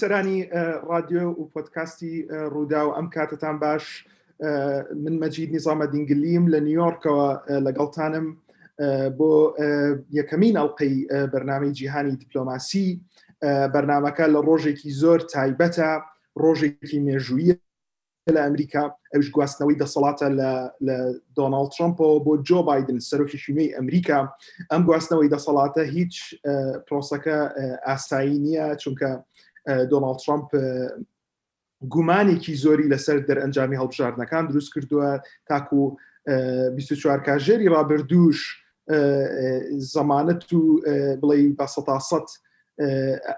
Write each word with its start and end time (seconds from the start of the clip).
بیسەرانی 0.00 0.38
رادیۆ 0.90 1.24
و 1.40 1.50
پۆتکاستی 1.54 2.14
ڕوودا 2.52 2.80
و 2.88 2.94
ئەم 2.96 3.08
کاتتان 3.14 3.58
باش 3.58 4.04
من 5.04 5.14
مەجید 5.20 5.52
نیزامە 5.56 5.86
دینگلیم 5.92 6.44
لە 6.48 6.56
نیویۆرکەوە 6.64 7.28
لەگەڵتانم 7.66 8.26
بۆ 9.18 9.32
یەکەمین 10.20 10.54
ئەڵلقەی 10.56 11.06
بەرنامەی 11.32 11.72
جیهانی 11.72 12.16
دیپلۆماسی 12.16 13.00
بەرنمەکە 13.74 14.26
لە 14.34 14.40
ڕۆژێکی 14.48 14.90
زۆر 15.02 15.20
تایبەتە 15.34 15.90
ڕۆژێکی 16.42 16.98
مێژویە 17.06 17.56
لە 18.34 18.40
ئەمریکا 18.46 18.84
ئەوش 19.12 19.26
گواستنەوەی 19.34 19.80
دەسەڵاتە 19.82 20.26
لە 20.86 20.96
دۆناالد 21.36 21.70
ترمپۆ 21.76 22.06
بۆ 22.24 22.32
جۆ 22.48 22.58
بادن 22.68 22.98
سەرۆکی 23.08 23.38
شوێی 23.44 23.72
ئەمریکا 23.76 24.18
ئەم 24.70 24.82
گواستنەوەی 24.88 25.30
دەسەڵاتە 25.34 25.82
هیچ 25.96 26.14
پرۆسەکە 26.88 27.36
ئاسایی 27.86 28.38
نییە 28.44 28.68
چونکە 28.82 29.10
دۆناڵ 29.92 30.14
ترامپ 30.24 30.48
گومانێکی 31.94 32.54
زۆری 32.64 32.90
لەسەر 32.92 33.16
دەرئەنجامی 33.28 33.78
هەڵبژاردنەکان 33.82 34.44
دروست 34.50 34.70
کردووە 34.74 35.10
تاکو 35.48 35.82
24 36.76 37.18
کاژێری 37.26 37.68
رابرردوش 37.74 38.38
زەمانەت 39.94 40.44
و 40.58 40.62
بڵێ 41.20 41.38
باسەتاسەت 41.58 42.28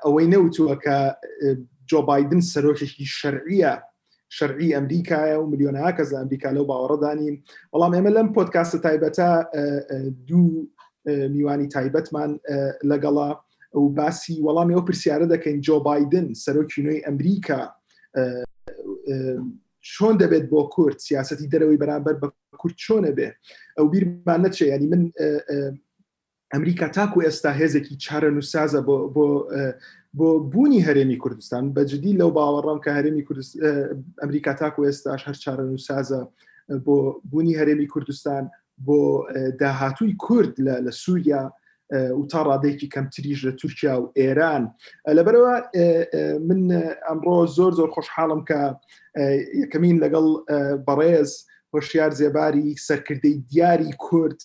ئەوەی 0.04 0.26
نەوتووە 0.34 0.74
کە 0.84 0.98
جۆ 1.90 2.00
بادن 2.08 2.40
سەرۆکێکی 2.52 3.06
شەرعە 3.18 3.74
شەرعی 4.36 4.74
ئەمریکایە 4.76 5.36
و 5.38 5.50
میلیۆنها 5.52 5.90
کەس 5.96 6.08
لە 6.14 6.18
ئەمریکا 6.20 6.50
لەو 6.56 6.64
باوەڕدانین 6.70 7.36
بەڵام 7.72 7.92
ئێمە 7.96 8.10
لەم 8.16 8.28
پۆتکاستە 8.36 8.78
تایبەتە 8.86 9.28
دوو 10.28 10.46
میوانی 11.34 11.68
تایبەتمان 11.74 12.30
لەگەڵا 12.90 13.28
ئەو 13.74 13.84
باسی 13.98 14.36
وەڵامی 14.46 14.74
ئەو 14.76 14.86
پرسیارە 14.88 15.26
دەکەین 15.34 15.58
جۆ 15.68 15.76
بادن 15.86 16.26
سەرۆکی 16.42 16.82
نوێی 16.86 17.04
ئەمریکا 17.08 17.60
چۆن 19.92 20.14
دەبێت 20.22 20.44
بۆ 20.52 20.60
کورد 20.74 20.98
سیاستی 21.06 21.48
دەرەوەی 21.52 21.78
بەرامبەر 21.82 22.14
بە 22.22 22.28
کورد 22.60 22.74
چۆنە 22.84 23.10
بێ 23.16 23.28
ئەو 23.76 23.86
بیرمان 23.92 24.40
نەچێ 24.46 24.62
ینی 24.72 24.86
من 24.92 25.02
ئەمریکا 26.54 26.88
تاکو 26.96 27.18
ئێستا 27.24 27.50
هێزێکی 27.60 27.94
چارە 28.04 28.30
نووسازە 28.36 28.80
بۆ 28.86 28.96
بۆ 30.18 30.28
بوونی 30.52 30.84
هەرێمی 30.86 31.18
کوردستان 31.22 31.64
بەجددی 31.76 32.18
لەو 32.20 32.30
باوەڕام 32.36 32.78
کە 32.84 32.90
هەرێمی 32.98 33.24
ئەمریکا 34.22 34.52
تاکو 34.60 34.80
ئێستاش 34.86 35.20
هەر 35.28 35.36
چارە 35.44 35.64
نووسازە 35.70 36.20
بۆ 36.86 36.96
بوونی 37.30 37.56
هەرێمی 37.60 37.86
کوردستان 37.92 38.44
بۆ 38.86 38.98
داهاتووی 39.60 40.14
کورد 40.24 40.54
لە 40.84 40.90
سووریا 41.02 41.42
و 41.92 42.26
تا 42.30 42.42
ڕادێکی 42.44 42.88
کەمتریش 42.94 43.40
لە 43.46 43.52
تورکیا 43.60 43.94
و 44.00 44.12
ئێران 44.18 44.64
لەبەرەوە 45.16 45.54
من 46.48 46.62
ئەمڕۆ 47.08 47.38
زۆر 47.56 47.72
زۆر 47.78 47.90
خۆشحاڵم 47.94 48.42
کە 48.48 48.60
یەکەمین 49.62 49.96
لەگەڵ 50.04 50.26
بەڕێز 50.86 51.30
هۆشیار 51.74 52.10
زێباری 52.20 52.76
سەرکردەی 52.86 53.36
دیاری 53.50 53.92
کورد 54.06 54.40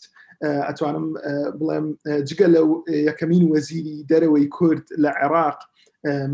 ئەتوانم 0.67 1.07
بڵێم 1.59 1.87
جگە 2.27 2.47
لە 2.55 2.61
یەکەمین 3.09 3.43
وەزیری 3.53 4.05
دەرەوەی 4.11 4.47
کورد 4.57 4.85
لە 5.03 5.11
عێراق 5.21 5.59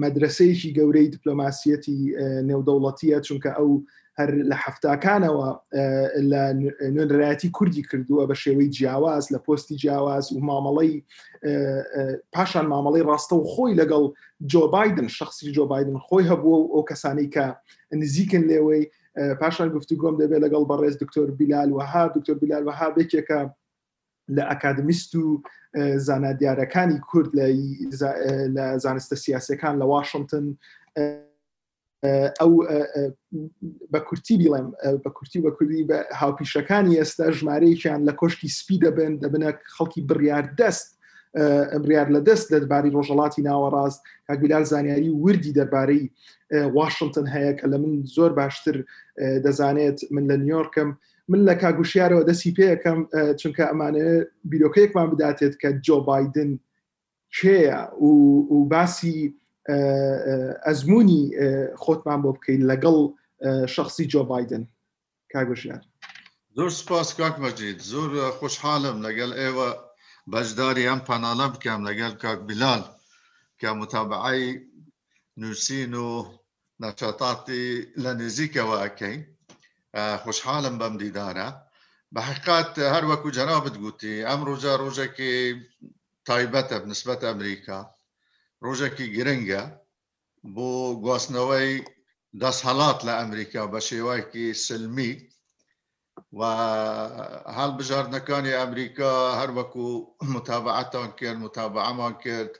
مەدرسەیەکی 0.03 0.73
گەورەی 0.78 1.11
دیپلۆماسیەتی 1.14 2.00
نێودەوڵەتیە 2.50 3.17
چونکە 3.28 3.52
ئەو 3.58 3.69
هەر 4.19 4.30
لە 4.50 4.56
حفتاکانەوە 4.66 5.47
لە 6.31 6.44
نوێنرایەتی 6.95 7.50
کوردی 7.58 7.83
کردووە 7.89 8.23
بە 8.30 8.33
شێوەی 8.42 8.69
جیاواز 8.75 9.25
لە 9.33 9.38
پۆستی 9.45 9.75
جیاواز 9.81 10.25
و 10.33 10.39
مامەڵی 10.47 10.94
پاشان 12.34 12.66
مامەڵی 12.72 13.06
ڕاستە 13.09 13.34
و 13.35 13.47
خۆی 13.51 13.78
لەگەڵ 13.79 14.06
جۆبایدن 14.53 15.07
شخصی 15.18 15.53
جۆبایدن 15.56 15.97
خۆی 16.06 16.29
هەبووە 16.31 16.57
و 16.59 16.69
ئەو 16.74 16.84
کەسانی 16.90 17.28
کە 17.35 17.46
نزیکن 18.00 18.44
لێوەی 18.50 18.84
پاشان 19.41 19.69
گفتوگۆم 19.79 20.16
دەبێت 20.22 20.41
لەگەڵ 20.45 20.63
بەڕێز 20.69 20.95
دکتۆر 21.03 21.30
بیلال 21.40 21.69
وها 21.78 22.03
دکتۆر 22.18 22.35
بیلال 22.41 22.63
وها 22.68 22.88
بێکێکە 22.95 23.40
لە 24.35 24.44
ئەکادمیست 24.50 25.12
و 25.22 25.25
زانادیارەکانی 26.07 27.00
کورد 27.09 27.31
لە 28.57 28.66
زانستە 28.84 29.16
سیاسەکان 29.25 29.75
لە 29.81 29.85
واشنگتن 29.94 30.45
ئەو 32.40 32.52
بە 33.94 34.00
کورتی 34.08 34.36
بڵێم 34.41 34.68
بە 35.03 35.09
کورتی 35.18 35.40
بە 35.46 35.52
کوردی 35.58 35.88
بە 35.90 35.97
هاوپیشەکانی 36.22 36.97
ئێستا 37.00 37.25
ژمارەیەکیان 37.38 38.02
لە 38.08 38.14
کۆشتی 38.22 38.50
سپی 38.58 38.78
دەبن 38.84 39.12
دەبنە 39.24 39.50
خەڵکی 39.75 40.02
بڕیار 40.09 40.46
دەست 40.59 40.88
بریار 41.84 42.08
لە 42.16 42.22
دەست 42.30 42.46
دەرباری 42.53 42.94
ڕۆژەڵاتی 42.96 43.42
ناوەڕاست 43.50 44.00
کاگویلار 44.28 44.63
زانیاری 44.72 45.09
وردی 45.24 45.53
دەربارەی 45.59 46.03
واشنگتن 46.78 47.28
هەیە 47.36 47.53
کە 47.59 47.66
لە 47.72 47.78
من 47.84 47.94
زۆر 48.16 48.31
باشتر 48.42 48.75
دەزانێت 49.46 49.97
من 50.13 50.24
لە 50.30 50.36
نیویۆرکم 50.46 50.90
من 51.31 51.42
لە 51.47 51.53
کاگوشیارەوە 51.63 52.24
دەستی 52.30 52.56
پێەکەم 52.58 53.00
چونکە 53.40 53.63
ئەمانە 53.72 54.06
بیرۆکەیەکمان 54.52 55.08
بداتێت 55.13 55.53
کە 55.62 55.69
جۆ 55.86 55.97
بادن 56.08 56.52
کێە 57.40 57.78
و 58.03 58.66
باسی 58.74 59.16
ئەزمموی 60.66 61.19
خۆتمان 61.84 62.19
بۆ 62.24 62.31
بکەین 62.38 62.62
لەگەڵ 62.72 62.97
شخصی 63.75 64.06
جۆ 64.12 64.22
بادن 64.31 64.63
کاگوژیار 65.31 65.81
زۆر 66.56 66.69
سپاس 66.79 67.09
کاک 67.19 67.35
مەجید 67.44 67.79
زۆر 67.91 68.09
خوشحالم 68.40 68.97
لەگەل 69.06 69.31
ئێوە 69.41 69.69
بەشداری 70.34 70.88
ئەم 70.90 71.01
پەناڵە 71.07 71.47
بکەم 71.56 71.81
لەگەل 71.90 72.13
کاک 72.24 72.40
بلال 72.50 72.81
کە 73.59 73.69
متابعی 73.79 74.44
نووسین 75.41 75.94
و 76.06 76.09
نەچەتاتی 76.84 77.66
لە 78.03 78.12
نزیکەوە 78.22 78.75
ئەەکەین 78.84 79.19
خوشحالم 80.24 80.75
بەم 80.81 80.94
دیدارە 81.01 81.47
بە 82.13 82.22
حقات 82.30 82.72
هەروەکو 82.95 83.34
جەنابت 83.38 83.75
گوتی 83.84 84.16
ئەم 84.28 84.41
ڕۆژە 84.47 84.74
ڕۆژێکی 84.81 85.34
تایبەتە 86.28 86.78
نسبەت 86.91 87.22
ئەمریکا 87.28 87.80
روجاكي 88.63 89.07
جرينجا 89.07 89.81
بو 90.44 90.94
غوسنوي 91.03 91.84
داس 92.34 92.63
حالات 92.63 93.06
لامريكا 93.06 93.66
بشيواكي 93.66 94.53
سلمي 94.53 95.29
و 96.31 96.44
هل 97.47 97.72
بجار 97.72 98.07
نكان 98.09 98.46
امريكا 98.46 99.06
هربكو 99.06 99.91
وكو 99.91 100.16
متابعتان 100.25 101.12
كان 101.12 101.38
متابعه 101.38 101.94
ما 101.94 102.09
كرد 102.12 102.51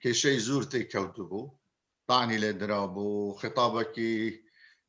كشي 0.00 0.38
زور 0.40 0.62
تي 0.62 0.82
كوتبو 0.84 1.50
طعني 2.06 2.38
لدرابو 2.38 3.32
خطابكي 3.32 4.42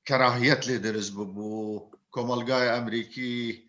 كراهيه 0.08 0.60
لدرس 0.68 1.10
بو 1.10 1.92
كومالغاي 2.10 2.78
امريكي 2.78 3.68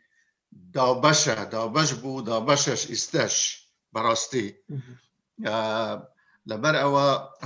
دا 0.53 0.93
بشه 0.93 1.45
دا 1.45 1.65
بش 1.67 1.93
بو 1.93 2.21
دا 2.21 2.55
استش 2.55 3.67
براستي 3.93 4.55
لبر 6.47 6.75
او 6.83 6.97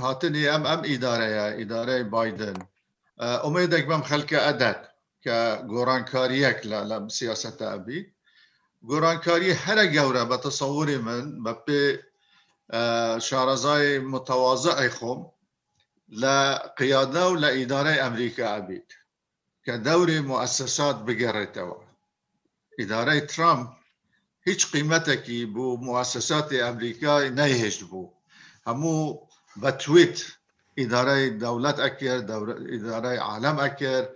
هاتني 0.03 0.55
ام 0.55 0.65
ام 0.67 0.79
اداره 0.93 1.23
يا 1.37 1.61
اداره 1.61 2.01
بايدن 2.01 2.53
اميدك 3.21 3.83
اه، 3.83 3.87
بم 3.97 4.03
خلق 4.03 4.25
کە 4.25 4.75
ك 5.23 5.29
غوران 5.71 6.05
كاريك 6.05 6.65
لا 6.65 6.83
لا 6.83 7.07
سياسه 7.07 7.49
گەورە 7.57 8.03
غوران 8.85 9.17
كاري 9.19 9.53
هر 9.53 9.77
غورا 9.97 10.23
بتصور 10.23 10.97
من 10.97 11.23
متەوازە 11.45 11.97
اه، 12.73 13.17
شارزاي 13.19 13.99
متواضع 13.99 14.87
خوم 14.87 15.31
لا 16.09 16.73
قياده 16.79 17.27
ولا 17.29 17.61
اداره 17.61 18.07
امريكا 18.07 18.43
ئەبیت 18.57 18.89
كدور 19.65 20.21
مؤسسات 20.21 20.95
بگەڕێتەوە 21.07 21.77
اداره 22.79 23.19
ترامب 23.19 23.67
هیچ 24.47 24.61
قیمەتێکی 24.73 25.45
بو 25.53 25.77
مؤسسات 25.77 26.47
ئەمریکای 26.59 27.27
نەیهێشت 27.39 27.81
بوو 27.89 28.20
همو 28.67 29.19
بتویت 29.63 30.21
اداره 30.77 31.29
دولت 31.29 31.79
اکر 31.79 32.15
اداره 32.71 33.17
عالم 33.19 33.59
اکر 33.59 34.09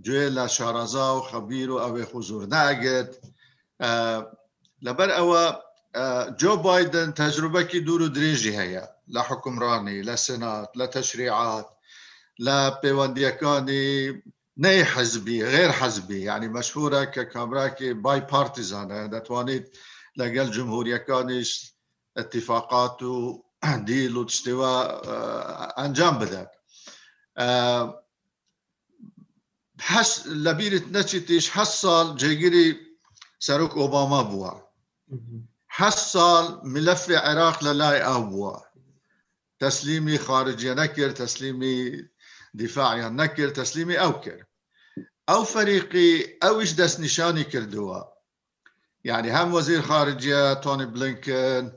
جوه 0.00 0.16
لشارزا 0.16 1.18
و 1.20 1.20
خبیر 1.22 1.70
و 1.70 1.76
اوی 1.76 2.02
حضور 2.02 2.46
ناگد 2.46 3.14
اه، 3.80 4.26
لبر 4.82 5.10
او 5.10 5.34
اه، 5.94 6.36
جو 6.36 6.56
بايدن 6.56 7.10
تجربه 7.12 7.62
كي 7.64 7.80
دور 7.80 8.06
دريجي 8.06 8.50
هيا 8.58 8.88
لا 9.08 9.20
لحکمرانی، 9.20 10.02
لا 10.02 10.16
سنات 10.16 10.70
لا 10.76 10.86
تشريعات 10.86 11.68
لا 12.38 12.80
غیر 12.84 14.20
ني 14.58 14.84
حزبي 14.84 15.44
غير 15.44 15.72
حزبي 15.72 16.22
يعني 16.22 16.48
مشهوره 16.48 17.04
ككامراكي 17.04 17.92
باي 17.92 18.20
که 18.20 18.26
بای 18.28 18.44
توانيت 18.52 19.10
دتوانید 19.10 19.70
جمهوريه 20.18 20.42
جمهوریکانیش 20.50 21.72
اتفاقات 22.16 23.02
و 23.02 23.45
دي 23.74 24.24
تشتوا 24.24 24.76
انجام 25.84 26.14
آه، 26.14 26.18
بدات 26.20 26.50
آه، 27.38 28.04
حس 29.80 30.26
لبيرت 30.26 30.82
نتشتيش 30.92 31.50
حصل 31.50 32.16
جيجري 32.16 32.76
ساروك 33.40 33.70
اوباما 33.76 34.22
بوا 34.22 34.50
حصل 35.68 36.60
ملف 36.64 37.10
عراق 37.10 37.64
للاي 37.64 38.02
ابوا 38.02 38.56
تسليمي 39.58 40.18
خارجي 40.18 40.74
نكر 40.74 41.10
تسليمي 41.10 42.08
دفاعي 42.54 43.00
نكر 43.10 43.48
تسليمي 43.48 44.00
اوكر 44.00 44.44
او 45.28 45.44
فريقي 45.44 46.38
او 46.44 46.60
ايش 46.60 46.72
دس 46.72 47.00
نشاني 47.00 47.44
كردوا 47.44 48.02
يعني 49.04 49.36
هم 49.42 49.54
وزير 49.54 49.82
خارجيه 49.82 50.54
توني 50.54 50.86
بلينكن 50.86 51.72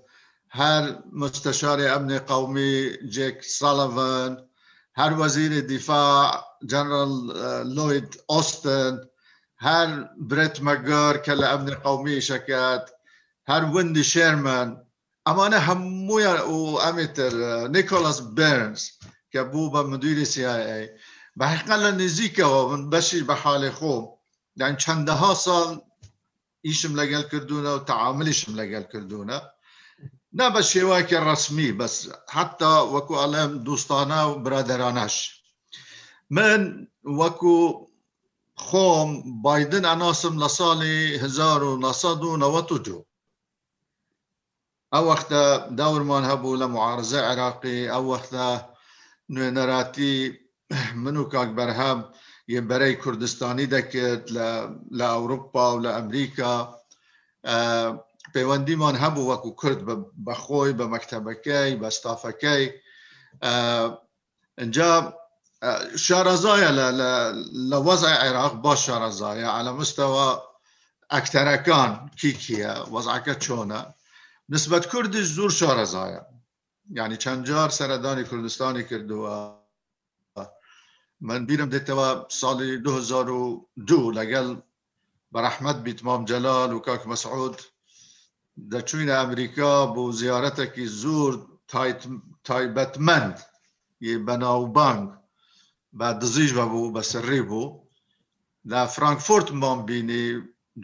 هر 0.57 0.97
مستشار 1.11 1.77
امن 1.95 2.17
قومی 2.17 2.89
جک 3.15 3.41
سالوان 3.43 4.47
هر 4.99 5.11
وزیر 5.21 5.53
دفاع 5.59 6.45
جنرال 6.71 7.11
اه، 7.31 7.63
لوید 7.75 8.09
اوستن 8.33 8.93
هر 9.65 9.89
بریت 10.29 10.55
مگر 10.67 11.13
كلا 11.25 11.47
امن 11.55 11.73
قومی 11.85 12.21
شكات 12.21 12.85
هر 13.47 13.63
وندی 13.75 14.03
شیرمن 14.11 14.69
اما 15.29 15.45
نه 15.53 15.57
امیتر 15.57 15.57
اه، 15.57 15.57
نیکولاس 15.57 15.57
انا 15.57 15.57
همويا 15.57 16.41
وامتر 16.41 17.67
نيكولاس 17.67 18.19
بيرنز 18.19 18.81
ای 19.35 19.43
مدير 19.91 20.23
سي 20.23 20.45
نزیک 21.99 22.39
ها 22.39 22.67
من 22.67 22.89
بشی 22.89 23.21
ومن 23.21 23.35
حال 23.35 23.71
خوب 23.71 24.19
یعنی 24.55 24.77
چنده 24.77 25.11
ها 25.11 25.33
سال 25.33 25.81
ایشم 26.65 26.95
لگل 26.95 27.21
کردونه 27.21 27.69
و 27.73 27.77
تعاملیشم 27.79 28.55
لگل 28.55 28.83
کردونه 28.93 29.41
نه 30.37 30.61
شیوه 30.61 31.01
که 31.09 31.15
الرسمي 31.19 31.71
بس 31.71 31.95
حتى 32.29 32.73
وكو 32.93 33.15
دوستانه 33.45 34.21
و 34.27 34.35
برادرانش 34.39 35.43
من 36.29 36.87
وكو 37.03 37.87
خوم 38.55 39.41
بايدن 39.41 39.85
اناسم 39.85 40.39
لصالي 40.43 41.15
هزار 41.17 41.63
ونصد 41.63 42.23
ونوتجو 42.23 43.03
او 44.93 45.05
وقت 45.07 45.33
دور 45.69 46.03
من 46.03 46.23
هبو 46.25 46.55
لمعارضة 46.55 47.21
عراقي 47.21 47.89
او 47.91 48.07
وقت 48.11 48.33
نراتي 49.29 50.39
منو 50.95 51.29
كاك 51.29 51.47
برهاب 51.47 52.11
يبري 52.47 52.95
كردستاني 52.95 53.65
دكت 53.65 54.31
لأوروبا 54.91 55.67
ولأمريكا 55.73 56.75
أه 57.45 58.08
پەیوەندیمان 58.33 58.95
هەبوو 59.03 59.27
وەکو 59.31 59.51
کورد 59.61 59.79
بەخۆی 60.25 60.73
بە 60.79 60.85
مەکتتەبەکەی 60.93 61.75
بە 61.81 61.89
ستافەکەی 61.97 62.63
اینجا 64.61 64.91
شارەزایە 66.05 66.71
لە 67.71 67.77
وەزای 67.87 68.17
عێراق 68.23 68.53
باش 68.65 68.79
شارەزایە 68.87 69.49
على 69.57 69.71
مستەوە 69.79 70.29
ئەکتەرەکان 71.13 71.91
کیکیە 72.19 72.73
وەزعەکە 72.93 73.33
چۆنە 73.43 73.81
نسبەت 74.53 74.83
کوردی 74.91 75.23
زۆر 75.35 75.51
شارەزایە 75.59 76.23
یعنی 76.99 77.17
چەند 77.23 77.41
جار 77.49 77.69
سەردانی 77.79 78.23
کوردستانی 78.29 78.83
کردووە 78.89 79.35
من 81.27 81.45
بیرم 81.45 81.69
دێتەوە 81.73 82.09
ساڵی 82.41 82.73
2002 82.85 84.11
لەگەڵ 84.19 84.47
بەرەحمەت 85.33 85.77
بیتمام 85.85 86.21
جەلال 86.29 86.69
و 86.73 86.79
کاک 86.87 87.01
مەسعود 87.11 87.55
چون 88.85 89.09
امریکا 89.09 89.93
دەچوینە 89.95 89.95
زور 89.95 90.89
زور 91.01 91.33
تایبتمند، 92.43 93.37
یه 94.01 94.11
تایبەتمەند 94.25 95.09
بعد 95.93 96.19
دزیج 96.19 96.51
و 96.53 96.61
بو 96.69 96.91
بسری 96.91 97.41
بو 97.49 97.63
در 98.67 98.85
فرانکفورت 98.85 99.51
ما 99.51 99.75
بینی 99.89 100.25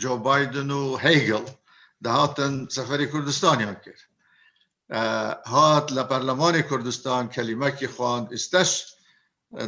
جو 0.01 0.17
بایدن 0.17 0.69
و 0.71 0.97
هەیگڵ 1.05 1.43
سفری 2.77 3.07
کردستان 3.13 3.59
یاد 3.61 3.77
کرد 3.85 4.01
هات 5.53 5.85
لپرلمان 5.91 6.61
کردستان 6.61 7.27
کوردستان 7.29 7.71
که 7.77 7.87
خواند 7.87 8.33
استش 8.33 8.71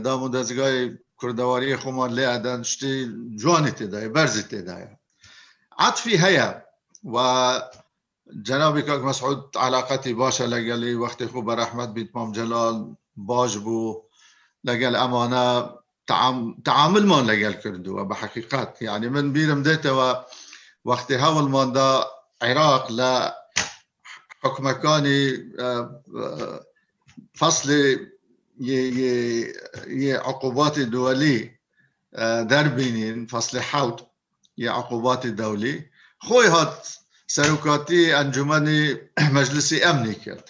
دام 0.04 0.24
و 0.24 0.27
کردواری 0.31 0.98
کوردەواری 1.18 1.77
خۆمان 1.81 2.62
شتی 2.71 2.94
جوانی 3.39 3.71
تیده 3.71 4.09
برزی 4.09 4.42
تێدایە 4.51 4.92
عطفی 5.80 6.15
هیا 6.18 6.62
و 7.13 7.15
جنابی 8.45 8.81
کاک 8.81 9.01
مسعود 9.03 9.57
علاقتی 9.57 10.13
باشه 10.13 10.45
لگلی 10.47 10.94
وقتی 10.94 11.25
خوب 11.27 11.51
رحمت 11.51 11.89
بیت 11.94 12.09
مام 12.15 12.31
جلال 12.31 12.85
باج 13.15 13.57
بو 13.57 14.01
لگل 14.63 14.95
امانه 14.95 15.69
تعامل 16.65 17.06
من 17.06 17.25
لگل 17.25 17.53
کردو 17.53 17.97
و 17.97 18.06
به 18.06 18.15
حقیقت 18.15 18.81
یعنی 18.81 19.07
من 19.07 19.31
بیرم 19.31 19.63
دیتا 19.63 19.91
و 19.97 20.15
وقتی 20.89 21.13
هول 21.13 21.47
من 21.51 21.71
دا 21.71 22.07
عراق 22.41 22.91
لا 22.91 23.33
حکمکانی 24.44 25.33
اه، 25.59 25.65
اه، 25.68 26.59
فصل 27.38 27.97
یه 28.59 30.19
عقوبات 30.25 30.80
دولی 30.80 31.51
اه، 32.13 32.44
در 32.44 32.68
بینین 32.68 33.25
فصل 33.27 33.59
حوت 33.59 34.01
یه 34.57 34.71
عقوبات 34.71 35.27
دولی 35.27 35.85
خوی 36.19 36.47
هات 36.47 36.97
سەرکاتی 37.27 38.13
انجماني 38.21 39.00
مجلس 39.19 39.74
امني 39.74 40.13
كرد 40.15 40.50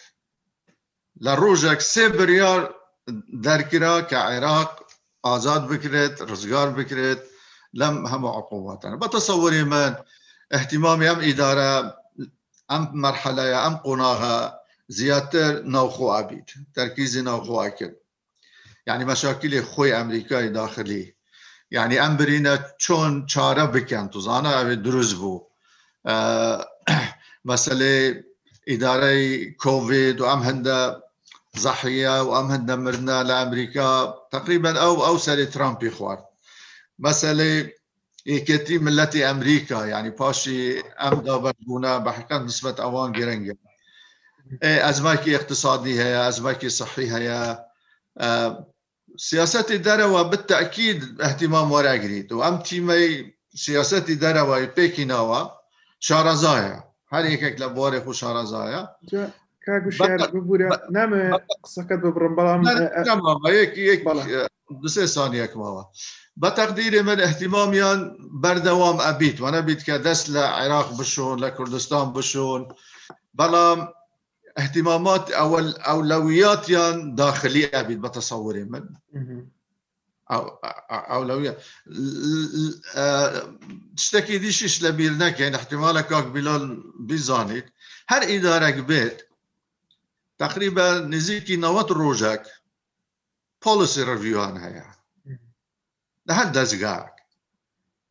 لروجك 1.21 1.81
سيبريار 1.81 2.75
دركرا 3.33 3.99
كعراق 3.99 4.83
آزاد 5.25 5.61
کە 5.83 5.87
رزقار 6.21 6.27
ئازاد 6.75 6.77
لم 6.77 6.77
هم 6.77 6.83
بکرێت 6.83 7.21
لەم 7.73 8.07
هەموو 8.07 9.49
من 9.65 9.95
اهتمام 10.53 11.03
أم 11.03 11.19
إدارة 11.19 11.97
أم 12.71 12.89
مرحلة 13.01 13.45
ئەم 13.53 13.73
قۆناغە 13.85 14.51
زیاتر 14.89 15.61
ناوخۆ 15.63 16.11
ئابیت 16.15 16.49
تەرکیزی 16.75 17.17
ناوخۆ 17.21 17.69
کرد 17.69 17.95
یعنی 18.87 19.05
مەشاکلی 19.13 19.61
خۆی 19.73 19.93
ئەمریکای 19.93 20.53
داخلی 20.55 21.13
یعنی 21.71 21.95
ئەم 22.01 22.17
برینە 22.19 22.57
چۆن 22.83 23.25
چارە 23.33 23.65
بکەن 23.73 24.09
توزانە 24.13 24.51
ئەوێ 24.57 24.75
دروست 24.87 25.15
آه، 26.05 26.67
مساله 27.45 28.23
اداره 28.67 29.43
كوفيد 29.51 30.21
وام 30.21 30.39
هندا 30.39 31.01
زحيه 31.55 32.23
وام 32.23 32.45
هندا 32.51 32.75
مرنا 32.75 33.23
لامريكا 33.23 34.15
تقريبا 34.31 34.81
او 34.81 35.05
او 35.05 35.17
سالي 35.17 35.45
ترامب 35.45 35.83
يخوار 35.83 36.25
مساله 36.99 37.69
يكتي 38.25 38.77
ملتي 38.77 39.31
امريكا 39.31 39.85
يعني 39.85 40.09
باشي 40.09 40.79
ام 40.79 41.21
دابرجونا 41.21 41.97
بحقا 41.97 42.37
نسبه 42.39 42.75
اوان 42.83 43.11
جرنجا 43.11 43.55
ازماكي 44.63 45.35
اقتصادي 45.35 46.01
هي 46.03 46.27
ازماكي 46.27 46.69
صحي 46.69 47.11
هي 47.11 47.59
آه، 48.17 48.73
سياسة 49.17 49.65
الدارة 49.69 50.21
بالتأكيد 50.21 51.21
اهتمام 51.21 51.71
وراء 51.71 51.95
جريد 51.95 52.31
وأم 52.31 52.57
تيمي 52.61 53.33
سياسة 53.55 54.05
الدروة 54.09 54.65
بيكيناوا 54.65 55.56
شارزايا 55.99 56.83
هل 57.11 57.23
هيك 57.23 57.61
لبواري 57.61 58.13
شارزايا 58.13 58.87
كاكو 59.65 59.89
شهر 59.89 60.27
ببورا 60.33 60.91
نعم 60.91 61.37
سكت 61.65 61.93
ببرمبلا 61.93 63.03
نعم 63.07 63.27
هيك 63.47 63.77
هيك 63.79 64.03
بس 64.83 64.99
ثانية 64.99 65.45
كماما 65.45 65.85
بتقديري 66.37 67.01
من 67.01 67.19
اهتماميا 67.19 68.17
بردوام 68.19 69.01
أبيت 69.01 69.41
وأنا 69.41 69.59
بيت 69.59 69.81
كدس 69.83 70.29
لعراق 70.29 70.93
بشون 70.99 71.39
لكردستان 71.39 72.13
بشون 72.13 72.67
بلا 73.33 73.93
اهتمامات 74.59 75.31
او 75.31 75.59
أولويات 75.59 76.65
داخلية 77.15 77.71
أبيت 77.73 77.99
بتصوري 77.99 78.63
من 78.63 78.83
اولويه 80.89 81.57
آه، 82.95 83.53
تشتكي 83.97 84.37
ديشيش 84.37 84.83
لبيرنك 84.83 85.39
يعني 85.39 85.55
احتمالك 85.55 86.13
اك 86.13 86.23
بلال 86.25 86.83
بيزانيت 86.99 87.65
هر 88.09 88.21
ادارك 88.23 88.73
بيت 88.73 89.27
تقريبا 90.37 90.99
نزيكي 90.99 91.55
نوات 91.55 91.91
روجك 91.91 92.43
بوليسي 93.65 94.03
ريفيو 94.03 94.41
هيا 94.43 94.91
لحد 96.25 96.51
دزقاك 96.51 97.13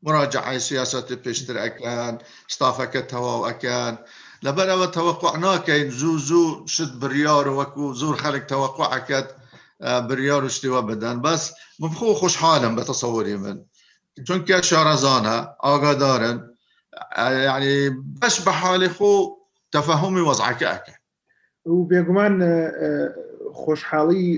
مراجعة 0.03 0.59
سياسة 0.59 1.15
بيشتر 1.15 1.65
أكان 1.65 2.19
ستافك 2.49 3.07
توا 3.11 3.49
أكان 3.51 3.99
لبنا 4.43 4.87
توقعناك 4.87 5.71
زو 5.71 6.19
زو 6.19 6.67
شد 6.67 7.01
بريار 7.01 7.49
وكو 7.49 7.93
زور 7.93 8.17
خلق 8.17 8.47
توقعك 8.47 9.36
بریار 9.81 10.45
و 10.45 10.49
شتێوە 10.49 10.83
بدەن 10.91 11.23
بەس 11.23 11.55
بخۆ 11.83 12.05
خوشحالم 12.15 12.77
بە 12.77 12.83
تەسەوەری 12.85 13.37
من 13.43 13.61
چونکە 14.29 14.57
شارەزانە 14.71 15.65
ئاگادارن 15.67 16.51
ینی 17.19 17.91
بەش 18.23 18.37
بە 18.45 18.49
حالی 18.51 18.89
خۆ 18.89 19.15
تەفەهمی 19.77 20.25
وەزعکەکە 20.29 20.93
و 21.67 21.89
بێگومان 21.91 22.35
خۆشحاڵی 23.63 24.29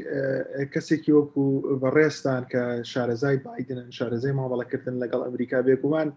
کەسێکی 0.75 1.13
وەکو 1.19 1.45
بەڕێستان 1.83 2.43
کە 2.53 2.63
شارەزای 2.93 3.37
بادنن 3.47 3.89
شارەزای 3.97 4.37
ماوەڵەکردن 4.39 4.97
لەگەڵ 5.03 5.21
ئەمریکا 5.27 5.61
بێگومان 5.67 6.09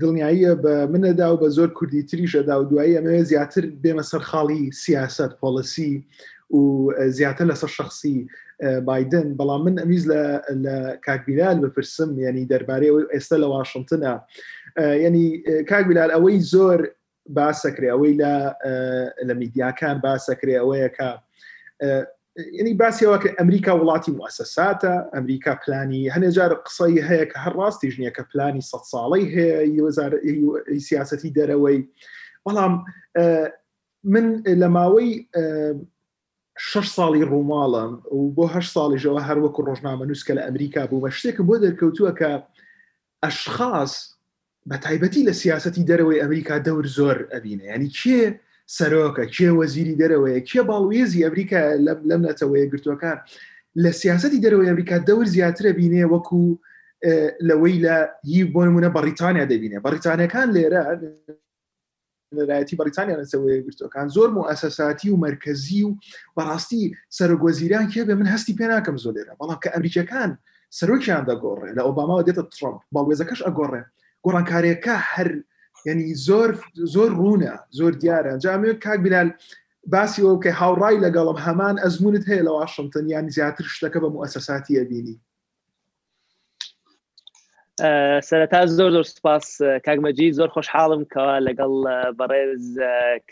دڵنیاییە 0.00 0.52
بە 0.64 0.74
منەدا 0.92 1.28
و 1.34 1.40
بە 1.42 1.48
زۆر 1.56 1.70
کوردی 1.78 2.02
تریشەدا 2.10 2.54
و 2.60 2.64
دوایی 2.70 2.96
ئەمە 2.98 3.22
زیاتر 3.30 3.62
بێمە 3.82 4.04
سەرخاڵی 4.12 4.62
سیاست 4.82 5.30
پۆلسی 5.40 5.94
و 6.56 6.58
زیاتر 7.16 7.46
لەسەر 7.54 7.68
شخصی 7.78 8.28
بايدن 8.62 9.34
بەڵام 9.40 9.60
من 9.64 9.78
ئەمیز 9.80 10.02
لە 10.12 10.22
کاکبیلال 11.06 11.56
بپرسم 11.64 12.10
ینی 12.26 12.44
دەربارەی 12.52 12.90
ئەوەی 12.92 13.10
ئێستا 13.16 13.36
لە 13.42 13.46
واشنگتنە 13.52 14.12
ینی 15.04 15.26
کاکبیلال 15.70 16.10
ئەوەی 16.14 16.36
زۆر 16.54 16.78
باسەکرێ 17.36 17.88
ئەوەی 17.92 18.12
لە 18.22 18.34
لە 19.28 19.32
میدیاکان 19.40 19.96
باسەکرێ 20.04 20.54
ئەوەیە 20.60 20.90
کە 20.96 21.08
ینی 22.60 22.74
باسیەوە 22.82 23.18
کە 23.22 23.28
امريكا 23.42 23.72
ولاتي 23.80 24.12
موسەساتە 24.20 24.92
امريكا 25.18 25.52
بلاني 25.66 26.10
هەنێجار 26.14 26.36
جار 26.36 26.54
قصي 26.54 27.02
هيك 27.02 27.32
هالراس 27.36 27.78
تجنيك 27.78 28.16
بلاني 28.34 28.60
صد 28.60 28.78
صالي 28.92 29.22
هي 29.36 29.80
ساڵی 29.92 30.78
هەیە 30.78 30.78
سیاستی 30.88 31.32
دەرەوەی 31.38 31.78
بەڵام 32.48 32.72
من 34.04 34.42
لماوي 34.46 35.28
شش 36.62 36.88
ساڵی 36.94 37.20
ڕووماڵم 37.30 37.92
و 38.16 38.22
بۆ 38.38 38.46
هە 38.54 38.60
ساڵیژەوە 38.70 39.20
هەر 39.28 39.38
وەکو 39.44 39.64
ڕۆژنامە 39.68 40.04
نووسکە 40.10 40.34
لە 40.38 40.42
ئەمریکا 40.48 40.82
بوو 40.90 41.00
بە 41.04 41.10
شتێکم 41.18 41.46
بۆ 41.50 41.56
دەرکەوتووە 41.64 42.12
کە 42.18 42.32
ئەشخاص 43.26 43.92
بە 44.70 44.76
تایبەتی 44.86 45.26
لە 45.28 45.32
سیاستی 45.40 45.86
دەرەوەی 45.90 46.20
ئەمریکا 46.24 46.56
دەور 46.68 46.84
زۆر 46.98 47.16
ئەبینە 47.32 47.64
ینی 47.74 47.90
کێ 48.00 48.20
سەرۆکە 48.76 49.24
کێ 49.36 49.48
وەزیری 49.58 49.98
دەرەوەیە 50.02 50.40
کێ 50.50 50.60
باڵێزی 50.70 51.24
ئەمریکا 51.26 51.60
لەم 52.10 52.20
نەتەوەیە 52.28 52.66
گرتوەکان 52.72 53.18
لە 53.84 53.90
سیاستی 54.02 54.42
دەرەوەی 54.44 54.68
ئەمریکا 54.70 54.96
دەور 55.08 55.26
زیاترە 55.34 55.72
بینێ 55.80 56.04
وەکو 56.12 56.42
لەوەی 57.48 57.76
لە 57.84 57.96
هی 58.28 58.42
بۆ 58.54 58.60
نمونە 58.68 58.90
بەریتانیا 58.96 59.44
دەبینێ 59.52 59.76
بەریتانەکان 59.86 60.48
لێرە 60.56 60.82
لەلایەتی 62.38 62.76
بەریتانیا 62.80 63.20
لەسەوەی 63.22 63.62
گرتوەکان 63.66 64.08
زۆر 64.16 64.28
و 64.36 64.42
ئەسەساتی 64.50 65.08
و 65.12 65.16
مرکزی 65.24 65.82
و 65.86 65.90
بەڕاستی 66.38 66.82
سەرگۆزیران 67.18 67.86
کێبێ 67.92 68.14
من 68.20 68.28
هەستی 68.34 68.54
پێ 68.58 68.66
ناکەم 68.72 68.96
زۆر 69.02 69.12
لێرە 69.16 69.34
بەڵام 69.40 69.58
کە 69.62 69.68
ئەمریکەکان 69.74 70.30
سەرۆکیان 70.78 71.24
دەگۆڕێ 71.30 71.70
لە 71.76 71.82
ئۆباماوە 71.86 72.22
دێتە 72.26 72.42
ترمپ 72.54 72.78
باڵێزەکەش 72.94 73.40
ئەگۆڕێ 73.46 73.82
گۆڕانکاریەکە 74.24 74.96
هەر 75.12 75.28
ینی 75.88 76.06
زۆر 76.26 76.50
زۆر 76.94 77.10
ڕوونە 77.20 77.54
زۆر 77.78 77.92
دیارە 78.02 78.32
جامێ 78.44 78.72
کاک 78.84 78.98
بلال 79.06 79.28
باسی 79.92 80.20
ئەو 80.26 80.36
کە 80.44 80.50
هاوڕای 80.60 81.02
لەگەڵم 81.04 81.38
هەمان 81.46 81.76
ئەزمونت 81.82 82.24
هەیە 82.30 82.42
لە 82.46 82.52
واشنگتن 82.58 83.04
یانی 83.12 83.30
زیاتر 83.36 83.64
شتەکە 83.74 83.98
بە 84.02 84.08
مؤسساتی 84.16 84.78
ئەبینی 84.80 85.16
سەرەتا 88.28 88.58
زۆر 88.78 88.90
زۆر 88.96 89.04
سپاس 89.10 89.46
کاگمەجی 89.86 90.26
زۆر 90.38 90.48
خۆشحاڵم 90.54 91.02
کەەوە 91.12 91.36
لەگەڵ 91.46 91.72
بەڕێز 92.18 92.66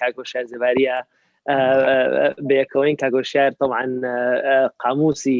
کاگۆشار 0.00 0.44
زەواریە 0.52 0.96
بەیەکەوەین 2.50 2.96
کاگۆشار 3.02 3.50
تەعاان 3.60 3.92
قاموسی 4.82 5.36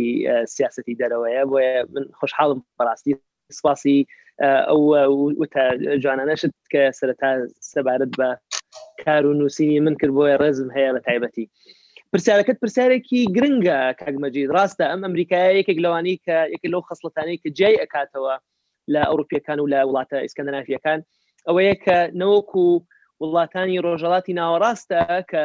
سیاستی 0.55 0.99
دەرەوەیە 1.01 1.43
بۆیە 1.53 1.75
من 1.93 2.05
خۆشحاڵم 2.19 2.59
بەڕاستی 2.79 3.15
سپاسی 3.59 3.99
ئەو 4.73 4.83
جوانانەشت 6.03 6.55
کە 6.73 6.83
سەرەتا 6.99 7.31
سەبارەت 7.73 8.13
بە 8.21 8.29
کار 9.05 9.23
و 9.27 9.35
نووسینی 9.41 9.81
من 9.87 9.95
کرد 10.01 10.15
بۆیە 10.19 10.37
ڕزم 10.43 10.69
هەیە 10.77 10.91
بە 10.97 11.01
تایبەتی. 11.07 11.47
پرسیارەکەت 12.13 12.59
پرسیارێکی 12.63 13.21
گرنگە 13.37 13.79
کاگمەجید 14.01 14.49
ڕاستە 14.57 14.85
ئەم 14.91 15.01
ئەمریکای 15.07 15.59
یەکێک 15.61 15.79
لەوانی 15.85 16.15
کە 16.25 16.37
یەک 16.55 16.63
لەو 16.73 16.83
خصلتانی 16.89 17.41
کە 17.43 17.49
جێی 17.59 17.81
ئەکاتەوە 17.83 18.35
لە 18.95 19.03
ئەوروپیەکان 19.09 19.59
و 19.61 19.71
لە 19.73 19.81
وڵاتە 19.89 20.17
ئیسکەندنافیەکان 20.25 21.01
ئەوەیە 21.49 21.75
کە 21.85 21.99
نەوەکو 22.21 22.65
وڵاتانی 23.23 23.83
ڕۆژەڵاتی 23.87 24.37
ناوەڕاستە 24.41 25.01
کە 25.31 25.43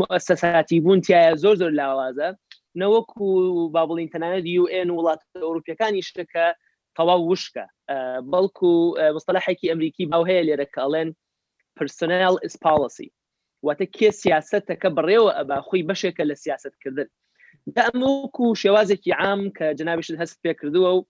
مؤسساتی 0.00 0.80
بوون 0.84 1.00
تایە 1.06 1.32
زۆر 1.42 1.54
زۆر 1.62 1.72
لاوازە 1.80 2.28
نەوەکو 2.80 3.26
با 3.74 3.82
بڵین 3.88 4.08
تەنانەت 4.14 4.44
UN 4.62 4.88
وڵات 4.98 5.20
ئەوروپیەکانی 5.44 6.06
شتەکە 6.08 6.46
تەواو 6.96 7.20
وشکە 7.30 7.64
بەڵکو 8.32 8.70
مستەلاحێکی 9.16 9.70
ئەمریکی 9.70 10.04
باو 10.10 10.22
هەیە 10.30 10.42
لێرە 10.48 10.66
کاڵێن 10.76 11.08
پرسنل 11.76 12.34
ئیس 12.44 12.54
پاڵسی 12.64 13.08
واتە 13.66 13.86
کێ 13.96 14.08
سیاستەکە 14.22 14.88
بڕێوە 14.96 15.30
ئەبا 15.38 15.58
خۆی 15.68 15.86
بەشێکە 15.88 16.24
لە 16.30 16.34
سیاستکردن 16.44 17.08
داموکو 17.76 18.46
شێوازێکی 18.62 19.12
عام 19.20 19.40
کە 19.56 19.66
جنابیشت 19.78 20.14
هەست 20.22 20.36
پێ 20.42 20.52
کردووە 20.60 20.90
و 20.94 21.00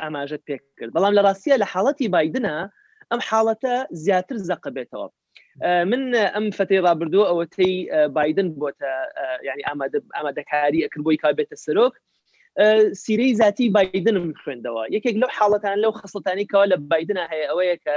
ئاماژت 0.00 0.40
پێ 0.50 0.56
کرد 0.78 0.90
بەڵام 0.94 1.14
لە 1.18 1.22
ڕاستیە 1.26 1.56
لە 1.62 1.66
حاڵەتی 1.72 2.10
بادنە 2.14 2.54
ئەم 3.10 3.20
حاڵەتە 3.28 3.74
زیاتر 4.04 4.36
زەق 4.48 4.64
بێتەوە 4.76 5.06
من 5.90 6.02
ئەم 6.34 6.46
فەتی 6.58 6.82
ڕابردوو 6.86 7.28
ئەوەتەی 7.30 7.74
بادن 8.16 8.48
بۆتە 8.60 8.92
ینی 9.46 9.64
ئامادەکاری 10.16 10.82
ئەکردبووی 10.84 11.20
کا 11.22 11.30
بێتە 11.38 11.56
سەرۆک 11.64 11.94
سیرەی 13.02 13.34
زیاتی 13.40 13.70
بادنم 13.74 14.26
خوێندەوە 14.42 14.82
یەکێک 14.96 15.16
لەو 15.22 15.30
حاڵەتان 15.36 15.76
لەو 15.84 15.92
خستانیکەوە 16.00 16.64
لە 16.72 16.76
بادنە 16.90 17.24
هەیە 17.32 17.46
ئەوەیە 17.50 17.76
کە 17.84 17.94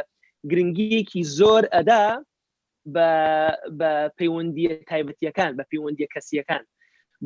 گرنگیەکی 0.52 1.22
زۆر 1.38 1.64
ئەدا 1.74 2.04
بە 3.80 3.92
پەیوەندی 4.18 4.66
تایبەتیەکان 4.90 5.52
بە 5.58 5.64
پەیوەندی 5.72 6.08
کەسیەکان 6.14 6.64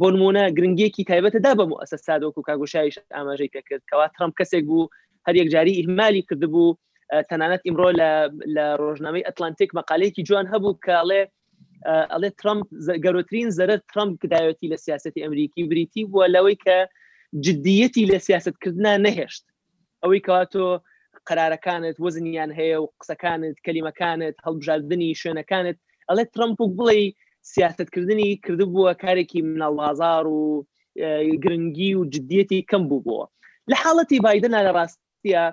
بۆ 0.02 0.08
نمونە 0.16 0.42
گرنگێکی 0.58 1.04
تایبەتە 1.12 1.40
دا 1.46 1.52
بە 1.60 1.64
ئەسەسادۆکو 1.84 2.42
کاگوشایش 2.48 2.96
ئاماژەی 3.16 3.54
تەکرد 3.56 3.84
کەوا 3.90 4.08
ترم 4.16 4.32
کەسێک 4.40 4.64
بوو 4.70 4.92
هەر 5.28 5.36
یەک 5.42 5.48
جاری 5.54 5.78
ئیمالی 5.80 6.24
کردبوو 6.30 6.76
تەنانەت 7.30 7.62
ئیمڕۆ 7.66 7.90
لە 8.58 8.66
ڕۆژنامەی 8.82 9.26
ئەتلانتیک 9.28 9.70
مەقالەیەکی 9.80 10.26
جوان 10.30 10.46
هەبوو 10.54 10.78
کاڵێ 10.86 11.22
ئەڵێ 12.14 12.30
ترامپ 12.42 12.66
گەۆترین 13.06 13.50
زەرە 13.58 13.76
ترامپ 13.92 14.14
کدایەتی 14.22 14.72
لە 14.74 14.78
سیاستی 14.86 15.24
ئەمریکی 15.26 15.64
بریتی 15.72 16.04
بووە 16.10 16.26
لەوەی 16.36 16.58
کە 16.66 16.78
جددیەتی 17.46 18.10
لە 18.12 18.18
سیاستکردنا 18.28 18.94
نەهێشت 19.08 19.44
ئەوەی 20.04 20.24
کەواتۆ 20.26 20.64
قرارەکانت 21.30 21.96
وەزنیان 22.04 22.52
هەیە 22.60 22.78
و 22.82 22.86
قسەکانت 23.00 23.58
کەلیمەکانت 23.66 24.36
هەڵبژاردننی 24.46 25.18
شوێنەکانت 25.22 25.78
ئەڵێ 26.10 26.24
ترامپ 26.36 26.58
و 26.62 26.74
بڵێ 26.80 27.02
سیاستکردنی 27.52 28.30
کردبووە 28.46 28.92
کارێکی 29.04 29.40
مناڵازار 29.52 30.26
و 30.38 30.66
گرنگی 31.44 31.92
و 31.96 32.00
جدیەتی 32.14 32.62
کەم 32.70 32.84
بوو 32.90 33.04
بووە 33.06 33.26
لە 33.72 33.76
حاڵەتی 33.84 34.20
بادنە 34.26 34.60
لە 34.68 34.72
ڕاستیە 34.78 35.44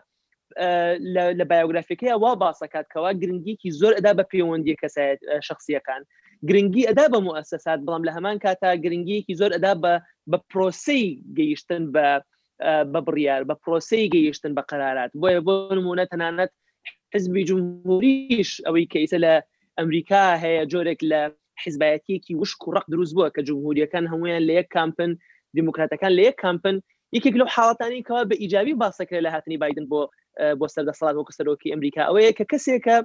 لە 1.39 1.45
بایۆگرافیەکەی 1.51 2.17
وا 2.23 2.33
باسەکاتکەوە 2.43 3.11
گرنگیکی 3.23 3.71
زۆر 3.81 3.93
ئەدا 3.97 4.13
بە 4.19 4.25
پەیوەندی 4.33 4.79
کەسایەت 4.83 5.19
شخصیەکان 5.49 6.03
گرنگی 6.49 6.89
ئەدا 6.89 7.07
بە 7.13 7.19
موەسەسات 7.27 7.81
بەڵام 7.87 8.03
لە 8.09 8.13
هەمان 8.17 8.37
کاتا 8.45 8.71
گرنگیەکی 8.85 9.39
زۆر 9.41 9.51
ئەدا 9.57 9.73
بە 10.33 10.39
پرۆسی 10.51 11.03
گەیشتن 11.39 11.83
بە 11.95 12.07
بە 12.93 13.01
بڕیار 13.07 13.43
بە 13.49 13.55
پرۆسی 13.63 14.07
گەیشتن 14.15 14.53
بە 14.59 14.63
قرارات 14.71 15.11
بۆیە 15.21 15.41
بۆ 15.47 15.55
نمونە 15.79 16.05
تەنانەت 16.13 16.53
حزبی 17.15 17.43
جمهوریش 17.51 18.51
ئەوەی 18.67 18.91
کەیسە 18.93 19.19
لە 19.25 19.35
ئەمریکا 19.79 20.25
هەیە 20.45 20.63
جۆرێک 20.73 21.01
لە 21.13 21.23
حیزبایەتیەکی 21.65 22.35
وشک 22.43 22.61
و 22.69 22.75
ڕق 22.77 22.85
دروست 22.93 23.13
بووە 23.17 23.29
کە 23.35 23.43
جمهوریەکان 23.49 24.05
هەمویان 24.13 24.43
لە 24.49 24.53
یەک 24.59 24.69
کامپن 24.77 25.11
دموکراتەکان 25.59 26.13
لە 26.19 26.23
یەک 26.29 26.37
کامپن 26.45 26.77
یەکێک 27.17 27.35
لەو 27.41 27.49
حاڵاتانی 27.57 28.05
کەوا 28.09 28.23
بە 28.31 28.37
ئیجابی 28.43 28.75
باسەکرێت 28.83 29.23
لە 29.27 29.31
هاتنی 29.35 29.57
بادن 29.63 29.87
بۆ 29.93 30.01
بۆ 30.61 30.67
سەردەسەڵات 30.75 31.15
بۆ 31.19 31.23
کەسەرۆکی 31.29 31.73
ئەمریکا 31.75 32.03
ئەوەیە 32.09 32.33
کە 32.39 32.45
کەسێکە 32.53 32.97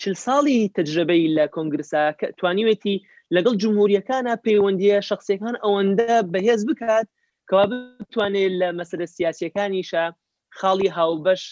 چل 0.00 0.14
ساڵی 0.24 0.58
تجربەی 0.76 1.26
لە 1.36 1.44
کۆنگرسا 1.54 2.02
توانیوێتی 2.40 2.96
لەگەڵ 3.34 3.54
جمهوریەکانە 3.62 4.32
پەیوەندیە 4.46 4.98
شخصیەکان 5.08 5.54
ئەوەندە 5.64 6.12
بەهێز 6.32 6.60
بکات 6.70 7.06
کەوا 7.48 7.64
بتوانێت 8.00 8.52
لە 8.60 8.68
مەسرە 8.78 9.06
سیاسیەکانیشە 9.16 10.04
خاڵی 10.58 10.88
هاوبەش 10.98 11.42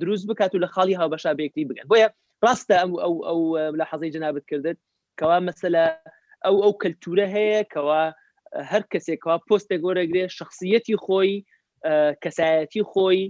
دروست 0.00 0.24
بکات 0.30 0.50
و 0.54 0.62
لە 0.64 0.68
خاڵی 0.74 0.98
هاوبەشا 1.00 1.32
بێکتی 1.38 1.68
بگەن 1.68 1.86
بۆیە 1.90 2.08
ڕاستە 2.46 2.74
ئەم 2.80 2.92
ئەو 3.04 3.14
ئەو 3.28 3.40
لە 3.80 3.84
حەزی 3.90 4.12
جنابەت 4.16 4.44
کردت 4.50 4.78
کەوا 5.18 5.38
مەسەلا 5.48 5.84
ئەو 6.44 6.56
ئەو 6.64 6.72
کەلتورە 6.82 7.26
هەیە 7.36 7.60
کەوا 7.74 8.04
هەر 8.70 8.82
کەسێکەوە 8.92 9.34
پۆستێک 9.48 9.80
گۆرەگرێ 9.84 10.24
شخصیەتی 10.38 10.96
خۆی 11.04 11.32
کەسایەتی 12.22 12.82
خۆی 12.92 13.20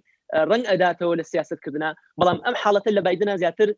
ڕنگ 0.50 0.64
ئەداتەوە 0.70 1.14
لە 1.20 1.24
سیاستکردنا 1.32 1.90
بەڵام 2.20 2.38
ئەم 2.44 2.54
حاڵەتە 2.62 2.90
لە 2.96 3.00
بادنە 3.06 3.34
زیاتر 3.42 3.68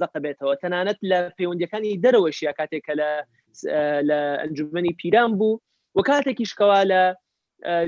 زەقە 0.00 0.18
بێتەوە 0.24 0.54
تەنانەت 0.62 0.98
لە 1.10 1.18
پەیوەندەکانی 1.38 2.00
دەرەوەشیە 2.04 2.52
کاتێک 2.58 2.82
کە 2.86 2.94
لە 3.00 3.10
لە 4.08 4.18
ئەنجومنی 4.42 4.96
پیران 5.00 5.30
بوو 5.38 5.60
و 5.94 5.98
کاتێکی 6.08 6.46
شکەوە 6.50 6.80
لە 6.92 7.02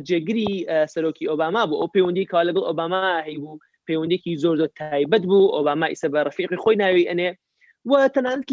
جێگری 0.08 0.48
سەرۆکی 0.92 1.28
ئۆباما 1.30 1.62
بوو 1.68 1.80
ئەو 1.80 1.92
پەیوەندی 1.94 2.24
کا 2.30 2.38
لەگەڵ 2.48 2.64
ئۆباما 2.68 3.02
هەی 3.26 3.38
بوو 3.42 3.56
پەیوەندێکی 3.90 4.40
زۆر 4.42 4.54
زۆر 4.60 4.70
تایبەت 4.80 5.22
بوو 5.30 5.52
ئۆباما 5.56 5.86
ئیسە 5.92 6.08
بە 6.12 6.20
ڕفیقی 6.28 6.58
خۆی 6.62 6.76
ناوی 6.82 7.08
ئەنێ 7.10 7.30
و 7.90 7.92
تەنانەت 8.14 8.48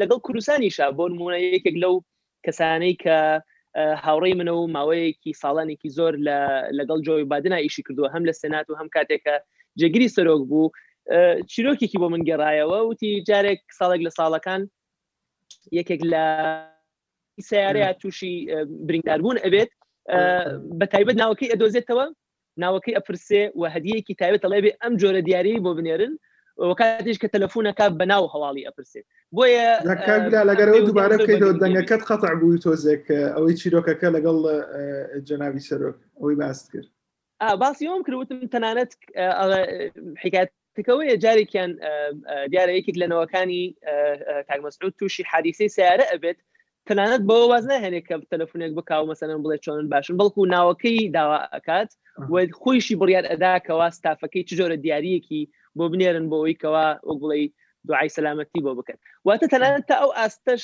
لەگەڵ 0.00 0.18
کوردستانیشا 0.26 0.86
بۆ 0.96 1.04
نمونە 1.12 1.36
یەکێک 1.56 1.76
لەو 1.82 1.94
کەسانەی 2.46 2.94
کە 3.04 3.16
هاوڕێی 4.04 4.38
منە 4.40 4.54
و 4.60 4.70
ماوەیەکی 4.76 5.38
ساڵانێکی 5.42 5.88
زۆر 5.96 6.12
لەگەڵ 6.78 6.98
جۆی 7.06 7.28
بادنا 7.30 7.58
ئیشی 7.64 7.82
کردووە 7.86 8.08
هەم 8.14 8.22
لە 8.28 8.34
سنات 8.40 8.66
و 8.70 8.78
هەم 8.80 8.88
کاتێکە 8.96 9.34
جگیری 9.80 10.12
سەرۆک 10.16 10.42
بوو 10.50 10.72
چیرۆکێکی 11.50 11.98
بۆ 12.02 12.06
من 12.12 12.22
گەڕایەوە 12.28 12.78
وتی 12.82 13.10
جارێک 13.28 13.60
ساڵێک 13.78 14.00
لە 14.06 14.10
ساڵەکان 14.18 14.62
یەکێک 15.78 16.00
لە 16.12 16.24
سیارەیە 17.48 17.90
تووشی 18.00 18.34
برنگداربوون 18.88 19.38
ئەبێت 19.44 19.70
بە 20.78 20.86
تایبەت 20.92 21.16
ناوەکەی 21.20 21.50
ئەدۆزێتەوە 21.52 22.04
ناوەکەی 22.62 22.94
ئەفرسێ 22.96 23.42
و 23.60 23.70
هەدیەکی 23.74 24.14
تایبێت 24.20 24.42
ئەڵێبێ 24.46 24.70
ئەم 24.82 24.92
جۆرە 25.00 25.20
دیاری 25.26 25.62
بۆ 25.64 25.70
بنێرن 25.78 26.12
وەکاتش 26.70 27.16
کە 27.22 27.28
تەلەفۆنەکە 27.34 27.86
بەناو 28.00 28.24
هەواڵی 28.34 28.66
ئەپرسێت 28.66 29.06
بۆیە 29.36 29.70
لەگەرەوە 30.50 30.80
دووبارە 30.86 31.16
بکەیتەوە 31.22 31.60
دەنگەکەت 31.62 32.02
قەتع 32.10 32.32
بووی 32.40 32.62
تۆزێک 32.64 33.04
ئەوەی 33.34 33.58
چیرۆکەکە 33.60 34.08
لەگەڵ 34.16 34.36
جەناوی 35.28 35.64
سەرۆک 35.68 35.98
ئەوەی 36.20 36.36
باست 36.40 36.66
کرد 36.72 36.88
باسی 37.62 37.88
ئەوم 37.88 38.02
کردوتم 38.06 38.38
تەنانەت 38.54 38.90
حکات 40.22 40.48
تکەوەیە 40.76 41.14
جارێکیان 41.24 41.70
دیارە 42.52 42.72
یەکێک 42.78 42.96
لە 43.02 43.06
نەوەکانی 43.12 43.62
کاگمەسعود 44.48 44.94
تووشی 44.98 45.24
حادیسەی 45.30 45.70
سیارە 45.76 46.04
ئەبێت 46.12 46.38
تەنانەت 46.90 47.22
بۆ 47.28 47.34
واز 47.50 47.64
نهێنێک 47.70 48.04
کە 48.08 48.16
تەلفونێک 48.32 48.72
بکاو 48.78 49.02
مەسەن 49.10 49.42
بڵێ 49.44 49.56
چۆن 49.64 49.86
باشن 49.92 50.14
بەڵکو 50.20 50.40
ناوەکەی 50.54 50.98
داوا 51.16 51.38
ئەکات 51.54 51.90
خۆیشی 52.60 52.98
بڕیار 53.00 53.24
ئەداکەوا 53.30 53.86
ستافەکەی 53.96 54.46
چ 54.48 54.50
جۆرە 54.58 54.76
دیارەکی 54.84 55.42
بۆ 55.76 55.84
بنێرن 55.92 56.26
بۆ 56.30 56.36
ئەوی 56.40 56.56
کەوا 56.62 56.88
وەک 57.08 57.18
بڵێ 57.22 57.40
دوعای 57.88 58.10
سەلامەتی 58.16 58.60
بۆ 58.66 58.72
بکەن 58.78 58.98
واتە 59.26 59.46
تەنانەت 59.52 59.84
تا 59.88 59.94
ئەو 60.02 60.10
ئاستەش 60.18 60.62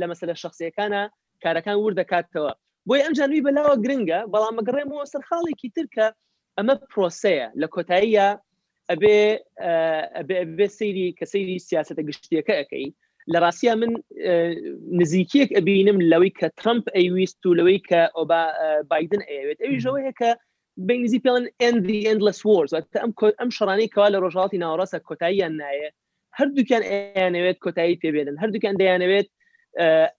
لە 0.00 0.04
مەسلە 0.12 0.34
شخصیەکانە 0.42 1.02
کارەکان 1.44 1.76
ور 1.80 1.92
دەکاتەوە 2.00 2.52
بۆی 2.88 3.02
ئەم 3.04 3.12
جانوی 3.18 3.44
بەلاوە 3.46 3.74
گرنگە 3.84 4.20
بەڵام 4.32 4.54
مەگەڕێمەوە 4.58 5.04
سەرخاڵێکی 5.12 5.68
ترکە 5.76 6.06
ئەمە 6.58 6.74
پرۆسەیە 6.90 7.46
لە 7.60 7.66
کۆتاییە 7.74 8.26
ئەبێ 8.90 9.18
ئەبێ 10.18 10.66
سەیری 10.78 11.08
کە 11.18 11.24
سەیری 11.32 11.56
سیاستە 11.68 12.02
گشتیەکە 12.08 12.54
ئەەکەی 12.60 12.86
لە 13.32 13.38
ڕاستە 13.44 13.72
من 13.82 13.90
نزیکیەک 15.00 15.50
ئەبینم 15.56 15.98
لەوەی 16.12 16.32
کە 16.40 16.46
ترمپ 16.60 16.84
ئەیویست 16.96 17.40
و 17.46 17.56
لەوەی 17.58 17.80
کە 17.88 18.00
ئۆبا 18.16 18.42
بادن 18.90 19.22
ئەوێت 19.30 19.58
ئەوی 19.64 19.82
ژەوەیە 19.84 20.12
کە 20.20 20.30
بنگزی 20.88 21.22
پێڵن 21.24 21.44
ئەندلس 21.60 22.38
وەرز 22.48 22.72
ئەم 23.00 23.10
ئەم 23.40 23.50
شڕانەیەوە 23.56 24.06
لە 24.14 24.18
ڕۆژاڵی 24.24 24.58
ناوەڕاستە 24.62 24.98
کۆتاییان 25.08 25.54
نایە 25.62 25.88
هەردووکیان 26.38 26.82
ئەیانەوێت 26.90 27.56
کۆتایی 27.64 28.00
پێبێنن 28.02 28.36
هەردووکیان 28.42 28.76
دەیانەوێت 28.80 29.28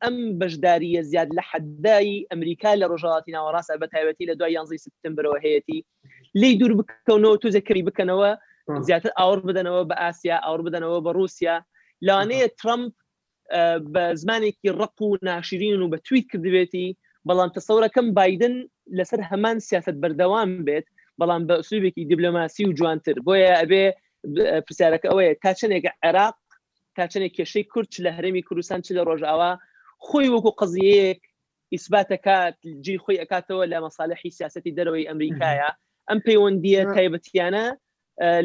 ئەم 0.03 0.15
بەشداریە 0.39 1.01
زیاد 1.11 1.29
لە 1.37 1.43
حەدایی 1.49 2.25
ئەمریکا 2.31 2.71
لە 2.81 2.85
ڕۆژاڵاتی 2.91 3.31
ناوەڕاستە 3.35 3.75
بەتایبەتی 3.83 4.25
لە 4.29 4.33
دوای 4.39 4.53
یانزی 4.57 4.83
سپتمبرەوە 4.87 5.37
هەیەتی 5.45 5.79
لی 6.41 6.51
دوور 6.59 6.73
بکەونەوە 6.79 7.39
توزەکەری 7.43 7.85
بکەنەوە 7.87 8.31
زیاتر 8.87 9.09
ئاور 9.19 9.39
بدەنەوە 9.47 9.81
بە 9.89 9.95
ئاسیا 10.03 10.37
ئاور 10.45 10.61
بدەنەوە 10.65 10.99
بە 11.05 11.11
رووسیا 11.17 11.55
لانەیە 12.07 12.47
ترمپ 12.61 12.93
بە 13.93 14.03
زمانێکی 14.21 14.69
ڕق 14.79 14.95
و 15.01 15.17
ناشرین 15.27 15.77
و 15.81 15.89
بە 15.93 15.97
تویت 16.07 16.25
کردبێتی 16.31 16.87
بەڵام 17.27 17.49
تەسەورەکەم 17.57 18.07
بادن 18.19 18.55
لەسەر 18.97 19.21
هەمان 19.29 19.57
سیاست 19.67 19.95
بەردەوام 20.03 20.49
بێت 20.67 20.87
بەڵام 21.19 21.41
بە 21.49 21.55
سووبێکی 21.69 22.07
دیبلۆماسی 22.09 22.63
و 22.65 22.75
جوانتر 22.77 23.15
بۆیە 23.25 23.51
ئەبێ 23.61 23.83
پرسیارەکە 24.65 25.07
ئەوەیە 25.11 25.33
تا 25.43 25.51
چنێک 25.59 25.85
عێراق 26.03 26.35
تا 26.95 27.03
چنێک 27.11 27.33
کێشەی 27.37 27.65
کورچ 27.73 27.93
لە 28.05 28.11
هەرێمی 28.17 28.45
کوردستان 28.47 28.81
چ 28.85 28.87
لە 28.97 29.01
ڕۆژاوا 29.07 29.51
خۆی 30.05 30.31
وەکو 30.33 30.51
قزیەیەک 30.59 31.21
ئیسباتەکات 31.73 32.55
جی 32.85 32.95
خۆی 33.03 33.19
ئەکاتەوە 33.21 33.63
لە 33.71 33.77
مەساالحی 33.85 34.31
سیاستی 34.39 34.75
دەرەوەی 34.77 35.07
ئەمریکایە 35.09 35.69
ئەم 36.09 36.19
پەیوەندیە 36.27 36.81
تایبەتیانە 36.95 37.65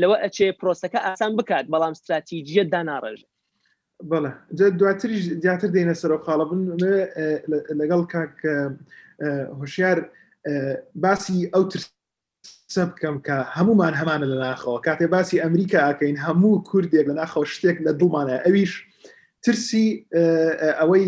لەوە 0.02 0.16
ئەچێ 0.24 0.46
پرۆسەکە 0.60 0.98
ئاسان 1.06 1.32
بکات 1.38 1.66
بەڵام 1.72 1.92
استراتیجیە 1.96 2.64
داناڕژ 2.72 3.18
بەڵە 4.08 4.30
دواتریش 4.80 5.22
دیاتر 5.42 5.68
دێنە 5.76 5.94
سەرۆ 6.00 6.16
خاڵە 6.24 6.44
بن 6.50 6.60
لەگەڵ 7.80 8.00
کاک 8.12 8.36
هۆشیار 9.60 9.98
باسی 11.02 11.38
ئەو 11.54 11.64
ترسە 11.72 12.82
بکەم 12.90 13.16
کە 13.26 13.36
هەمومان 13.56 13.94
هەمانە 14.00 14.26
لە 14.32 14.36
ناخەوە 14.44 14.78
کاتێ 14.86 15.06
باسی 15.14 15.42
ئەمریکا 15.44 15.78
ئاکەین 15.86 16.16
هەموو 16.26 16.62
کوردێک 16.70 17.06
لە 17.10 17.14
ناخەوە 17.20 17.44
شتێک 17.54 17.76
لە 17.86 17.92
دڵمانە 18.00 18.36
ئەویش 18.44 18.72
ترسی 19.44 19.86
ئەوەی 20.80 21.06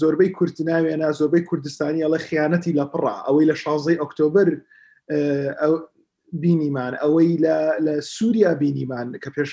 زۆربەی 0.00 0.34
کورتناوێنە 0.36 1.08
زۆربەی 1.18 1.44
کوردستانی 1.48 2.04
ئەڵە 2.04 2.20
خیانەتی 2.26 2.76
لە 2.78 2.84
پڕ 2.92 3.02
ئەوەی 3.26 3.46
لە 3.50 3.54
16 3.56 3.92
ئۆکتۆبر 4.02 4.48
بینیمان 6.40 6.94
ئەوەی 7.02 7.30
لە 7.44 7.56
سووریا 8.14 8.52
بینیمان 8.60 9.08
کە 9.22 9.28
پێش 9.36 9.52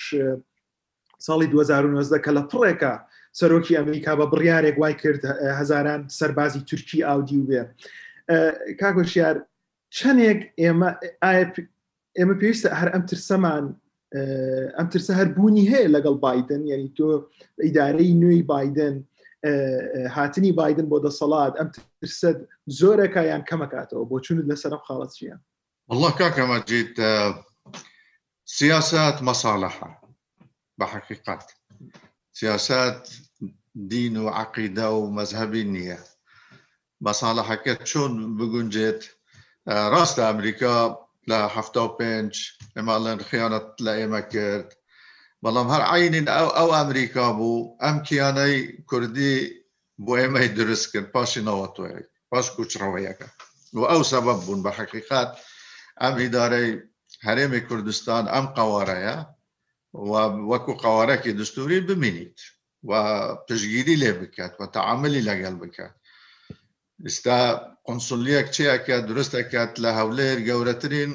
ساڵی 1.26 1.48
2009 1.56 2.20
کە 2.26 2.32
لە 2.38 2.44
پڕێکە 2.52 2.94
سەرۆکی 3.40 3.78
ئەمریکا 3.78 4.14
بە 4.20 4.26
بڕیارێک 4.34 4.76
وای 4.82 4.94
کرد 5.02 5.22
هزاران 5.60 6.02
سەربازی 6.20 6.62
تورکی 6.70 7.06
ئاودی 7.08 7.42
بێ 7.48 7.62
کاکۆشیار 8.82 9.36
چەندێک 9.98 10.40
ئێمە 10.64 10.90
ئێمە 12.18 12.36
پێویستە 12.42 12.70
هەر 12.80 12.90
ئەم 12.94 13.04
ترسەمان 13.12 13.66
ئەم 14.78 14.88
ترسە 14.94 15.14
هەربوونی 15.20 15.70
هەیە 15.74 15.90
لەگەڵ 15.96 16.16
بادن 16.26 16.62
یعنی 16.72 16.88
تۆ 16.98 17.08
ئیدارەی 17.66 18.14
نوێی 18.22 18.44
بادن 18.54 18.96
هاتنی 20.18 20.52
بادن 20.60 20.86
بۆ 20.92 20.98
دەسەڵات 21.06 21.54
ئەم 21.60 21.70
ترسە 22.04 22.30
زۆرەکە 22.80 23.22
یان 23.32 23.44
کەمەکاتەوە 23.50 24.06
بۆ 24.10 24.16
چونت 24.26 24.46
لەسەرم 24.52 24.82
خاڵەت 24.88 25.12
چیە؟ 25.18 25.36
والله 25.90 26.12
کاکەمەجیت 26.22 26.96
سیاست 28.58 29.18
مەساڵەحە 29.28 29.90
بحقيقات 30.78 31.52
سياسات 32.34 33.10
دين 33.76 34.18
وعقيدة 34.18 34.92
ومذهب 34.92 35.56
النية 35.56 36.00
مصالحة 37.02 37.56
كتشون 37.56 38.38
بقنجت 38.38 39.14
آه، 39.68 39.90
راس 39.90 40.20
لأمريكا 40.20 40.98
لا 41.28 41.48
حفتو 41.48 41.98
بنش 41.98 42.60
مالن 42.76 43.20
خيانة 43.20 43.72
ما 43.82 44.20
كرت 44.20 44.78
والله 45.42 45.62
هر 45.76 45.82
عين 45.82 46.28
أو 46.28 46.48
أو 46.48 46.74
أمريكا 46.76 47.32
بو 47.32 47.78
أم 47.80 48.04
كياني 48.04 48.68
كردي 48.88 49.66
بو 49.98 50.16
إما 50.16 50.40
يدرس 50.40 50.88
كن 50.88 51.02
باش 51.16 51.38
نوتو 51.40 51.90
باش 52.32 52.52
كوش 52.52 52.76
و 52.82 53.10
وأو 53.74 54.04
سبب 54.04 54.64
بحقيقات 54.64 55.38
أم 56.02 56.14
إداري 56.14 56.82
هرم 57.22 57.58
كردستان 57.58 58.28
أم 58.28 58.46
قواريا 58.48 59.37
و 59.94 60.10
وەکو 60.52 60.74
قاوارەکی 60.84 61.34
دستوری 61.40 61.80
بمینیت 61.90 62.38
و 62.90 62.92
پشگیری 63.48 63.96
لێ 64.02 64.12
بکات 64.22 64.54
و 64.60 64.62
تەعاعملی 64.76 65.26
لەگەڵ 65.30 65.54
بکات 65.64 65.94
ئستا 67.06 67.40
قنسلیەک 67.88 68.48
چیەکە 68.56 68.96
درستەکات 69.10 69.72
لە 69.84 69.92
هەولێر 70.00 70.38
گەورەترین 70.50 71.12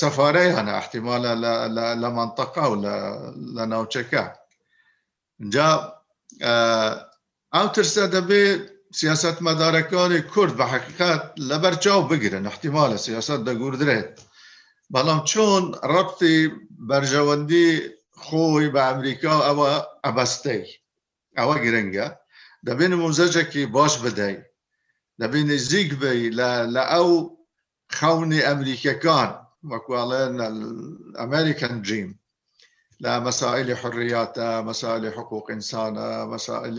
سەفارەی 0.00 0.54
هەنا 0.56 0.76
ل... 1.42 1.46
ل... 2.02 2.04
منطقە 2.18 2.64
و 2.68 2.74
ل... 3.56 3.58
ناوچەکە 3.72 4.24
جا 5.54 5.68
ئەو 7.52 7.66
آه، 7.66 7.72
ترسە 7.76 8.04
دەبێت 8.16 8.60
سیاست 9.00 9.36
مەدارەکانی 9.46 10.22
کورد 10.32 10.52
بە 10.58 10.66
حقیقت 10.74 11.22
لەبەر 11.50 11.74
چاو 11.84 12.00
بگرن 12.10 12.44
احتیمالە 12.52 12.98
سیاست 13.06 13.40
دەگوردرێت. 13.48 14.10
بەڵام 14.92 15.20
چۆن 15.30 15.64
ڕبتی 15.94 16.34
بەرژەوەندی 16.88 17.68
خۆی 18.24 18.68
بە 18.74 18.80
او 18.88 19.40
ئەوە 19.46 19.68
او 21.40 21.48
ئەوە 21.52 21.56
دبین 22.66 22.92
دەبێن 22.96 23.50
که 23.52 23.60
باش 23.76 23.94
بده 24.04 24.28
دبین 25.20 25.48
زیگ 25.70 25.90
بی 26.00 26.18
لە 26.70 26.84
ئەو 26.92 27.10
خەونی 27.96 28.44
ئەمریکەکان 28.48 29.30
وەکوڵێن 29.70 30.34
ئەمریکان 31.20 31.74
دریم 31.84 32.10
لە 33.02 33.12
مسائل 33.28 33.68
حڕیاتە 33.80 34.48
مسائل 34.70 35.04
حقوق 35.16 35.46
انسان 35.56 35.94
مسائل 36.34 36.78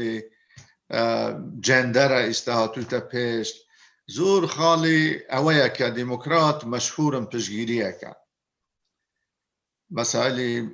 جندر 1.68 2.12
ئیساهاتوتە 2.28 3.00
پێشت 3.12 3.56
زور 4.08 4.48
خالي 4.48 5.26
أويا 5.26 5.68
كديمقراط 5.68 6.65
مشهور 6.65 7.20
بجيريكا 7.20 8.15
مسائل 9.89 10.70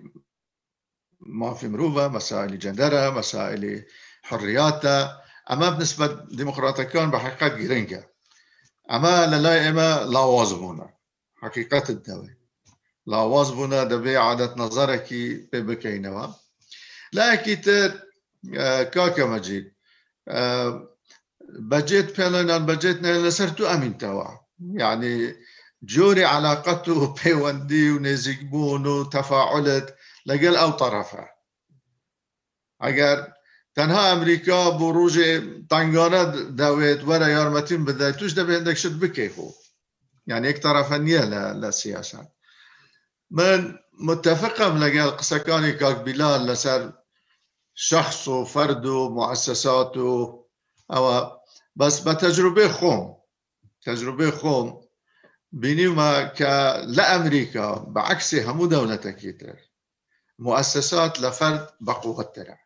ما 1.20 1.54
في 1.54 1.68
مروفة 1.68 2.08
مسائل 2.08 2.60
جندرة 2.60 3.10
مسائل 3.10 3.86
حرياتا 4.24 5.22
أما 5.52 5.70
بالنسبة 5.70 6.08
كان 6.84 7.12
بحقيقة 7.12 7.48
جرينجا 7.48 8.08
أما 8.92 9.26
للائمة 9.28 10.04
لا 10.04 10.20
وازبونا 10.20 10.94
حقيقة 11.36 11.84
الدولة 11.90 12.36
لا 13.06 13.18
وازبونا 13.18 13.84
دبي 13.84 14.18
عادة 14.18 14.54
نظرك 14.58 15.14
ببكينوا 15.54 16.28
لا 17.14 17.34
أكيد 17.34 17.70
اه، 17.70 18.84
كاكا 18.84 19.24
اه، 19.24 19.28
مجيد 19.28 19.74
بجيت 21.60 22.12
فعلا 22.18 22.58
بجيتنا 22.58 23.28
لصرت 23.28 23.62
امين 23.62 23.98
توا 23.98 24.26
يعني 24.74 25.36
جوري 25.84 26.26
علاقته 26.26 27.14
بيوندي 27.24 27.98
بونو 28.52 29.04
تفاعلت 29.04 29.96
لقل 30.26 30.56
او 30.56 30.72
طرفه 30.72 31.28
اگر 32.84 33.32
تنها 33.76 34.14
امريكا 34.14 34.70
بروج 34.70 35.18
روژه 35.20 35.44
تنگانه 35.70 36.24
دوید 36.50 37.04
وره 37.04 37.28
یارمتین 37.30 37.86
بده 37.86 38.12
توش 38.12 38.34
ده 38.34 38.44
بهندک 38.44 38.74
شد 38.78 39.00
بكيفو 39.00 39.52
يعني 40.28 40.48
یک 40.50 40.58
طرفا 40.64 40.98
نیه 40.98 41.26
للسياسة 41.26 42.28
من 43.32 43.76
متفقم 44.00 44.78
لقل 44.78 45.12
قصه 45.18 45.38
كاني 45.38 45.72
كاك 45.72 45.98
بلال 46.02 46.46
لسر 46.48 46.94
شخص 47.76 48.28
وفرد 48.28 48.86
ومؤسسات 48.86 49.98
او 50.92 51.36
بس 51.80 52.00
با 52.00 52.14
تجربه 52.14 52.70
خون، 52.70 53.16
تجربه 53.86 54.34
بینیم 55.52 55.96
که 55.96 56.32
ك 56.38 56.44
امریکا 57.06 57.76
بعكس 57.76 58.34
همو 58.34 58.68
دولتها 58.68 59.12
کیتر 59.12 59.60
مؤسسات 60.40 61.20
لفرد 61.22 61.74
بقوة 61.88 62.24
ترع 62.24 62.48
يعني 62.48 62.60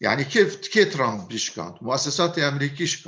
یعنی 0.00 0.24
كيف 0.24 0.60
كي 0.68 0.84
ترامب 0.84 1.28
بیش 1.28 1.50
کند 1.52 1.74
مؤسسات 1.82 2.38
امريكي 2.38 3.00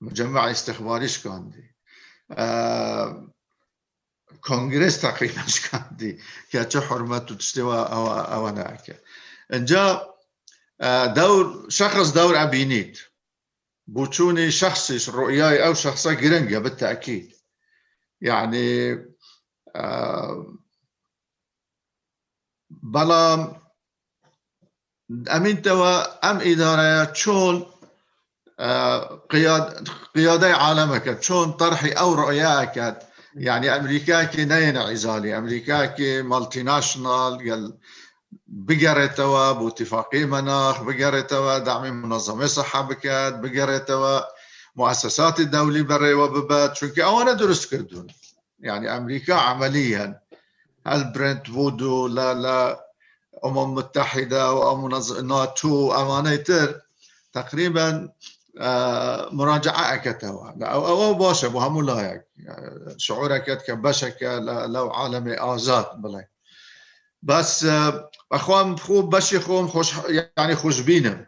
مجمع 0.00 0.50
استخباري 0.50 1.08
کندی 1.08 1.20
كان 1.30 1.50
دي 1.50 1.74
آه 2.30 3.34
كونغرس 4.42 5.00
تقريبا 5.00 5.40
ايش 5.42 5.70
که 6.50 6.60
انجا 9.50 10.15
آه، 10.80 11.06
دور 11.06 11.70
شخص 11.70 12.12
دور 12.12 12.36
عم 12.36 12.50
بينيت 12.50 12.98
بوتشوني 13.86 14.50
شخصي 14.50 15.10
رؤياي 15.12 15.66
او 15.66 15.74
شخصي 15.74 16.14
جرينجا 16.14 16.58
بالتاكيد 16.58 17.32
يعني 18.20 18.94
آه، 19.76 20.46
بلا 22.70 23.34
امين 25.28 25.62
توا 25.62 26.28
ام 26.30 26.38
اداره 26.40 27.04
چون 27.12 27.66
آه، 28.60 29.26
قياد 29.30 29.88
قيادة 30.14 30.52
عالمك 30.56 31.22
شون 31.22 31.52
طرحي 31.52 31.90
او 31.92 32.14
رؤياك 32.14 33.00
يعني 33.34 33.76
امريكا 33.76 34.24
كي 34.24 34.44
نين 34.44 34.76
عزالي 34.76 35.38
امريكا 35.38 35.86
كي 35.86 36.22
مالتي 36.22 36.62
ناشونال 36.62 37.72
مناخ 38.56 39.58
بۆ 39.60 39.74
تیفاقی 39.76 40.26
مەناخ 40.32 40.80
بگەڕێتەوە 40.88 41.58
دامی 41.68 41.90
منەظەمەی 41.92 42.48
سەحا 42.48 42.82
بکات 42.88 43.34
بگەڕێتەوە 43.40 44.24
مؤسساتی 44.76 45.44
دەولی 45.52 45.82
بەڕێوە 45.84 46.26
ببات 46.34 46.72
چونکە 46.72 47.00
ئەوانە 47.04 47.34
دروست 47.36 47.68
کردوون 47.70 48.06
يعني 48.64 48.88
أمريكا 48.96 49.34
عمليا 49.34 50.20
برنت 50.86 51.48
وودو 51.48 52.06
لا 52.06 52.34
لا 52.34 52.80
أمم 53.44 53.74
متحدة 53.74 54.52
وأمم 54.52 54.88
ناتو 55.28 55.92
أمانيتر 55.94 56.80
تقريبا 57.32 58.08
آه، 58.60 59.28
مراجعة 59.32 59.94
أكتوا 59.94 60.48
أو 60.62 60.86
أو 60.86 61.14
باشا 61.14 61.48
وهم 61.48 61.86
لا 61.86 62.24
شعورك 62.96 63.64
كبشك 63.64 64.16
لو 64.68 64.90
عالم 64.90 65.28
آزاد 65.28 65.86
بلاي 66.02 66.28
بس 67.22 67.64
آه، 67.64 68.10
خوام 68.32 68.76
خوب 68.76 69.16
بشی 69.16 69.38
خوام 69.38 69.66
خوش 69.66 69.92
یعنی 70.38 70.54
خوش 70.54 70.82
بینم 70.82 71.26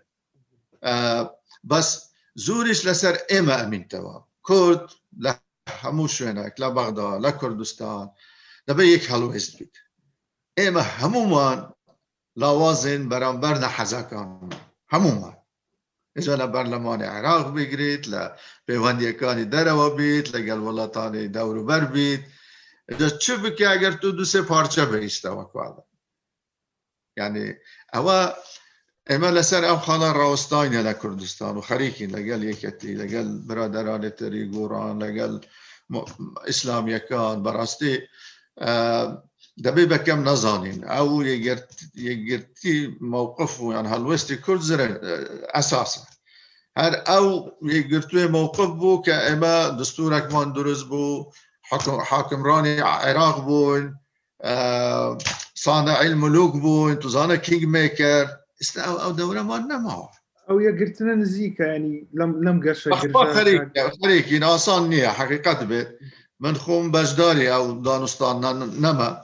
بس 1.71 2.11
زورش 2.35 2.87
لسر 2.87 3.19
اما 3.31 3.53
امین 3.53 3.89
توا 3.89 4.29
کرد 4.49 4.91
لا 5.19 5.35
شوینک 6.09 6.55
وینک 6.61 6.99
لکردستان 7.21 8.11
یک 8.79 9.11
حلو 9.11 9.31
ازد 9.33 9.59
بید 9.59 9.77
اما 10.57 10.81
همومان 10.81 11.73
لوازن 12.37 13.09
برانبر 13.09 13.59
نحزکان 13.59 14.53
همومان 14.89 15.37
اجا 16.17 16.35
لبرلمان 16.35 17.03
عراق 17.03 17.55
بگیرید 17.55 18.09
وندیکانی 18.69 19.45
دروا 19.45 19.89
بید 19.91 20.37
لگل 20.37 20.59
ولاتانی 20.59 21.29
دورو 21.29 21.65
بر 21.65 21.85
بید 21.85 22.25
اجا 22.89 23.09
چه 23.09 23.37
بکی 23.37 23.65
اگر 23.65 23.93
تو 23.93 24.13
دو 24.13 24.25
سه 24.25 24.43
پارچه 24.43 24.87
بیشتا 24.87 25.37
وکوالا 25.41 25.88
یعنی 27.19 27.41
يعني، 27.41 27.59
أو 27.97 28.33
ئێمە 29.13 29.31
لەسەر 29.39 29.63
ئەو 29.69 29.79
خانە 29.87 30.11
ڕاوستانە 30.21 30.81
لە 30.89 30.93
کوردستان 31.03 31.55
و 31.57 31.61
خەریکین 31.69 32.11
لەگەل 32.17 32.43
یەکەتی 32.51 32.99
لەگەل 33.01 33.29
برادەرانی 33.49 34.11
تری 34.19 34.45
گۆڕان 34.53 34.97
لەگەل 35.05 35.35
ئیسلامیەکان 36.49 37.37
بەڕاستی 37.45 37.95
دەبێ 39.65 39.85
بەکەم 39.93 40.21
نەزانین 40.29 40.81
ئەو 40.95 41.09
یەگرتی 41.97 42.97
مووقف 43.13 43.53
و 43.61 43.73
یان 43.75 43.87
هەلوستی 43.93 44.35
کورد 44.45 44.63
ئەساسە 45.57 46.01
هەر 46.81 46.93
ئەو 47.11 47.27
یەگرتوێ 47.77 48.25
كإما 48.29 48.49
دستورك 48.53 49.05
کە 49.09 49.19
ئێمە 49.27 49.57
دستورێکمان 49.81 50.49
دروست 50.55 50.87
بوو 50.91 51.15
حاکمڕانی 52.11 52.77
عێراق 52.95 53.39
بوون 53.47 53.85
صانع 55.61 56.01
الملوك 56.01 56.55
انتو 56.55 57.09
زانا 57.09 57.35
كينج 57.37 57.65
ميكر 57.65 58.29
استا 58.63 58.81
او 58.83 59.11
دوره 59.11 59.43
ما 59.43 59.59
معه 59.59 60.11
او 60.51 60.61
يا 60.61 60.71
قلت 60.71 61.01
لنا 61.01 61.15
نزيكا 61.15 61.63
يعني 61.63 62.09
لم 62.15 62.45
لم 62.49 62.63
قرش 62.63 62.89
اخبار 62.89 63.35
خريكة 63.35 63.91
خريكي 64.03 64.35
يعني 64.39 64.89
نيا 64.89 65.09
حقيقة 65.09 65.65
بي 65.65 65.87
من 66.41 66.55
خوم 66.57 66.91
بجداري 66.91 67.55
او 67.55 67.83
دانستان 67.83 68.41
نما 68.81 69.23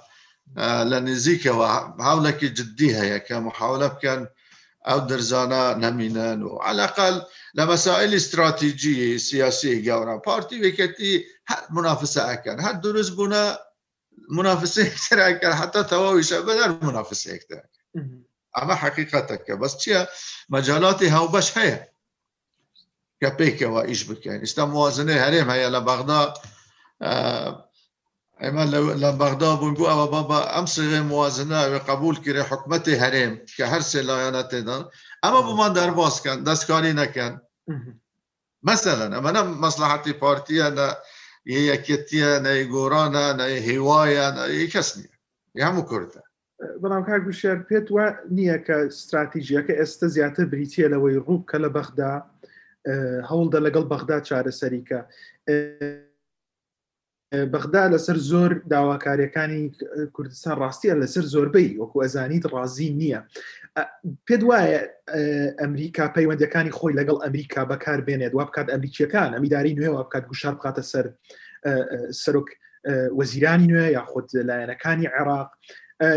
آه، 0.58 0.84
لنزيكا 0.84 1.50
وحاولك 1.50 2.40
جديها 2.44 3.04
يا 3.04 3.18
كمحاولة 3.18 3.88
كان 3.88 4.26
او 4.86 4.98
درزانا 4.98 5.74
نمينا 5.90 6.44
وعلى 6.44 6.84
الاقل 6.84 7.22
لمسائل 7.54 8.14
استراتيجيه 8.14 9.16
سياسيه 9.16 9.82
جورا 9.84 10.20
بارتي 10.26 10.68
وكتي 10.68 11.24
منافسه 11.70 12.32
اكن 12.32 12.60
هاد 12.60 12.80
دروز 12.80 13.08
بنا 13.08 13.58
منافسين 14.30 14.86
كثير 14.86 15.24
هيك 15.26 15.46
حتى 15.46 15.82
تواويش 15.84 16.32
بدل 16.32 16.78
منافسين 16.86 17.36
كثير 17.36 17.62
اما 18.62 18.74
حقيقتك 18.74 19.50
بس 19.52 19.76
تشيا 19.76 20.06
مجالاتي 20.48 21.08
هاو 21.10 21.26
باش 21.28 21.58
هي 21.58 21.88
كبيك 23.22 23.62
وايش 23.62 24.02
بك 24.02 24.26
يعني 24.26 24.42
استا 24.42 24.64
موازنه 24.64 25.12
هريم 25.28 25.50
هي 25.50 25.68
لبغداد 25.70 26.32
آه 27.02 27.70
اما 28.42 28.64
لبغداد 29.02 29.58
بنقول 29.58 29.90
ابا 29.90 30.04
بابا 30.06 30.58
امس 30.58 30.78
غير 30.78 31.02
موازنه 31.02 31.66
وقبول 31.68 32.16
كري 32.16 32.42
حكمتي 32.44 32.96
هريم 32.98 33.44
أنا 33.60 33.82
لايانات 34.02 34.54
اما 35.24 35.40
بما 35.40 35.68
درباس 35.68 36.22
كان 36.22 36.44
دستكاري 36.44 36.92
نكن 36.92 37.38
مثلا 38.62 39.18
اما 39.18 39.30
انا 39.30 39.42
مصلحتي 39.42 40.12
بارتي 40.12 40.66
انا 40.66 40.96
یەکێتیە 41.46 42.30
نای 42.46 42.62
گۆرانە 42.74 43.26
نای 43.40 43.56
هێوایە 43.68 44.28
هیچ 44.60 44.72
کەس 44.74 44.88
نییە 44.96 45.12
هەموو 45.68 45.88
کوردە 45.90 46.22
بەڵام 46.82 47.02
کار 47.08 47.20
گوشێر 47.26 47.58
پێت 47.68 47.86
وە 47.96 48.06
نییە 48.36 48.58
کە 48.66 48.76
استراتیژیەکە 48.90 49.74
ئێستا 49.80 50.06
زیاتر 50.16 50.44
بریتە 50.52 50.84
لەوەی 50.92 51.18
ڕوو 51.26 51.46
کە 51.50 51.56
لە 51.64 51.68
بەخدا 51.76 52.12
هەوڵدا 53.28 53.58
لەگەڵ 53.66 53.84
بەخدا 53.92 54.18
چارەسەریکە 54.28 55.00
بەخدا 57.52 57.82
لەسەر 57.94 58.18
زۆر 58.30 58.50
داواکاریەکانی 58.72 59.60
کوردستان 60.16 60.54
ڕاستیە 60.62 60.94
لەسەر 61.02 61.24
زۆربەی 61.34 61.76
وەکو 61.80 62.02
ئەزانیت 62.04 62.44
ڕازی 62.54 62.90
نییە 63.00 63.20
پێ 64.26 64.36
وایە 64.48 64.80
ئەمریکا 65.60 66.06
پەیوەندەکانی 66.16 66.74
خۆی 66.78 66.96
لەگەڵ 67.00 67.18
ئەمریکا 67.24 67.62
بەکار 67.72 68.00
بێنێت 68.06 68.32
وا 68.34 68.44
بکات 68.48 68.66
ئەمریکیەکان 68.74 69.30
ئەمیداری 69.36 69.76
نوێ 69.78 69.90
وا 69.90 70.02
بکات 70.06 70.24
گوشار 70.30 70.54
بخاتە 70.58 70.82
سەر 70.92 71.06
سەرۆک 72.22 72.48
وەزیرانی 73.18 73.66
نوێ 73.72 73.86
یاخود 73.96 74.26
لایەنەکانی 74.48 75.10
عێراق 75.14 75.48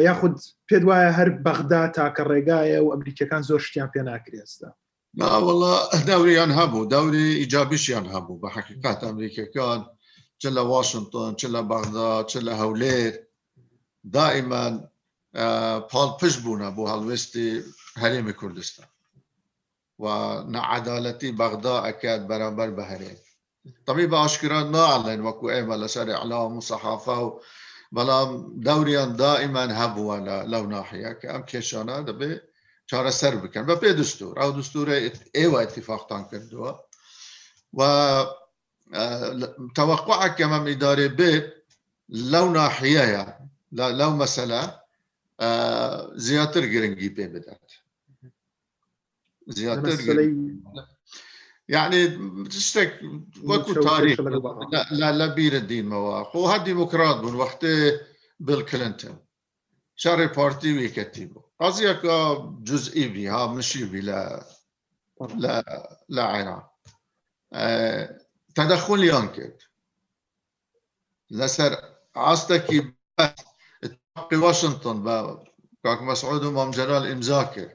یاخود 0.08 0.36
پێ 0.67 0.78
وایە 0.89 1.12
هەر 1.17 1.30
بەغدا 1.46 1.84
تاکە 1.98 2.24
ڕێگایە 2.32 2.80
و 2.82 2.91
ئەمریکەکان 2.93 3.41
زۆر 3.50 3.60
شتیان 3.67 3.89
پێ 3.93 4.02
ناکرێستا 4.10 4.70
ناوەڵە 5.22 5.76
داوریان 6.10 6.52
هەبوو 6.60 6.88
داوری 6.93 7.28
ئیجابیشیان 7.41 8.06
هەبوو 8.13 8.39
بە 8.41 8.50
حقیقات 8.56 9.00
ئەمریکەکان 9.08 9.80
چ 10.41 10.43
لە 10.56 10.62
واشنگتن 10.72 11.32
چ 11.39 11.41
لە 11.54 11.62
بەغدا 11.72 12.12
چ 12.32 12.34
لە 12.48 12.54
هەولێر 12.62 13.13
دائما 14.15 14.65
palpış 15.91 16.45
buna 16.45 16.71
bu 16.78 16.89
halvesti 16.91 17.63
می 18.26 18.34
کوردستان 18.41 18.88
و 20.04 20.06
نعدالتی 20.54 21.30
بغدا 21.41 21.76
اکید 21.91 22.21
برابر 22.32 22.69
به 22.78 22.84
هرین 22.91 23.17
طبیب 23.88 24.12
آشکرا 24.26 24.60
نعلن 24.78 25.19
وکو 25.28 25.45
ایمه 25.58 25.76
لسر 25.82 26.08
اعلام 26.19 26.58
و 26.58 26.62
صحافه 26.71 27.17
و 27.26 27.30
بلام 27.97 28.30
دوریان 28.67 29.12
دائما 29.26 29.63
هبو 29.80 30.08
لو 30.54 30.63
ناحیه 30.76 31.12
که 31.21 31.28
ام 31.36 31.41
کشانه 31.52 31.97
به 32.19 32.30
چاره 32.89 33.12
سر 33.21 33.36
بکن 33.36 33.63
و 33.69 33.76
به 33.76 33.93
دستور 33.93 34.34
او 34.43 34.50
دستور 34.60 34.88
ایوه 35.39 35.60
اتفاقتان 35.62 36.23
کردو 36.32 36.62
و 37.80 37.82
توقع 39.76 40.45
من 40.52 40.63
اداره 40.73 41.08
به 41.19 41.54
لو 42.34 42.45
ناحیه 42.58 43.28
لو 44.02 44.10
مسئله 44.23 44.62
زیاتر 46.26 46.63
گرنگی 46.73 47.10
پێ 47.15 47.26
بدات 47.34 47.69
زیاتر 49.58 49.95
یعنی 51.73 52.02
لا 52.08 52.86
وەکو 53.50 53.73
تاریخ 53.89 54.17
لە 55.19 55.28
بیرە 55.38 55.62
دینمەوە 55.71 56.15
خۆ 56.32 56.41
هە 56.52 56.58
دیموکرات 56.67 57.17
بوون 57.21 57.36
وەختێ 57.41 57.76
بل 58.47 58.62
کلنتن 58.69 59.15
شارێ 60.04 60.28
پارتی 60.38 60.71
وێکەتی 60.78 61.26
بوو 61.32 61.43
قازیەکە 61.62 62.17
جزئیبی 62.69 63.26
ها 63.32 63.41
لا 64.10 64.21
لا 65.43 65.56
لە 66.15 66.23
عێرا 66.36 66.60
آه، 67.54 68.06
تدخل 68.56 69.02
کرد 69.36 69.58
لسر 71.38 71.71
ئاستەکی 72.26 72.80
حق 74.17 74.34
واشنطن 74.34 75.03
كاك 75.84 76.01
مسعود 76.01 76.43
ومام 76.43 76.71
جلال 76.71 77.12
امزاكر 77.12 77.69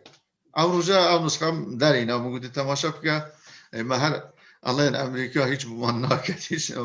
او 0.58 0.78
رجاء 0.78 1.12
او 1.12 1.24
نسخه 1.26 1.50
دارينا 1.66 2.12
او 2.12 2.18
موجود 2.18 2.52
تماشا 2.52 2.88
بك 2.88 3.34
ما 3.72 3.96
هل 3.96 4.30
الله 4.68 4.88
ان 4.88 4.94
امريكا 4.94 5.46
هيك 5.46 5.66
بمناك 5.66 6.30
هيك 6.30 6.78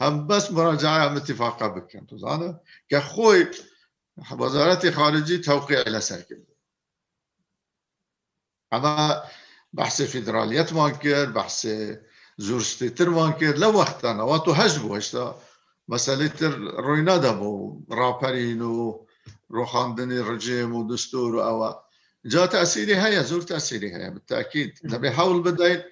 هم 0.00 0.26
بس 0.26 0.50
مراجعه 0.52 1.08
هم 1.08 1.16
اتفاقه 1.16 1.66
بك 1.68 2.00
تو 2.08 2.16
زانا 2.18 2.60
كخوي 2.90 3.50
وزارة 4.32 4.90
خارجي 4.90 5.38
توقيع 5.38 5.80
الى 5.80 6.00
كده 6.30 6.44
اما 8.72 9.22
بحث 9.72 10.02
فيدراليات 10.02 10.72
مانكر 10.72 11.24
بحث 11.30 11.68
زورستيتر 12.38 13.10
مانكر 13.10 13.58
لو 13.58 13.78
وقتنا 13.78 14.22
واتو 14.22 14.50
هجبو 14.52 14.94
هشتا 14.94 15.40
مسألة 15.88 16.54
روينادا 16.78 17.32
بو 17.32 17.80
رابرين 17.90 18.62
وروحاندني 19.50 20.20
رجيم 20.20 20.74
ودستور 20.74 21.34
وأوا 21.36 21.74
جا 22.24 22.46
تأثيري 22.46 22.96
هيا 22.96 23.22
زور 23.22 23.42
تأثيري 23.42 23.92
هيا 23.96 24.08
بالتأكيد 24.08 24.72
نبي 24.84 25.10
حاول 25.10 25.42
بدين 25.42 25.82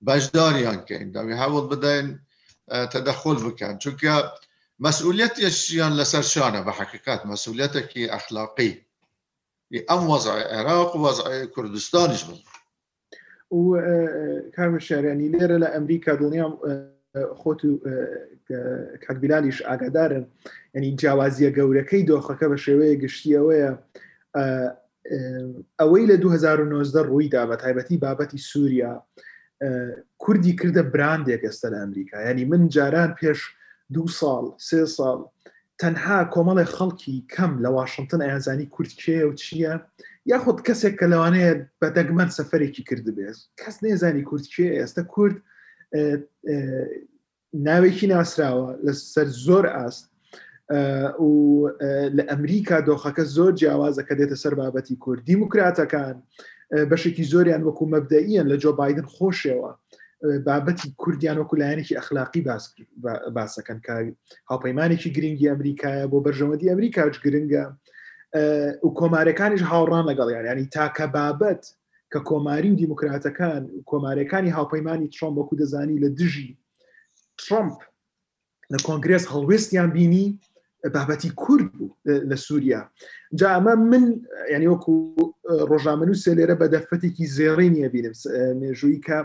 بجداريان 0.00 0.80
كين 0.80 1.12
نبي 1.16 1.36
حاول 1.36 1.68
بدين 1.76 2.20
اه، 2.68 2.84
تدخل 2.84 3.34
بكان 3.48 3.80
شوكا 3.80 4.32
مسؤولية 4.78 5.32
يشيان 5.38 5.96
لسرشانة 5.96 6.60
بحقيقات 6.60 7.26
مسؤوليتك 7.26 7.98
أخلاقي 7.98 8.74
أم 9.90 10.08
وضع 10.10 10.36
العراق 10.36 10.96
وضع 10.96 11.44
كردستان 11.44 12.12
جميل 12.12 12.44
و 13.50 13.74
كامل 14.54 14.80
اه، 14.92 14.96
اه، 14.96 15.02
يعني 15.02 15.28
ليرة 15.28 15.56
لأمريكا 15.56 16.14
دنيا 16.14 16.44
خۆت 17.34 17.64
و 17.64 17.78
کاکبیلالیش 19.08 19.62
ئاگادارن 19.62 20.26
ینی 20.74 20.96
جیاوازیە 21.00 21.50
گەورەکەی 21.56 22.06
دۆخەکە 22.08 22.46
بە 22.52 22.56
شێوەیە 22.64 22.96
گشتیەوەیە 23.04 23.72
ئەوەی 25.80 26.06
لە 26.10 26.16
2009 26.20 27.02
ڕوویدا 27.08 27.42
بە 27.50 27.56
تایبەتی 27.56 27.96
بابەتی 28.00 28.38
سووریا 28.50 29.02
کوردی 30.18 30.56
کردە 30.60 30.82
براندێک 30.94 31.42
ئێستا 31.44 31.68
لە 31.70 31.78
ئەمریکا 31.82 32.30
ینی 32.30 32.44
من 32.44 32.68
جاران 32.68 33.14
پێش 33.20 33.38
دو 33.92 34.02
ساڵ 34.18 34.44
سێ 34.68 34.82
ساڵ 34.96 35.20
تەنها 35.82 36.18
کۆمەڵی 36.34 36.70
خەڵکی 36.76 37.14
کەم 37.34 37.52
لە 37.64 37.68
واشنگتن 37.76 38.20
ئایانزانی 38.22 38.66
کورد 38.66 38.92
کێ 39.00 39.18
و 39.28 39.32
چییە 39.42 39.74
یاخود 40.26 40.58
کەسێک 40.66 40.94
کە 41.00 41.06
لەوانەیە 41.12 41.52
بە 41.80 41.88
دەگمەن 41.96 42.28
سەفرێکی 42.38 42.82
کرد 42.88 43.06
بێت 43.16 43.38
کەس 43.60 43.76
نێزانی 43.84 44.22
کورد 44.30 44.46
کێ 44.54 44.68
ئێستا 44.80 45.02
کورد 45.14 45.36
ناوێکی 47.66 48.06
ناسراوە 48.12 48.68
لەسەر 48.86 49.28
زۆر 49.46 49.64
ئاست 49.74 50.04
و 51.20 51.28
لە 52.16 52.22
ئەمریکا 52.28 52.78
دۆخەکە 52.88 53.24
زۆر 53.36 53.52
جیاوازە 53.60 54.02
کە 54.08 54.14
دێتە 54.18 54.36
سەر 54.42 54.54
بابەتی 54.60 54.96
کورد 55.04 55.22
دیموکراتەکان 55.30 56.16
بەشێکی 56.90 57.24
زۆریان 57.32 57.62
وەکو 57.64 57.84
مەبدەیەن 57.94 58.46
لە 58.52 58.56
جۆ 58.62 58.70
بادن 58.80 59.06
خۆشەوە 59.14 59.70
بابەتی 60.48 60.88
کوردیان 61.02 61.36
وەکو 61.38 61.58
لایەنێکی 61.60 61.96
ئەخلاقی 61.98 62.42
باسەکەن 63.36 63.78
کاری 63.86 64.12
هاوپەیمانێکی 64.50 65.10
گرنگی 65.16 65.50
ئەمریکایە 65.52 66.06
بۆ 66.12 66.18
بەرژەوەدی 66.24 66.70
ئەمریکاوچ 66.72 67.16
گرنگە 67.24 67.64
و 68.84 68.88
کۆمارەکانیش 68.98 69.62
هاوڕان 69.72 70.04
لەگەڵ 70.10 70.28
یان 70.30 70.46
ینی 70.50 70.66
تاکە 70.76 71.06
بابەت 71.16 71.62
کە 72.14 72.20
کۆماری 72.24 72.72
و 72.72 72.76
دیموکراتەکان 72.82 73.62
کۆمارەکانی 73.90 74.50
هاوپەیمانانی 74.56 75.08
ترۆم 75.16 75.34
وەکو 75.38 75.56
دەزانی 75.60 76.00
لە 76.04 76.08
دژی 76.20 76.56
ترمپ 77.46 77.76
لە 78.72 78.78
کۆنگرس 78.86 79.24
هەڵوێستیان 79.32 79.90
بینی 79.96 80.40
بابەتی 80.94 81.30
کورد 81.42 81.72
بوو 81.76 81.96
لە 82.30 82.34
سووریا 82.36 82.80
جا 83.38 83.48
ئەمە 83.56 83.74
من 83.90 84.04
ینی 84.54 84.68
وەکو 84.72 84.92
ڕۆژامن 85.70 86.08
و 86.10 86.20
سێلێرە 86.24 86.54
بە 86.60 86.66
دەفەتێکی 86.74 87.26
زێڕی 87.36 87.70
نیە 87.76 87.88
بینم 87.94 88.14
مێژووی 88.60 89.00
کە 89.06 89.18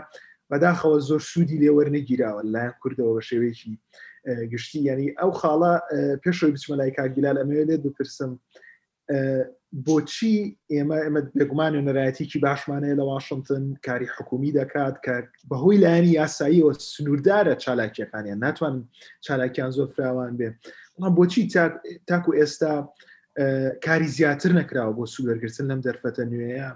بەداخەوە 0.50 0.98
زۆر 1.08 1.20
سوودی 1.32 1.60
لێوەرنەگیراوە 1.62 2.40
لایەن 2.54 2.74
کوردەوە 2.80 3.12
بە 3.16 3.22
شێوێکی 3.28 3.72
گشتی 4.52 4.80
ینی 4.90 5.08
ئەو 5.20 5.30
خاڵە 5.40 5.72
پێشۆی 6.22 6.52
بچمە 6.54 6.74
لای 6.80 6.94
کارگیلال 6.98 7.36
ئەمەوێت 7.40 7.80
بپرسم 7.84 8.30
بۆچی 9.86 10.34
ئێمە 10.72 10.96
ئەمە 11.04 11.20
بێگومان 11.38 11.72
و 11.76 11.84
نەرایەتێکی 11.88 12.38
باشمانەیە 12.46 12.98
لە 13.00 13.04
واشنگتن 13.12 13.64
کاری 13.86 14.08
حکومی 14.16 14.52
دەکات 14.58 14.96
کە 15.04 15.14
بەهۆی 15.50 15.80
لایەنی 15.84 16.14
یاساییەوە 16.20 16.72
سنووردارە 16.92 17.54
چالاکیەکانیان 17.64 18.38
ناتوان 18.46 18.74
چالاکیان 19.26 19.70
زۆر 19.76 19.88
فراوان 19.96 20.32
بێ 20.38 20.48
بەڵام 20.94 21.12
بۆچی 21.18 21.42
تاکو 22.08 22.30
ئێستا 22.40 22.72
کاری 23.86 24.08
زیاتر 24.16 24.50
نەکراوە 24.60 24.92
بۆ 24.98 25.04
سوودەرگرتن 25.14 25.66
لەم 25.72 25.80
دەرفەتە 25.86 26.24
نوێیە 26.30 26.70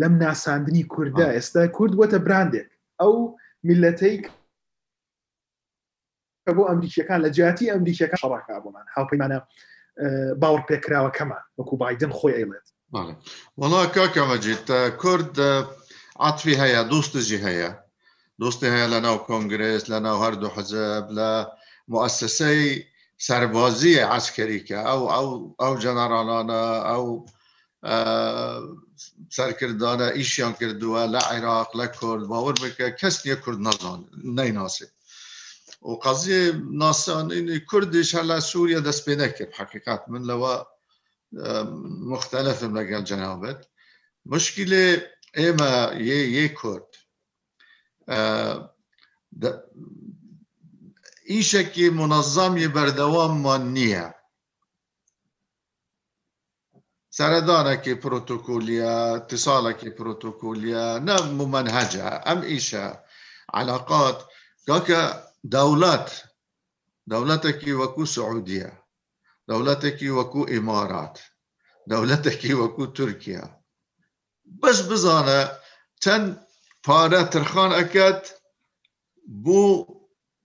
لەم 0.00 0.12
ناساندنی 0.24 0.82
کووردا 0.92 1.28
ئێستا 1.36 1.62
کورد 1.76 1.92
وەتە 2.00 2.18
براندێک 2.26 2.68
ئەو 3.00 3.14
میلەتەی 3.68 4.16
کە 6.44 6.50
بۆ 6.56 6.62
ئەمریکیەکان 6.70 7.20
لە 7.24 7.30
جیاتی 7.36 7.70
ئەمریکیەکە 7.72 8.16
شڕاکە 8.22 8.54
بۆمان 8.64 8.86
هاوپەیمانە 8.96 9.38
باور 10.40 10.60
پێکراوەکەمان 10.68 11.44
وەکو 11.58 11.74
بادن 11.82 12.12
خۆی 12.18 12.36
ئەیڵێت 12.36 12.66
وڵا 13.60 13.82
کاکەمەجیت 13.96 14.66
کورد 15.02 15.32
عاتفی 16.24 16.58
هەیە 16.62 16.80
دوستجی 16.92 17.42
هەیە 17.46 17.70
دوستی 18.42 18.68
هەیە 18.74 18.86
لە 18.94 18.98
ناو 19.06 19.16
کۆنگرس 19.28 19.82
لە 19.92 19.98
ناو 20.06 20.16
هەردوو 20.24 20.54
حەزب 20.56 21.04
لە 21.18 21.30
مؤسسەی 21.92 22.62
سربازیە 23.26 24.04
عسکەریکە 24.18 24.78
ئەو 24.88 25.02
ئەو 25.62 25.72
جەنەرانانە 25.82 26.62
ئەو 26.90 27.04
سەرکردانە 29.36 30.08
ئیشیان 30.18 30.52
کردووە 30.60 31.02
لە 31.14 31.20
عێراق 31.32 31.68
لە 31.80 31.86
کورد 31.98 32.22
باور 32.32 32.54
بکە 32.62 32.86
کەس 33.00 33.16
نیە 33.26 33.36
کورد 33.44 33.60
نەزان 33.66 34.00
نەیناسێت 34.38 34.92
وقضية 35.84 36.50
ناصرين 36.72 37.56
كردي 37.58 38.04
شلا 38.04 38.40
سوريا 38.40 38.78
دس 38.78 39.08
بنكر 39.08 39.48
حقيقة 39.52 40.04
من 40.08 40.22
لو 40.26 40.64
مختلف 42.12 42.62
من 42.64 43.04
جنابت 43.04 43.68
مشكلة 44.26 45.06
إما 45.38 45.90
يي 45.92 46.32
يي 46.34 46.48
كرد 46.48 46.86
آه، 48.08 48.74
إيشكي 51.30 51.90
منظم 51.90 52.58
نية 52.58 53.26
مانية 53.44 54.16
كي 57.74 57.94
بروتوكوليا 57.94 59.18
كي 59.28 59.88
بروتوكوليا 59.90 60.98
نم 60.98 61.38
ممنهجة 61.38 62.32
أم 62.32 62.42
إيشا 62.42 63.02
علاقات 63.50 64.22
كاكا 64.66 65.33
دولات 65.44 66.10
دولتك 67.06 67.68
وكو 67.68 68.04
سعودية 68.04 68.82
دولتك 69.48 69.98
وكو 70.02 70.44
إمارات 70.44 71.18
دولتك 71.86 72.50
وكو 72.50 72.84
تركيا 72.84 73.60
بس 74.44 74.80
بزانا 74.80 75.52
تن 76.00 76.36
پاره 76.88 77.22
ترخان 77.32 77.72
أكاد 77.72 78.22
بو 79.26 79.84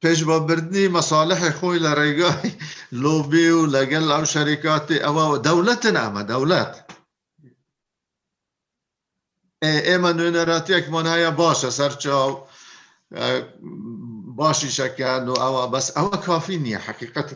پیش 0.06 0.24
بردنی 0.24 0.88
مصالح 0.90 1.50
خوی 1.52 1.80
لرگای 1.80 2.50
لوبی 2.92 3.50
و 3.52 3.66
لگل 3.66 4.12
او 4.12 4.24
شرکات 4.26 4.92
او 4.92 5.38
دولت 5.38 5.88
نعم 5.88 6.22
دولت 6.22 6.88
ایما 9.64 10.12
نوینراتی 10.12 10.74
اکمان 10.78 11.08
های 11.08 11.32
باشه 11.32 11.70
سرچاو 11.70 12.48
باشیشە 14.40 14.88
و 15.28 15.30
او 15.30 15.40
او 15.40 15.72
بس 15.72 15.98
کافی 16.28 16.56
نییە 16.66 16.80
حقیقت 16.88 17.28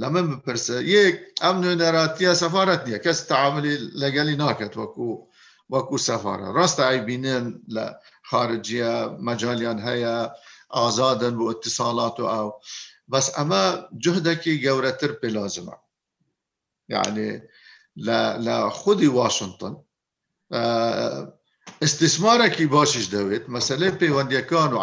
لە 0.00 0.04
من 0.14 0.24
بپرسە 0.38 0.70
امن 0.80 1.18
ئەم 1.42 1.56
نوێنەراتیە 1.64 2.34
سەفاەت 2.42 2.80
نییە 2.86 2.98
کەس 3.04 3.18
تعاملی 3.30 3.74
لەگەلی 4.02 4.38
ناکات 4.42 4.72
وەکو 4.80 5.08
وەکو 5.72 5.96
سفاره 5.98 6.52
راست 6.52 6.80
ئایبینن 6.80 7.44
لە 7.74 7.86
خارجیە 8.30 8.92
مەجاالیان 9.26 9.78
هەیە 9.86 10.14
ئازادن 10.76 11.34
بۆ 11.38 11.44
اتصالات 11.50 12.16
و 12.20 12.24
ئەو 12.32 12.48
بەس 13.12 13.26
ئەمە 13.36 13.62
جهدەکی 14.04 14.60
گەورەتر 14.64 15.12
پێ 15.20 15.28
لازمە 15.38 15.76
یعنی 16.94 17.30
لە 18.40 18.56
واشنطن 18.68 19.12
واشنگتن 19.18 19.74
استثمارێکی 21.86 22.66
باشیش 22.74 23.06
دەوێت 23.14 23.44
مەسلەی 23.54 23.96
پەیوەندیەکان 24.00 24.70
و 24.72 24.78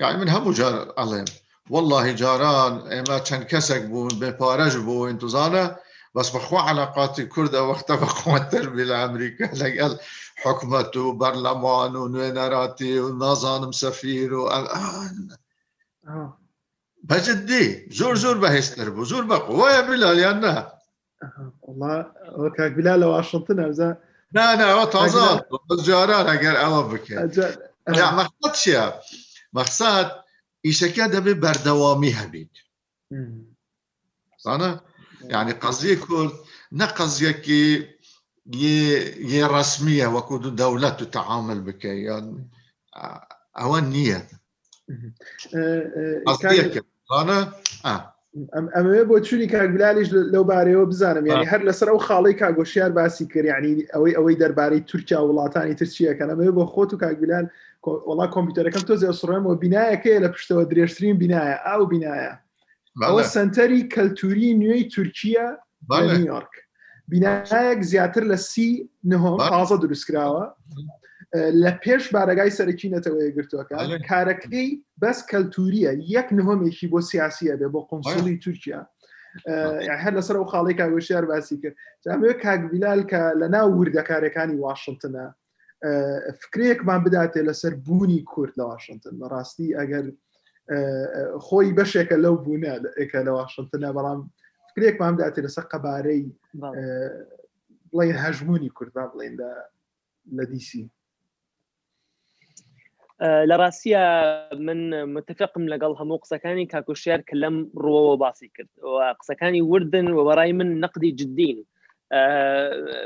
يعني 0.00 0.18
من 0.18 0.28
هەموو 0.28 0.52
جار 0.56 0.74
ئەڵێن 1.00 1.28
والله 1.70 2.12
جاران 2.22 2.74
ئێمە 2.92 3.16
كسك 3.26 3.44
کەسێک 3.50 3.82
بوون 3.90 4.10
بێ 4.20 4.30
پارەژ 4.40 4.74
زانا 5.34 5.66
بس 6.14 6.28
بخوا 6.34 6.60
علاقات 6.68 7.14
علااقاتی 7.20 7.56
وقت 7.56 7.86
وەختە 7.86 7.94
بەخواتر 8.02 8.64
بی 8.74 8.84
لقال 8.90 9.94
حكمته 10.36 10.90
لەگەل 10.90 10.96
ونوينراتي 10.96 10.96
ونظان 11.14 11.18
بەرلەمان 11.18 11.62
والان 11.62 12.12
نوێنەراتی 12.12 12.98
و 12.98 13.14
زور 13.34 13.34
زور 13.34 14.34
و 14.34 14.48
ئەلان 14.48 15.14
آه. 16.08 16.38
بەجددی 17.08 17.64
زۆر 17.98 18.14
زۆر 18.24 18.34
بلال 18.42 18.90
بوو 18.94 19.04
زۆر 19.12 19.24
بە 19.30 19.34
قوواە 19.46 19.80
بلالیان 19.88 20.38
نه 20.44 20.52
آه. 21.22 22.50
کاک 22.56 22.72
بلا 22.76 22.94
لە 23.00 23.04
واشنتن 23.06 23.58
ئەزە 23.68 23.88
نانەوە 24.36 24.86
تازان 24.92 25.40
جاران 25.86 26.26
ئەگەر 26.32 26.56
ئەوە 26.62 26.82
بکەن 26.92 27.32
يا 28.66 28.92
مەقصد 29.58 30.08
ئیشەکە 30.68 31.04
دەبێت 31.16 31.38
بەردەوامی 31.42 32.16
هەبیت 32.20 32.52
یعنی 35.32 35.52
قەزیە 35.62 35.96
کورد 36.06 36.34
نە 36.80 36.86
قەزیەکی 36.98 37.64
یێ 39.34 39.42
ڕسمیە 39.54 40.08
وەکو 40.14 40.34
دوو 40.42 40.54
دەولەت 40.60 40.96
و 41.02 41.10
تەعاامل 41.16 41.60
بکە 41.66 41.92
یان 42.08 42.26
ئەوە 43.60 43.80
نییە 43.92 44.20
ئەمەوێ 48.76 49.02
بۆ 49.10 49.16
چووی 49.26 49.50
کاگولالیش 49.54 50.08
لەو 50.34 50.44
بارەوە 50.50 50.86
بزانم 50.90 51.26
یعنی 51.30 51.50
هەر 51.52 51.60
لەسەر 51.68 51.88
ئەو 51.90 51.98
خاڵی 52.06 52.34
کاگۆشیار 52.42 52.90
باسی 52.98 53.26
کردیانی 53.34 53.72
ئەوەی 53.94 54.16
ئەوەی 54.16 54.38
دەربارەی 54.42 54.82
تورکیا 54.90 55.18
وڵاتانی 55.26 55.74
ترچیەکەن 55.80 56.28
ئەمەوێ 56.32 56.52
بۆ 56.56 56.64
خۆت 56.72 56.90
و 56.92 57.00
کاگولان 57.04 57.46
وڵا 57.86 58.26
کۆمپیوتەرەکەم 58.36 58.82
تۆزی 58.88 59.08
ئەسڕێمەوە 59.10 59.56
بینایەکەی 59.64 60.22
لە 60.24 60.28
پشتەوە 60.34 60.62
درێژترین 60.70 61.16
بینایە 61.22 61.56
ئاو 61.66 61.82
بینایە 61.92 62.32
ئەوە 63.06 63.22
سنتەری 63.34 63.82
کەلتوری 63.94 64.54
نوێی 64.62 64.84
تورکیا 64.94 65.46
نیویۆرک 66.12 66.52
بینایەک 67.10 67.80
زیاتر 67.92 68.24
لە 68.32 68.38
سی 68.50 68.68
نهۆم 69.12 69.36
ئازە 69.52 69.76
دروستکراوە 69.82 70.44
لە 71.62 71.70
پێش 71.82 72.02
بارەگای 72.14 72.54
سەرکی 72.58 72.92
نەتەوەی 72.96 73.34
گرتوەکە 73.36 73.74
کارەکەی 74.10 74.68
بەس 75.02 75.18
کەلتوریە 75.30 75.92
یەک 76.14 76.28
نهۆمێکی 76.38 76.86
بۆ 76.92 76.98
سیاسیە 77.10 77.54
بێ 77.60 77.68
بۆ 77.72 77.80
قۆنسڵی 77.88 78.40
تورکیا 78.44 78.80
هەر 80.02 80.12
لەسەر 80.18 80.36
و 80.38 80.48
خاڵێک 80.52 80.76
کاگوشیار 80.80 81.24
باسی 81.32 81.56
کرد 81.62 81.76
جاێ 82.04 82.32
کاگبیلال 82.44 83.00
کە 83.10 83.20
لە 83.40 83.46
ناو 83.54 83.68
وردەکارەکانی 83.80 84.56
واشنگتنە 84.66 85.26
فکرەیەکمان 86.40 87.00
بداتێ 87.06 87.40
لەسەر 87.48 87.72
بوونی 87.86 88.20
کورد 88.30 88.52
لە 88.60 88.60
واشنگتن 88.70 89.10
لە 89.20 89.26
ڕاستی 89.32 89.76
ئەگەر 89.78 90.04
خۆی 91.46 91.74
بەشێکە 91.78 92.16
لەو 92.24 92.34
بوونە 92.44 92.74
ئەکە 93.00 93.20
لە 93.26 93.32
واشنگتنە 93.38 93.88
بەڵام 93.96 94.20
فکرێکمان 94.68 95.12
بداتێ 95.16 95.40
لەسەر 95.46 95.64
قەبارەی 95.72 96.22
بڵێن 97.92 98.18
هەژمونی 98.24 98.74
کورددا 98.76 99.04
بڵێن 99.12 99.34
لە 100.36 100.44
دیسی. 100.50 100.84
لە 103.50 103.54
ڕاستیە 103.60 104.04
من 104.66 104.80
متفقم 105.14 105.64
لەگەڵ 105.72 105.92
هەموو 106.00 106.22
قسەکانی 106.22 106.70
کاکۆشیار 106.72 107.20
کە 107.28 107.34
لەم 107.42 107.56
ڕۆوە 107.84 108.14
باسی 108.22 108.48
کرد 108.56 108.70
قسەکانی 109.20 109.62
وردن 109.72 110.06
و 110.12 110.20
بەڕای 110.28 110.52
من 110.58 110.68
نەقدی 110.84 111.12
جدین 111.20 111.58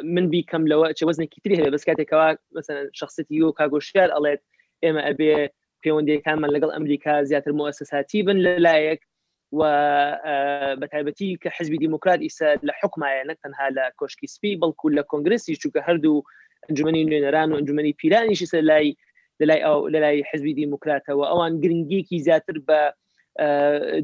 من 0.05 0.25
بیکەم 0.33 0.65
لەوە 0.71 0.89
چ 0.93 1.01
وەزنێکی 1.09 1.41
تری 1.45 1.57
هەیە 1.61 1.71
بەس 1.75 1.83
کاتێکەوە 1.89 2.27
مثلا 2.59 2.83
شخصەتی 2.99 3.41
و 3.43 3.53
کاگۆشیار 3.59 4.09
ئەڵێت 4.17 4.41
ئێمە 4.85 5.03
ئەبێ 5.09 5.35
پەیوەندیەکانمان 5.83 6.51
لەگەڵ 6.57 6.71
ئەمریکا 6.75 7.15
زیاتر 7.31 7.53
مؤسساتی 7.59 8.21
بن 8.27 8.39
لەلایەک 8.47 9.01
و 9.53 9.61
بەتایبەتی 10.83 11.39
کە 11.43 11.49
حزبی 11.57 11.79
دیموکرات 11.85 12.21
ئیسا 12.25 12.51
لە 12.69 12.73
حکمایە 12.81 13.25
نەکەنها 13.31 13.67
لە 13.77 13.85
کۆشکی 14.01 14.27
سپی 14.35 14.53
بەڵکو 14.63 14.87
لە 14.97 15.03
کۆنگرسی 15.11 15.57
چووکە 15.63 15.81
هەردوو 15.89 16.19
ئەنجومی 16.67 17.05
نوێنەران 17.09 17.49
و 17.51 17.57
ئەنجومی 17.59 17.93
پیرانیشی 18.01 18.47
سەر 18.53 18.63
لای 18.71 18.97
لەلای 19.41 19.61
ئەو 19.67 19.79
لەلای 19.95 20.19
حزبی 20.31 20.55
دیموکراتەوە 20.61 21.25
ئەوان 21.31 21.53
گرنگیکی 21.63 22.19
زیاتر 22.27 22.57
بە 22.69 22.81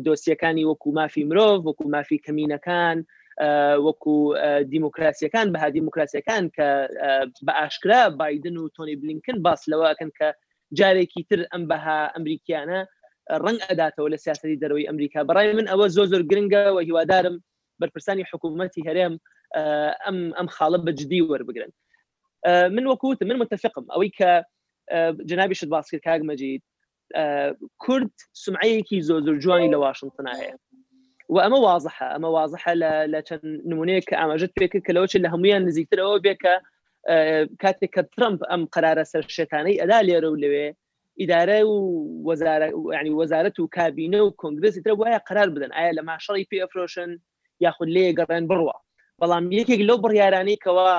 دۆسیەکانی 0.06 0.64
وەکو 0.70 0.88
مافی 0.98 1.24
مرۆڤ 1.30 1.58
وەکو 1.66 1.84
مافی 1.94 2.18
کەمینەکان 2.26 2.98
و 3.00 3.10
وەکو 3.42 4.14
دیموکراسیەکان 4.72 5.46
بەها 5.55 5.68
دیموکراسیەکان 5.79 6.44
کە 6.57 6.68
بە 7.46 7.53
ئاشکرا 7.61 8.00
بادن 8.20 8.57
و 8.57 8.68
تۆنی 8.76 8.96
بلینکن 9.03 9.37
باس 9.46 9.62
لەوەکەن 9.72 10.11
کە 10.18 10.29
جارێکی 10.79 11.22
تر 11.31 11.40
ئەم 11.53 11.62
بەها 11.70 12.00
ئەمریکیانە 12.14 12.81
ڕنگ 13.44 13.61
ئەداتەوە 13.68 14.09
لە 14.12 14.18
سیاستی 14.24 14.61
دەروی 14.62 14.87
ئەمریکا 14.88 15.20
بەڕای 15.29 15.53
من 15.59 15.66
ئەوە 15.70 15.87
زۆ 15.96 16.03
زۆر 16.12 16.22
گرنگە 16.31 16.62
و 16.72 16.79
هیوادارم 16.88 17.37
بەرپرسانی 17.81 18.24
حکوومەتتی 18.31 18.87
هەرێم 18.88 19.14
ئەم 20.05 20.18
ئەم 20.38 20.48
خاڵە 20.57 20.79
بەجددی 20.87 21.26
وەربگرن 21.31 21.72
من 22.74 22.85
وەکووت 22.90 23.20
من 23.29 23.37
متفقم 23.42 23.85
ئەوەی 23.94 24.11
کە 24.18 24.31
جنابیشت 25.31 25.64
باس 25.72 25.87
کرد 25.90 26.03
کاگمەجید 26.09 26.62
کورد 27.85 28.11
سمعەیەکی 28.44 28.98
زۆ 29.09 29.14
زۆر 29.26 29.37
جوانی 29.44 29.70
لە 29.74 29.79
واشنگتن 29.85 30.29
هەیە 30.40 30.55
واما 31.30 31.58
واضحه 31.58 32.16
اما 32.16 32.28
واضحه 32.28 32.72
واضحە 32.74 33.08
لە 33.10 33.22
كان 33.26 33.60
نمونەیە 33.66 34.02
کە 34.08 34.12
ئاماژت 34.18 34.50
پێکرد 34.60 34.82
كلوش 34.86 35.16
اللي 35.16 35.28
لە 35.28 35.30
هەمویان 35.32 35.62
نزیکترەوە 35.70 36.18
بێکە 36.24 36.54
کاتێک 37.62 37.98
آه، 37.98 38.02
کە 38.02 38.02
ترمپ 38.16 38.40
ئەم 38.50 38.62
قرارە 38.74 39.04
سەر 39.12 39.24
شێتانەی 39.36 39.80
ئەدا 39.80 39.98
لێرە 40.08 40.28
اداره 41.20 41.60
لەوێ 41.62 42.50
يعني 42.94 43.10
وزاره 43.10 43.52
وكابينه 43.60 44.22
وكونغرس 44.22 44.78
ترى 44.82 44.96
کابینە 44.96 45.18
قرار 45.28 45.48
بدن 45.48 45.72
ئایا 45.72 45.92
لە 45.98 46.02
ماشەڵی 46.04 46.44
پێفرۆشن 46.52 47.10
یاخود 47.60 47.88
لێ 47.94 48.04
گەڕێن 48.18 48.44
بڕوە 48.50 48.74
بەڵام 49.20 49.52
یەکێک 49.60 49.80
لەو 49.88 49.96
بڕیارانەی 50.04 50.58
کەەوە 50.64 50.90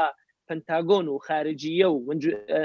پنتاگۆن 0.52 1.06
و 1.08 1.18
خارجیە 1.26 1.86
و 1.90 1.98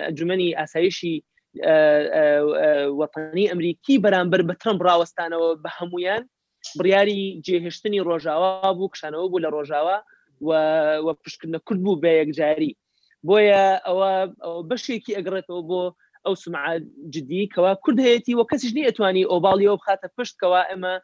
ئەنجومی 0.06 0.52
آه، 0.54 0.60
ئاسایشی 0.60 1.24
آه، 1.64 2.92
وەتانی 3.00 3.46
ئەمریکی 3.52 3.96
بەرامبەر 4.04 4.40
بە 4.48 4.54
ترمپ 4.62 4.80
ڕاوەستانەوە 4.88 5.50
بە 5.64 5.70
هەمویان 5.78 6.24
بڕیاری 6.78 7.18
جێهشتنی 7.46 8.04
ڕۆژاوا 8.08 8.50
بوو 8.78 8.92
کشانەوە 8.94 9.26
بوو 9.30 9.42
لە 9.44 9.48
ڕۆژاوا 9.56 9.96
و 11.04 11.08
پشکردە 11.22 11.58
کورد 11.66 11.80
بوو 11.84 12.00
بە 12.02 12.10
یەکجاری 12.20 12.72
بۆیە 13.28 13.64
ئەوە 13.86 14.10
بەشێکی 14.70 15.16
ئەگرێتەوە 15.16 15.62
بۆ 15.70 15.82
ئەو 16.24 16.34
سمعاد 16.44 16.82
جدی 17.14 17.42
کەوا 17.54 17.72
کورد 17.84 17.98
هەیەی 18.06 18.34
وە 18.38 18.44
کەسیش 18.50 18.72
نی 18.76 18.86
ئەتوانی 18.88 19.28
ئۆباڵی 19.32 19.70
ئەو 19.70 19.78
خاتە 19.86 20.06
پشتکەوا 20.16 20.60
ئەمە 20.70 20.94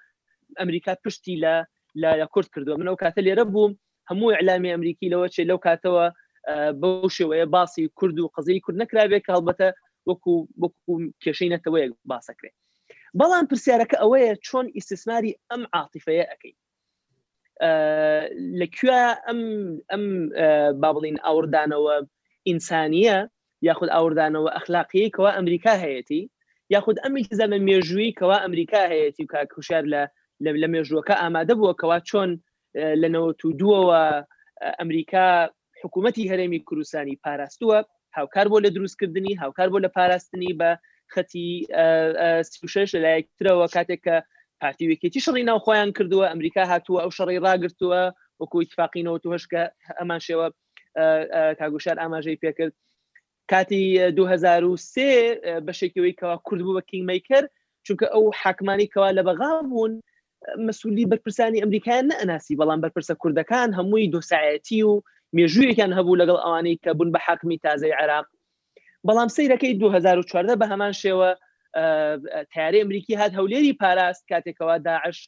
ئەمریکا 0.60 0.92
پشتی 1.04 1.34
لە 1.44 1.54
لە 2.20 2.26
کورد 2.34 2.48
کردووە 2.54 2.78
من 2.80 2.88
ئەو 2.90 3.00
کاتە 3.02 3.20
لێرە 3.26 3.44
بووم 3.52 3.72
هەموو 4.10 4.34
ئەعلامی 4.36 4.72
ئەمریکی 4.74 5.10
لەوە 5.12 5.26
چێ 5.34 5.42
لەو 5.50 5.58
کاتەوە 5.66 6.06
بەو 6.80 7.08
شێوەیە 7.16 7.46
باسی 7.54 7.84
کورد 7.98 8.16
و 8.18 8.32
قزەی 8.36 8.62
کورد 8.64 8.76
نەکرابێت 8.82 9.22
کاڵبەتە 9.28 9.68
وەکو 10.08 10.32
وەکو 10.62 10.92
کێشەی 11.24 11.52
نەتەوەیە 11.54 11.86
باسەکرێت 12.10 12.54
بەڵام 13.20 13.44
پرسیارەکە 13.50 13.96
ئەوەیە 14.02 14.32
چۆن 14.46 14.66
ئیسسماری 14.76 15.36
ئەم 15.50 15.62
عاتیفەیە 15.76 16.24
ئەەکەی 16.28 16.54
لەکوێ 18.60 19.04
ئەم 19.26 19.40
ئەم 19.90 20.04
با 20.80 20.90
بڵین 20.96 21.16
ئاوردانەوە 21.24 21.96
ئینسانیە 22.48 23.18
یاخود 23.68 23.90
ئاوردانەوە 23.94 24.48
ئەخلاقیەکەوە 24.56 25.30
ئەمریکا 25.38 25.74
هەیەی 25.84 26.22
یاخود 26.74 26.96
ئەمیزە 27.04 27.46
لە 27.52 27.58
مێژووی 27.68 28.16
کەوا 28.18 28.36
ئەمریکا 28.44 28.82
هەیەی 28.92 29.12
و 29.24 29.30
کا 29.32 29.40
کوشار 29.52 29.84
لە 29.92 30.02
لە 30.62 30.68
مێژوەکە 30.74 31.14
ئامادە 31.22 31.54
بووەکەوا 31.58 31.98
چۆن 32.08 32.30
لەنەوە 33.02 33.30
تو 33.40 33.48
دووەوە 33.60 34.02
ئەمریکا 34.80 35.26
حکوومەتتی 35.82 36.28
هەرێمی 36.30 36.64
کوردستانی 36.68 37.20
پاراستووە 37.24 37.78
هاوکار 38.16 38.46
بۆ 38.50 38.56
لە 38.64 38.70
دروستکردنی 38.76 39.34
هاوکار 39.42 39.68
بۆ 39.72 39.78
لە 39.84 39.90
پاراستنی 39.96 40.52
بە 40.60 40.70
خەتی 41.14 41.48
سوشش 42.54 42.90
لایەکترەوە 43.04 43.66
کاتێک 43.74 44.00
کە 44.06 44.16
پارتیوێکێتی 44.62 45.24
شڕی 45.26 45.44
ناوخۆیان 45.50 45.90
کردووە 45.96 46.26
ئەمریکا 46.32 46.62
هاتووە 46.72 46.98
ئەو 47.02 47.10
شەڕی 47.16 47.42
ڕاگرتووە 47.46 48.02
وەکو 48.40 48.56
اتفاقینەوە 48.64 49.18
توهش 49.24 49.44
کە 49.52 49.62
ئەمان 50.00 50.20
شێوە 50.26 50.46
تاگوشار 51.58 51.98
ئاماژەی 52.02 52.40
پێکرد 52.42 52.74
کاتی 53.50 53.84
2023 54.10 55.60
بەشێکەوەی 55.66 56.14
کەوا 56.20 56.36
کوردبوو 56.46 56.76
بە 56.78 56.82
کینگمیکر 56.90 57.44
چونکە 57.86 58.06
ئەو 58.14 58.24
حاکمانی 58.42 58.90
کەوا 58.92 59.10
لە 59.18 59.22
بەغا 59.28 59.52
بوون 59.70 59.92
مەسولی 60.66 61.08
بەرپرسانی 61.12 61.62
ئەمریکایان 61.62 62.06
نەناسی 62.18 62.58
بەڵام 62.60 62.80
بەرپرسە 62.84 63.14
کوردەکان 63.22 63.68
هەمووی 63.78 64.10
دۆسایەتی 64.14 64.80
و 64.90 64.94
مێژوویەکان 65.36 65.90
هەبوو 65.98 66.20
لەگەڵ 66.20 66.38
ئەوانەی 66.44 66.80
کە 66.84 66.90
بوون 66.96 67.10
بە 67.14 67.20
حاکمی 67.26 67.58
تازای 67.64 67.96
عراق 68.02 68.26
بەڵام 69.08 69.28
سیرەکەی 69.36 69.72
2014 69.82 70.56
بە 70.60 70.66
هەمان 70.72 70.92
شێوە 71.02 71.30
تیاری 72.52 72.82
ئەمریکی 72.82 73.14
هات 73.20 73.32
هەولێری 73.38 73.78
پاراست 73.80 74.22
کاتێکەوە 74.30 74.76
داعش 74.86 75.18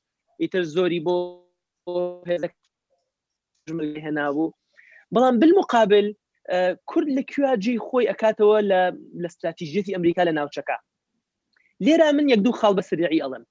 ئیتر 0.43 0.63
زۆری 0.75 1.01
بۆ 1.07 1.17
هێنابوو 4.07 4.55
بەڵام 5.15 5.35
بالمقابل 5.41 6.07
کورد 6.91 7.09
لە 7.17 7.23
کوواجی 7.31 7.83
خۆی 7.87 8.09
ئەکاتەوە 8.11 8.59
لە 8.71 8.81
لە 9.23 9.27
استراتیژیەتی 9.31 9.95
ئەمریکا 9.95 10.23
لە 10.29 10.33
ناوچەکە 10.39 10.77
لێرە 11.85 12.09
من 12.17 12.27
یەک 12.33 12.41
دوو 12.45 12.59
خاڵ 12.61 12.73
بە 12.79 12.83
سریعی 12.91 13.23
ئەڵم 13.23 13.45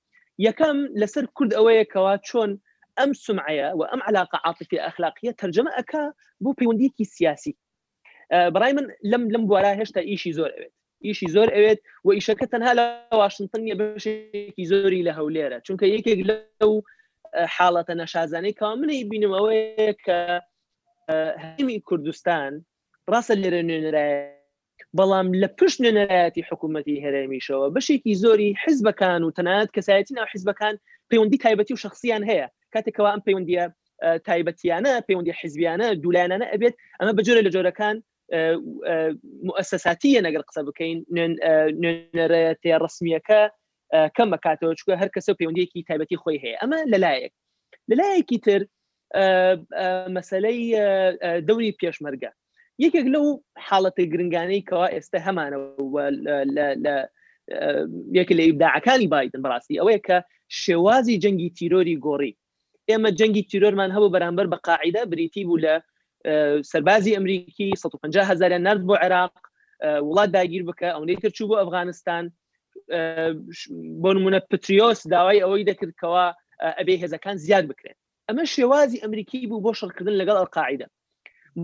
یەکەم 0.48 0.78
لەسەر 1.02 1.26
کورد 1.36 1.52
ئەوەیەکەوە 1.58 2.14
چۆن 2.28 2.52
ئەم 2.98 3.12
سمعەیە 3.26 3.68
و 3.78 3.82
ئەم 3.92 4.02
علاقە 4.10 4.38
عاطفی 4.46 4.82
ئەخلاقیە 4.86 5.32
تەرجمە 5.42 5.72
ئەکا 5.78 6.04
بۆ 6.44 6.50
پەیوەندیکی 6.60 7.10
سیاسی 7.16 7.54
بەڕای 8.54 8.74
من 8.78 8.86
لەم 9.12 9.24
لەم 9.34 9.44
بوارە 9.50 9.72
هێشتا 9.80 10.00
ئیشی 10.10 10.32
زۆر 10.38 10.50
ئەوێت 10.56 10.72
ئیشی 11.06 11.28
زۆر 11.36 11.50
ئەوێت 11.56 11.80
و 12.06 12.10
ئیشەکە 12.18 12.46
تەنها 12.54 12.72
لە 12.80 12.86
واشنگتن 13.22 13.62
نیە 13.66 13.76
بەشێکی 13.80 14.66
زۆری 14.72 15.06
لە 15.08 15.14
هەولێرە 15.18 15.58
چونکە 15.66 15.86
یەکێک 15.96 16.20
لەو 16.30 16.72
حاڵەتە 17.56 17.94
نەشازانەی 18.02 18.54
کا 18.60 18.70
منی 18.80 19.00
بینمەوەی 19.12 19.64
کە 20.06 20.18
هەمی 21.44 21.78
کوردستان 21.88 22.52
ڕاستە 23.12 23.34
لێرە 23.42 23.62
نوێنرایە 23.70 24.18
بەڵام 24.98 25.28
لە 25.42 25.48
پشت 25.58 25.78
نەرایەتی 25.86 26.48
حکوومەتی 26.50 27.02
هەرێمیشەوە 27.06 27.68
بەشێکی 27.76 28.14
زۆری 28.24 28.50
حزبەکان 28.64 29.22
و 29.24 29.34
تەنات 29.38 29.70
کەسایەتی 29.76 30.14
ناو 30.18 30.26
حیزبەکان 30.34 30.76
پەیوەندی 31.10 31.38
تایبەتی 31.44 31.74
و 31.74 31.82
شخصیان 31.86 32.24
هەیە 32.30 32.48
کاتێکەوە 32.74 33.08
ئەم 33.14 33.22
پەیوەندیە 33.28 33.66
تایبەتیانە 34.28 34.94
پەیوەندی 35.08 35.36
حیزبیانە 35.40 35.88
دولانانە 36.04 36.48
ئەبێت 36.54 36.76
ئەمە 37.00 37.14
بەجۆرە 37.18 37.42
لە 37.46 37.52
جۆرەکان 37.56 37.96
مؤسساتیە 39.50 40.22
نەگەر 40.28 40.44
قسە 40.50 40.62
بکەین 40.68 40.98
نوێنەرەتێ 41.16 42.76
ڕسمیەکە 42.84 43.42
کەم 44.16 44.28
بەکاتەوە 44.34 44.74
چکە 44.80 44.94
هەر 45.02 45.10
کەسە 45.16 45.32
پەیوەندێکی 45.40 45.86
تایبەتی 45.90 46.20
خۆی 46.24 46.42
هەیە 46.44 46.56
ئەمە 46.62 46.80
لەلایەک 46.92 47.34
لەلایەکی 47.90 48.38
تر 48.46 48.62
مەسلەی 50.16 50.62
دەوری 51.48 51.78
پێشمەرگە 51.82 52.32
یەکێک 52.84 53.06
لەو 53.14 53.26
حاڵەتە 53.68 54.04
گرنگانەی 54.12 54.66
کەوا 54.70 54.88
ئێستا 54.96 55.20
هەمانەوە 55.28 55.64
یەکە 58.18 58.34
لە 58.40 58.44
ئیبداعەکانی 58.48 59.08
بادن 59.14 59.42
بەڕاستی 59.46 59.80
ئەوەیە 59.80 60.00
کە 60.08 60.18
شێوازی 60.64 61.20
جەنگی 61.24 61.50
تیرۆری 61.58 62.02
گۆڕی 62.06 62.34
ئێمە 62.90 63.10
جەنگی 63.20 63.48
تیرۆرمان 63.50 63.92
هەبوو 63.96 64.14
بەرامبەر 64.14 64.48
بە 64.54 64.58
قاعدا 64.68 65.04
بریتی 65.12 65.44
بوو 65.48 65.62
لە 65.66 65.76
سەربازی 66.72 67.16
ئەمریکی 67.16 67.68
150 67.84 68.26
هزار 68.32 68.52
نرد 68.66 68.82
بۆ 68.88 68.96
عێراق 69.02 69.34
وڵات 70.08 70.30
داگیر 70.38 70.64
بکە 70.70 70.88
ئەو 70.94 71.04
نەیتر 71.10 71.30
چوو 71.38 71.50
بۆ 71.50 71.56
ئەفغانستان 71.62 72.26
بۆ 74.02 74.10
نمونە 74.18 74.40
پتریۆس 74.50 75.00
داوای 75.14 75.44
ئەوەی 75.44 75.68
دەکردکەوە 75.70 76.26
ئەبێ 76.80 76.96
هێزەکان 77.04 77.36
زیاد 77.46 77.66
بکرێن 77.72 77.96
ئەمە 78.30 78.44
شێوازی 78.56 79.02
ئەمریکی 79.04 79.48
بوو 79.50 79.64
بۆ 79.66 79.72
شڕکردن 79.80 80.16
لەگەڵ 80.22 80.36
ئەلقاعدە 80.40 80.88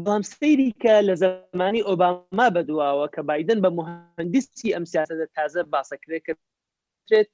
بەڵام 0.03 0.23
سەیری 0.37 0.69
کە 0.83 0.95
لە 1.07 1.13
زمانی 1.23 1.85
ئۆباما 1.87 2.47
بەدواوە 2.55 3.07
کە 3.15 3.21
بادن 3.29 3.59
بە 3.63 3.69
مهندسی 3.79 4.73
ئەم 4.75 4.85
سیاسەدە 4.91 5.25
تازە 5.37 5.61
باسەکرێت 5.73 6.23
کەێت 6.27 7.29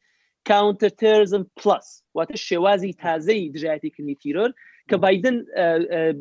کاونتەرتەرزم 0.50 1.44
پلس 1.60 1.88
واتە 2.18 2.36
شێوازی 2.48 2.94
تازەی 3.04 3.52
دژایەتیکردنی 3.56 4.20
تیرۆر 4.24 4.52
کە 4.92 4.96
بادن 5.04 5.36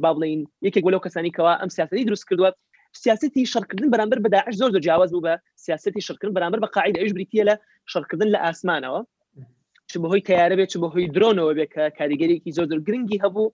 با 0.02 0.10
بڵین 0.16 0.40
یەکێک 0.66 0.84
وەلو 0.86 1.04
کەسانیەوە 1.04 1.52
ئەم 1.60 1.70
سیاستی 1.76 2.04
دروست 2.08 2.24
کردووە 2.28 2.50
سیاستی 3.02 3.46
شەرکردن 3.52 3.88
بەرامبەر 3.94 4.18
بەداعش 4.26 4.54
زۆر 4.60 4.70
جیاواز 4.84 5.10
بوو 5.14 5.24
بە 5.26 5.34
سیاستی 5.64 6.00
شەرکردن 6.08 6.32
بەرامبەر 6.36 6.60
بە 6.64 6.68
قاعدا 6.76 7.00
ئەش 7.02 7.12
بریتە 7.16 7.42
لە 7.48 7.54
شەرکردن 7.92 8.28
لە 8.34 8.38
ئاسمانەوە 8.46 9.00
چ 9.90 9.92
بەهۆی 10.02 10.22
تیارە 10.28 10.56
بێت 10.58 10.68
چ 10.72 10.76
بەهۆی 10.82 11.12
درۆنەوە 11.14 11.52
بێت 11.58 11.70
کە 11.74 11.82
کاریگەرێکی 11.98 12.54
زۆر 12.56 12.66
زۆر 12.70 12.80
گرنگی 12.86 13.18
هەبوو 13.24 13.48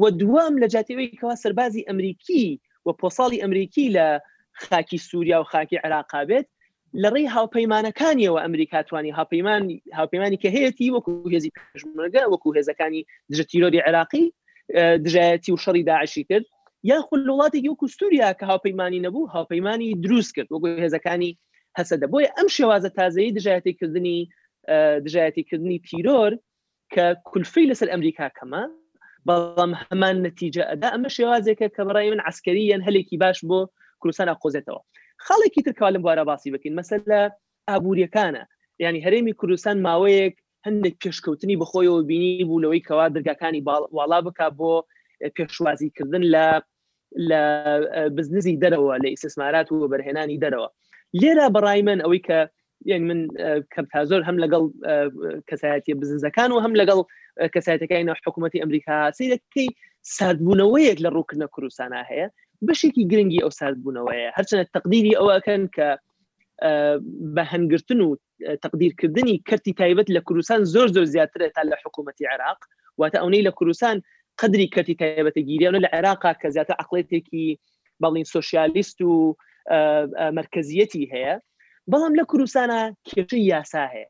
و 0.00 0.04
دوام 0.20 0.54
لە 0.62 0.66
جاتیەوەیکەوە 0.74 1.34
سەربازی 1.42 1.86
ئەمریکی 1.88 2.46
و 2.86 2.90
پۆساڵی 3.00 3.42
ئەمریکی 3.42 3.86
لە 3.96 4.06
خاکی 4.64 4.98
سووریا 5.06 5.38
و 5.40 5.44
خاکی 5.52 5.76
عراقا 5.84 6.22
بێت 6.30 6.46
لە 7.02 7.08
ڕێی 7.14 7.26
هاوپەیمانەکانیەوە 7.36 8.38
ئەمریکاتوانی 8.44 9.12
هاپەیمان 9.18 9.62
هاپەیمانی 9.98 10.38
کە 10.42 10.48
هەیەی 10.56 10.90
وەکو 10.94 11.12
هێزی 11.34 11.50
پژمەگە 11.74 12.22
وەکو 12.32 12.48
هێزەکانی 12.56 13.02
دژە 13.30 13.44
تیرۆری 13.50 13.84
عراقی 13.88 14.26
دژایەتی 14.76 15.52
و 15.52 15.56
شەڕی 15.64 15.84
داعشی 15.88 16.24
کرد 16.30 16.44
یاخ 16.88 17.06
وڵاتێک 17.12 17.64
وەکو 17.68 17.86
سووریا 17.98 18.30
کە 18.38 18.44
هاوپەیمانی 18.50 19.04
نەبوو 19.06 19.30
هاوپەیمانی 19.34 19.90
دروست 20.04 20.34
کرد 20.34 20.48
وەکو 20.52 20.66
هێزەکانی 20.84 21.38
هەسەدە 21.78 22.06
بۆیە 22.12 22.28
ئەم 22.36 22.48
شێوازە 22.56 22.90
تازایی 22.96 23.34
دژایەتیکردنی 23.38 24.18
دژایەتیکردنی 25.06 25.82
پیرۆر 25.86 26.32
کە 26.94 27.04
کولفی 27.28 27.68
لەسەر 27.70 27.88
ئەمریکا 27.92 28.28
کەمە 28.38 28.62
بەڵام 29.28 29.72
هەمان 29.82 30.16
نەتیجە 30.26 30.62
ئەدا 30.70 30.88
ئەمە 30.94 31.10
شێوازێکە 31.16 31.66
کە 31.76 31.82
بەڕای 31.86 32.10
من 32.14 32.20
عسکەریەن 32.30 32.82
هەلێکی 32.88 33.16
باش 33.22 33.38
بۆ 33.48 33.60
کوردستانە 34.00 34.34
قۆزێتەوە 34.42 34.80
خاڵێکی 35.26 35.62
ترکالم 35.66 36.02
بارە 36.06 36.24
باسی 36.30 36.50
بکەین 36.54 36.74
مەسەر 36.80 37.00
لە 37.10 37.20
ئابوووریەکانە 37.68 38.44
ینی 38.84 39.04
هەرێمی 39.06 39.34
کوردستان 39.40 39.76
ماوەیەک 39.86 40.36
هەندێک 40.66 40.94
پێشکەوتنی 41.04 41.58
بخۆیەوە 41.62 42.04
بینی 42.10 42.34
بوو 42.48 42.62
لەوەی 42.64 42.84
کەوا 42.88 43.06
دەرگاکانی 43.14 43.64
واڵا 43.96 44.18
بک 44.26 44.38
بۆ 44.58 44.72
پێشوازیکردن 45.36 46.22
لە 46.34 46.46
لە 47.30 47.40
بزنزی 48.16 48.58
دەرەوە 48.62 48.94
لە 49.02 49.08
ئیسسمارات 49.12 49.68
و 49.72 49.88
بەرهێنانی 49.92 50.40
دەرەوە 50.44 50.68
لێرە 51.20 51.46
بەڕای 51.54 51.80
من 51.88 51.98
ئەوەی 52.04 52.22
کە 52.28 52.38
یعنی 52.90 53.04
من 53.10 53.20
کەم 53.72 53.86
تا 53.92 54.00
زۆر 54.10 54.22
هەم 54.28 54.36
لەگەڵ 54.44 54.64
کەسایەتی 55.48 55.94
بزنزەکان 56.00 56.50
و 56.52 56.62
هەم 56.64 56.74
لەگەڵ 56.80 56.98
کەسایەتەکانی 57.54 58.04
ناو 58.08 58.16
حکوومەتتی 58.26 58.62
ئەمریکا 58.62 58.96
سیرەکەی 59.18 59.68
سادبوونەوەیەک 60.18 60.98
لە 61.04 61.08
ڕووکردە 61.16 61.46
کوردستانە 61.54 62.00
هەیە 62.10 62.26
بەشێکی 62.68 63.02
گرنگی 63.10 63.42
ئەو 63.44 63.52
سادبوونەوەیە 63.60 64.28
هەرچەنە 64.36 64.64
تقدیری 64.76 65.18
ئەوەکەن 65.20 65.62
کە 65.76 65.88
بە 67.34 67.42
هەنگرتن 67.52 68.00
و 68.02 68.08
تقدیرکردنی 68.62 69.42
کەرتی 69.50 69.72
تایبەت 69.80 70.06
لە 70.16 70.20
کوردستان 70.28 70.60
زۆر 70.74 70.86
زۆر 70.94 71.04
زیاترە 71.14 71.48
تا 71.54 71.62
لە 71.70 71.76
حکوومەتتی 71.84 72.26
عراق 72.34 72.58
واتە 73.00 73.18
ئەونەی 73.22 73.46
لە 73.48 73.52
کوردستان 73.58 73.96
قدری 74.40 74.70
کەرتی 74.74 74.96
تایبەتە 75.02 75.40
گیریانە 75.48 75.78
لە 75.84 75.88
عێراقا 75.94 76.32
کە 76.42 76.48
زیاتر 76.54 76.74
عقلێتێکی 76.82 77.46
بەڵین 78.02 78.22
سوسیالیست 78.32 78.98
و 79.08 79.12
مرکزیەتی 80.38 81.08
هەیە 81.12 81.34
بەڵام 81.92 82.12
لە 82.20 82.24
کوردستانە 82.30 82.82
کێشەی 83.08 83.42
یاسا 83.52 83.84
هەیە 83.94 84.08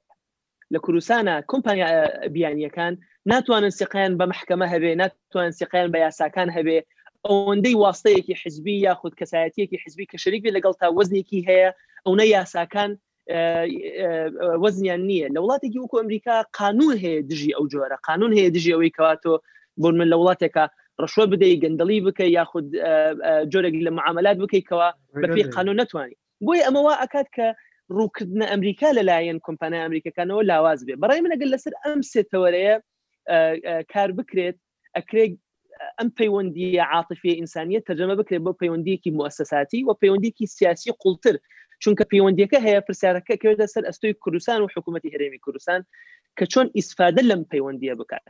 لە 0.74 0.78
کوردستانە 0.84 1.34
کۆمپانیا 1.50 1.88
بیانیەکان 2.34 2.92
ناتوانن 3.30 3.70
سیقیان 3.78 4.12
بە 4.20 4.24
محکمە 4.32 4.66
هەبێ 4.72 4.92
ناتوان 5.02 5.50
سیقیان 5.58 5.88
بە 5.92 5.98
یاساکان 6.06 6.48
هەبێ 6.56 6.78
ئەوەندەی 7.26 7.76
واستەیەکی 7.82 8.34
حزبی 8.42 8.76
یا 8.86 8.94
خودکەسایەتەکی 9.00 9.80
حزبی 9.84 10.06
کە 10.12 10.16
شەریک 10.22 10.44
لەگەڵ 10.56 10.74
تا 10.80 10.86
وەزنێکی 10.96 11.40
هەیە 11.48 11.68
ئەوە 12.06 12.24
یاساکان 12.36 12.90
وەزنیان 13.28 15.02
نییە 15.08 15.26
لە 15.34 15.40
وڵاتێکی 15.44 15.78
وکو 15.82 16.00
ئەمریکا 16.02 16.36
قانون 16.60 16.94
هەیە 17.02 17.20
دژی 17.30 17.54
ئەو 17.56 17.64
جۆرە 17.72 17.96
قانون 18.08 18.32
هەیە 18.38 18.50
دژی 18.56 18.74
ئەوەی 18.74 18.94
کەواتۆ 18.96 19.34
بۆ 19.82 19.88
من 19.98 20.08
لە 20.12 20.16
وڵاتێکە 20.20 20.64
ڕشوە 21.02 21.24
بدەی 21.32 21.60
گەندەڵی 21.62 21.98
بکەی 22.06 22.30
یاخود 22.38 22.66
جۆرێک 23.52 23.74
لە 23.86 23.90
معاملات 23.98 24.36
بکەیتەوە 24.42 24.88
بەپی 25.22 25.44
قانون 25.54 25.76
نتوانانی 25.82 26.16
بۆی 26.46 26.64
ئەمەوە 26.66 26.92
ئەکات 27.02 27.28
کە 27.36 27.46
ڕووکردنە 27.98 28.46
ئەمریکا 28.52 28.88
لەلایەن 28.98 29.38
کۆمپانای 29.46 29.82
ئەمریکەکانەوە 29.84 30.42
لاواز 30.50 30.80
بێ 30.86 30.94
بەڕای 31.02 31.22
منەگەر 31.24 31.48
لەسەر 31.54 31.74
ئەم 31.84 32.00
سێتەوەرەیە 32.12 32.74
کار 33.92 34.10
بکرێت 34.18 34.56
ئەکرێت 34.96 35.32
ئەم 35.98 36.08
پەیوەندی 36.18 36.68
عاطفی 36.94 37.36
ئینسانیت 37.40 37.82
تەرجەمە 37.88 38.14
بکرێت 38.20 38.42
بۆ 38.46 38.52
پەیوەندیەکی 38.60 39.14
موسەساتی 39.18 39.80
و 39.84 39.90
پەیوەندیکی 40.00 40.50
سیاسی 40.56 40.92
قوڵتر 41.02 41.36
چونکە 41.84 42.04
پەیوەندیەکە 42.12 42.58
هەیە 42.66 42.80
پرسیارەکە 42.88 43.34
کە 43.42 43.48
دەسەر 43.62 43.82
ئەستۆی 43.88 44.14
کوردستان 44.22 44.60
و 44.62 44.68
حکوومەتتی 44.76 45.12
هەرێمی 45.14 45.40
کوردستان 45.44 45.80
کە 46.38 46.44
چۆن 46.52 46.66
ئیسفادە 46.76 47.22
لەم 47.30 47.42
پەیوەندیە 47.52 47.94
بکات 48.00 48.24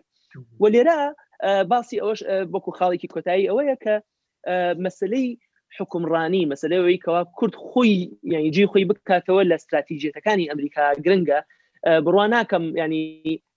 و 0.63 0.67
لێرە 0.75 0.99
باسی 1.73 2.01
ئەوش 2.03 2.21
بۆکو 2.53 2.71
خاڵێکی 2.79 3.09
کۆتایی 3.15 3.49
ئەوەیە 3.51 3.77
کە 3.85 3.95
مەسلەی 4.85 5.27
حکمڕانی 5.79 6.45
مەسلەوەی 6.53 6.99
کەوا 7.05 7.21
کورد 7.39 7.55
خۆی 7.69 7.95
یانیجی 8.33 8.67
خۆی 8.71 8.85
بکاتەوە 8.91 9.43
لە 9.51 9.55
استراتیژیەتەکانی 9.61 10.49
ئەمریکا 10.51 10.85
گرنگە 11.05 11.39
بڕوان 12.05 12.31
ناکەم 12.37 12.65
ینی 12.83 13.05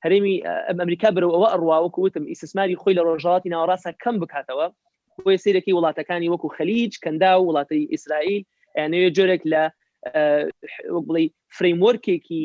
هەرێمی 0.03 0.35
ئەمریکا 0.69 1.09
برەوە 1.15 1.33
ئەوە 1.35 1.47
ئەڕواوەکو 1.53 1.99
وتم 2.05 2.25
ئیسسماری 2.31 2.79
خۆی 2.81 2.95
لە 2.97 3.01
ڕۆژهڵاتی 3.07 3.49
ناوەڕاستە 3.53 3.91
کەم 4.03 4.15
بکاتەوە 4.23 4.67
خۆی 5.21 5.37
سیرێکی 5.43 5.75
وڵاتەکانی 5.77 6.31
وەکو 6.33 6.47
خەلیج 6.57 6.91
کەندا 7.03 7.31
و 7.37 7.43
وڵاتی 7.47 7.81
ئیسرائیل 7.93 8.41
یانەوێ 8.79 9.09
جۆرێک 9.17 9.43
لە 9.53 9.63
بڵی 11.07 11.25
فرەیمۆرکێکی 11.57 12.43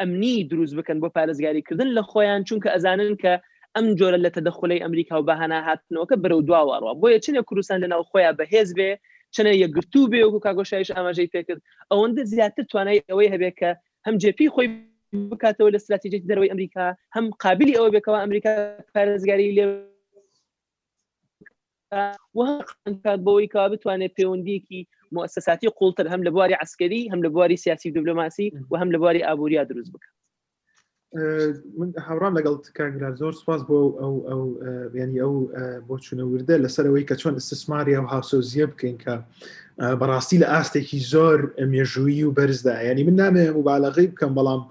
ئەمنی 0.00 0.36
دروست 0.52 0.74
بکەن 0.78 0.96
بۆ 1.02 1.08
پارێزگاریکردن 1.16 1.88
لە 1.96 2.02
خۆیان 2.10 2.42
چونکە 2.48 2.68
ئەزانن 2.74 3.14
کە 3.22 3.32
ئەم 3.76 3.86
جۆرە 3.98 4.18
لە 4.24 4.30
تەدەخلی 4.36 4.82
ئەمریکا 4.84 5.14
و 5.18 5.26
بەهانا 5.28 5.58
هاتنەوەکە 5.66 6.16
بەرەو 6.22 6.44
دواوەڕوە 6.48 6.92
بۆیە 7.00 7.18
چنە 7.24 7.40
کوردستان 7.48 7.82
لەناو 7.84 8.02
خۆیان 8.10 8.34
بەهێز 8.40 8.68
بێ 8.78 8.90
چنە 9.34 9.52
یەگرتوو 9.62 10.10
بێ 10.12 10.20
وکو 10.24 10.38
کاگۆشایش 10.46 10.88
ئاماژەی 10.96 11.32
پێکرد 11.34 11.60
ئەوەندە 11.90 12.22
زیاتر 12.32 12.64
توانای 12.70 13.02
ئەوەی 13.08 13.32
هەبێت 13.34 13.54
کە 13.60 13.70
هەم 14.06 14.14
جێپی 14.22 14.52
خۆی 14.54 14.66
بکاتەوە 15.30 15.70
لە 15.74 15.78
استراتیجی 15.80 16.24
دەروی 16.30 16.50
ئەمریکا 16.52 16.86
هەم 17.16 17.26
قابلی 17.42 17.76
ئەوە 17.76 17.90
بێکەوە 17.94 18.18
ئەمریکا 18.24 18.52
پارێزگاری 18.94 19.54
لێ 19.56 19.64
وهکات 22.38 23.20
بەوەی 23.26 23.46
کا 23.54 23.66
بتوانێت 23.72 24.12
پەیوەندیکی 24.18 24.80
مؤسساتی 25.14 25.68
قوڵتر 25.78 26.06
هەم 26.12 26.22
لە 26.26 26.30
بواری 26.36 26.54
عسکەری 26.62 27.08
هەم 27.12 27.20
لە 27.26 27.28
بواری 27.34 27.56
سیاسی 27.64 27.90
دیبلوماسی 27.94 28.48
و 28.70 28.74
هەم 28.80 28.90
لە 28.92 28.96
بواری 29.00 29.24
ئابووریا 29.26 29.64
دروست 29.64 29.90
بکە 29.94 30.08
من 31.78 31.90
هاورام 32.06 32.34
لەگەڵ 32.38 32.56
کارگرار 32.76 33.14
زۆر 33.20 33.32
سپاس 33.40 33.60
بۆ 33.68 33.78
ئەو 34.00 34.12
ئەو 34.28 34.42
ینی 34.94 35.18
ئەو 35.22 35.34
بۆ 35.88 35.94
چونەوردە 36.04 36.54
لەسەرەوەی 36.64 37.06
کە 37.08 37.16
چۆن 37.20 37.34
استثماری 37.40 37.94
ئەو 37.96 38.06
هاوسۆزیە 38.12 38.66
بکەین 38.72 38.96
کە 39.02 39.14
بەڕاستی 40.00 40.38
لە 40.42 40.48
ئاستێکی 40.54 40.98
زۆر 41.12 41.38
مێژویی 41.72 42.24
و 42.24 42.34
بەرزدا 42.36 42.74
ینی 42.88 43.04
من 43.06 43.16
نامێ 43.22 43.44
مبالەغی 43.58 44.06
بکەم 44.12 44.32
بەڵام 44.38 44.62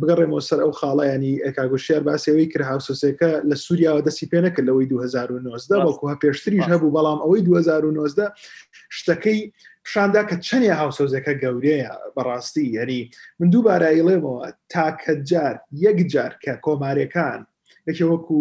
بگەڕێمەوە 0.00 0.42
سەر 0.48 0.60
ئەو 0.62 0.72
خاڵایانی 0.78 1.40
ئەکگوشیار 1.44 2.02
باسەوەی 2.08 2.50
کرد 2.52 2.66
هاوسۆسەکە 2.70 3.30
لە 3.50 3.56
سووریاوە 3.64 4.02
دەسی 4.06 4.26
پێ 4.30 4.38
نەکرد 4.46 4.66
لەوەی 4.68 4.86
2009 4.90 5.86
بەکوها 5.88 6.14
پێشتریش 6.22 6.66
هەبوو 6.72 6.94
بەڵام 6.96 7.18
ئەوەی 7.24 7.42
2009 7.42 8.32
شتەکەی 8.96 9.40
پیششاندا 9.84 10.22
کە 10.28 10.36
چەندێ 10.46 10.72
هاوسۆزەکە 10.80 11.32
گەورەیە 11.42 11.92
بەڕاستی 12.16 12.66
یعنی 12.76 13.00
من 13.40 13.48
دووبارە 13.52 13.88
ئیڵێمەوە 13.96 14.40
تاکە 14.72 15.12
جار 15.30 15.54
یەک 15.84 15.98
جار 16.12 16.32
کە 16.44 16.52
کۆمارەکان 16.64 17.40
یەکێ 17.90 18.04
وەکو 18.12 18.36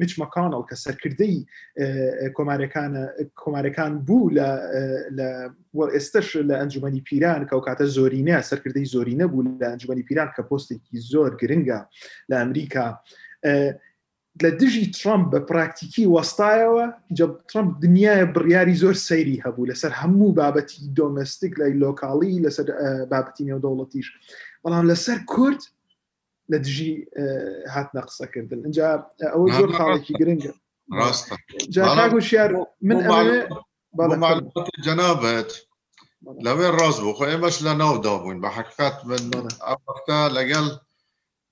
میچ 0.00 0.12
مەکانڵ 0.22 0.62
کە 0.68 0.76
سەرکردەی 0.84 1.34
کۆمارەکانە 2.36 3.02
کۆمارەکان 3.42 3.92
بوو 4.06 4.24
لە 5.16 5.88
ئێستش 5.94 6.28
لە 6.48 6.54
ئەنجومی 6.60 7.02
پیران 7.08 7.42
کە 7.50 7.54
کاتە 7.66 7.84
زۆرینە 7.96 8.36
سەرکردەی 8.50 8.86
زۆرینە 8.94 9.26
بوو 9.32 9.46
لە 9.62 9.66
ئەنجومی 9.70 10.04
پیران 10.08 10.30
کە 10.36 10.42
پۆستێکی 10.48 10.96
زۆر 11.12 11.30
گرنگە 11.40 11.80
لە 12.30 12.34
ئەمریکا 12.40 12.86
لە 14.44 14.50
دژی 14.60 14.86
ترامپ 14.98 15.24
بە 15.32 15.40
پراکتیکی 15.50 16.04
وەستایەوە 16.14 16.84
ترامپ 17.50 17.70
دنیاە 17.84 18.24
بڕیاری 18.34 18.76
زۆر 18.82 18.96
سەیری 19.08 19.42
هەبوو 19.44 19.68
لەسەر 19.70 19.92
هەموو 20.00 20.36
بابەتی 20.40 20.78
دۆمەستیک 20.98 21.52
لای 21.60 21.78
لۆکاڵی 21.84 22.42
لەسەر 22.46 22.66
بابەتی 23.12 23.46
نێودەوڵەتیش 23.48 24.06
بەڵام 24.62 24.84
لەسەر 24.92 25.18
کورد 25.32 25.62
لا 26.52 26.58
تجي 26.58 27.08
آه، 27.16 27.64
هات 27.68 27.94
نقصك 27.94 28.38
انت 28.38 28.52
جا 28.66 29.06
اول 29.32 29.50
آه، 29.50 29.58
زور 29.58 29.72
خالك 29.72 30.12
جرينجا 30.12 30.54
راستا 30.92 31.36
جا 31.68 31.82
كاكو 31.84 32.20
شير 32.20 32.64
من 32.82 33.02
امامي 33.04 33.48
معلومات 33.94 34.42
الجنابت 34.78 35.66
لوين 36.42 36.70
راس 36.70 37.00
بخو 37.00 37.24
ايمش 37.24 37.62
لناو 37.62 37.96
دابوين 37.96 38.40
بحكفات 38.40 39.06
من 39.06 39.48
افرتا 39.60 40.28
لقال 40.34 40.80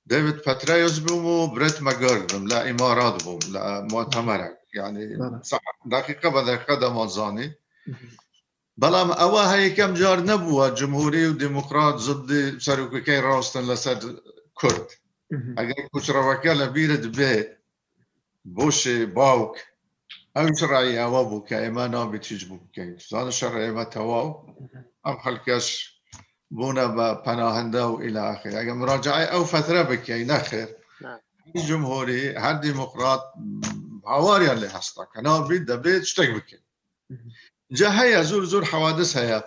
ديفيد 0.07 0.39
باتريوس 0.47 0.99
بومو 0.99 1.47
بريت 1.47 1.83
ماجول 1.83 2.27
بوم 2.27 2.49
لا 2.49 2.71
امارات 2.71 3.23
بوم 3.25 3.39
لا 3.53 3.81
مؤتمر 3.91 4.49
يعني 4.75 5.19
صح 5.45 5.61
دقيقه 5.87 6.29
بدا 6.29 6.57
قدم 6.57 6.97
وزاني 6.97 7.53
بلام 8.77 9.11
اوا 9.11 9.55
هي 9.55 9.71
كم 9.71 9.95
جار 9.95 10.21
نبوه 10.21 10.69
جمهوري 10.69 11.29
وديمقراط 11.29 11.95
ضد 11.95 12.59
سرقكي 12.59 13.19
راستن 13.21 13.71
لسد 13.73 14.19
کورد 14.61 14.89
ئەگەر 15.59 15.81
کوچڕەوەەکە 15.93 16.53
لە 16.61 16.67
بیرت 16.75 17.05
بێ 17.17 17.35
بۆشێ 18.57 18.99
باوک 19.17 19.55
ئەو 20.37 20.47
ڕایی 20.71 21.01
ئەوە 21.03 21.23
بوو 21.29 21.45
کە 21.49 21.57
ئێمە 21.63 21.85
ناوێت 21.95 22.25
هیچ 22.33 22.43
بوو 22.49 22.63
بکەین 22.65 22.91
زانە 23.11 23.33
شەڕ 23.39 23.55
ئێمە 23.65 23.85
تەواو 23.95 24.29
ئەم 25.05 25.17
خەلکەش 25.25 25.67
بوونە 26.57 26.87
بە 26.97 27.09
پەناهندە 27.27 27.85
و 27.89 27.97
ئیلاخر 28.05 28.53
ئەگە 28.59 28.75
مراجعی 28.81 29.27
ئەو 29.33 29.43
فترە 29.53 29.83
بکەین 29.91 30.29
نەخێر 30.33 30.69
جمهوری 31.69 32.23
هەر 32.45 32.57
دیموکرات 32.67 33.23
هاواریان 34.13 34.59
لێ 34.63 34.69
هەستا 34.77 35.05
کەناڵبی 35.15 35.65
دەبێت 35.71 36.03
شتێک 36.13 36.31
بکەین 36.37 36.63
جا 37.79 37.89
هەیە 38.01 38.21
زۆر 38.31 38.45
زۆر 38.53 38.65
حوادث 38.73 39.11
هەیە 39.21 39.41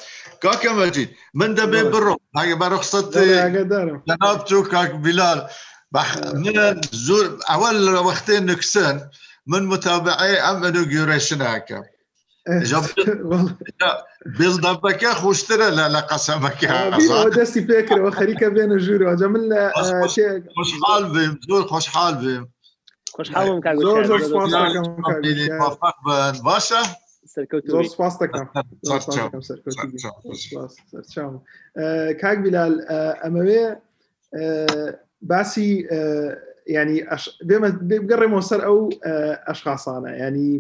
كاك 0.44 0.66
مجيد 0.68 1.10
من 1.34 1.56
دبي 1.56 1.84
برو 1.84 2.18
هاي 2.38 2.54
برخصتي 2.54 3.50
جنابتو 3.50 4.64
كاك 4.64 4.96
بلال 4.96 5.48
بح 5.91 6.18
من 6.18 6.82
زور 6.91 7.39
اول 7.50 7.94
وقتين 7.96 8.46
نكسن 8.46 9.02
من 9.48 9.66
متابعي 9.66 10.39
ام 10.41 10.64
انوغيوريشن 10.66 11.41
هكا 11.41 11.84
إيه. 12.50 12.78
بيلد 14.38 14.66
ابك 14.66 15.06
خوشترا 15.08 15.70
لا 15.70 15.89
لا 15.89 16.00
قسمك 16.00 16.66
آه، 16.66 16.98
بينا 16.98 17.16
وداسي 17.22 17.68
فاكر 17.68 18.02
وخريكا 18.02 18.50
بين 18.50 18.78
جوري 18.78 19.06
وجملنا 19.06 19.72
آه، 19.78 20.02
خوش 20.02 20.72
حال 20.88 21.04
بهم 21.06 21.39
زور 21.50 21.68
خوش 21.68 21.88
حال 21.88 22.16
بهم 22.16 22.50
خوش 23.14 23.32
آه. 23.32 23.34
حال 23.34 23.50
بهم 23.50 23.62
كاك 23.62 23.76
زور 23.76 24.04
زور 24.08 24.20
سبونسر 24.22 24.70
كاك 25.80 26.36
باشا 26.46 26.84
سەرکەوت 27.36 27.64
زۆر 27.74 27.86
سپاس 27.94 28.14
دەکەم 28.24 28.46
کاک 32.22 32.38
بیلال 32.46 32.74
ئەمەوێ 33.24 33.64
باسی 35.32 35.70
ینی 36.76 37.00
بگەڕێمەوە 37.90 38.44
سەر 38.50 38.62
ئەو 38.68 38.80
ئەشخاسانە 39.48 40.12
ینی 40.24 40.52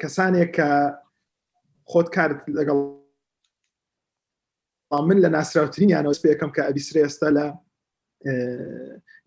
کەسانێک 0.00 0.50
کە 0.56 0.70
خۆت 1.90 2.08
کارت 2.14 2.40
لەگەڵ 2.58 2.78
من 5.08 5.18
لە 5.24 5.28
ناسراوترین 5.36 5.90
یانەوەس 5.90 6.18
پێەکەم 6.24 6.50
کە 6.56 6.62
ئەبیسرێستا 6.68 7.28
لە 7.36 7.46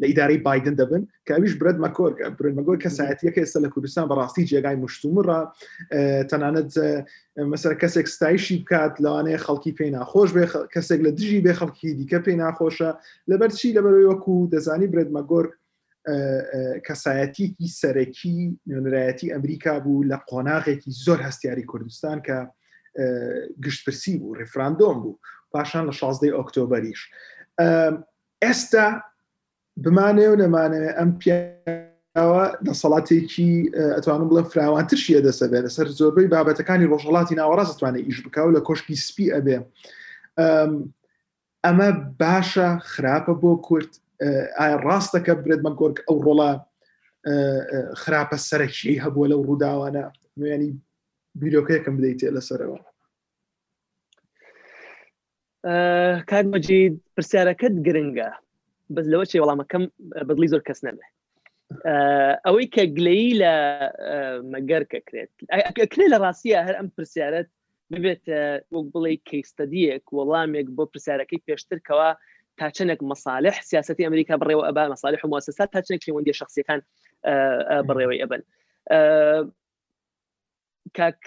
لە 0.01 0.07
ئیداری 0.07 0.37
بادن 0.43 0.75
دەبن 0.75 1.03
کە 1.25 1.31
ئەویش 1.35 1.53
برد 1.61 1.77
مەکۆر 1.85 2.11
برمەگۆر 2.37 2.77
کە 2.83 2.89
ساەتەکە 2.97 3.39
ئێستا 3.43 3.59
لە 3.65 3.69
کوردستان 3.73 4.05
بەڕاستی 4.11 4.45
جێگای 4.51 4.77
مشتومڕ 4.83 5.27
تەنانەت 6.31 6.71
مەسەر 7.51 7.73
کەسێک 7.81 8.07
ستایشی 8.15 8.55
بکات 8.63 8.93
لەوانەیە 9.03 9.39
خەڵکی 9.45 9.71
پێی 9.77 9.91
ناخۆش 9.97 10.29
بێ 10.35 10.45
کەسێک 10.75 10.99
لە 11.05 11.11
دژی 11.17 11.41
بێ 11.45 11.53
خەڵکی 11.59 11.89
دیکە 11.99 12.19
پێی 12.25 12.37
ناخۆشە 12.43 12.91
لەبەرچی 13.31 13.75
لەبەرەوەی 13.75 14.07
وەکو 14.11 14.35
دەزانی 14.53 14.87
برد 14.93 15.09
مەگۆر 15.17 15.45
کەسایەتیکی 16.87 17.67
سەرەکی 17.81 18.37
نوێنرایەتی 18.67 19.31
ئەمریکا 19.33 19.75
بوو 19.83 20.03
لە 20.11 20.17
قۆناغێکی 20.29 20.91
زۆر 21.05 21.19
هەستیاری 21.27 21.65
کوردستان 21.71 22.19
کە 22.27 22.37
گشتپرسی 23.65 24.13
بوو 24.19 24.37
ڕفراندۆم 24.39 24.97
بوو 25.03 25.19
پاشان 25.51 25.85
لە 25.91 25.93
16 25.93 26.27
ئۆکتۆبریش 26.37 26.99
ئێستا 28.43 28.87
بمانێ 29.83 30.27
و 30.31 30.35
نەمانەوێ 30.41 30.89
ئەم 30.97 31.09
پیاوە 31.19 32.45
دەسەڵاتێکی 32.67 33.51
ئەتوانم 33.95 34.27
بڵێ 34.31 34.43
فراوانترشیە 34.51 35.19
دەسەبێت 35.27 35.61
لەسەر 35.67 35.87
زۆربەی 35.99 36.31
بابەتەکانی 36.33 36.89
ڕۆژەڵاتی 36.91 37.37
ناوەڕاز 37.39 37.69
دەتوانێت 37.71 38.05
ئیش 38.07 38.19
بکە 38.25 38.41
و 38.45 38.53
لە 38.55 38.61
کۆشکی 38.67 38.95
سپی 39.07 39.25
ئەبێ 39.35 39.57
ئەمە 41.65 41.89
باشە 42.21 42.69
خراپە 42.91 43.33
بۆ 43.41 43.51
کورت 43.67 43.91
ئایا 44.59 44.75
ڕاستەکە 44.87 45.33
برێت 45.43 45.61
مەگۆرک 45.67 45.97
ئەو 46.07 46.17
ڕۆڵە 46.25 46.51
خراپە 48.01 48.37
سەرەکی 48.47 49.01
هەبووە 49.03 49.27
لەو 49.31 49.41
ڕووداوانە 49.47 50.03
ینی 50.53 50.71
بیرۆکەیەکەم 51.39 51.93
بدەیتێ 51.99 52.27
لەسەرەوە 52.37 52.79
کاتمەجید 56.29 56.93
پرسیارەکەت 57.15 57.75
گرنگە 57.87 58.29
بەس 58.93 59.05
لەوە 59.11 59.25
چێ 59.29 59.37
وەڵامەکەم 59.41 59.83
بەدلی 60.29 60.47
زۆر 60.53 60.61
کەس 60.67 60.79
نەبێ 60.87 61.05
ئەوەی 62.45 62.67
کە 62.75 62.83
گلەی 62.97 63.23
لە 63.41 63.53
مەگەر 64.53 64.83
کەکرێت 64.91 65.31
ئەکرێ 65.83 66.05
لە 66.13 66.17
ڕاستیە 66.23 66.59
هەر 66.67 66.75
ئەم 66.79 66.89
پرسیارەت 66.95 67.49
ببێت 67.91 68.23
وەک 68.73 68.87
بڵێ 68.93 69.13
کەیستەدیەک 69.29 70.05
وەڵامێک 70.15 70.67
بۆ 70.75 70.83
پرسیارەکەی 70.93 71.41
پێشترکەوە 71.45 72.09
تا 72.57 72.67
چنێک 72.77 72.99
مەساالح 73.09 73.55
سیاستی 73.69 74.05
ئەمریکا 74.07 74.35
بڕێوە 74.41 74.63
ئەبا 74.67 74.83
مەساالح 74.93 75.21
موسەسات 75.33 75.69
تا 75.73 75.79
چنێک 75.87 76.01
شێوەندی 76.07 76.37
شخصیەکان 76.41 76.79
بڕێوەی 77.87 78.21
ئەبن 78.23 78.41
کاک 80.97 81.21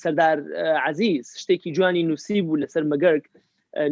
سەردار 0.00 0.36
عزیز 0.88 1.26
شتێکی 1.42 1.70
جوانی 1.76 2.02
نووسی 2.08 2.38
بوو 2.46 2.60
لەسەر 2.62 2.84
مەگەرگ 2.92 3.24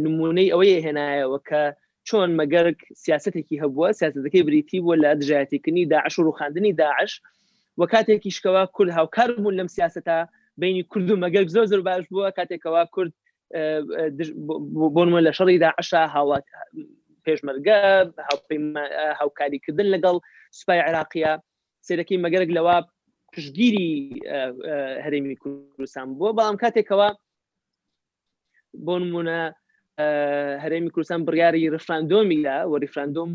نمونەی 0.05 0.53
ئەوەیە 0.53 0.79
هێنایەوە 0.87 1.39
کە 1.49 1.63
چۆن 2.11 2.31
مەگەرک 2.41 2.81
سیاستێکی 3.05 3.61
هەبووە 3.63 3.89
سیاستەکەی 4.01 4.43
بریتی 4.49 4.79
بووە 4.83 4.97
لە 5.03 5.11
دژایەتیکردنی 5.21 5.85
داعش 5.95 6.15
و 6.19 6.25
ڕوخاندنی 6.29 6.73
داعش 6.83 7.13
و 7.79 7.83
کاتێکی 7.95 8.31
شکەوە 8.37 8.63
کورد 8.77 8.91
هاوکار 8.99 9.29
بوون 9.37 9.55
لەم 9.61 9.69
سیاستە 9.77 10.17
بینی 10.61 10.83
کورد 10.93 11.09
و 11.11 11.21
مەگەرک 11.25 11.49
زۆر 11.55 11.67
زر 11.73 11.81
باش 11.89 12.05
بووە 12.13 12.29
کاتێکەوە 12.39 12.83
کورد 12.95 13.13
بۆنمە 14.97 15.21
لە 15.27 15.33
شەڕی 15.39 15.59
داعشا 15.67 16.03
هاوات 16.17 16.45
پێشمەرگە 17.27 17.79
هاوکاریکردن 19.21 19.89
لەگەڵ 19.95 20.17
سوپای 20.59 20.81
عراقیە 20.89 21.33
سێرەکەی 21.87 22.23
مەگەرک 22.25 22.51
لەوە 22.57 22.77
پشگیری 23.33 23.89
هەرێمی 25.05 25.37
کوردستان 25.43 26.07
بووە 26.19 26.31
بەڵام 26.39 26.57
کاتێکەوە 26.63 27.09
بۆنمونە 28.87 29.41
هەرێمی 30.65 30.91
کوردستان 30.95 31.21
بڕیاری 31.29 31.61
ڕفراندۆمیدا 31.77 32.57
و 32.71 32.77
ریفراندۆم 32.85 33.31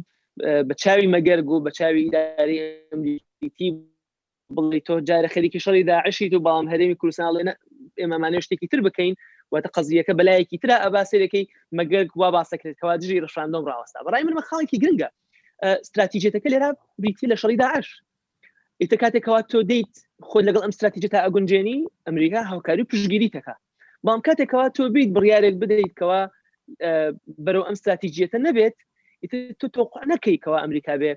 بە 0.70 0.74
چاوی 0.82 1.08
مەگەرگ 1.16 1.48
و 1.52 1.64
بە 1.68 1.72
چاوی 1.78 2.02
ئیداری 2.06 2.58
بڵی 4.56 4.80
تۆ 4.88 4.94
جارە 5.10 5.30
خەریکی 5.36 5.60
شەڵی 5.66 5.84
داعشیت 5.92 6.34
و 6.34 6.44
باڵام 6.46 6.66
هەرێمی 6.74 6.98
کوردستانڵێنە 7.02 7.54
ئێمەمانێ 8.02 8.40
شتێکی 8.46 8.68
تر 8.72 8.80
بکەین 8.88 9.14
واتە 9.54 9.70
قزیەکە 9.76 10.14
بەلایەکی 10.20 10.58
تررا 10.62 10.76
ئەباسێرەکەی 10.86 11.46
مەگەرگ 11.78 12.12
وا 12.22 12.30
باسەکرێت 12.36 12.78
کەوا 12.82 12.94
دژی 13.02 13.22
ڕفراندۆم 13.26 13.64
ڕاوەستا 13.70 14.00
بەڕای 14.06 14.24
من 14.26 14.46
خاڵێکی 14.50 14.78
گرنگە 14.84 15.10
استراتیژێتەکە 15.84 16.48
لێرا 16.54 16.70
بریتی 17.02 17.28
لە 17.32 17.36
شەڵی 17.42 17.58
داعش 17.64 17.88
ئیتە 18.82 18.98
کاتێکەوە 19.02 19.40
تۆ 19.52 19.60
دەیت 19.72 19.94
خۆ 20.30 20.40
لەگەڵ 20.48 20.62
ئەم 20.66 20.72
استراتیژێت 20.74 21.12
تا 21.16 21.20
ئەگونجێنی 21.26 21.80
ئەمریکا 22.08 22.42
هاوکاری 22.52 22.84
پشگیری 22.92 23.30
تەکە 23.36 23.56
بام 24.06 24.20
کاتێکەوە 24.28 24.64
تۆ 24.78 24.84
بیت 24.96 25.10
بڕیارێک 25.16 25.56
بدەیتەوە 25.62 26.20
بەرەو 27.46 27.64
ئەم 27.68 27.76
استراتیژیەتە 27.78 28.40
نەبێت 28.48 28.76
تو 29.60 29.66
تۆق 29.76 29.92
نەکەیکەوە 30.12 30.58
ئەمریکا 30.64 30.96
بێ 31.02 31.12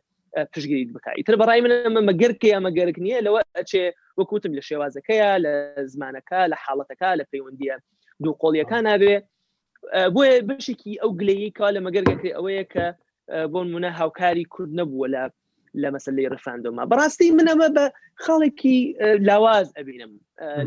پشگیری 0.53 0.90
بک 0.96 1.07
ئیتر 1.18 1.34
بەڕای 1.40 1.61
من 1.64 1.72
ئەمە 1.86 2.03
مەگەرکە 2.09 2.46
یا 2.55 2.59
مەگەرک 2.66 2.96
نییە 3.05 3.20
لەوە 3.26 3.40
ئەچێ 3.59 3.84
وەکوتم 4.18 4.53
لە 4.59 4.62
شێوازەکەیە 4.68 5.30
لە 5.44 5.53
زمانەکە 5.92 6.40
لە 6.53 6.57
حاڵەتەکە 6.62 7.11
لە 7.20 7.24
پەیوەندیە 7.30 7.76
دوو 8.22 8.34
قۆڵیەکان 8.42 8.82
نابێ 8.90 9.16
بۆیە 10.14 10.34
بشێکی 10.49 10.92
ئەو 11.03 11.11
گلەیەکە 11.20 11.66
لە 11.76 11.80
مەگەرگەکە 11.86 12.28
ئەوەیە 12.36 12.64
کە 12.72 12.86
بۆن 13.53 13.66
منە 13.74 13.90
هاوکاری 14.01 14.44
کورد 14.55 14.70
نەبووە 14.80 15.07
لە 15.14 15.22
لە 15.82 15.88
مەسلەی 15.94 16.30
ڕفاندۆما 16.34 16.84
بەڕاستی 16.90 17.34
منەمە 17.38 17.68
بە 17.76 17.84
خاڵێکی 18.22 18.78
لاواز 19.28 19.66
ئەبینم 19.76 20.12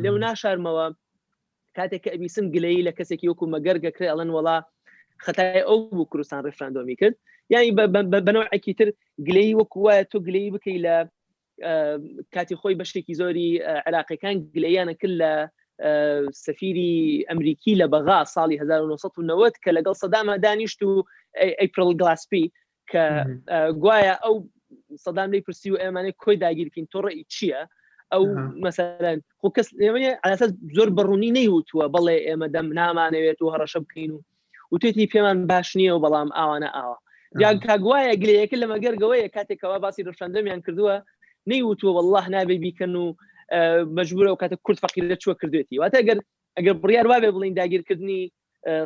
لەو 0.04 0.16
ناشارمەوە 0.26 0.86
کاتێک 1.78 2.02
کە 2.04 2.10
ئەبیسم 2.14 2.46
گلەی 2.56 2.86
لە 2.88 2.92
کەسێکی 2.98 3.30
وەکو 3.32 3.46
مەگەرگە 3.54 3.92
کرێ 3.96 4.08
ئەڵەن 4.12 4.30
وڵا 4.36 4.58
خەتای 5.26 5.62
ئەو 5.68 5.78
بوو 5.96 6.10
کوردستان 6.12 6.42
ڕفراندۆمی 6.48 7.00
کرد 7.02 7.16
یانی 7.54 7.72
بەنەوەکی 8.28 8.74
تر 8.80 8.90
گلەی 9.28 9.50
وەکو 9.60 9.78
وایە 9.86 10.04
تۆ 10.12 10.18
گلەی 10.28 10.52
بکەی 10.56 10.80
لە 10.86 10.96
کاتی 12.34 12.56
خۆی 12.62 12.78
بەشتێکی 12.80 13.18
زۆری 13.22 13.50
عراقیەکان 13.88 14.36
گلەیانە 14.56 14.94
کرد 15.02 15.16
لە 15.22 15.32
سەفیری 16.46 16.96
ئەمریکی 17.30 17.74
لە 17.82 17.86
بەغا 17.94 18.20
ساڵی 18.36 18.58
1990 18.62 19.62
کە 19.64 19.70
لەگەڵ 19.78 19.96
سەدامە 20.04 20.34
دانیشت 20.46 20.80
و 20.84 20.92
ئەیپل 21.60 21.90
گلاسپی 22.02 22.46
کە 22.92 23.04
گوایە 23.82 24.14
ئەو 24.24 24.36
سەدام 25.06 25.30
لی 25.34 25.42
پرسی 25.48 25.70
و 25.72 25.82
ئەمانەی 25.84 26.18
کۆی 26.24 26.36
داگیرکەین 26.44 26.86
تۆڕی 26.94 27.20
چییە؟ 27.34 27.62
ئەو 28.16 28.24
مثلەن 28.68 29.18
خۆ 29.44 29.50
کەس 29.58 29.68
ئێمە 29.84 30.00
ئاساس 30.26 30.52
زۆر 30.78 30.90
بڕوونی 30.98 31.32
نەیوتوە 31.38 31.84
بەڵێ 31.94 32.18
ئێمە 32.28 32.48
دەم 32.56 32.68
نامانەوێت 32.78 33.40
و 33.42 33.52
هەڕەشە 33.54 33.80
بکەین 33.86 34.12
و 34.16 34.20
وتێتی 34.74 35.10
پێمان 35.14 35.38
باش 35.50 35.70
نییە 35.80 35.94
و 35.96 36.02
بەڵام 36.04 36.30
ئاوانە 36.38 36.70
ئاوە 36.78 36.96
یان 37.44 37.58
کاگوایە 37.66 38.14
گلەیەکە 38.22 38.56
لە 38.62 38.68
مەگەرگەوەیە 38.74 39.28
کاتێکەوە 39.36 39.78
باسی 39.84 40.06
ڕشاندەمیان 40.10 40.60
کردووە 40.66 40.96
نەیوتوە 41.50 41.90
والله 41.98 42.26
نابێ 42.36 42.56
بیکەن 42.64 42.94
و 43.04 43.06
مەجبورە 43.98 44.30
و 44.34 44.40
کاتە 44.42 44.56
کورد 44.66 44.80
فەقیر 44.84 45.04
لە 45.12 45.16
چوە 45.24 45.34
کردوێتی 45.40 45.80
واتە 45.82 45.98
ئەگەر 46.02 46.20
ئەگەر 46.58 46.76
بڕیار 46.82 47.08
وابێ 47.12 47.30
بڵین 47.36 47.54
داگیرکردنی 47.60 48.22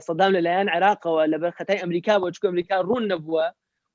سەدام 0.07 0.31
لەلایەن 0.35 0.67
عراقەوە 0.75 1.21
لەبەر 1.33 1.51
خەتای 1.57 1.79
ئەمریکا 1.83 2.13
بۆ 2.21 2.27
چکو 2.33 2.47
ئەمریکا 2.49 2.75
ڕوون 2.87 3.03
نەبووە 3.11 3.45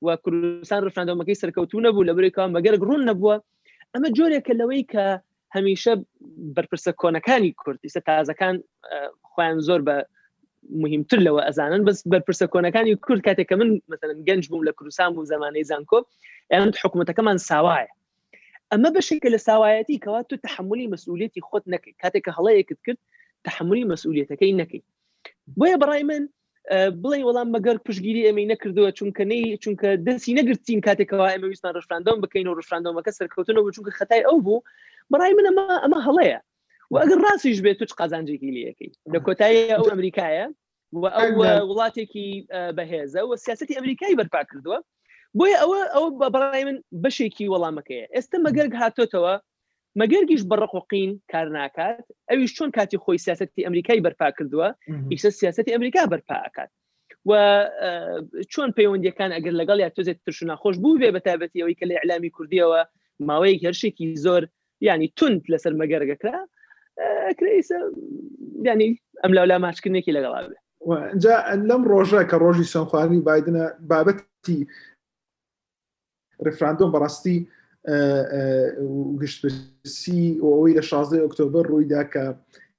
و 0.05 0.09
کوردستان 0.25 0.81
ڕفاندەمەکەی 0.89 1.41
سەرکەوتو 1.43 1.85
نەبوو 1.87 2.07
لە 2.09 2.13
بریکان 2.19 2.49
بەگەر 2.57 2.75
ڕوون 2.83 3.03
نەبووە 3.11 3.35
ئەمە 3.95 4.09
جۆرێکە 4.17 4.53
لەوەی 4.61 4.85
کە 4.93 5.05
هەمیشە 5.55 5.93
بەرپرسە 6.55 6.91
کۆنەکانی 7.01 7.57
کورتیسە 7.61 8.01
تازەکان 8.09 8.57
خۆیان 9.31 9.59
زۆر 9.69 9.81
بە 9.89 9.97
مهمتر 10.83 11.19
لەوە 11.27 11.41
ئەزانن 11.47 11.83
بەس 11.89 11.99
بەرپرسە 12.13 12.47
کۆنەکانی 12.55 12.99
کورد 13.05 13.21
کاتێککە 13.27 13.55
من 13.61 13.71
مثلن 13.93 14.19
گەنج 14.29 14.45
بووم 14.51 14.63
لە 14.69 14.73
کوردستان 14.79 15.11
بوو 15.15 15.29
زمانەی 15.33 15.69
زانکۆ 15.71 15.99
ئەند 16.53 16.75
حکوومەتەکەمان 16.83 17.39
ساوایە 17.49 17.87
ئەمە 18.71 18.91
بەشێکە 18.97 19.29
لە 19.35 19.41
ساوایەتی 19.49 19.97
کەوا 20.05 20.21
تو 20.29 20.35
تحملی 20.47 20.87
مسئولێتی 20.95 21.41
خۆت 21.49 21.65
نەکەی 21.75 21.95
کاتێککە 22.03 22.31
هەڵەیەکت 22.37 22.81
کرد 22.87 23.01
تحملی 23.47 23.85
مسئولێتەکەی 23.93 24.53
نەکەی 24.61 24.83
بۆیە 25.59 25.77
بەڕای 25.83 26.03
من 26.11 26.23
بڵێ 27.03 27.19
وەڵام 27.27 27.49
مەگەر 27.57 27.77
پشگیری 27.87 28.27
ئەمەی 28.29 28.51
نەکردووە 28.53 28.89
چونکە 28.99 29.23
نەی 29.33 29.43
چونکە 29.63 29.89
دەسی 30.07 30.37
نەگرین 30.39 30.81
کاتێکەوە 30.87 31.27
ئەمە 31.35 31.47
ویستان 31.49 31.73
ڕشاندۆم 31.79 32.19
بکەین 32.25 32.47
و 32.49 32.59
ڕشاندۆمەکە 32.61 33.13
سەرکەوتنەوە 33.19 33.71
چونکە 33.77 33.93
خەتای 33.99 34.23
ئەو 34.29 34.37
بوو 34.45 34.65
بەڕای 35.11 35.33
من 35.37 35.47
ئەمە 35.49 35.65
ئەمە 35.85 35.99
هەڵەیە 36.07 36.39
و 36.91 36.95
ئەگەر 37.03 37.19
ڕاستیش 37.25 37.59
بێت 37.65 37.77
توچ 37.81 37.91
قازانجێکی 38.01 38.51
لەکەی 38.69 38.91
لە 39.13 39.19
کۆتایی 39.27 39.71
ئەو 39.79 39.83
ئەمریکایە 39.93 40.47
ئەو 41.17 41.35
وڵاتێکی 41.71 42.29
بەهێزە 42.77 43.23
و 43.29 43.33
سیاستی 43.45 43.77
ئەمریکای 43.79 44.19
بەرپا 44.19 44.41
کردووە 44.51 44.79
بۆیە 45.39 45.57
ئەوە 45.63 45.81
ئەو 45.95 46.05
بەڕای 46.35 46.65
من 46.69 46.79
بەشێکی 47.03 47.51
وەڵامەکەیە 47.53 48.05
ئێستا 48.17 48.37
مەگەرگ 48.47 48.73
هاتۆتەوە 48.81 49.35
مەگەرگیش 49.99 50.43
بەڕقوقین 50.51 51.11
کار 51.33 51.47
ناکات 51.57 52.05
ئەویش 52.31 52.53
چۆن 52.57 52.71
کاتی 52.77 52.99
خۆی 53.05 53.19
سیاستی 53.27 53.65
ئەمریکای 53.67 54.03
بەرپا 54.07 54.29
کردووە 54.39 54.69
ئیشە 55.13 55.31
سیاستی 55.41 55.75
ئەمریکا 55.75 56.05
بەرپاکات 56.13 56.71
و 57.27 57.31
چۆن 58.53 58.71
پەیوەندیەکان 58.79 59.31
ئەگەر 59.37 59.55
لەگەڵ 59.61 59.79
یا 59.81 59.91
تۆزێت 59.99 60.19
ترشنا 60.27 60.57
خۆش 60.63 60.77
بوو 60.83 61.01
بێ 61.01 61.11
بە 61.17 61.21
تابەتی 61.27 61.63
ئەوەی 61.63 61.79
کە 61.81 61.85
لە 61.91 61.95
ئەعلامی 61.99 62.31
کوردیەوە 62.37 62.81
ماوەیەک 63.29 63.61
هەرشێکی 63.67 64.09
زۆر 64.25 64.43
ینی 64.89 65.09
تند 65.19 65.43
لەسەر 65.53 65.73
مەگەرگەکرا 65.81 66.39
کرێسە 67.39 67.79
ینی 68.69 68.91
ئەم 69.23 69.33
لەولا 69.37 69.57
ماچکردێکی 69.65 70.15
لەگەڵا 70.17 70.41
بێ 70.51 70.57
جا 71.23 71.35
لەم 71.69 71.83
ڕۆژە 71.91 72.23
کە 72.31 72.37
ڕۆژی 72.43 72.71
سەنخواردنی 72.73 73.23
بادنە 73.27 73.65
بابەتی 73.91 74.59
ڕفراندۆم 76.47 76.91
بەڕاستی 76.95 77.39
گشتپسی 79.21 80.39
ئەوەی 80.43 80.75
لە 80.77 80.83
16 80.85 81.21
ئۆکتۆبر 81.25 81.65
ڕوویدا 81.73 82.03
کە 82.13 82.25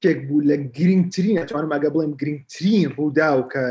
کێک 0.04 0.20
بوو 0.30 0.46
لە 0.50 0.56
گرنگترین 0.78 1.36
ئەتوانم 1.42 1.74
ئەگە 1.74 1.90
بڵێم 1.94 2.14
گرنگترین 2.22 2.86
ڕوودا 2.98 3.30
و 3.38 3.42
کە 3.54 3.64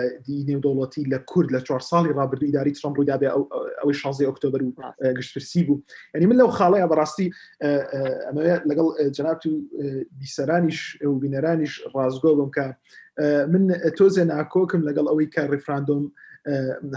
نێودەوڵەتی 0.48 1.04
لە 1.12 1.18
کورد 1.30 1.48
لە 1.54 1.60
چوار 1.66 1.82
ساڵی 1.90 2.16
ڕابردو 2.18 2.46
ئیداری 2.48 2.72
ترم 2.76 2.92
ڕوودا 2.98 3.16
بێ 3.20 3.28
ئەوەی 3.80 3.94
16 3.94 4.26
ئۆکتۆبر 4.30 4.60
و 4.62 4.70
گشتپرسی 5.18 5.62
بوو 5.66 5.80
ینی 6.14 6.26
من 6.28 6.36
لەو 6.42 6.50
خاڵەیە 6.58 6.86
بەڕاستی 6.90 7.26
ئەمە 8.26 8.42
لەگەڵ 8.70 8.86
جنات 9.16 9.42
و 9.46 9.50
بیسەرانیش 10.20 10.80
و 11.08 11.12
بینەرانیش 11.22 11.72
ڕازگۆ 11.94 12.32
بم 12.38 12.50
کە 12.56 12.66
من 13.52 13.64
تۆزێ 13.98 14.22
ناکۆکم 14.32 14.80
لەگەڵ 14.88 15.06
ئەوەی 15.10 15.28
کە 15.34 15.42
ڕفراندۆم 15.54 16.02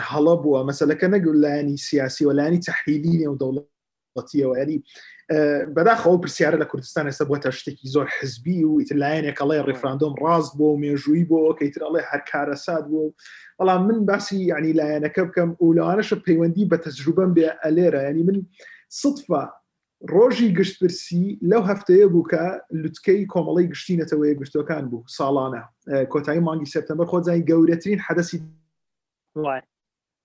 هەڵە 0.09 0.35
بووە 0.43 0.59
مەسلەکە 0.69 1.07
نەگو 1.15 1.31
لایانی 1.43 1.77
سیاسی 1.87 2.25
وەلایانی 2.27 2.61
تحلیلی 2.69 3.17
نێودەوڵەت 3.23 3.72
وڵاتیەوە 4.17 4.55
یاری 4.59 4.77
بەداخەوە 5.75 6.17
پرسیارە 6.23 6.57
لە 6.63 6.65
کوردستان 6.71 7.07
ئێستا 7.11 7.25
بۆتە 7.29 7.49
شتێکی 7.59 7.87
زۆر 7.93 8.07
حزبی 8.19 8.59
و 8.65 8.79
ئیتلایەنێکڵی 8.81 9.65
ڕێفراندۆم 9.67 10.13
ڕاست 10.23 10.51
بۆ 10.59 10.69
مێژووی 10.81 11.25
بۆ 11.29 11.39
کەیتراڵێ 11.59 12.01
هەرکارە 12.11 12.53
ساد 12.65 12.83
بوو 12.91 13.13
بەڵام 13.57 13.81
من 13.87 13.99
باسی 14.09 14.37
ینی 14.51 14.73
لایەنەکە 14.79 15.21
بکەم 15.27 15.49
و 15.65 15.75
لەوانەشە 15.77 16.15
پەیوەندی 16.25 16.69
بە 16.71 16.77
تەجروبەم 16.85 17.31
بێ 17.35 17.47
ئەلێرە 17.63 18.01
ینی 18.09 18.23
من 18.27 18.37
سفە 19.01 19.43
ڕۆژی 20.13 20.49
گشتپرسی 20.59 21.25
لەو 21.51 21.63
هەفتەیە 21.71 22.07
بووکە 22.13 22.43
لوتکەی 22.81 23.27
کۆمەڵی 23.33 23.69
گشتینەتەوەی 23.73 24.37
گشتەکان 24.41 24.83
بوو 24.91 25.05
ساڵانە 25.17 25.63
کۆتایی 26.13 26.45
مانگی 26.47 26.71
سپتمبر 26.75 27.05
خۆزای 27.11 27.45
گەورەترین 27.49 27.99
حدەسی 28.07 28.37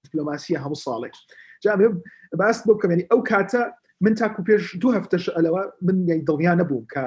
دیپلۆماسیە 0.03 0.59
هەموو 0.65 0.83
ساڵێک. 0.85 1.17
جام 1.65 2.03
باس 2.39 2.59
بۆ 2.69 2.73
بکەم 2.75 2.91
ینی 2.93 3.07
ئەو 3.13 3.21
کاتە 3.31 3.63
من 4.05 4.15
تاکو 4.21 4.41
پێش 4.47 4.63
دوو 4.81 4.93
هەفتەش 4.99 5.25
ئەلەوە 5.37 5.63
من 5.87 5.97
یعنی 6.09 6.25
دڵنیان 6.29 6.59
نەبووم 6.63 6.85
کە 6.95 7.03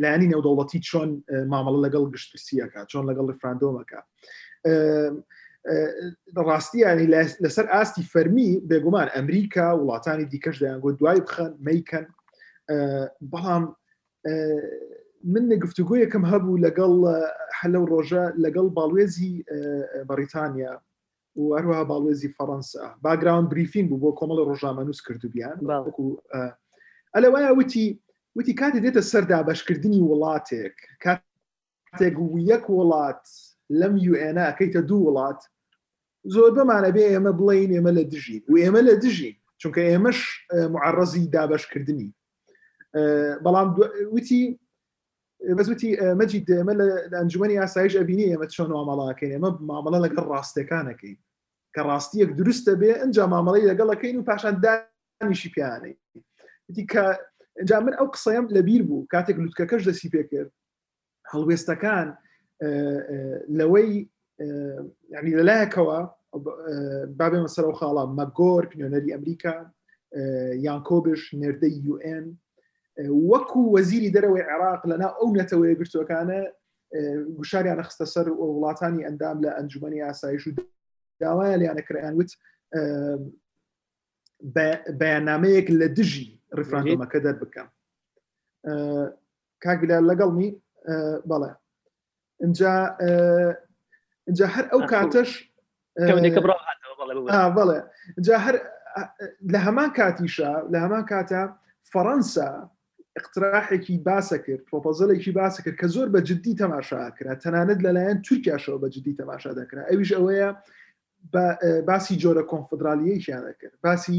لایانی 0.00 0.30
نێودەوڵەتی 0.32 0.80
چۆن 0.88 1.08
مامەڵە 1.52 1.80
لەگەڵ 1.86 2.04
گشتسیەکە 2.14 2.80
چۆن 2.92 3.04
لەگەڵ 3.10 3.26
فراندۆمەکە 3.40 4.00
ڕاستی 6.48 6.78
ینی 6.86 7.06
لەسەر 7.44 7.66
ئاستی 7.74 8.02
فەرمی 8.12 8.50
بێگومان 8.70 9.08
ئەمریکا 9.14 9.66
وڵاتانی 9.76 10.26
دیکەش 10.32 10.56
دەیانگۆ 10.62 10.90
دوای 11.00 11.18
بخەن 11.26 11.52
میکەن 11.66 12.04
بەڵام 13.32 13.62
من 15.32 15.44
نەگفتوگویەکەم 15.52 16.24
هەبوو 16.32 16.62
لەگەڵ 16.66 16.92
هەلە 17.60 17.78
ڕۆژە 17.92 18.24
لەگەڵ 18.44 18.66
باڵێزی 18.76 19.34
بەریتانیا 20.08 20.72
و 21.36 21.54
هەروها 21.58 21.84
باڵێزی 21.90 22.34
فەەنسا 22.36 22.84
باگراون 23.02 23.46
بریفین 23.50 23.86
بوو 23.88 24.00
بۆ 24.04 24.10
کۆمەڵە 24.18 24.42
ڕۆژامەنووس 24.50 25.00
کردوبیان 25.06 25.58
ئەلە 27.14 27.28
وایە 27.32 27.50
وتی 27.58 27.86
وتی 28.36 28.54
کاتی 28.60 28.82
دێتە 28.84 29.02
سەردا 29.12 29.40
بەشکردنی 29.48 30.00
وڵاتێک 30.10 30.74
کاتێک 31.04 32.14
یەک 32.50 32.64
وڵات 32.76 33.22
لەم 33.80 33.94
یUNە 34.06 34.46
کەیتە 34.58 34.80
دوو 34.88 35.00
وڵات 35.06 35.40
زۆر 36.34 36.50
بمانە 36.56 36.90
بێ 36.96 37.04
ئێمە 37.12 37.32
بڵین 37.38 37.70
ئێمە 37.76 37.92
لە 37.98 38.04
دژین 38.12 38.42
و 38.50 38.54
ئێمە 38.62 38.80
لە 38.88 38.94
دژین 39.04 39.36
چونکە 39.60 39.80
ئێمەش 39.90 40.18
معڕزی 40.74 41.30
دابشکردنی 41.34 42.10
بەڵام 43.44 43.68
وتی 44.14 44.42
بەزوتی 45.56 45.90
مەجی 46.18 46.40
دێمە 46.48 46.74
لە 46.80 46.86
ئەنجومی 47.18 47.52
یاسایش 47.60 47.92
ئەبینی 47.98 48.28
ئێمە 48.30 48.46
چۆن 48.54 48.70
مامەڵاکەین 48.76 49.32
ئێمە 49.34 49.50
مامەڵە 49.70 49.98
لەگەڵ 50.04 50.26
ڕاستەکانەکەی 50.34 51.14
کە 51.74 51.80
ڕاستیەک 51.90 52.30
دروستە 52.38 52.72
بێ 52.80 52.90
ئەجا 53.02 53.24
مامەڵی 53.34 53.68
لەگەڵەکەین 53.70 54.14
و 54.16 54.26
پاشان 54.30 54.54
دانیشی 54.64 55.50
پیانەی 55.54 55.94
کە 56.92 57.04
ئەجا 57.60 57.78
من 57.84 57.94
ئەو 57.98 58.06
قسەم 58.14 58.44
لەبیر 58.56 58.82
بوو 58.88 59.06
کاتێک 59.12 59.36
لوتکەکەش 59.44 59.82
دەسی 59.88 60.08
پێ 60.14 60.22
کرد 60.30 60.50
هەڵوێستەکان 61.32 62.08
لەوەی 63.58 63.90
ینی 65.16 65.32
لەلایەکەوە 65.38 65.98
بابێ 67.20 67.40
مەسەر 67.44 67.64
و 67.68 67.76
خاڵە 67.78 68.04
مەگۆر 68.18 68.62
پنیۆنەری 68.70 69.12
ئەمریکا 69.14 69.56
یان 70.64 70.80
کۆبش 70.88 71.22
نێردەی 71.40 71.76
UN 71.94 72.26
وكو 73.08 73.60
وزيري 73.78 74.08
دروي 74.08 74.42
عراق 74.42 74.86
لنا 74.86 75.04
او 75.06 75.34
نتوي 75.36 75.74
قرتو 75.74 76.04
كان 76.04 76.30
اه، 76.30 76.46
قشاري 77.38 77.72
انا 77.72 77.82
خستسر 77.82 78.30
ولاتاني 78.32 79.08
اندام 79.08 79.40
لا 79.40 79.60
انجمني 79.60 80.10
اسايش 80.10 80.50
داوايا 81.20 81.56
لي 81.56 81.70
انا 81.70 81.80
كريان 81.80 82.14
ويت 82.14 82.32
اه، 82.74 83.26
بيانامي 84.90 85.60
لدجي 85.60 86.40
ريفراندوم 86.54 87.04
كدر 87.04 87.32
بكام 87.32 87.68
كاك 89.60 89.78
اه، 89.78 89.80
بلا 89.82 90.00
لقلمي 90.00 90.60
بلا 91.24 91.56
انجا 92.44 92.96
انجا 94.28 94.46
هر 94.46 94.72
او 94.72 94.86
كاتش 94.86 95.52
كمني 95.98 96.30
كبرا 96.30 96.54
اه 97.30 97.48
بلا 97.48 97.90
انجا 98.18 98.36
هر 98.36 98.60
لهما 99.44 99.88
كاتيشا 99.88 100.68
لهما 100.70 101.00
كاتا 101.00 101.56
فرنسا 101.82 102.70
اقتراحێکی 103.18 104.02
باسە 104.08 104.38
کرد 104.46 104.62
پرۆپۆزلێکی 104.68 105.28
باسە 105.38 105.60
کرد 105.64 105.76
کە 105.82 105.86
زۆر 105.94 106.08
بە 106.12 106.18
جددی 106.28 106.54
تەماشاکرا 106.62 107.34
تەنانەت 107.44 107.78
لەلایەن 107.86 108.18
تورکیاشەوە 108.26 108.78
بە 108.82 108.88
جددی 108.94 109.14
تەماشا 109.20 109.52
دەکرا 109.58 109.82
ئەویش 109.90 110.10
ئەوەیە 110.16 110.48
باسی 111.88 112.14
جۆرە 112.22 112.42
کۆنفدرالیەیشیانە 112.52 113.52
کرد 113.60 113.74
باسی 113.84 114.16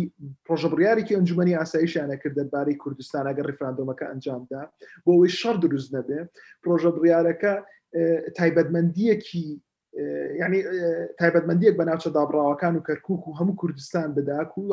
پرۆژەبڕیارێکی 0.47 1.15
ئەنجومی 1.17 1.55
ئاساییشیانە 1.59 2.15
کرد 2.21 2.35
دەربارەی 2.39 2.75
کوردستان 2.83 3.23
ئەگە 3.29 3.43
ڕفراندۆمەکە 3.49 4.05
ئەنجامدا 4.09 4.61
بۆ 5.05 5.09
ئەوەی 5.15 5.31
شەر 5.39 5.55
دروست 5.63 5.89
نەبێ 5.95 6.19
پرۆژە 6.63 6.89
بڕیارەکە 6.95 7.53
تایبەتمەندیەکی 8.37 9.45
ینی 10.41 10.61
تایبەتمەندیەک 11.19 11.75
بە 11.79 11.83
ناوچە 11.89 12.09
دابراوەکان 12.17 12.73
و 12.75 12.85
کەرکک 12.87 13.07
و 13.27 13.35
هەموو 13.39 13.57
کوردستان 13.61 14.09
بداک 14.15 14.51
و 14.57 14.63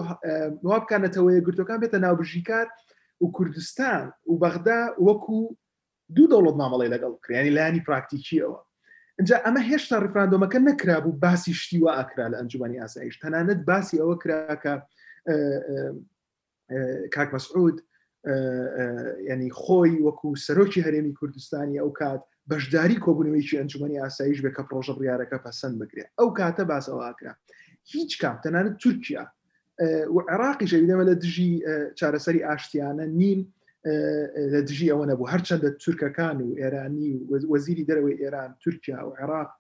نواب 0.64 0.82
بکانەتەوەی 0.86 1.44
گرتوەکان 1.46 1.78
بێتە 1.82 1.98
ناوبژیکار 2.06 2.66
و 3.20 3.26
کوردستان 3.26 4.12
و 4.26 4.32
بەغدا 4.42 4.78
وەکو 5.08 5.36
دوو 6.14 6.28
دەوڵەت 6.32 6.56
مامەڵی 6.62 6.90
لەگەڵ 6.94 7.12
کریانی 7.24 7.50
لایانی 7.56 7.82
پراکتیکیەوە 7.88 8.58
اینجا 9.18 9.36
ئەمە 9.44 9.60
هێشتا 9.70 9.96
ڕفراندۆمەکە 10.04 10.58
نەکرابوو 10.68 11.18
باسی 11.24 11.52
شتیوە 11.60 11.90
ئاکرا 11.98 12.26
لە 12.32 12.36
ئەنجومی 12.38 12.80
ئاسایش 12.80 13.14
تەنانەت 13.22 13.60
باسی 13.70 13.96
ئەوە 14.02 14.16
کراکە 14.22 14.74
کاک 17.14 17.28
مەسعود 17.34 17.76
ینی 19.30 19.50
خۆی 19.60 19.94
وەکو 20.06 20.28
سەرۆکی 20.46 20.84
هەرێمی 20.86 21.14
کوردستانی 21.18 21.80
ئەو 21.82 21.90
کات 22.00 22.22
بەشداری 22.50 23.02
کۆبوونەوەیکی 23.04 23.58
ئەنجومی 23.60 23.98
ئاسایش 24.02 24.38
بێکە 24.44 24.62
پرۆژە 24.68 24.92
بڕیارەکە 24.96 25.38
پەسەند 25.44 25.76
بگرێت 25.80 26.08
ئەو 26.18 26.28
کاتە 26.38 26.62
باسەوە 26.72 27.02
ئاکرا 27.06 27.34
هیچ 27.92 28.10
کام 28.22 28.36
تەنانەت 28.44 28.74
تورکیا 28.82 29.24
عراقی 30.28 30.66
ژەویدەمە 30.72 31.04
لە 31.08 31.14
دژی 31.22 31.52
چارەسەری 31.98 32.42
ئاشتیانە 32.48 33.06
نین 33.18 33.40
لە 34.52 34.60
دژی 34.68 34.90
ئەوە 34.92 35.06
نەبوو 35.10 35.30
هەرچەندە 35.32 35.68
تورکەکان 35.82 36.38
و 36.42 36.56
ئێرانی 36.60 37.12
و 37.30 37.38
وەزیری 37.52 37.86
دەرەوەی 37.88 38.20
ئێران 38.22 38.50
تورکیا 38.62 39.00
و 39.08 39.16
عێراق 39.20 39.50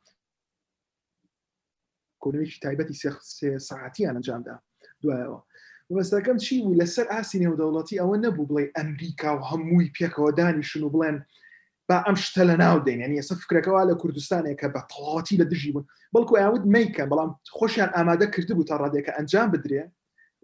کۆنوێکی 2.22 2.58
تایبەتی 2.64 3.00
ساعتیان 3.68 4.14
ئەنجامدا 4.16 4.54
دوایەوە 5.02 5.40
مەستەکەم 5.96 6.36
چی 6.44 6.54
بوو 6.64 6.78
لەسەر 6.82 7.06
ئاسی 7.12 7.36
نێودەوڵەتی 7.44 8.00
ئەوە 8.00 8.16
نەبوو 8.24 8.48
بڵێ 8.50 8.64
ئەمریکا 8.76 9.30
و 9.38 9.42
هەمووی 9.50 9.92
پێکەوە 9.96 10.30
دانیشن 10.38 10.82
و 10.84 10.92
بڵێن 10.94 11.16
با 11.88 11.96
ئەم 12.06 12.14
شتە 12.24 12.42
لە 12.50 12.54
ناو 12.62 12.78
دێنێن 12.86 13.12
ێسە 13.22 13.34
فکرەکەەوە 13.42 13.82
لە 13.90 13.94
کوردستانێکە 14.02 14.66
بە 14.74 14.80
تەڵاتی 14.90 15.38
لە 15.40 15.44
دژی 15.52 15.72
بوون 15.74 15.86
بەڵکو 16.14 16.34
ئاود 16.42 16.64
میکە 16.76 17.04
بەڵام 17.10 17.30
خۆشیان 17.58 17.90
ئامادە 17.96 18.26
کردبوو 18.34 18.64
تا 18.68 18.76
ڕادێکە 18.82 19.10
ئەنجام 19.18 19.48
بدرێ 19.54 19.82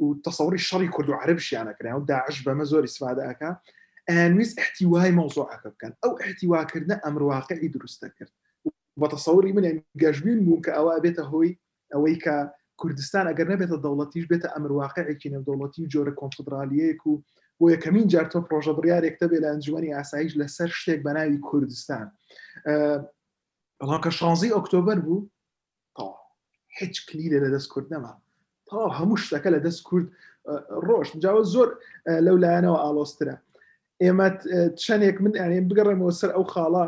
و 0.01 0.15
تصوری 0.27 0.59
شەڕی 0.59 0.89
کورد 0.91 1.09
و 1.11 1.15
عرب 1.23 1.39
شیانەکرێن 1.47 1.95
و 2.01 2.05
داعش 2.11 2.37
بەمە 2.47 2.65
زۆر 2.73 2.83
ئیسفادەکە 2.87 3.51
ئەویست 4.11 4.57
احتیوای 4.65 5.11
مۆزۆعەکە 5.19 5.69
بکەن 5.75 5.93
ئەو 6.05 6.13
احتیواکردە 6.25 6.95
ئەمرواقعی 7.05 7.69
دروستە 7.75 8.09
کرد 8.19 8.33
بە 9.01 9.07
تصوری 9.13 9.53
من 9.57 9.67
گەژبین 10.03 10.41
بوو 10.47 10.63
کە 10.65 10.71
ئەوە 10.79 10.95
بێتە 11.05 11.25
هۆی 11.33 11.59
ئەوەی 11.95 12.17
کە 12.25 12.37
کوردستان 12.81 13.27
ئەگەر 13.35 13.47
نەبێتە 13.53 13.77
دەوڵەتیش 13.85 14.25
بێتە 14.33 14.49
ئەمرواقعێکی 14.55 15.33
نەودەوڵەتی 15.35 15.81
و 15.85 15.91
جۆرە 15.93 16.13
کۆنفدرالیەک 16.21 17.01
و 17.07 17.23
بۆ 17.59 17.67
یەکەمین 17.75 18.07
جار 18.13 18.27
تۆ 18.33 18.39
پرۆژە 18.47 18.73
بڕیارێکتە 18.79 19.27
بێ 19.31 19.39
لە 19.43 19.49
ئەنجومی 19.53 19.95
ئاساییش 19.97 20.33
لەسەر 20.41 20.71
شتێک 20.81 21.01
بە 21.07 21.13
ناوی 21.17 21.39
کوردستان 21.49 22.07
بەڵام 23.81 24.01
کە 24.05 24.09
شانزی 24.19 24.55
ئۆکتۆبەر 24.57 24.99
بوو 25.07 25.21
هیچ 26.79 26.97
کلیلە 27.09 27.39
لە 27.45 27.49
دەستکرد 27.55 27.87
نەما 27.95 28.13
تاو 28.75 28.91
هەموو 28.99 29.21
شتەکە 29.25 29.51
لە 29.55 29.61
دەست 29.69 29.81
کورد 29.89 30.07
ڕۆژ 30.89 31.07
جاوە 31.25 31.43
زۆر 31.55 31.69
لەولایەنەوە 32.27 32.79
ئالۆسترە 32.85 33.37
ئێمە 34.03 34.29
چەندێک 34.83 35.17
من 35.25 35.35
ئەێ 35.41 35.61
بگەڕێمەوە 35.69 36.13
سەر 36.21 36.31
ئەو 36.37 36.45
خاڵە 36.53 36.87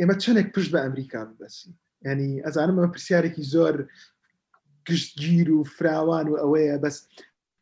ئێمە 0.00 0.14
چەندێک 0.22 0.48
پشت 0.54 0.70
بە 0.74 0.78
ئەمریکا 0.84 1.20
بەسی 1.40 1.72
ینی 2.08 2.32
ئەزانم 2.46 2.76
ئەمە 2.78 2.90
پرسیارێکی 2.94 3.44
زۆر 3.54 3.74
گشتگیر 4.88 5.48
و 5.52 5.58
فراوان 5.76 6.26
و 6.30 6.34
ئەوەیە 6.42 6.76
بەس 6.84 6.96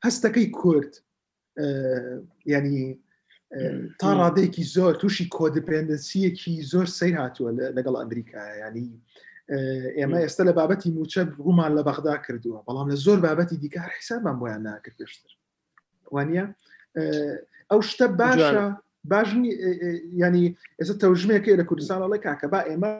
هەستەکەی 0.06 0.48
کورد 0.60 0.92
ینی 2.54 2.84
تا 4.00 4.08
ڕادێکی 4.20 4.64
زۆر 4.74 4.92
تووشی 5.00 5.26
کۆدپندەسیەکی 5.36 6.54
زۆر 6.72 6.86
سەیر 6.98 7.14
هاتووە 7.22 7.50
لەگەڵ 7.76 7.94
ئەمریکا 8.02 8.40
ینی 8.64 8.88
ئێمە 9.98 10.18
ئێستا 10.22 10.42
لە 10.48 10.52
بابەتی 10.58 10.94
موچە 10.96 11.18
بگومان 11.32 11.70
لە 11.78 11.82
بەغدا 11.88 12.14
کردووە 12.26 12.60
بەڵام 12.66 12.86
لە 12.92 12.96
زۆر 13.04 13.18
بابەتی 13.26 13.56
دیکار 13.64 13.90
حیسابان 13.98 14.36
بۆیان 14.40 14.62
ناکرد 14.66 14.96
پێشتر 15.00 15.32
وانە 16.14 16.44
ئەو 17.70 17.80
شتە 17.90 18.06
باشە 18.20 18.64
باش 19.12 19.28
ینی 20.22 20.44
ئێستا 20.78 20.94
تەژمێکی 21.02 21.58
لە 21.60 21.64
کوردستان 21.68 22.00
ئەڵی 22.04 22.20
کاکە 22.26 22.46
با 22.54 22.60
ئێمە 22.70 22.90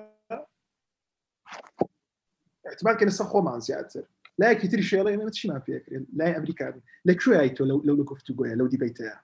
احتمالکە 2.70 3.04
لەسە 3.08 3.24
خۆمان 3.30 3.58
زیاتر 3.66 4.04
لایەکی 4.40 4.68
تری 4.70 4.84
شێڵی 4.90 5.10
ئێمە 5.12 5.30
چیمان 5.38 5.60
پێکرێن 5.68 6.04
لای 6.18 6.32
ئەمریکا 6.36 6.66
لە 7.08 7.12
کوێ 7.20 7.36
تۆ 7.56 7.62
لەو 7.86 7.96
گفتو 8.10 8.32
گوۆە 8.38 8.54
لەو 8.58 8.68
دیبیتەیە 8.72 9.16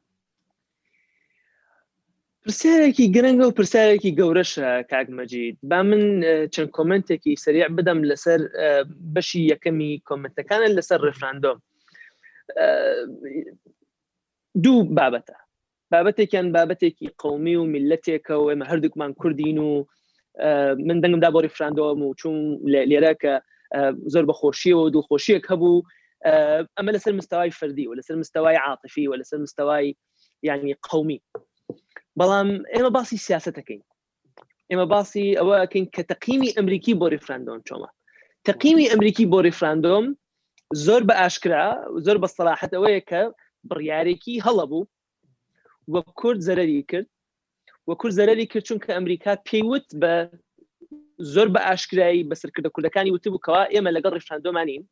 پرسیارێکی 2.46 3.04
گرنگە 3.16 3.44
و 3.46 3.56
پرسیارێکی 3.58 4.12
گەورەشە 4.18 4.70
کاگمەجید 4.92 5.56
با 5.70 5.80
من 5.88 6.02
چەند 6.54 6.70
کۆمنتێکی 6.78 7.32
سریع 7.44 7.68
بدەم 7.78 8.00
لەسەر 8.10 8.40
بەشی 9.14 9.42
یەکەمی 9.52 9.90
کۆمنتەکانە 10.08 10.68
لەسەر 10.78 10.98
ڕفراندۆم 11.08 11.58
دوو 14.64 14.78
بابەتە 14.98 15.36
بابەتێکیان 15.92 16.46
بابەتێکی 16.56 17.06
قومی 17.22 17.56
و 17.58 17.64
میلەتێکە 17.72 18.34
و 18.38 18.50
ئێمە 18.50 18.64
هەردووکمان 18.70 19.10
کوردین 19.20 19.58
و 19.68 19.84
من 20.88 20.98
دەنگمدا 21.02 21.28
بۆ 21.34 21.40
ریفراندۆم 21.46 22.00
و 22.02 22.14
چون 22.20 22.36
لێرە 22.90 23.12
کە 23.22 23.34
زۆر 24.12 24.24
بەخۆشیەوە 24.30 24.82
و 24.84 24.90
دوو 24.94 25.06
خۆشیەک 25.10 25.44
هەبوو 25.52 25.84
ئەمە 26.78 26.90
لەسەر 26.96 27.12
مستەوای 27.20 27.56
فردی 27.58 27.86
و 27.88 27.92
لەسەر 27.98 28.16
مستەوای 28.22 28.56
عاطفی 28.66 29.06
و 29.08 29.14
لەسەر 29.20 29.38
مستەوای 29.44 29.86
یعنی 30.46 30.74
قومی 30.88 31.20
بەڵام 32.20 32.48
ئێمە 32.74 32.90
باسی 32.96 33.18
سیاستەکەین 33.26 33.80
ئێمە 34.70 34.86
باسی 34.92 35.26
ئەوەکەین 35.38 35.86
کە 35.94 36.02
تەقیمی 36.10 36.50
ئەمریکی 36.56 36.94
بۆ 37.00 37.06
ریفراندۆم 37.14 37.58
چۆمە 37.68 37.88
تەقیمی 38.48 38.86
ئەمریکی 38.92 39.26
بۆ 39.32 39.38
ریفراندۆم 39.48 40.06
زۆر 40.86 41.02
بە 41.08 41.14
ئاشکرا 41.20 41.64
زۆر 42.06 42.16
بە 42.22 42.28
سەلاحەت 42.36 42.72
ئەوەیە 42.76 43.02
کە 43.10 43.22
بڕیارێکی 43.68 44.34
هەڵە 44.46 44.64
بوو 44.70 44.88
وە 45.92 46.00
کورد 46.20 46.40
زەرری 46.48 46.82
کرد 46.90 47.06
وە 47.88 47.94
کورد 48.00 48.14
زەرری 48.20 48.46
کرد 48.52 48.64
چونکە 48.68 48.88
ئەمریکا 48.96 49.32
پێیوت 49.48 49.86
بە 50.00 50.12
زۆر 51.34 51.48
بە 51.54 51.60
ئاشکرایی 51.66 52.26
بەسەرکردە 52.30 52.70
کوردەکانی 52.74 53.12
وتبووکەوە 53.14 53.62
ئێمە 53.74 53.90
لەگەڵ 53.96 54.12
ریفراندۆمانین 54.18 54.82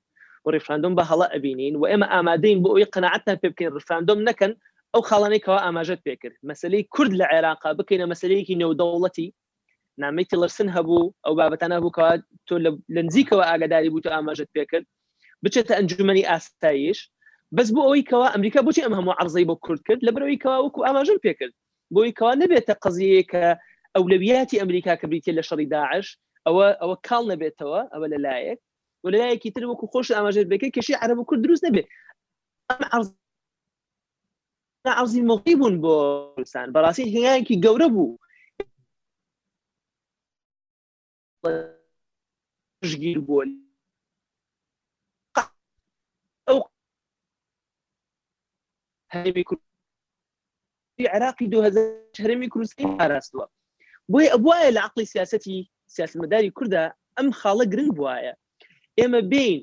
و 0.45 0.51
ریفراندۆم 0.57 0.95
بە 0.99 1.05
هەڵە 1.11 1.27
ئەبینین 1.35 1.75
و 1.77 1.83
ئێمە 1.91 2.07
ئامادەین 2.15 2.59
بۆ 2.63 2.69
ئەوی 2.73 2.91
قەنەعەتە 2.95 3.33
پێ 3.41 3.49
بکەین 3.53 3.73
ریفراندۆم 3.79 4.21
نەکەن 4.29 4.53
ئەو 4.95 5.03
خاڵانێکەوە 5.11 5.59
ئاماژەت 5.65 6.01
پێکرد 6.07 6.37
مەسلەی 6.51 6.83
کورد 6.95 7.13
لە 7.21 7.27
عێراقا 7.33 7.71
بکەینە 7.79 8.07
مەسلەیەکی 8.13 8.59
نێودەوڵەتی 8.63 9.29
نامی 10.03 10.25
تلرسن 10.31 10.69
هەبوو 10.77 11.13
ئەو 11.25 11.33
بابەتانە 11.39 11.77
بووکەوە 11.83 12.13
تۆ 12.49 12.55
لە 12.95 13.01
نزیکەوە 13.07 13.45
ئاگاداری 13.51 13.91
بوو 13.93 14.05
تۆ 14.05 14.11
ئاماژت 14.17 14.49
پێکرد 14.57 14.87
بچێتە 15.45 15.73
ئەنجومی 15.79 16.25
ئاستایش 16.31 16.99
بەس 17.57 17.69
بۆ 17.75 17.81
ئەوەیەوە 17.87 18.27
ئەمریکا 18.35 18.61
بچی 18.67 18.83
ئەم 18.87 18.95
هەموو 18.99 19.17
عرزەی 19.21 19.47
بۆ 19.49 19.55
کورد 19.65 19.81
کرد 19.87 20.01
لە 20.07 20.11
برەوەیەوە 20.17 20.55
وەکو 20.65 20.81
ئاماژن 20.87 21.19
پێکرد 21.25 21.55
بۆیکەوە 21.95 22.33
نەبێتە 22.43 22.75
قزیەیە 22.85 23.23
کە 23.33 23.43
ئەولەویاتی 23.97 24.61
ئەمریکا 24.63 24.93
کە 25.01 25.07
بریتێ 25.11 25.33
لە 25.39 25.43
شەڕی 25.49 25.67
داعش 25.75 26.07
ئەوە 26.47 26.67
ئەوە 26.81 26.97
کاڵ 27.07 27.25
نەبێتەوە 27.33 27.81
ئەوە 27.93 28.07
لە 28.13 28.19
لایەک 28.27 28.59
لایەکی 29.15 29.51
تر 29.55 29.63
وەکو 29.71 29.85
خۆش 29.93 30.07
ئاماژێت 30.17 30.47
بکە 30.53 30.69
کشی 30.77 30.95
عرب 31.03 31.19
و 31.19 31.27
کورد 31.29 31.41
دروست 31.45 31.63
نەبێت 31.69 31.89
قصدی 34.93 35.21
موقعی 35.21 35.55
بوون 35.57 35.75
بۆ 35.83 35.93
کوردستان 36.37 36.67
بەڕاستی 36.75 37.05
هەیەکی 37.15 37.57
گەورە 37.65 37.89
بوو 37.95 38.19
گیر 43.03 43.19
بووە 43.27 43.43
ئەو 46.47 46.59
هەرمی 49.13 49.45
عراقی 51.15 51.47
دو 51.53 51.59
هزار 51.63 51.85
هەرمی 52.23 52.49
کوردستانی 52.53 52.95
پاراستووە 52.99 53.47
بۆی 54.13 54.27
بوی 54.45 54.61
لە 54.65 54.69
لعقل 54.77 55.05
سیاستی 55.13 55.59
سیاست 55.95 56.17
مداری 56.23 56.53
کرده 56.61 56.83
ام 57.19 57.27
خاڵە 57.41 57.65
گرنگ 57.73 57.93
بواە 57.99 58.17
ئێمە 58.99 59.21
بین 59.33 59.57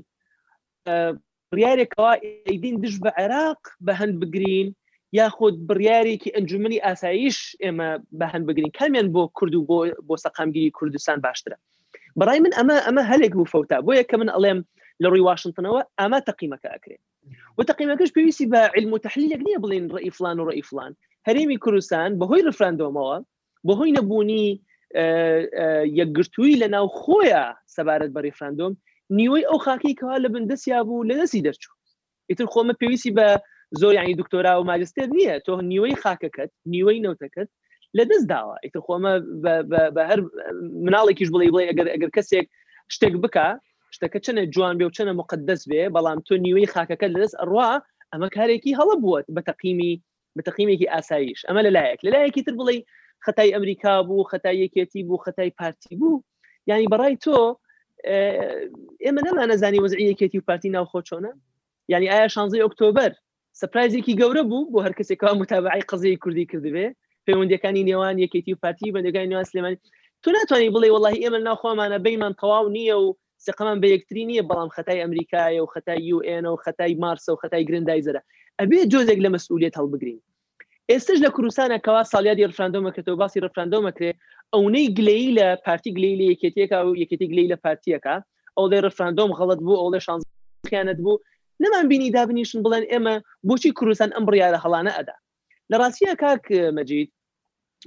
آه، 0.88 1.13
بڕارێکەوە 1.55 2.11
ئەیدین 2.47 2.76
دش 2.84 2.95
به 3.03 3.09
عراق 3.22 3.61
به 3.86 3.91
هند 3.99 4.15
بگرین 4.22 4.76
یاخود 5.18 5.55
بڕیارێکی 5.72 6.32
ئەنجومی 6.36 6.80
ئاساییش 6.86 7.38
ئێمە 7.64 7.89
بەهند 8.20 8.43
بگرین 8.47 8.72
کامیان 8.80 9.07
بۆ 9.14 9.24
کورد 9.38 9.55
و 9.55 9.62
بۆ 9.70 9.80
بۆ 10.07 10.16
سەقامگیری 10.26 10.72
کوردستان 10.78 11.18
باشترە 11.28 11.55
بەڕای 12.20 12.39
من 12.45 12.51
ئەمە 12.57 12.76
ئەمە 12.86 13.01
هەلێک 13.12 13.34
و 13.36 13.45
فەوتا 13.51 13.78
بۆ 13.86 13.91
یەکە 14.01 14.16
من 14.22 14.30
ئەڵێم 14.36 14.59
لە 15.03 15.07
ڕووی 15.12 15.26
واشنگتنەوە 15.30 15.82
ئەمە 15.99 16.20
تەقیمەکە 16.28 16.70
ئەکرێت 16.76 17.01
و 17.57 17.64
تەقیمەکەش 17.70 18.09
پێویستی 18.18 18.45
بە 18.53 18.62
علم 18.76 18.91
و 18.93 18.97
تحلیلێک 19.05 19.41
نییە 19.47 19.59
بڵین 19.64 19.86
ڕئیفلان 19.95 20.38
و 20.39 20.47
ڕئیفلان 20.49 20.91
هەرێمی 21.28 21.57
کوردستان 21.64 22.09
بەهۆی 22.20 22.45
رفراندۆمەوە 22.49 23.18
بەهۆی 23.68 23.91
نەبوونی 23.97 24.47
یەکگرتووی 25.99 26.59
لە 26.62 26.68
ناو 26.76 26.86
خۆیە 27.01 27.43
سەبارەت 27.76 28.12
بە 28.16 28.22
ریفراندۆم 28.28 28.74
نیوەی 29.18 29.45
ئەو 29.49 29.57
خاکیکەوا 29.66 30.16
لە 30.24 30.30
بندەستیا 30.34 30.80
بوو 30.88 31.07
لە 31.09 31.16
دەستی 31.20 31.41
دەرچوو 31.47 31.76
ئیتر 32.30 32.45
خۆمە 32.53 32.74
پێویستی 32.82 33.12
بە 33.18 33.28
زۆر 33.80 33.93
یانی 33.95 34.15
دکتۆرا 34.19 34.53
و 34.61 34.65
ماجستێر 34.72 35.07
نییە 35.17 35.36
تۆ 35.45 35.53
نیوەی 35.72 35.95
خاکەکەت 36.03 36.51
نیوەی 36.74 36.99
نەوتەکەت 37.05 37.49
لە 37.97 38.03
دەست 38.11 38.26
داوە 38.32 38.55
ئیتە 38.63 38.80
خۆمە 38.86 39.13
بە 39.95 40.01
هەر 40.09 40.19
مناڵێکیش 40.86 41.30
بڵێ 41.34 41.47
بڵێ 41.53 41.63
ئەگەر 41.69 41.88
ئەگەر 41.93 42.09
کەسێک 42.17 42.47
شتێک 42.95 43.15
بکە 43.24 43.47
شتەکە 43.95 44.19
چنە 44.26 44.43
جوان 44.53 44.76
بێ 44.80 44.86
و 44.88 44.95
چنە 44.97 45.13
مقدس 45.22 45.61
بێ 45.69 45.84
بەڵام 45.95 46.19
تۆ 46.28 46.34
نیوەی 46.45 46.72
خاکەکە 46.74 47.07
لەدەست 47.13 47.36
ئەڕوا 47.39 47.69
ئەمە 48.11 48.28
کارێکی 48.36 48.78
هەڵە 48.80 48.95
بووت 49.03 49.26
بە 49.36 49.41
تەقیمی 49.49 49.93
بتەقیمێکی 50.38 50.89
ئاساییش 50.93 51.39
ئەمە 51.47 51.61
لەلایەک 51.67 51.99
لەلایەکی 52.05 52.41
تر 52.45 52.53
بڵێ 52.59 52.76
خەتای 53.26 53.53
ئەمریکا 53.55 53.93
بوو 54.07 54.28
خەتای 54.32 54.55
یەکێتی 54.63 55.01
بوو 55.07 55.22
خەتای 55.26 55.49
پارتی 55.59 55.95
بوو 55.99 56.15
ینی 56.69 56.88
بەڕای 56.91 57.15
تۆ 57.26 57.38
ئێمە 59.05 59.22
نەمانەزانی 59.28 59.80
وەزعی 59.84 60.09
یەکێتی 60.11 60.38
و 60.39 60.45
پارتی 60.49 60.69
ناوخۆ 60.76 60.99
چۆنە 61.07 61.32
ینی 61.93 62.07
ئایا 62.11 62.28
شانزی 62.36 62.63
ئۆکتۆبر 62.65 63.11
سپرایزێکی 63.62 64.14
گەورە 64.22 64.43
بوو 64.49 64.70
بۆ 64.74 64.80
هەر 64.86 64.93
کەسێکەوە 64.99 65.39
متابعی 65.41 65.88
قزەی 65.89 66.18
کوردی 66.24 66.45
کردبێ 66.51 66.86
پەیوەندەکانی 67.26 67.86
نێوان 67.89 68.16
یەکێتی 68.26 68.53
و 68.55 68.62
پاتی 68.64 68.93
بەندەکانی 68.95 69.30
نوان 69.34 69.45
سلێمانی 69.51 69.78
تو 70.24 70.28
ناتوانانی 70.38 70.74
بڵێ 70.76 70.89
وڵی 70.95 71.18
ئێمە 71.24 71.39
ناخوامانە 71.49 71.97
بەیمان 72.05 72.34
تەواو 72.41 72.66
نییە 72.76 72.95
و 73.03 73.07
سقمان 73.45 73.78
بە 73.82 73.88
یەکتری 73.95 74.24
نییە 74.30 74.43
بەڵام 74.49 74.70
خەتای 74.76 74.99
ئەمریکایە 75.03 75.62
و 75.64 75.72
خەتای 75.74 75.99
UN 76.18 76.43
و 76.53 76.55
خەتای 76.66 76.93
مارسە 77.03 77.30
و 77.34 77.39
خەتای 77.41 77.64
گرندایزرە 77.70 78.22
ئەبێ 78.59 78.80
جۆزێک 78.91 79.20
لە 79.26 79.30
مەسئولێت 79.36 79.74
هەڵبگرین 79.80 80.20
ئێستش 80.91 81.18
لە 81.26 81.30
کوردستانە 81.36 81.78
کەوا 81.86 82.01
ساڵیادی 82.14 82.47
ڕفراندۆمەکرێتەوە 82.51 83.18
باسی 83.22 83.41
ڕفراندۆمەکرێ 83.45 84.12
ئەونەی 84.53 84.88
گلەی 84.97 85.26
لە 85.38 85.47
پارتی 85.66 85.91
گلەی 85.97 86.16
لە 86.20 86.26
یەکێتیەکە 86.32 86.78
و 86.88 86.91
یەکێتی 87.01 87.28
گلەی 87.32 87.47
لە 87.53 87.57
پارتیەکە 87.66 88.16
ئەو 88.57 88.66
لێ 88.72 88.80
ڕفراندۆم 88.86 89.32
غەڵت 89.39 89.59
بوو 89.66 89.80
ئەو 89.82 89.89
لێ 89.93 89.99
شانزیانت 90.07 90.97
بوو 91.05 91.16
نەمان 91.64 91.86
بینی 91.91 92.07
دابنیشن 92.18 92.59
بڵێن 92.66 92.86
ئێمە 92.91 93.14
بۆچی 93.49 93.72
کوردستان 93.78 94.09
ئەم 94.16 94.24
بڕیاە 94.28 94.59
هەڵانە 94.64 94.91
ئەدا 94.97 95.16
لە 95.72 95.76
ڕاستیە 95.82 96.14
کاک 96.22 96.43
مەجید 96.78 97.09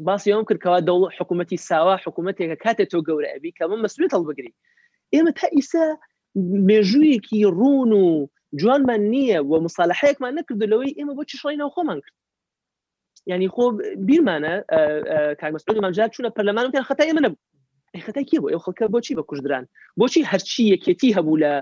باسیەوەم 0.06 0.44
کردکەوە 0.48 0.78
دەوڵ 0.88 1.02
حکوومەتتی 1.18 1.58
ساوا 1.68 1.94
حکوومەتێکە 2.04 2.56
کاتێک 2.64 2.88
تۆ 2.92 2.98
گەورەبی 3.08 3.50
کەمە 3.58 3.76
مەسوێت 3.84 4.12
هەڵبگری 4.16 4.52
ئێمە 5.14 5.32
تا 5.38 5.46
ئیسا 5.56 5.84
مێژوویەکی 6.68 7.38
ڕون 7.58 7.90
و 8.04 8.28
جوانمان 8.60 9.02
نییە 9.14 9.38
و 9.50 9.52
مساالحەیەکمان 9.66 10.32
نەکردلەوەی 10.38 10.96
ئێمە 10.98 11.12
بۆ 11.16 11.22
چشڕینەوە 11.30 11.72
خۆمان 11.76 11.98
کرد 12.04 12.16
ینی 13.30 13.48
خۆ 13.54 13.64
بیرمانە 14.06 14.54
کارمەسپمانجار 15.40 16.08
چوونە 16.14 16.30
پەرلەمان 16.36 16.66
کە 16.72 16.80
خەتا 16.88 17.04
ئێمە 17.08 17.22
نەبوو 17.24 17.40
خەتای 18.06 18.24
کی 18.30 18.36
بۆ 18.42 18.48
ئەو 18.54 18.62
خەکە 18.66 18.84
بۆچی 18.94 19.14
بە 19.18 19.24
کوژدران 19.28 19.64
بۆچی 20.00 20.28
هەرچی 20.32 20.62
یەکێتی 20.74 21.10
هەبوو 21.16 21.40
لە 21.44 21.52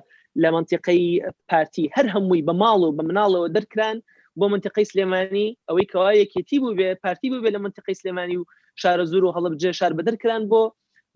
لە 0.43 0.49
منطقەی 0.57 1.05
پارتی 1.51 1.91
هەر 1.97 2.07
هەمووی 2.15 2.43
بە 2.49 2.55
ماڵ 2.63 2.81
و 2.83 2.97
بە 2.97 3.03
مناڵەوە 3.09 3.49
دەرکران 3.57 3.97
بۆ 4.39 4.45
منطقی 4.53 4.85
سلێمانی 4.91 5.49
ئەوەی 5.69 5.87
کەوا 5.93 6.11
یەکێتی 6.23 6.59
بوو 6.63 6.77
بێ 6.79 6.89
پارتی 7.05 7.31
بوو 7.31 7.43
بێ 7.45 7.51
لە 7.57 7.61
منطقی 7.65 7.95
سلێمانی 8.01 8.37
و 8.39 8.45
شارە 8.83 9.05
زور 9.13 9.25
و 9.25 9.35
هەڵبجێ 9.37 9.71
شار 9.79 9.93
بەدەرکران 9.99 10.43
بۆ 10.51 10.63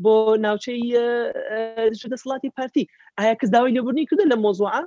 بۆ 0.04 0.14
ناوچەی 0.46 0.82
دەسڵاتی 2.12 2.50
پارتی 2.56 2.84
ئایا 3.18 3.34
کەس 3.40 3.48
داوای 3.54 3.72
لێبوونی 3.76 4.06
کردن 4.10 4.28
لە 4.32 4.36
مۆزوعە 4.44 4.82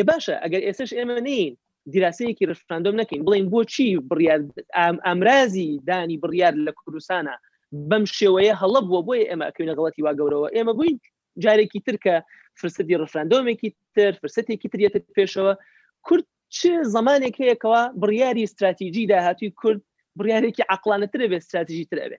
ێ 0.00 0.02
باشە 0.10 0.34
ئەگەر 0.44 0.62
ئێسش 0.66 0.90
ئێمە 0.96 1.18
نین 1.26 1.52
دیراسەیەکی 1.92 2.48
ڕفراندۆم 2.50 2.94
نەکەین 3.00 3.20
بڵین 3.26 3.46
بۆچی 3.52 3.88
بڕیار 4.10 4.40
ئامرازی 5.06 5.68
دانی 5.88 6.20
بڕیار 6.22 6.54
لە 6.66 6.72
کوردستانە 6.78 7.34
بەم 7.88 8.04
شێوەیە 8.18 8.54
هەڵە 8.62 8.80
بووە 8.86 9.00
بۆی 9.06 9.26
ئێمە 9.30 9.44
ئەکەینە 9.48 9.74
غڵەتی 9.78 10.02
وا 10.04 10.12
گەورەوە 10.18 10.48
ئێمە 10.56 10.72
بووین 10.78 10.96
جارێکی 11.44 11.80
ترکە 11.88 12.16
فرستی 12.58 12.96
ڕفرانندۆمێکی 13.02 13.68
تر 13.96 14.12
فرسەتێکی 14.20 14.68
ترێتە 14.72 14.98
پێشەوە 15.18 15.52
کورد 16.06 16.26
چ 16.48 16.58
زمانێک 16.94 17.34
هەیەکەوە 17.42 17.82
بڕیاری 18.02 18.42
استراتیژی 18.46 19.06
داهاتوی 19.10 19.50
کورد 19.60 19.80
بڕیارێکی 20.18 20.62
عقلانەترە 20.74 21.26
بێ 21.30 21.36
استراتیژی 21.40 21.88
ترەبێ 21.92 22.18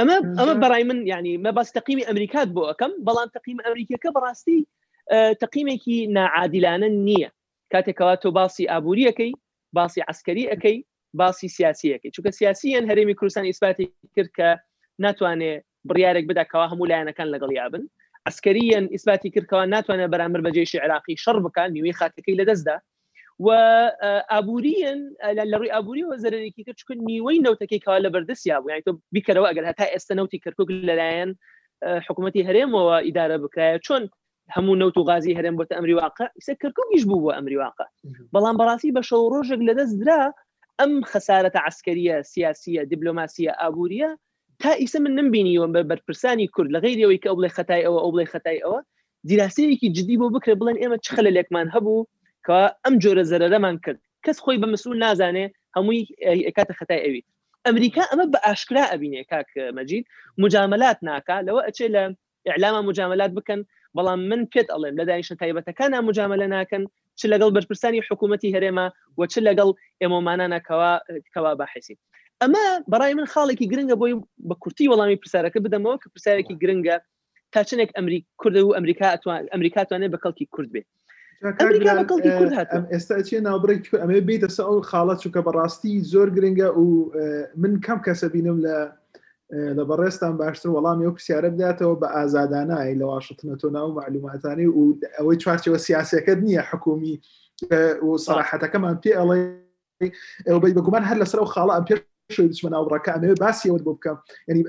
ئەمە 0.00 0.16
ئەمە 0.38 0.54
بەڕای 0.62 0.84
من 0.90 0.98
ینی 1.12 1.34
مە 1.44 1.50
باس 1.56 1.68
تەقیمی 1.78 2.04
ئەمریکات 2.10 2.48
بۆ 2.56 2.62
ئەەکەم 2.70 2.92
بەڵام 3.06 3.28
تەقیم 3.36 3.58
ئەمریکەکە 3.66 4.10
بەڕاستی 4.16 4.60
تەقیمێکی 5.42 5.96
نعادیلانە 6.16 6.88
نییە 7.06 7.30
کاتێکەوە 7.72 8.14
تۆ 8.22 8.28
باسی 8.38 8.64
ئابوووریەکەی 8.72 9.32
باسی 9.76 10.00
عسکەری 10.10 10.50
ئەەکەی 10.52 10.76
باسی 11.20 11.48
سیاسیەکەی 11.56 12.10
چونکە 12.14 12.30
سیاسیان 12.38 12.84
هەرێمی 12.90 13.14
کوردستان 13.18 13.44
ئیسپاتی 13.50 13.84
کرد 14.16 14.30
کە 14.38 14.48
ناتوانێ 15.04 15.52
بڕیارێک 15.88 16.24
بداکەوە 16.30 16.66
هەموو 16.72 16.90
لایەنەکان 16.90 17.28
لەگەڵ 17.34 17.50
یابن 17.58 17.82
ئەسکەریەن 18.26 18.84
ئیسباتی 18.94 19.32
کردەوە 19.34 19.64
ناتوانە 19.74 20.06
بەرامبەر 20.12 20.40
بە 20.46 20.50
جێشی 20.56 20.82
عراقی 20.84 21.20
شەڕ 21.24 21.36
بکان 21.46 21.68
نیوەی 21.76 21.98
خاکەکەی 21.98 22.38
لەدەستدا 22.40 22.76
و 23.46 23.48
ئابوووریەن 24.32 25.00
لە 25.50 25.56
ڕووی 25.58 25.72
ئابوووریەوە 25.74 26.16
زەرێکی 26.24 26.64
کرد 26.66 26.78
چکن 26.80 26.98
نیوەی 27.08 27.42
نەوتەکەیکەوە 27.46 27.98
لە 28.04 28.08
بەردەسییا 28.14 28.56
بوو 28.62 28.78
تۆ 28.86 28.90
بیکەرەوە 29.14 29.46
ئەگەر 29.50 29.64
هەتا 29.70 29.84
ئێستا 29.92 30.14
نوتی 30.20 30.38
کردکک 30.44 30.68
لەلایەن 30.88 31.30
حکوومەتتی 32.06 32.46
هەرێمەوە 32.48 32.96
ئیدارە 33.06 33.36
بکرایە 33.44 33.78
چۆن 33.86 34.02
هەموو 34.54 34.78
نەوت 34.80 34.94
و 34.96 35.06
غازی 35.08 35.36
هەرێم 35.38 35.54
بۆتە 35.58 35.74
ئەمری 35.78 35.94
واقع 36.02 36.26
ئیسە 36.38 36.52
کردکویش 36.62 37.02
بوو 37.08 37.22
بۆ 37.24 37.30
ئەمری 37.36 37.58
واقع 37.64 37.86
بەڵام 38.34 38.56
بەڕاستی 38.60 38.94
بە 38.96 39.02
شەو 39.08 39.30
ڕۆژێک 39.34 39.60
لەدەست 39.68 39.94
درا 40.02 40.22
ئەم 40.80 40.92
خەسارەتە 41.10 41.60
عسکەریە 41.70 42.16
سیاسیە 42.32 42.82
دیبلۆماسیە 42.90 43.52
ئابوووریە 43.60 44.10
تا 44.62 44.70
ئیسە 44.82 45.00
من 45.02 45.12
نمبینیەوە 45.20 45.68
بە 45.74 45.82
بەرپرسانی 45.90 46.46
کورد 46.54 46.70
لە 46.74 46.78
غیرەوەی 46.84 47.18
کە 47.22 47.26
ئەو 47.30 47.36
بڵێ 47.38 47.50
خەتای 47.56 47.82
ئەوە 47.86 47.98
ئەو 48.02 48.10
بڵێ 48.14 48.26
خەتای 48.32 48.58
ئەوە 48.64 48.78
دیراسەیەکی 49.28 49.92
جدی 49.96 50.16
بۆ 50.20 50.26
بکرێ 50.34 50.54
بڵێن 50.60 50.78
ئێمە 50.82 50.96
چ 51.04 51.06
خەلە 51.14 51.30
لێکمان 51.36 51.68
هەبوو 51.74 52.06
کە 52.46 52.58
ئەم 52.84 52.94
جۆرە 53.02 53.24
زەرەرەمان 53.30 53.76
کرد 53.84 53.98
کەس 54.24 54.36
خۆی 54.44 54.60
بە 54.62 54.66
مسول 54.74 54.96
نازانێ 55.04 55.46
هەمووی 55.76 56.00
کاتە 56.56 56.74
خەتای 56.78 57.00
ئەوی 57.06 57.22
ئەمریکا 57.66 58.02
ئەمە 58.10 58.24
بە 58.32 58.38
ئاشکرا 58.46 58.84
ئەبینێ 58.92 59.22
کاک 59.30 59.50
مەجید 59.76 60.04
مجاملات 60.42 60.98
ناکا 61.08 61.36
لەوە 61.46 61.60
ئەچێ 61.66 61.86
لە 61.94 62.02
ئعلامە 62.48 62.80
مجاملات 62.88 63.32
بکەن 63.38 63.60
بەڵام 63.96 64.20
من 64.30 64.40
پێت 64.52 64.68
ئەڵێم 64.72 64.94
لە 65.00 65.04
داینشە 65.08 65.34
تایبەتەکان 65.40 65.90
مجاملە 66.08 66.46
ناکەن 66.54 66.82
چ 67.18 67.20
لەگەڵ 67.32 67.50
بەرپرسانی 67.56 68.00
حکوومەتتی 68.08 68.52
هەرێمە 68.56 68.86
وە 69.18 69.24
چ 69.32 69.34
لەگەڵ 69.46 69.68
ئێمەمانانەکەوا 70.02 70.94
کەوا 71.34 71.52
باحسی 71.60 71.96
ئەمە 72.42 72.60
بەڕای 72.92 73.14
من 73.18 73.26
خاڵێکی 73.32 73.66
گرنگە 73.72 73.96
بۆی 74.00 74.14
بە 74.48 74.54
کورتی 74.62 74.90
وەڵامی 74.90 75.18
پرسیارەکە 75.22 75.60
بدەمەوە 75.64 75.96
کە 76.02 76.06
پرسیارێکی 76.14 76.54
گرنگە 76.62 76.96
تا 77.52 77.60
چنێک 77.68 77.90
ئەمریک 77.98 78.24
کوردە 78.40 78.60
و 78.66 78.74
ئەمریکا 78.76 79.06
ئەمریکا 79.54 79.82
توانێت 79.88 80.10
بە 80.14 80.18
کەڵکی 80.24 80.46
کورد 80.54 80.70
بێت 80.74 80.86
ئێستا 82.92 83.16
چێ 83.28 83.38
ناوبرێک 83.48 83.84
ئەمێ 84.02 84.20
بێتە 84.28 84.48
سە 84.56 84.62
ئەو 84.68 84.76
خاڵات 84.90 85.18
چووکە 85.22 85.40
بەڕاستی 85.46 85.92
زۆر 86.12 86.28
گرنگە 86.36 86.68
و 86.82 86.86
من 87.62 87.74
کەم 87.86 87.98
کەسە 88.06 88.26
بینم 88.34 88.58
لە 88.66 88.76
لە 89.78 89.82
بەڕێستان 89.88 90.32
باشتر 90.40 90.68
وەڵامی 90.74 91.04
ئەو 91.06 91.14
پرسیارە 91.16 91.50
بداتەوە 91.54 91.96
بە 92.02 92.08
ئازادانایی 92.16 92.98
لە 93.00 93.04
واشتنەتۆ 93.12 93.68
ناو 93.76 93.88
معلوماتانی 93.98 94.66
و 94.76 94.98
ئەوەی 95.18 95.38
چوارچەوە 95.42 95.78
سیاسەکەت 95.86 96.38
نییە 96.46 96.62
حکومی 96.70 97.14
و 98.06 98.18
سااحەتەکەمان 98.26 98.96
پێ 99.02 99.12
ئەڵێ 99.18 99.38
بەگومان 100.76 101.04
هەر 101.08 101.16
لەسەر 101.22 101.38
و 101.42 101.52
خاڵە 101.54 101.74
ئەم 101.76 101.84
پێ 101.90 101.94
شوی 102.34 102.48
بچمە 102.52 102.70
ناوڕەکانێ 102.74 103.28
باسیەوە 103.42 103.80
بۆ 103.86 103.92
بکەم 103.98 104.16
ینی 104.50 104.62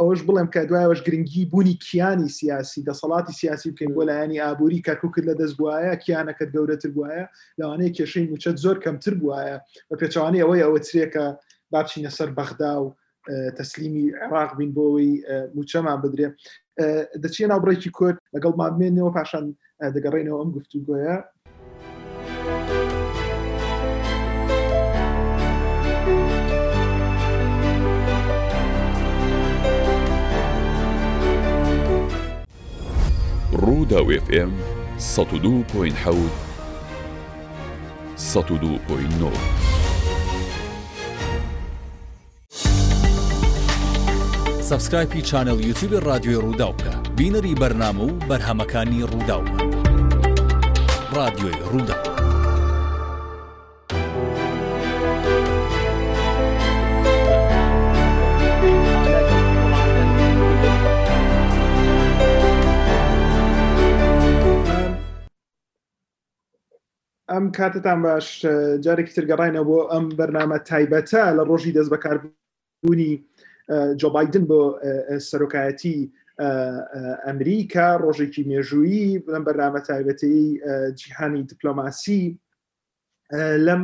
ئەوەش 0.00 0.20
بڵێم 0.28 0.48
کە 0.54 0.60
دوایەوەش 0.68 1.00
گرنگی 1.06 1.44
بوونی 1.52 1.74
کیانی 1.84 2.28
سیاسی 2.36 2.84
دەسەڵاتی 2.88 3.32
سیاسی 3.40 3.70
بکەین 3.72 3.92
بۆ 3.96 4.02
لایەنی 4.10 4.42
ئابووری 4.44 4.84
کاکوکرد 4.88 5.26
لە 5.30 5.34
دەست 5.40 5.54
بواە 5.58 5.94
کیانەکەت 6.04 6.50
گەورەتر 6.54 6.90
بواە 6.96 7.20
لەوانەیە 7.58 7.94
کێشەی 7.96 8.28
موچەت 8.32 8.56
زۆر 8.64 8.76
کەمتر 8.84 9.14
بواە 9.20 9.54
بە 9.88 9.94
پێچوانی 10.00 10.42
ئەوەی 10.42 10.62
ئەوە 10.64 10.78
چرێکە 10.86 11.24
بابچینە 11.72 12.10
سەر 12.18 12.30
بەخدا 12.38 12.72
و 12.84 12.86
تەسلیمی 13.58 14.06
عراق 14.24 14.50
بین 14.58 14.70
بۆەوەی 14.76 15.10
موچەمان 15.56 15.98
بدرێ 16.04 16.26
دەچێ 17.22 17.44
ناوبڕێکی 17.52 17.90
کورد 17.98 18.16
لەگەڵ 18.34 18.52
مامێنەوە 18.60 19.10
پاشان 19.16 19.44
دەگەڕێنەوە 19.94 20.38
ئەم 20.40 20.50
گفتوگوۆە 20.56 21.14
Ruda 33.56 34.20
ساتودو 34.96 35.62
بوين 35.74 35.94
حوت 35.96 36.16
ساتودو 38.16 38.78
بوين 38.88 39.10
چانەڵ 45.04 45.62
سبسكرايب 45.70 46.04
رادیۆی 46.06 46.34
ڕوودا 46.34 46.70
بکە 46.72 47.08
بینەری 47.16 47.54
بەرنامە 47.54 48.00
و 48.04 48.18
بەرهەمەکانی 48.28 49.02
ڕوودا 49.10 49.34
روداوكا 49.38 49.70
راديو 51.12 51.48
روداوكا 51.72 52.15
ئەم 67.36 67.46
کاتتان 67.56 67.98
باش 68.04 68.26
جارێکی 68.84 69.12
ترگەڕینەوە 69.16 69.64
بۆ 69.70 69.78
ئەم 69.92 70.06
بەرنامە 70.18 70.58
تایبەتە 70.70 71.22
لە 71.36 71.42
ڕۆژی 71.50 71.74
دەست 71.76 71.90
بەکاربوونی 71.94 73.12
جۆبایدن 74.00 74.44
بۆ 74.50 74.60
سەرۆکایەتی 75.28 75.98
ئەمریکا 77.26 77.88
ڕۆژێکی 78.04 78.42
مێژویی 78.50 79.08
لەم 79.34 79.42
بەرنامە 79.48 79.80
تایبەتی 79.88 80.38
جیهانی 81.00 81.42
دیپلۆماسی 81.50 82.22
لەم 83.66 83.82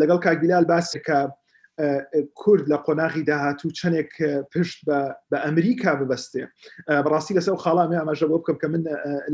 لەگەڵ 0.00 0.18
کاگیلال 0.26 0.64
باسەکە 0.72 1.18
کورد 2.40 2.64
لە 2.72 2.78
قۆناغی 2.86 3.22
داهاتوو 3.30 3.76
چندێک 3.78 4.10
پشت 4.52 4.78
بە 5.30 5.38
ئەمریکا 5.44 5.90
ببەستێ 6.00 6.42
بڕاستی 7.04 7.36
لەسەر 7.36 7.54
خاڵامی 7.64 7.98
ئاماژە 8.00 8.26
بۆ 8.30 8.36
بکەم 8.42 8.56
کە 8.62 8.66
من 8.72 8.82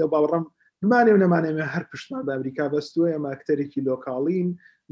لەو 0.00 0.08
باوەڕم 0.12 0.44
مانێ 0.90 1.10
و 1.14 1.18
نەمانێمە 1.24 1.66
هەر 1.74 1.84
پشتمان 1.90 2.22
بە 2.26 2.30
ئەمریکا 2.34 2.64
بەستووە 2.74 3.06
ئەمە 3.14 3.32
کتەرێکی 3.40 3.84
لۆکاڵین 3.88 4.48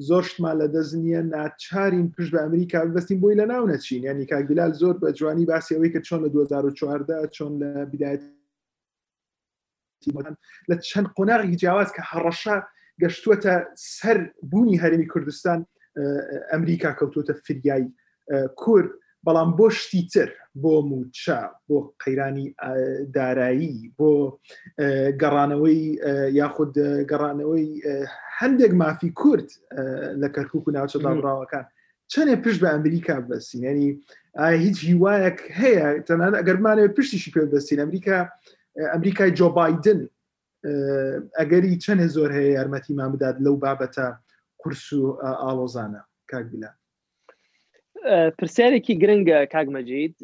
زۆر 0.09 0.22
شتمان 0.28 0.55
لە 0.62 0.66
دەزنیە 0.74 1.20
ناچارین 1.34 2.07
پشت 2.14 2.30
بە 2.34 2.39
ئەمریکا 2.45 2.78
بەستین 2.97 3.18
بۆی 3.22 3.39
لە 3.41 3.47
ناو 3.53 3.64
نەچین 3.72 4.03
ینی 4.09 4.26
کاگیلال 4.32 4.72
زۆر 4.82 4.97
بە 5.03 5.09
جوانی 5.18 5.47
باسیەوەی 5.51 5.93
کە 5.95 6.01
چۆن 6.07 6.20
لە 6.24 6.28
2014 6.34 7.28
چۆن 7.37 7.53
لە 7.61 7.68
بدایەت 7.93 8.22
لە 10.70 10.74
چەند 10.91 11.09
قۆناغی 11.16 11.57
جیاواز 11.61 11.89
کە 11.97 12.03
هەڕەشە 12.11 12.57
گەشتووەتە 13.03 13.53
سەر 13.97 14.16
بوونی 14.51 14.80
هەرمی 14.82 15.07
کوردستان 15.12 15.59
ئەمریکا 16.53 16.91
کەوتوتە 16.99 17.34
فریایی 17.45 17.87
کورد 18.62 18.89
بەڵام 19.26 19.51
بۆ 19.59 19.66
شتی 19.80 20.03
تر 20.14 20.28
بۆ 20.62 20.74
موچە 20.90 21.40
بۆ 21.68 21.76
قەیرانی 22.02 22.46
دارایی 23.16 23.74
بۆ 23.98 24.12
گەڕانەوەی 25.20 25.80
یاخود 26.40 26.72
گەڕانەوەی 27.11 27.68
هەندێک 28.40 28.72
مافی 28.82 29.11
کورد 29.20 29.48
لە 30.22 30.28
کەرکک 30.34 30.64
و 30.66 30.74
ناوچە 30.76 30.98
داڕاوەکان 31.04 31.64
چەندێ 32.12 32.34
پشت 32.44 32.59
بە 32.62 32.68
ئەمریکا 32.72 33.16
بەسینەنی 33.30 33.88
هیچ 34.64 34.78
هیوایەک 34.90 35.38
هەیە 35.61 35.86
تەنان 36.07 36.32
ئەگەرمانەوە 36.38 36.94
پشتیشی 36.96 37.30
پێ 37.34 37.42
بەسین 37.52 37.78
ئەمریکا 37.82 38.18
ئەمریکای 38.92 39.30
جۆبایدن 39.38 40.00
ئەگەری 41.38 41.80
چەند 41.84 42.02
زۆر 42.16 42.30
هەیە 42.36 42.50
یارمەتی 42.57 42.94
مامداد 43.00 43.36
لەو 43.44 43.54
بابەتە 43.64 44.07
قرس 44.61 44.86
و 44.92 45.02
ئاڵۆزانە 45.42 46.02
کاک 46.30 46.46
بلات 46.52 46.76
پرسیارێکی 48.38 48.94
گرنگە 49.02 49.38
کاگمەجید 49.54 50.14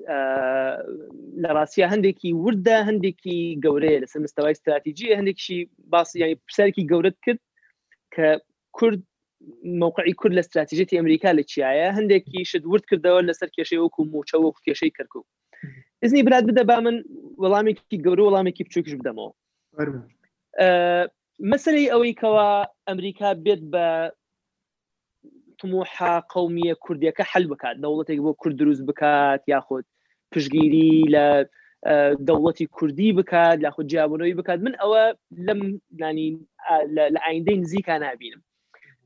لە 1.43 1.49
ڕاستیا 1.57 1.87
هەندێکی 1.93 2.31
وردە 2.45 2.79
هەندێکی 2.89 3.39
گەورەیە 3.65 4.03
لەسەر 4.03 4.21
مستەوای 4.25 4.55
استراتیژی 4.57 5.17
هەندێکشی 5.19 5.59
باسی 5.93 6.17
یانی 6.23 6.37
پرسیارێکی 6.47 6.89
گەورت 6.93 7.17
کرد 7.25 7.41
کە 8.15 8.27
کورد 8.77 9.01
موقعی 9.83 10.13
کورد 10.21 10.35
لە 10.35 10.39
استراتیژێتی 10.45 10.99
ئەمریکا 11.01 11.31
لە 11.39 11.43
چیایە 11.51 11.89
هەندێکی 11.99 12.41
شت 12.51 12.65
ورد 12.73 12.85
کردەوە 12.91 13.21
لەسەر 13.31 13.49
کێشەی 13.57 13.79
وەکو 13.85 14.01
موچە 14.13 14.37
وەکو 14.45 14.61
کێشەی 14.67 14.91
کردکو 14.99 15.21
ئزنی 16.05 16.23
برات 16.27 16.45
بدە 16.51 16.63
با 16.71 16.79
من 16.85 16.97
وەڵامێکی 17.43 17.97
گەورە 18.05 18.23
وەڵامێکی 18.27 18.65
بچووکش 18.67 18.93
بدەمەوە 18.99 19.33
مەسەری 21.51 21.91
ئەوەی 21.93 22.15
کەەوە 22.21 22.49
ئەمریکا 22.89 23.29
بێت 23.45 23.63
بە 23.73 23.87
تموحا 25.63 26.13
قومیە 26.35 26.75
کوردیەکە 26.85 27.25
حل 27.33 27.45
بکات 27.53 27.77
دەوڵەتێک 27.85 28.19
بۆ 28.25 28.33
کورد 28.41 28.57
دروست 28.61 28.83
بکات 28.91 29.41
یاخود 29.55 29.85
پشگیری 30.33 30.93
لە 31.15 31.27
دەوڵەتی 32.29 32.67
کوردی 32.77 33.11
بکات 33.19 33.57
لا 33.65 33.71
خود 33.75 33.87
جیابونەوەی 33.93 34.37
بکات 34.41 34.59
من 34.67 34.75
ئەوە 34.83 35.03
لەم 35.47 35.61
نانی 36.01 36.29
لە 37.15 37.21
ئایندەی 37.27 37.59
نزیکا 37.63 37.97
نبینم 38.05 38.41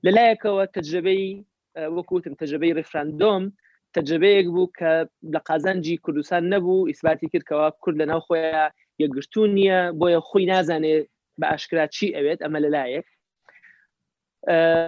لەلایەکەوە 0.05 0.65
تجربەی 0.77 1.25
وەکوتم 1.95 2.35
تجربەی 2.43 2.75
ڕفراندۆم 2.79 3.43
تجربەیەک 3.97 4.47
بوو 4.55 4.73
کە 4.79 4.93
لە 5.35 5.41
قازانجی 5.49 5.97
کوردستان 6.05 6.45
نەبوو 6.53 6.87
ئیسباتی 6.91 7.29
کردکەوە 7.33 7.67
کورد 7.83 7.97
لەناو 8.03 8.25
خۆیان 8.27 8.71
یەگرتون 9.03 9.51
نیە 9.59 9.79
بۆیە 10.01 10.21
خۆی 10.29 10.47
نازانێت 10.53 11.05
بە 11.41 11.47
ئاشکرا 11.51 11.87
چی 11.97 12.07
ئەوێت 12.17 12.39
ئەمە 12.45 12.59
لەلایەک 12.65 13.07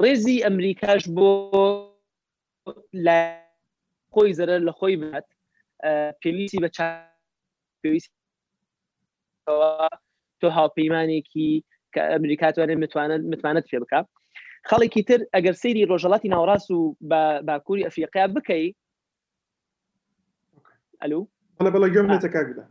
ڕێزی 0.03 0.37
ئەمریکاش 0.47 1.03
بۆ 1.17 1.29
خۆی 4.15 4.37
زەرە 4.39 4.57
لە 4.67 4.73
خۆی 4.79 4.95
بات 5.03 5.27
پێویستی 6.21 6.59
بە 6.65 6.71
پێویست 7.83 8.11
تۆ 10.41 10.49
هاوپەیمانێکی 10.59 11.51
کە 11.95 12.01
ئەمریکاتوانێ 12.15 12.75
متوانێت 13.31 13.67
پێ 13.71 13.79
بک 13.83 13.93
خەڵێکی 14.69 15.03
تر 15.09 15.21
ئەگەر 15.35 15.55
سەیری 15.63 15.89
ڕۆژەڵاتی 15.91 16.33
ناوڕاست 16.35 16.69
و 16.73 16.81
باکووری 17.49 17.87
ئەفریقیا 17.87 18.25
بکەی 18.35 18.67
ئەلو 21.03 21.23
انا 21.61 21.71
بلا 21.71 21.87
يوم 21.97 22.11
آه. 22.11 22.17
نتكاكدا 22.17 22.65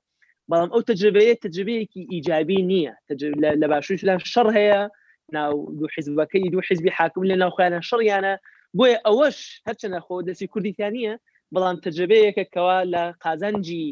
بلام 0.50 0.70
او 0.74 0.82
تجربه 0.82 1.34
تجربه 1.34 1.88
كي 1.94 2.08
ايجابي 2.12 2.62
نيه 2.62 2.98
تجربه 3.08 3.50
لباشوري 3.52 3.96
السودان 3.96 4.20
شر 4.20 4.48
هي 4.50 4.90
شەڕ 5.34 5.52
دو 5.80 5.88
حزب 5.94 6.14
دوو 6.16 6.50
دو 6.52 6.62
حزب 6.62 6.90
حاكم 6.90 7.26
لنا 7.26 7.50
لە 7.50 7.80
شر 7.82 8.02
يعني 8.02 8.40
بۆیە 8.80 8.98
ئەوەش 9.08 9.38
هەرچەنە 9.68 10.00
خۆ 10.08 10.16
دەستی 10.28 10.50
کوردیتانە 10.54 11.14
بەڵام 11.54 11.78
تەجربەیەکە 11.86 12.44
کەوا 12.56 12.78
لە 12.94 13.04
قازانجی 13.24 13.86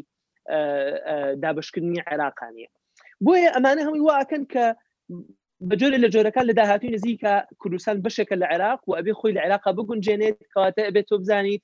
دابشکردنی 1.42 2.04
عێراقانیە 2.08 2.68
بۆیە 3.24 3.48
ئەمانە 3.54 3.80
هەمووی 3.86 4.06
واکەن 4.10 4.42
کە 4.52 4.64
بەجۆرە 5.68 5.98
لە 6.04 6.08
جۆرەکان 6.14 6.44
لە 6.50 6.54
داهاتوی 6.58 6.94
نزیکە 6.96 7.32
کوردستان 7.60 7.96
بشێکە 8.04 8.36
لە 8.42 8.46
عێراق 8.52 8.80
و 8.88 8.92
ئەبێ 8.98 9.12
خۆی 9.20 9.34
لە 9.36 9.40
عێراقا 9.44 9.70
بگونجێنێت 9.78 10.36
کەواتە 10.52 10.82
ئەبێت 10.88 11.06
تۆ 11.10 11.16
بزانیت 11.22 11.62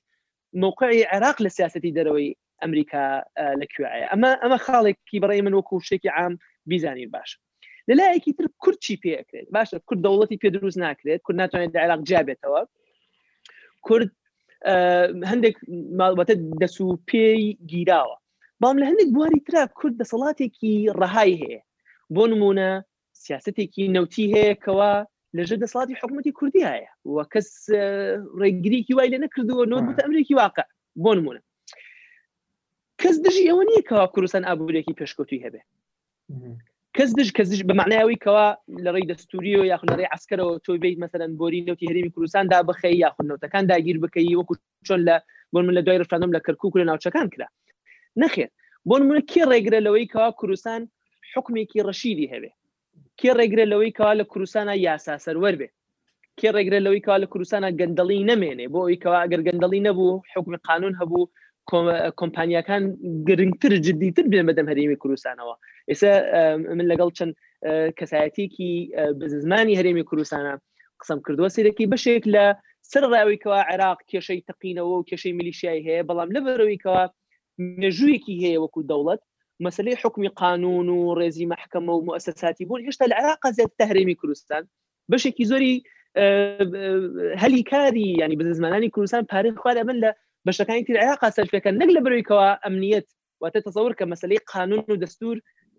موقعی 0.63 1.03
عێراق 1.11 1.37
لە 1.45 1.49
سیاستی 1.57 1.93
دەرەوەی 1.97 2.31
ئەمریکا 2.61 3.05
لەکوێە 3.61 3.87
ئەمە 4.11 4.31
ئەمە 4.43 4.57
خاڵێکی 4.65 5.17
بەڕێ 5.23 5.41
من 5.45 5.53
وەکو 5.57 5.75
شتێکی 5.87 6.09
عام 6.17 6.33
بیزانین 6.69 7.09
باش 7.15 7.29
لەلایەکی 7.89 8.31
تر 8.37 8.45
کورچی 8.63 8.95
پێکرێت 9.03 9.47
باشە 9.55 9.77
کورد 9.87 10.01
دەوڵەتی 10.05 10.37
پێ 10.41 10.49
دروست 10.55 10.77
ناکرێت 10.85 11.19
کورد 11.25 11.37
ناتوانێت 11.41 11.73
لە 11.75 11.79
عێراق 11.83 12.01
جابێتەوە 12.11 12.61
کورد 13.89 14.11
هەندێک 15.31 15.55
ماڵبەتە 15.99 16.35
دەسو 16.61 16.85
پێی 17.09 17.43
گیراوە 17.71 18.17
بام 18.61 18.75
لە 18.81 18.85
هەندێک 18.89 19.09
بواری 19.15 19.43
تررا 19.47 19.63
کورد 19.79 19.95
دەسەڵاتێکی 20.01 20.73
ڕەهای 20.99 21.33
هەیە 21.41 21.59
بۆ 22.15 22.23
نمونە 22.31 22.69
سیاستێکی 23.23 23.83
نەوتی 23.95 24.25
هەیەکەوە 24.35 24.91
لەژێ 25.37 25.57
دەسڵاتی 25.63 25.97
حکوومەتی 25.99 26.35
کوردی 26.39 26.65
هەیە 26.71 26.89
وە 27.15 27.23
کەس 27.33 27.49
ڕێگریکی 28.41 28.93
وای 28.95 29.09
لە 29.13 29.17
نەکردووە 29.23 29.63
نۆبووتە 29.71 30.03
ئەمریکی 30.05 30.35
واقع 30.43 30.65
بۆ 31.03 31.11
نمونە 31.17 31.41
کەس 33.01 33.15
دژی 33.25 33.49
ئەوە 33.49 33.63
نییەکەوە 33.69 34.05
کوردستان 34.13 34.43
ئابوورێکی 34.47 34.97
پێشکەوتی 34.99 35.43
هەبێ 35.45 35.61
کەس 36.97 37.11
دش 37.17 37.29
کەزیش 37.37 37.59
بەمعناوی 37.69 38.17
کەوا 38.25 38.45
لەڕێی 38.85 39.09
دەستوریەوە 39.11 39.65
یاخ 39.71 39.81
لەڕێ 39.89 40.05
عسکەرەوە 40.15 40.53
تۆ 40.65 40.71
بیت 40.83 40.97
مەسەرەن 41.03 41.31
بۆری 41.39 41.65
نەوتی 41.67 41.89
هەرمی 41.89 42.11
کوردستاندا 42.15 42.57
بخی 42.69 42.93
یاخودنەوتەکان 43.03 43.63
داگیر 43.71 43.97
بکەی 44.03 44.37
وەکو 44.39 44.53
چۆن 44.87 45.01
لە 45.09 45.15
بۆن 45.53 45.63
من 45.67 45.73
لە 45.77 45.81
دوای 45.85 45.99
ڕفتانم 46.01 46.31
لە 46.35 46.39
کەرکک 46.45 46.73
لە 46.79 46.85
ناوچەکان 46.89 47.27
کرا 47.33 47.47
نەخێر 48.21 48.49
بۆن 48.89 49.01
منە 49.07 49.21
کێ 49.31 49.43
ڕێگرە 49.51 49.79
لەوەی 49.85 50.05
کەوا 50.13 50.29
کوردستان 50.39 50.81
حکمێکی 51.33 51.85
ڕەشیدی 51.87 52.27
هەبێ 52.33 52.51
کێ 53.19 53.31
ڕێگرە 53.39 53.65
لەوەی 53.71 53.91
کەوا 53.97 54.13
لە 54.19 54.25
کوردستانە 54.31 54.73
یاسا 54.87 55.15
سەرەر 55.25 55.55
بێ 55.59 55.67
کێ 56.39 56.49
ڕێگرە 56.55 56.79
لەوەی 56.85 57.01
کەوا 57.05 57.17
لە 57.23 57.27
کوردستانە 57.31 57.69
گەندەڵی 57.79 58.19
نامێنێ 58.29 58.65
بۆ 58.73 58.79
ئەوی 58.85 59.01
کەوا 59.03 59.17
ئەگەر 59.23 59.41
گەندەڵی 59.47 59.81
نەبوو 59.87 60.11
حکمی 60.33 60.57
قانون 60.67 60.93
هەبوو 61.01 61.23
کۆمپانیەکان 62.19 62.83
گرنگتر 63.27 63.71
جدیتر 63.85 64.25
بێن 64.31 64.45
بەدەم 64.49 64.67
هەرێمی 64.71 64.97
کوردستانەوە 65.01 65.55
ئێستا 65.89 66.13
من 66.77 66.85
لەگەڵ 66.91 67.09
چەند 67.17 67.33
کەسایەتێکی 67.99 68.71
بزمانی 69.19 69.77
هەرێمی 69.79 70.07
کوردستانە 70.09 70.53
قسم 71.01 71.19
کردووە 71.25 71.49
سیرەکی 71.55 71.89
بەشێک 71.93 72.23
لە 72.35 72.45
سەرڕاویکەوە 72.91 73.59
عێراق 73.71 73.99
کێشەی 74.11 74.43
تەقینەوە 74.47 74.91
و 74.97 75.05
کێشەی 75.09 75.33
میلیشیایی 75.37 75.85
هەیە 75.87 76.07
بەڵام 76.09 76.29
لەبەرەوەیکەوە 76.35 77.03
نەژوویەکی 77.83 78.35
هەیە 78.45 78.59
وەکو 78.63 78.81
دەوڵەت 78.91 79.21
مەسلەی 79.65 79.99
حکمی 80.03 80.29
قانون 80.41 80.87
و 80.89 80.99
ڕێزی 81.19 81.45
مححکمە 81.53 81.93
و 81.95 82.05
مؤسساتی 82.07 82.65
بوون 82.67 82.81
هێشتا 82.87 83.05
لە 83.11 83.15
عراق 83.19 83.43
زیات 83.57 83.71
تەهرێمی 83.81 84.15
کوردستان 84.21 84.63
بەشێکی 85.11 85.45
زۆری 85.51 85.73
هەلی 87.41 87.63
کاری 87.71 88.07
ینی 88.21 88.35
بزمانانی 88.39 88.89
کوردستان 88.95 89.23
پارێ 89.31 89.49
خوارە 89.61 89.83
من 89.87 89.97
لە 90.03 90.09
بەشەکانی 90.47 90.85
تر 90.87 90.95
عراقا 91.03 91.29
سەرفەکە 91.37 91.69
نەک 91.81 91.89
لە 91.95 92.01
برویکەوە 92.05 92.47
ئەمنیەت 92.63 93.07
واتە 93.43 93.59
تەزور 93.65 93.91
کە 93.99 94.05
مەسلەی 94.11 94.39
قانون 94.51 94.83
و 94.91 94.99
دەستور 95.03 95.37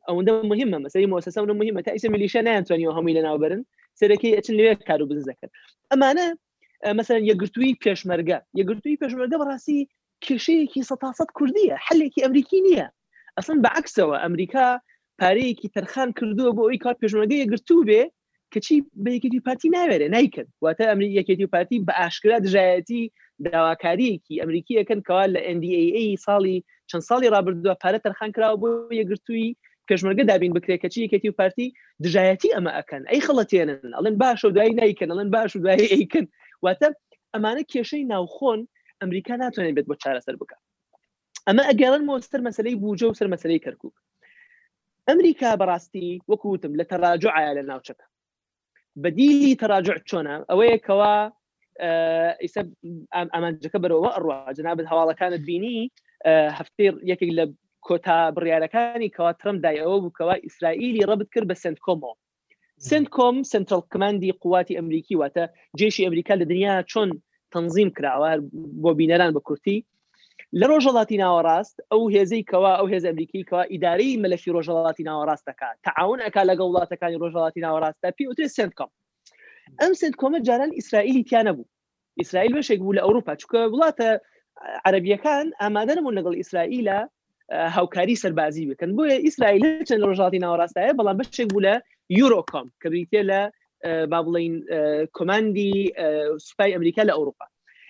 ئەوەندە 0.09 0.33
مهمە 0.53 0.79
مەسی 0.85 1.07
مۆسەسە 1.13 1.39
مهمە 1.61 1.81
تا 1.87 1.91
ئیسم 1.97 2.11
میلیشە 2.15 2.41
نیانتوانیەوە 2.47 2.95
هەمووی 2.97 3.17
لە 3.19 3.23
ناوبرن 3.27 3.63
سەرەکەی 4.01 4.37
ئەچن 4.37 4.55
لێ 4.59 4.71
کار 4.89 5.01
و 5.03 5.09
بزەکەن 5.11 5.51
ئەمانە 5.93 6.27
مەسەر 6.99 7.19
یەگرتووی 7.31 7.75
پێشمەرگە 7.85 8.39
یەگرتووی 8.61 8.99
پێشمەرگە 9.03 9.37
بەڕاستی 9.41 9.81
کێشەیەکی 10.25 10.87
سەتاسەد 10.91 11.31
کوردیە 11.39 11.77
حلێکی 11.87 12.25
ئەمریکی 12.25 12.61
نییە 12.67 12.87
ئەسن 13.37 13.59
بەعکسەوە 13.65 14.17
ئەمریکا 14.25 14.67
پارەیەکی 15.21 15.73
تەرخان 15.75 16.09
کردووە 16.19 16.51
بۆ 16.57 16.63
ئەوی 16.67 16.83
کار 16.85 16.95
پێشمەرگە 17.03 17.37
یەگرتوو 17.45 17.87
بێ 17.89 18.03
کەچی 18.53 18.77
بە 19.03 19.11
یەکێتی 19.17 19.41
پارتی 19.47 19.69
ناوێرە 19.77 20.09
نیکرد 20.17 20.49
واتە 20.65 20.85
ئەمری 20.91 21.17
یەکێتی 21.21 21.47
پارتی 21.55 21.77
بە 21.87 21.93
ئاشکرا 22.01 22.37
دژایەتی 22.45 23.03
داواکاریەکی 23.45 24.41
ئەمریکیەکەن 24.43 25.01
کەوا 25.07 25.25
لە 25.35 25.41
NDA 25.57 26.03
ساڵی 26.27 26.57
چەند 26.91 27.05
ساڵی 27.09 27.33
رابرردووە 27.35 27.75
پارە 27.83 27.99
تەرخان 28.05 28.31
کراوە 28.37 28.57
بۆ 28.63 28.69
یەگرتووی 29.01 29.49
پێشمەرگەدا 29.93 30.35
بین 30.43 30.53
بکرێ 30.57 30.77
کەچیەکەتی 30.85 31.29
و 31.29 31.33
پارتی 31.39 31.67
دژایەتی 32.05 32.55
ئەمە 32.57 32.71
ئەکەن 32.79 33.03
ئەی 33.11 33.21
خڵەتێنن 33.27 33.91
ئەڵێن 33.97 34.17
باش 34.23 34.41
و 34.45 34.51
دوایی 34.55 34.75
نیکن 34.79 35.09
ئەڵێن 35.13 35.31
باش 35.37 35.51
و 35.57 35.59
دوایی 35.65 35.89
ئەیکن 35.95 36.25
واتە 36.65 36.89
ئەمانە 37.35 37.63
کێشەی 37.73 38.05
ناوخۆن 38.13 38.61
ئەمریکا 39.03 39.35
ناتوانێت 39.43 39.75
بێت 39.79 39.87
بۆ 39.91 39.95
چارەسەر 40.03 40.35
بکە 40.41 40.57
ئەمە 41.49 41.63
ئەگەڵن 41.71 42.03
مۆستەر 42.09 42.41
مەسلەی 42.49 42.75
بوجە 42.83 43.07
و 43.09 43.15
سەر 43.19 43.29
مەسلەی 43.35 43.59
کەرکک 43.65 43.95
ئەمریکا 45.09 45.51
بەڕاستی 45.61 46.09
وەکوتم 46.31 46.73
لە 46.81 46.85
تەراجعە 46.93 47.49
لە 47.59 47.63
ناوچەکە 47.71 48.07
بەدیلی 49.03 49.57
تەراجع 49.63 49.97
چۆنە 50.09 50.35
ئەوەیەکەوە 50.51 51.15
ئیسە 52.43 52.61
ئامانجەکە 53.35 53.79
بەرەوە 53.83 54.09
ئەڕوا 54.17 54.37
جنابێت 54.59 54.87
هەواڵەکانت 54.93 55.41
بینی 55.49 55.79
هەفتێ 56.59 56.85
یەکێک 57.11 57.31
لە 57.39 57.45
کۆتا 57.87 58.17
بڕیارەکانی 58.37 59.13
کەوا 59.17 59.33
ترم 59.41 59.57
دایەوە 59.65 59.97
بووکەوە 60.05 60.35
ئیسرائیلی 60.47 61.07
ڕبت 61.11 61.29
کرد 61.35 61.47
بە 61.51 61.57
سند 61.65 61.79
کۆمۆ 61.87 62.13
سند 62.89 63.07
کۆم 63.17 63.37
سنترال 63.53 63.83
کماندی 63.93 64.33
قواتی 64.43 64.79
ئەمریکی 64.79 65.15
واتە 65.21 65.45
جێشی 65.79 66.05
ئەمریکا 66.07 66.35
لە 66.41 66.45
دنیا 66.53 66.75
چۆن 66.93 67.11
تەنظیم 67.53 67.91
کراوە 67.97 68.31
بۆ 68.83 68.91
بینەران 69.01 69.31
بە 69.37 69.41
کورتی 69.49 69.79
لە 70.61 70.65
ڕۆژەڵاتی 70.71 71.21
ناوەڕاست 71.23 71.77
ئەو 71.91 72.03
هێزەی 72.15 72.45
کەوا 72.51 72.73
ئەو 72.79 72.87
هێز 72.93 73.05
ئەمریکیکەوە 73.09 73.63
ئیداری 73.73 74.19
مەلەفی 74.23 74.55
ڕۆژەڵاتی 74.57 75.05
ناوەڕاستەکە 75.09 75.69
تەعاون 75.87 76.19
ئەک 76.25 76.37
لەگە 76.51 76.65
وڵاتەکانی 76.67 77.21
ڕۆژەڵاتی 77.23 77.61
ناوەڕاستە 77.67 78.09
پێ 78.17 78.25
وترێ 78.31 78.47
سند 78.57 78.73
کۆم 78.79 78.91
ئەم 79.81 79.93
سند 80.01 80.15
کۆمە 80.21 80.39
جاران 80.49 80.71
ئیسرائیلی 80.79 81.27
تیانە 81.29 81.53
بوو 81.57 81.65
ئیسرائیل 82.21 82.53
بەشێک 82.59 82.79
بوو 82.83 82.97
لە 82.99 83.03
ئەوروپا 83.07 83.33
چکە 83.41 83.59
وڵاتە 83.75 84.09
عربیەکان 84.89 85.47
ئامادەمون 85.61 86.15
لەگەڵ 86.19 86.35
ئیسرائیلە 86.39 86.99
هاوکاری 87.75 88.17
سەربازی 88.23 88.65
بکەن 88.71 88.89
بۆیە 88.99 89.17
ئیسرائیل 89.27 89.67
چەند 89.89 90.03
ڕۆژاتی 90.09 90.41
ناوەڕاستایە 90.45 90.93
بەڵام 90.99 91.17
بەشێک 91.21 91.47
بوو 91.51 91.65
لە 91.67 91.75
یورۆکۆم 92.19 92.67
کە 92.81 92.87
بریتە 92.93 93.23
لە 93.31 93.41
اه، 93.87 94.07
با 94.11 94.21
بڵین 94.27 94.55
اه، 94.71 95.03
کۆماندی 95.17 95.75
اه، 95.97 96.39
سوپای 96.47 96.73
ئەمریکا 96.77 97.01
اسرائيل 97.01 97.15
ئەوروپا 97.15 97.47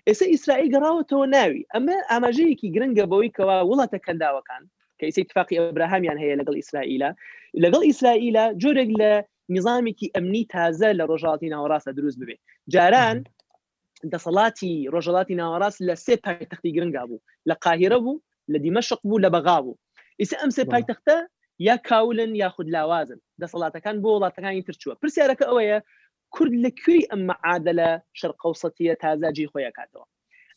ئێستا 0.08 0.26
ئیسرائیل 0.34 0.68
گەڕاوەتەوە 0.74 1.24
اما 1.32 1.58
ئەمە 1.76 1.94
ئاماژەیەکی 2.10 2.68
گرنگە 2.74 3.04
بەوەی 3.10 3.30
کەوا 3.36 3.58
وڵاتە 3.70 3.98
کەنداوەکان 4.06 4.62
کە 4.98 5.04
ئیسی 5.08 5.20
اتفاقی 5.24 5.58
ئەبراهامیان 5.60 6.18
هەیە 6.22 6.38
لەگەڵ 6.40 6.54
ئیسرائیلە 6.60 7.10
لەگەڵ 7.64 7.82
ئیسرائیلە 7.88 8.44
جۆرێک 8.62 8.90
لە 9.00 9.10
نظامێکی 9.56 10.06
ئەمنی 10.14 10.44
تازە 10.54 10.90
لە 10.98 11.04
ڕۆژاڵاتی 11.10 11.48
ناوەڕاستە 11.54 11.90
دروست 11.98 12.18
ببێ 12.22 12.36
جاران 12.74 13.18
دەسەڵاتی 14.12 14.74
ڕۆژەڵاتی 14.94 15.34
ناوەڕاست 15.40 15.78
لە 15.88 15.94
سێ 16.04 16.14
پایتەختی 16.24 16.72
گرنگا 16.76 17.02
بوو 17.08 17.22
لە 17.48 17.54
لە 18.52 18.58
دیمەشق 18.64 19.00
بوو 19.08 19.22
لە 19.24 19.28
بەغااو 19.34 19.66
ئیس 20.20 20.32
ئەمسێ 20.40 20.62
پایتەختە 20.72 21.16
یا 21.68 21.74
کاولن 21.88 22.32
یاخود 22.42 22.66
لاوازن 22.74 23.20
دەسەڵاتەکان 23.42 23.96
بۆ 24.02 24.08
وڵاتەکانی 24.14 24.66
ترچووە 24.68 24.94
پرسیارەکە 25.00 25.44
ئەوەیە 25.48 25.78
کورد 26.34 26.54
لەکوێی 26.64 27.02
خويا 29.52 29.72
عادە 29.78 30.02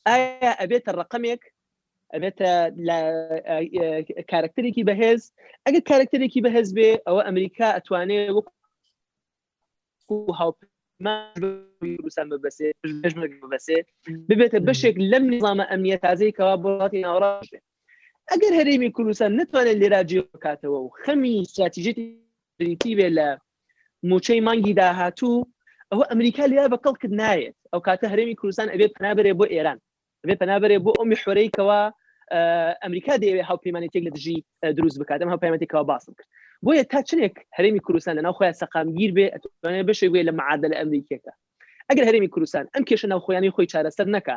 اي 0.08 0.24
ابيت 0.64 0.86
الرقمك 0.90 1.42
ابيت 2.16 2.38
لا 2.88 2.98
ئەبێتە 3.48 4.78
بهز 4.90 5.22
ئەبێتە 5.66 5.84
کارکتێکی 5.92 6.42
بهز 6.46 6.68
ئەگە 6.78 6.92
او 7.10 7.16
امريكا 7.30 7.68
اتواني 7.78 8.18
وكوها 8.30 10.50
ما 11.00 11.14
ئەتوانێت 11.36 11.82
وەکو 11.82 12.02
هاوسان 12.02 12.28
ببسێ 13.46 13.82
ببێتە 14.30 14.60
بەشێک 14.68 14.96
لەم 15.12 15.24
نظامە 15.34 15.66
ئەمنیە 15.72 15.98
تازەیەوە 16.06 16.60
بڵاتی 16.64 17.04
ناوڕاش 17.06 17.48
بێت 17.54 17.64
اگر 18.32 18.54
هریمی 18.60 18.92
کلوسان 18.92 19.42
نتوانه 19.42 19.72
لێرا 19.80 20.04
جێ 20.10 20.20
بکاتەوە 20.34 20.80
و 20.84 20.88
خمی 21.04 21.34
استراتیژێتی 21.44 22.96
بێ 22.98 23.10
لە 23.18 23.28
موچه 24.10 24.36
مانگی 24.48 24.74
داهاتوو 24.80 25.48
ئەوە 25.94 26.04
ئەمریکا 26.12 26.46
لێرا 26.52 26.68
بەکەڵ 26.74 26.94
کرد 27.02 27.14
نایێت 27.22 27.56
ئەو 27.74 27.80
او 28.04 28.10
هەرێمی 28.14 28.36
کوردستان 28.40 28.68
ئەبێت 28.74 28.90
او 28.92 28.96
پنابره 29.00 29.30
ئێران 29.56 29.80
ئەبێت 30.24 30.38
پنابەرێ 30.44 30.78
بۆ 30.86 30.92
ئەومی 31.00 31.18
حورەیەوە 31.22 31.80
ئەمریکا 32.84 33.14
دەیەوێت 33.22 33.46
هاوپەیمانێتێک 33.50 34.04
لە 34.08 34.12
دژی 34.18 34.38
دروست 34.78 34.98
بکات 35.02 35.20
ئەم 35.22 35.30
هاوپەیمەتێکەوە 35.34 35.84
باسم 35.92 36.14
کرد 36.18 36.28
بۆیە 36.66 36.84
تا 36.92 37.00
چنێک 37.10 37.36
هەرێمی 37.58 37.80
کوردستان 37.86 38.14
لەناو 38.20 38.34
خۆیان 38.38 38.56
سەقامگیر 38.62 39.12
بێ 39.18 39.26
ئەتوانێت 39.34 39.86
بەشێ 39.90 40.08
بێ 40.14 40.22
لە 40.28 40.34
معادە 40.40 40.68
لە 40.72 40.76
ئەمریکەکە 40.82 41.32
ئەگەر 41.90 42.06
هەرێمی 42.10 42.30
کوردستان 42.34 42.66
ئەم 42.76 42.84
کێشە 42.90 43.06
ناو 43.12 43.20
خۆیانی 43.26 43.52
خۆی 43.56 43.68
چارەسەر 43.74 44.08
نەکە 44.16 44.36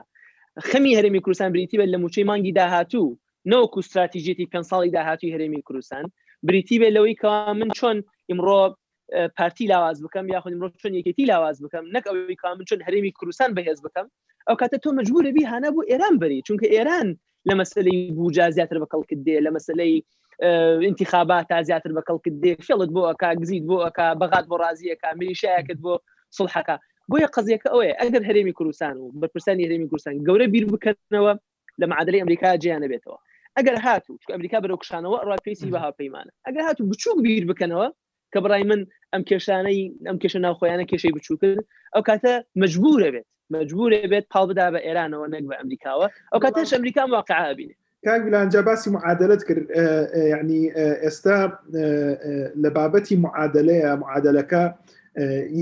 خەمی 0.70 0.96
هەرێمی 0.98 1.20
کوردستان 1.24 1.50
بریتی 1.54 1.76
به 1.78 1.86
لە 1.92 1.98
مانگی 2.30 2.52
ده 2.58 2.66
هاتو 2.74 3.04
نەوەکو 3.50 3.80
استراتیژێتی 3.82 4.48
پێ 4.52 4.58
ساڵی 4.70 4.94
داهاتوی 4.96 5.32
هەرێمی 5.36 5.62
کوردستان 5.66 6.04
بریتی 6.46 6.76
بێ 6.80 6.88
لەوەی 6.96 7.14
کا 7.22 7.34
من 7.58 7.68
چۆن 7.78 7.96
ئمڕۆ 8.32 8.60
پارتی 9.38 9.66
لاواز 9.72 9.96
بکەم 10.04 10.24
یاخود 10.34 10.52
ئمڕۆ 10.54 10.68
چۆن 10.82 10.92
یەکێتی 10.98 11.24
لاواز 11.30 11.56
بکەم 11.64 11.84
نەک 11.94 12.04
ئەوەی 12.08 12.36
کا 12.42 12.48
من 12.56 12.64
چۆن 12.70 12.80
هەرێمی 12.86 13.12
کوردستان 13.18 13.50
بەهێز 13.56 13.78
بکەم 13.86 14.06
ئەو 14.48 14.56
کاتە 14.60 14.78
تۆ 14.84 14.88
مجبورەبی 14.98 15.44
هانا 15.50 15.70
بۆ 15.76 15.82
ئێران 15.90 16.14
بری 16.22 16.40
چونکە 16.46 16.66
ئێران 16.74 17.08
لە 17.48 17.54
مەسلەی 17.60 18.00
بوجا 18.16 18.46
زیاتر 18.56 18.76
بەکەڵکت 18.84 19.20
دێ 19.26 19.36
لە 19.46 19.50
مەسلەی 19.56 19.94
انتخابات 20.90 21.44
تا 21.50 21.58
زیاتر 21.68 21.90
بەکەڵکت 21.98 22.34
دێ 22.42 22.52
فڵت 22.68 22.90
بۆ 22.96 23.02
ئەکا 23.10 23.30
گزیت 23.40 23.62
بۆ 23.70 23.76
ئەکا 23.86 24.06
بەغات 24.20 24.44
بۆ 24.50 24.56
ڕازیەکە 24.64 25.08
میلیشایەکەت 25.20 25.78
بۆ 25.84 25.94
سڵحەکە 26.36 26.76
بۆیە 27.10 27.28
قزیەکە 27.36 27.68
ئەوەیە 27.72 27.94
ئەگەر 28.02 28.22
هەرێمی 28.28 28.52
کوردستان 28.58 28.94
و 29.00 29.04
بەرپرسانی 29.22 29.64
هەرێمی 29.66 29.88
کوردستان 29.90 30.14
گەورە 30.28 30.46
بیر 30.54 30.64
بکەنەوە 30.72 31.32
لە 31.80 31.86
معادلی 31.92 32.20
ئەمریکا 32.22 32.48
جیانە 32.64 32.86
بێتەوە 32.92 33.18
ئەگەر 33.60 33.76
هاتوو 33.86 34.16
چ 34.22 34.24
ئەمریکا 34.34 34.58
بەرەوکشانەوە 34.64 35.18
ڕات 35.28 35.42
پێسی 35.46 35.72
بەها 35.74 35.90
پەیمانە 36.00 36.30
ئەگەر 36.46 36.62
هاتوو 36.68 36.88
بچووک 36.90 37.18
بیر 37.24 37.44
بکەنەوە 37.50 37.88
کە 38.32 38.38
بڕای 38.44 38.64
من 38.70 38.80
ئەم 39.12 39.22
کێشانەی 39.30 39.80
ئەم 40.08 40.16
کێشە 40.22 40.38
ناوخۆیانە 40.44 40.84
کێشەی 40.90 41.14
بچووکرد 41.16 41.58
ئەو 41.94 42.02
کاتە 42.08 42.32
مجبورە 42.62 43.08
بێت 43.14 43.28
مجبورە 43.56 43.96
بێت 44.12 44.26
پاڵ 44.32 44.44
بدا 44.50 44.66
بە 44.74 44.80
ئێرانەوە 44.86 45.26
نەک 45.34 45.44
بە 45.50 45.54
ئەمریکاوە 45.60 46.06
ئەو 46.32 46.40
کاتەش 46.44 46.70
ئەمریکا 46.74 47.02
واقعبینێ 47.16 47.74
کاگلانجا 48.06 48.60
باسی 48.68 48.88
معادلت 48.96 49.42
کرد 49.48 49.66
یعنی 50.32 50.60
ئێستا 51.04 51.38
لە 52.62 52.68
بابەتی 52.76 53.16
معادلەیە 53.24 53.90
معادلەکە 54.02 54.64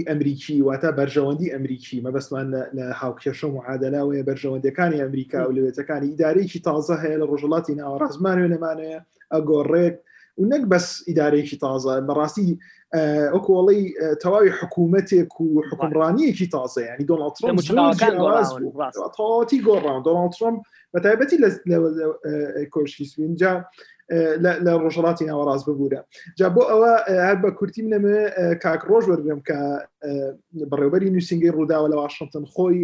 ئەمریکی 0.06 0.56
واتە 0.66 0.90
بەرژەوەندی 0.98 1.50
ئەمریکی 1.52 2.02
مەبەستمان 2.06 2.48
لە 2.76 2.84
هاوکێشە 3.00 3.48
معادەلاوەیە 3.56 4.22
بەرژەوەندەکانی 4.28 5.00
ئەمریکا 5.04 5.40
و 5.46 5.54
لەوێتەکانی 5.56 6.08
ئیدارێکی 6.12 6.60
تازە 6.68 6.94
هەیە 7.02 7.16
لە 7.20 7.26
ڕۆژڵاتی 7.30 7.76
ناوەڕازمانوێ 7.80 8.48
نەمانەیە 8.54 8.98
ئەگۆڕێک 9.34 9.94
و 10.40 10.44
نەک 10.52 10.62
بەس 10.72 10.86
ئیدارێکی 11.08 11.56
تازە 11.64 11.92
بەڕاستی 12.08 12.44
ئەوکۆڵی 13.34 13.82
تەواوی 14.22 14.50
حکوومەتێک 14.58 15.30
و 15.40 15.44
حکمڕانیەکی 15.68 16.46
تازە 16.54 16.80
ینی 16.88 17.06
دۆناڵتیگۆڕاون 17.12 20.00
دۆناڵ 20.06 20.30
ترمپ 20.38 20.56
بە 20.92 20.98
تایبەتی 21.04 21.38
لە 21.42 21.48
کۆشی 22.74 23.04
سوینجا 23.12 23.52
لە 24.44 24.52
ڕۆژەڵاتی 24.84 25.28
ناوەڕاست 25.30 25.64
ببوورە 25.68 26.00
جا 26.38 26.48
بۆ 26.54 26.62
ئەوە 26.72 26.92
هەر 27.26 27.36
بە 27.42 27.50
کورتی 27.58 27.82
منەمە 27.86 28.16
کاکڕۆژ 28.64 29.04
وەرگم 29.08 29.40
کە 29.48 29.58
بەڕێوبەری 30.72 31.12
نووسنگی 31.16 31.54
ڕووداوە 31.56 31.88
لە 31.92 31.96
واشنگتن 32.02 32.44
خۆی 32.52 32.78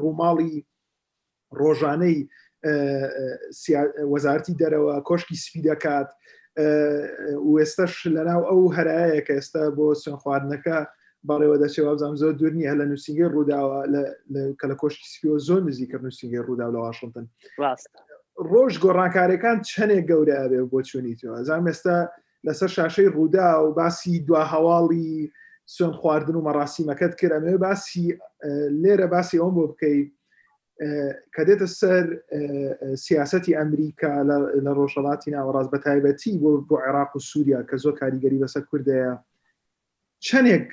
ڕووماڵی 0.00 0.54
ڕۆژانەی 1.60 2.18
وەزارتی 4.12 4.56
دەرەوە 4.62 4.94
کۆشکی 5.08 5.36
سپی 5.44 5.60
دەکات 5.70 6.08
ئێستاش 7.60 7.92
لەناو 8.16 8.42
ئەو 8.50 8.60
هەرایە 8.76 9.20
کە 9.26 9.32
ئێستا 9.38 9.62
بۆ 9.76 9.86
سوێن 10.02 10.18
خواردنەکە 10.22 10.76
باڵێەوە 11.28 11.56
دەچێت 11.62 11.86
بزانام 11.92 12.16
زۆر 12.22 12.32
دوورنی 12.38 12.68
هە 12.70 12.74
لە 12.80 12.84
نووسنگی 12.90 13.32
ڕووداوە 13.34 13.78
کە 14.58 14.66
لە 14.70 14.74
کۆشکی 14.82 15.10
سپیۆ 15.14 15.32
زۆر 15.48 15.60
نزیکە 15.68 15.96
نووسنگی 16.04 16.40
ڕوودا 16.46 16.66
لە 16.74 16.78
واشنگتن 16.84 17.26
ڕاستە 17.62 18.00
ڕۆژ 18.50 18.72
گۆڕانکارەکان 18.84 19.56
چنێک 19.70 20.04
گەورە 20.10 20.40
بێ 20.50 20.60
بۆ 20.72 20.78
چونیتەوە 20.88 21.38
زان 21.48 21.64
ئێستا 21.68 21.96
لەسەر 22.46 22.70
شاشەی 22.76 23.12
ڕوودا 23.16 23.48
و 23.64 23.72
باسی 23.78 24.18
دو 24.26 24.34
هەواڵی 24.52 25.10
سوێن 25.74 25.92
خواردن 26.00 26.36
و 26.36 26.44
مەڕاستیمەکەت 26.48 27.12
کرەمێ 27.20 27.54
باسی 27.64 28.04
لێرە 28.82 29.06
باسی 29.14 29.40
ئەوم 29.40 29.54
بۆ 29.56 29.64
بکەیت 29.72 30.08
کە 31.34 31.42
دێتە 31.48 31.68
سەر 31.80 32.04
سیاستی 33.04 33.56
ئەمریکا 33.58 34.12
لە 34.64 34.70
ڕۆژەڵاتی 34.78 35.32
ناوەڕاست 35.36 35.70
بە 35.72 35.78
تایبەتی 35.86 36.38
بۆ 36.42 36.50
بۆ 36.68 36.76
عێراق 36.86 37.10
و 37.16 37.18
سووریا 37.30 37.60
کە 37.68 37.76
زۆر 37.82 37.94
کاریگەری 38.00 38.40
بەسەر 38.44 38.62
کوردەیە 38.70 39.12
چەندێک 40.26 40.68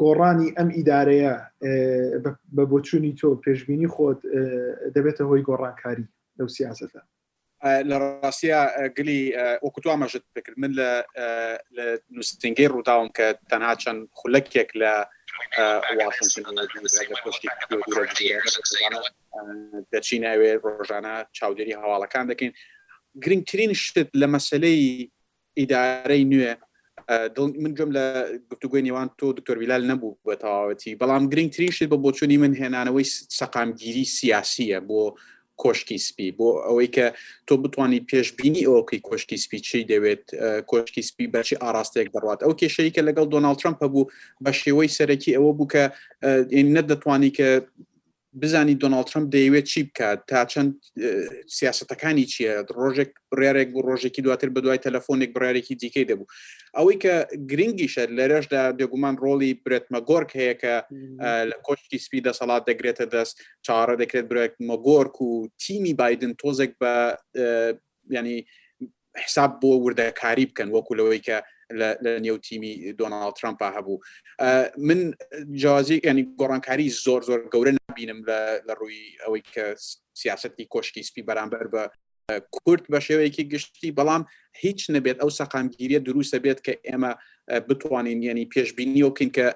گۆڕانی 0.00 0.48
ئەم 0.56 0.68
ئیدارەیە 0.76 1.34
بە 2.54 2.62
بۆچوونی 2.70 3.12
تۆ 3.20 3.28
پێشببینی 3.44 3.88
خۆت 3.94 4.20
دەبێتە 4.94 5.22
هۆی 5.28 5.42
گۆڕانکاری 5.48 6.06
لەو 6.38 6.48
سیاستە 6.56 7.00
لە 7.90 7.94
ڕاستە 8.02 8.60
گلی 8.98 9.20
ئۆکوتو 9.62 9.90
ئاماژت 9.90 10.24
بکرد 10.36 10.58
من 10.62 10.70
لە 10.78 10.88
نووسنگی 12.14 12.68
ڕووداوم 12.74 13.08
کە 13.16 13.26
تەنها 13.50 13.72
چەند 13.82 14.00
خولەکێک 14.18 14.70
لە 14.82 14.92
دەچینەوێ 19.94 20.50
ڕۆژانە 20.64 21.14
چاودێری 21.36 21.76
هەواڵەکان 21.80 22.24
دەکەین 22.30 22.52
گرنگترین 23.24 23.72
شت 23.82 23.96
لە 24.20 24.26
مەسلەی 24.34 24.80
ئیدارەی 25.58 26.24
نوێ 26.32 26.52
من 27.62 27.72
گوم 27.78 27.90
لە 27.96 28.04
گفتوگوی 28.50 28.84
نێوان 28.86 29.08
تۆ 29.18 29.26
دکتۆر 29.38 29.56
ویلال 29.58 29.82
نەبوو 29.92 30.18
بە 30.26 30.34
تەواوەتی 30.42 30.98
بەڵام 31.00 31.24
گرنگترین 31.32 31.70
شت 31.76 31.84
بە 31.92 31.96
بۆچوونی 32.04 32.38
من 32.42 32.52
هێنانەوەی 32.60 33.06
سەقامگیری 33.38 34.04
سیاسیە 34.18 34.78
بۆ 34.88 35.02
کۆشکی 35.62 35.98
سپی 36.06 36.28
بۆ 36.38 36.48
ئەوەی 36.66 36.88
کە 36.96 37.06
تۆ 37.48 37.54
بتانی 37.64 38.00
پێشببینی 38.10 38.66
ئەوکەی 38.70 39.04
کۆشکی 39.08 39.38
سپی 39.44 39.58
چی 39.66 39.78
دەوێت 39.90 40.24
کۆشکی 40.70 41.02
سپی 41.08 41.26
بەچی 41.34 41.60
ئاراستەیەک 41.62 42.08
دەڕات 42.14 42.38
ئەو 42.42 42.52
کێشەیە 42.60 42.90
کە 42.96 43.02
لەگەڵ 43.08 43.26
دۆناال 43.34 43.56
ترمپ 43.60 43.78
هەبوو 43.84 44.10
بە 44.44 44.50
شێوەی 44.60 44.94
سەرەکی 44.96 45.36
ئەوە 45.36 45.52
بوو 45.58 45.70
کە 45.74 45.84
نەدەتوانی 46.76 47.30
کە 47.38 47.48
بزانی 48.32 48.74
دۆناڵ 48.80 49.02
ترمپ 49.10 49.26
دەیەوێت 49.34 49.64
چی 49.72 49.82
بکات 49.88 50.20
تا 50.28 50.40
چەند 50.52 50.72
سیاستەکانی 51.58 52.26
چییە 52.32 52.52
ڕۆژێک 52.78 53.10
بڕارێک 53.32 53.70
و 53.76 53.82
ڕۆژێکی 53.88 54.20
دواتر 54.22 54.48
بەدوای 54.54 54.82
تەلەفۆنێک 54.84 55.30
بڕارێکی 55.34 55.74
دیکەی 55.80 56.08
دەبوو 56.10 56.30
ئەوەی 56.76 56.96
کە 57.02 57.14
گرنگیشە 57.50 58.04
لە 58.18 58.24
رێشدا 58.32 58.62
دێگومان 58.78 59.14
ڕۆڵی 59.24 59.52
برێتمەگۆرک 59.64 60.30
هەیە 60.40 60.54
کە 60.62 60.74
لە 61.50 61.56
کۆشتی 61.66 62.02
سپی 62.04 62.20
دەسەڵات 62.28 62.62
دەگرێتە 62.70 63.06
دەست 63.14 63.34
چارە 63.66 63.94
دەکرێت 64.02 64.26
برێت 64.32 64.54
مەگۆرک 64.68 65.16
و 65.26 65.30
تیمی 65.62 65.94
بادن 66.00 66.32
تۆزێک 66.40 66.72
بە 66.80 66.94
ینی 68.16 68.38
حساب 69.24 69.50
بۆ 69.60 69.70
وردەکاری 69.84 70.46
بکەن 70.50 70.68
وەکو 70.72 70.98
لەوەی 70.98 71.20
کە 71.26 71.38
لە 71.80 71.90
نێوتیمی 72.24 72.72
دۆناڵ 72.98 73.30
ترامپا 73.40 73.68
هەبوو 73.76 73.96
من 74.88 75.00
جیازی 75.62 76.00
ینی 76.08 76.24
گۆڕانکاری 76.40 76.88
زۆر 77.04 77.20
زۆر 77.28 77.38
گەورە 77.52 77.72
نبینم 77.88 78.18
لە 78.68 78.74
ڕووی 78.80 79.02
ئەوەی 79.22 79.42
کە 79.54 79.64
سیاستی 80.20 80.64
کۆشکی 80.72 81.06
سپی 81.08 81.26
بەرامبەر 81.28 81.66
بە 81.74 81.82
کورت 82.54 82.84
بە 82.92 82.98
شێوەیەکی 83.06 83.48
گشتی 83.52 83.94
بەڵام 83.98 84.22
هیچ 84.64 84.80
نەبێت 84.94 85.16
ئەو 85.20 85.30
سەقامگیریە 85.38 86.00
دروستە 86.08 86.38
بێت 86.44 86.60
کە 86.66 86.74
ئێمە 86.86 87.12
بتوانین 87.50 88.22
ینی 88.22 88.48
پێشببینی 88.54 89.02
وکەین 89.08 89.30
کە 89.36 89.46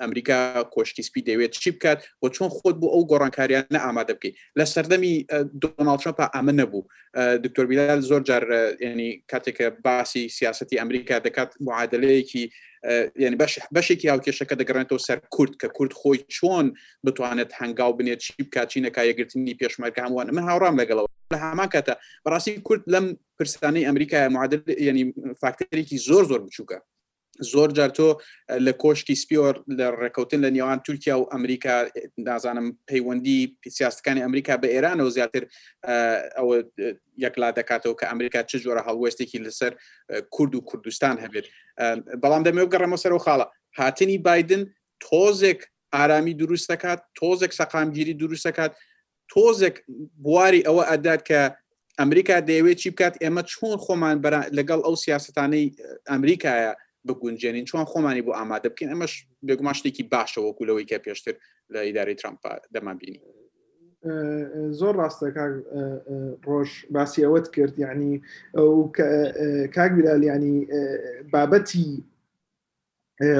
ئەمریکا 0.00 0.40
کۆشتیسپی 0.74 1.22
دەوێت 1.28 1.50
چی 1.62 1.70
بکات 1.76 1.98
بۆ 2.22 2.28
چۆن 2.34 2.48
خۆت 2.56 2.76
بۆ 2.80 2.88
ئەو 2.94 3.02
گۆڕانکاریانە 3.10 3.78
ئامادە 3.84 4.14
بکەیت 4.18 4.34
لە 4.58 4.64
سەردەمی 4.74 5.14
دۆناڵچەپە 5.62 6.24
ئەمە 6.34 6.52
نەبوو 6.60 6.84
دکتۆر 7.44 7.64
بیلال 7.70 8.00
زۆر 8.10 8.22
جار 8.28 8.44
ینی 8.86 9.10
کاتێکە 9.32 9.66
باسی 9.84 10.22
سیاستی 10.38 10.78
ئەمریکا 10.80 11.16
دەکات 11.26 11.50
معادلەیەکی 11.66 12.44
ینی 13.22 13.36
بەشێکی 13.74 14.08
هاوکێشەکە 14.12 14.54
دەگەڕێتەوە 14.60 15.04
سەر 15.06 15.18
کورد 15.34 15.52
کە 15.60 15.68
کورد 15.76 15.92
خۆی 16.00 16.18
چۆن 16.36 16.66
بتوانێت 17.04 17.50
هەنگاو 17.60 17.96
بنێت 17.98 18.20
چی 18.24 18.32
بکچینەکە 18.46 19.02
یەگرتنی 19.10 19.58
پێشمەرگە 19.60 20.00
هەمووانە 20.06 20.30
من 20.36 20.44
هاوڕام 20.48 20.76
لەگەڵەوە 20.80 21.08
لە 21.34 21.38
هەمان 21.44 21.68
کاتە 21.74 21.94
بەڕاستی 22.24 22.62
کورد 22.66 22.82
لەم 22.94 23.04
پرستانی 23.38 23.86
ئەمریکای 23.88 24.28
معادل 24.34 24.60
ینی 24.88 25.04
فاکتەرێکی 25.40 26.02
زۆر 26.08 26.24
زۆر 26.30 26.40
بچووکە 26.46 26.78
زۆر 27.40 27.70
جار 27.72 27.88
تۆ 27.94 28.04
لە 28.66 28.72
کۆشتی 28.82 29.14
سپیۆر 29.20 29.54
لە 29.78 29.86
ڕێککەوتن 30.02 30.40
لە 30.44 30.50
نێوان 30.56 30.80
تورکیا 30.86 31.14
و 31.20 31.28
ئەمریکا 31.32 31.74
نازانم 32.18 32.78
پەیوەندی 32.90 33.40
پیسیاستەکانی 33.62 34.22
ئەمریکا 34.26 34.54
بە 34.62 34.68
ئێرانەوە 34.74 35.10
زیاتر 35.16 35.42
ئەوە 36.38 36.54
یەکلا 37.24 37.50
دەکاتەوە 37.58 37.94
کە 38.00 38.06
ئەمریکا 38.10 38.42
چ 38.42 38.56
جۆرە 38.64 38.82
هەڵوێستێکی 38.88 39.38
لەسەر 39.46 39.72
کورد 40.34 40.54
و 40.54 40.60
کوردستان 40.60 41.16
هەبێت 41.24 41.46
بەڵام 42.22 42.42
دەمێ 42.46 42.60
گەڕەمە 42.74 42.96
سەر 43.02 43.12
و 43.14 43.22
خاڵە 43.26 43.46
هاتنی 43.78 44.18
بادن 44.18 44.62
تۆزێک 45.06 45.60
ئارامی 45.94 46.34
دروست 46.40 46.66
دەکات 46.72 47.00
تۆزێک 47.18 47.52
سەقامگیری 47.60 48.14
دروست 48.22 48.46
دەکات 48.48 48.72
تۆزێک 49.32 49.76
بواری 50.24 50.62
ئەوە 50.68 50.82
ئەدات 50.90 51.22
کە 51.28 51.40
ئەمریکا 52.00 52.36
دەیەوێت 52.48 52.78
چی 52.82 52.90
بکات 52.90 53.14
ئێمە 53.22 53.42
چۆن 53.52 53.74
خۆمان 53.84 54.16
لەگەڵ 54.58 54.80
ئەو 54.86 54.94
سیاستانەی 55.04 55.66
ئەمریکایە 56.10 56.72
بگونجێنین 57.06 57.64
چۆن 57.70 57.84
خۆمانی 57.90 58.22
بۆ 58.26 58.32
ئامادە 58.38 58.68
بکەین 58.72 58.90
ئەمەش 58.92 59.12
بێگومان 59.46 59.74
شتێکی 59.78 60.04
باشەوەکو 60.12 60.66
لەوەی 60.68 60.88
کە 60.90 60.96
پێشتر 61.06 61.34
لە 61.72 61.80
ئیداری 61.86 62.18
ترامپا 62.20 62.50
دەمابینی 62.74 63.18
زۆر 64.78 64.94
ڕاستە 65.00 65.26
ڕۆژ 66.48 66.70
باسی 66.94 67.24
ئەوەت 67.26 67.46
کرد 67.54 67.74
یعنی 67.84 68.10
کاکبیرال 69.76 70.22
ینی 70.30 70.54
بابەتی 71.32 71.86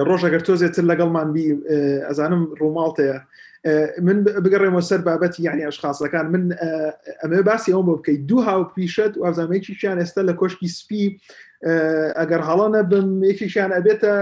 ڕۆژەگەر 0.08 0.42
تۆزێتتر 0.48 0.84
لەگەڵمان 0.90 1.28
بی 1.34 1.46
ئەزانم 2.10 2.42
ڕووماڵتەیە 2.60 3.18
من 4.02 4.22
بگەڕێمەوە 4.44 4.82
سەر 4.90 5.00
بابەتی 5.08 5.40
یعنی 5.48 5.66
ئەشخاصەکان 5.70 6.14
من 6.32 6.44
ئەمە 7.22 7.40
باسی 7.48 7.72
ئەومە 7.74 7.94
بکەیت 7.98 8.20
دوو 8.28 8.40
هاو 8.46 8.62
پیشت 8.74 9.12
و 9.16 9.24
ئازامەیەکییان 9.26 9.98
ئێستا 10.02 10.22
لە 10.30 10.32
کۆشکی 10.40 10.68
سپی 10.78 11.04
ئەگەر 12.18 12.40
هەڵە 12.48 12.66
نەبم 12.76 13.08
یەکیشان 13.30 13.70
ئەبێتە 13.76 14.14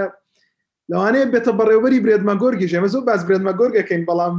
لەوانەیە 0.90 1.30
بێتە 1.32 1.52
بەڕێوەری 1.58 2.02
برێدمە 2.04 2.34
گۆرگی 2.42 2.68
ژێمە 2.72 2.88
زۆ 2.94 2.98
باز 3.08 3.20
برێدمە 3.26 3.52
گۆرگەکەین 3.60 4.02
بەڵام 4.08 4.36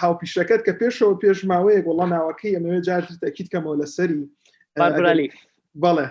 هاوپیشەکەت 0.00 0.60
کە 0.66 0.72
پێشەوە 0.80 1.14
پێشماوەیە 1.22 1.80
گوڵە 1.86 2.06
ناوەکەی 2.14 2.54
ئەمەوێ 2.56 2.78
جار 2.86 3.02
تەکییت 3.22 3.48
کەمەوە 3.52 3.76
لە 3.80 3.86
سەری 3.94 4.20
بەڵێ 5.82 6.06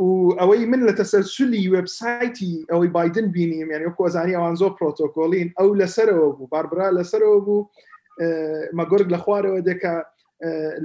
و 0.00 0.08
ئەوەی 0.38 0.66
من 0.70 0.80
لە 0.88 0.92
تەسەرسولی 0.98 1.70
وبسایتی 1.72 2.54
ئەوەی 2.72 2.88
بادن 2.96 3.26
بینیم 3.34 3.68
یعنی 3.72 3.84
کۆزانی 3.98 4.34
ئەوان 4.36 4.54
زۆر 4.60 4.72
پرۆتۆکۆلین 4.78 5.48
ئەو 5.58 5.70
لەسەرەوە 5.80 6.28
بوو 6.36 6.46
باربرا 6.52 6.88
لەسەرەوە 6.98 7.40
بوو 7.46 7.68
مەگۆرگ 8.78 9.08
لە 9.14 9.18
خوارەوە 9.24 9.60
دەکا 9.70 9.96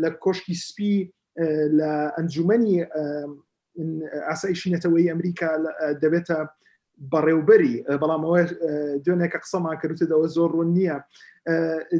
لە 0.02 0.10
کۆشکی 0.24 0.56
سپی 0.66 0.96
لە 1.80 1.92
ئەنجومی 2.18 2.76
ئاسایشینەتەوەی 4.30 5.10
ئەمریکا 5.12 5.50
دەبێتە 6.02 6.38
بەڕێوبەری 7.12 7.76
بەڵامەوە 8.02 8.42
دوێنێکە 9.06 9.40
قسەما 9.44 9.74
کردتەوە 9.82 10.28
زۆر 10.36 10.50
ڕوون 10.56 10.70
نییە 10.78 10.98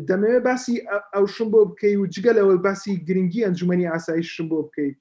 دەمەوێت 0.10 0.44
باسی 0.48 0.76
ئەو 1.14 1.26
شم 1.36 1.48
بۆ 1.54 1.60
بکەی 1.70 1.96
و 1.98 2.10
جگەلەوە 2.14 2.56
باسی 2.66 2.94
گرنگی 3.08 3.46
ئەنجومی 3.46 3.88
ئاسایشم 3.92 4.48
بۆ 4.52 4.60
بکەیت 4.68 4.98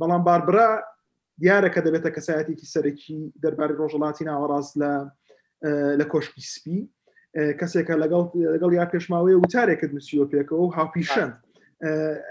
بەڵام 0.00 0.22
باربرا 0.28 0.66
دیارە 1.42 1.68
کە 1.74 1.80
دەبێتە 1.86 2.10
کەسایەتێکی 2.16 2.70
سەرەکی 2.74 3.20
دەرباری 3.44 3.78
ڕۆژەڵاتی 3.80 4.28
ناوەڕاست 4.30 4.72
لە 4.82 4.92
لە 6.00 6.04
کۆشکی 6.12 6.44
سپی 6.54 6.80
کەسێکە 7.60 7.94
لەگەڵ 8.02 8.24
لەگەڵ 8.54 8.72
یا 8.78 8.84
پێشماوەیە 8.92 9.36
وتارێکت 9.40 9.90
نووسیۆ 9.96 10.24
پێکەوە 10.32 10.62
و 10.62 10.74
هاوپیشەن 10.76 11.30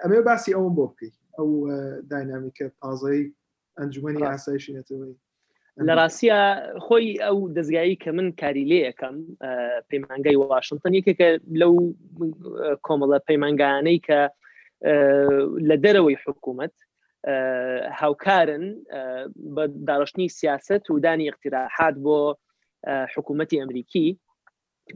ئەمێ 0.03 0.19
باسی 0.28 0.53
ئەوم 0.56 0.73
بۆ 0.78 0.86
بکەیت 0.91 1.15
ئەو 1.38 1.49
داینامیکە 2.11 2.65
تازایی 2.82 3.26
ئەنجومی 3.80 4.23
ئاسایشی 4.30 4.73
نێتەوەی 4.78 5.15
لە 5.88 5.94
ڕاستە 5.99 6.40
خۆی 6.86 7.07
ئەو 7.26 7.38
دەستگایی 7.57 7.98
کە 8.03 8.10
من 8.18 8.28
کاری 8.41 8.65
لەکەم 8.72 9.15
پەیمانگای 9.90 10.36
واشنتن 10.38 10.94
یەکێکە 10.99 11.30
لەو 11.61 11.73
کۆمەڵە 12.86 13.18
پەیمانگانەی 13.28 13.99
کە 14.07 14.19
لە 15.69 15.76
دەرەوەی 15.84 16.22
حکوومەت 16.26 16.76
هاوکارن 17.99 18.64
بە 19.56 19.64
داڕشتنی 19.89 20.27
سیاست 20.39 20.85
و 20.91 20.99
دانی 21.06 21.26
اقتراحات 21.31 21.95
بۆ 22.06 22.18
حکوومەتتی 23.14 23.57
ئەمریکی 23.61 24.07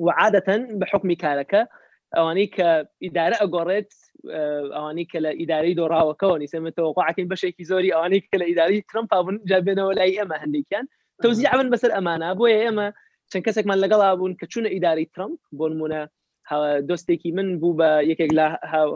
وعادەتەن 0.06 0.61
بە 0.80 0.85
حکمی 0.93 1.18
کارەکە 1.23 1.61
ئەوانەی 2.15 2.47
کە 2.56 2.69
ئیدارە 3.03 3.35
ئەگۆڕێت 3.41 3.91
ئەوانەی 4.76 5.07
کە 5.11 5.18
لە 5.26 5.31
ئیداری 5.39 5.77
دۆڕاوەکەەوە 5.80 6.38
نیسەمەتەوەقعکەین 6.43 7.27
بەشێکی 7.34 7.68
زۆری 7.72 7.93
ئەوانەی 7.93 8.22
کە 8.30 8.35
لە 8.41 8.45
ئیداری 8.49 8.85
ترمپابوون 8.89 9.38
جابێنەوە 9.49 9.91
لای 9.97 10.18
ئێمە 10.19 10.38
هەندێکیان 10.43 10.85
تەوزی 11.23 11.47
ئەمن 11.52 11.68
بەسەر 11.73 11.91
ئەمانە 11.95 12.30
بۆیە 12.39 12.57
ئێمە 12.65 12.88
چەند 13.31 13.43
کەسێکمان 13.47 13.77
لەگەڵا 13.84 14.07
بوون 14.18 14.34
کە 14.39 14.45
چوونە 14.52 14.69
ئیداری 14.76 15.10
ترمپ 15.15 15.39
بۆ 15.57 15.65
نمونە 15.72 16.02
دۆستێکی 16.89 17.31
من 17.38 17.47
بوو 17.61 17.77
بە 17.80 17.89
یەکێک 18.11 18.31
لە 18.39 18.45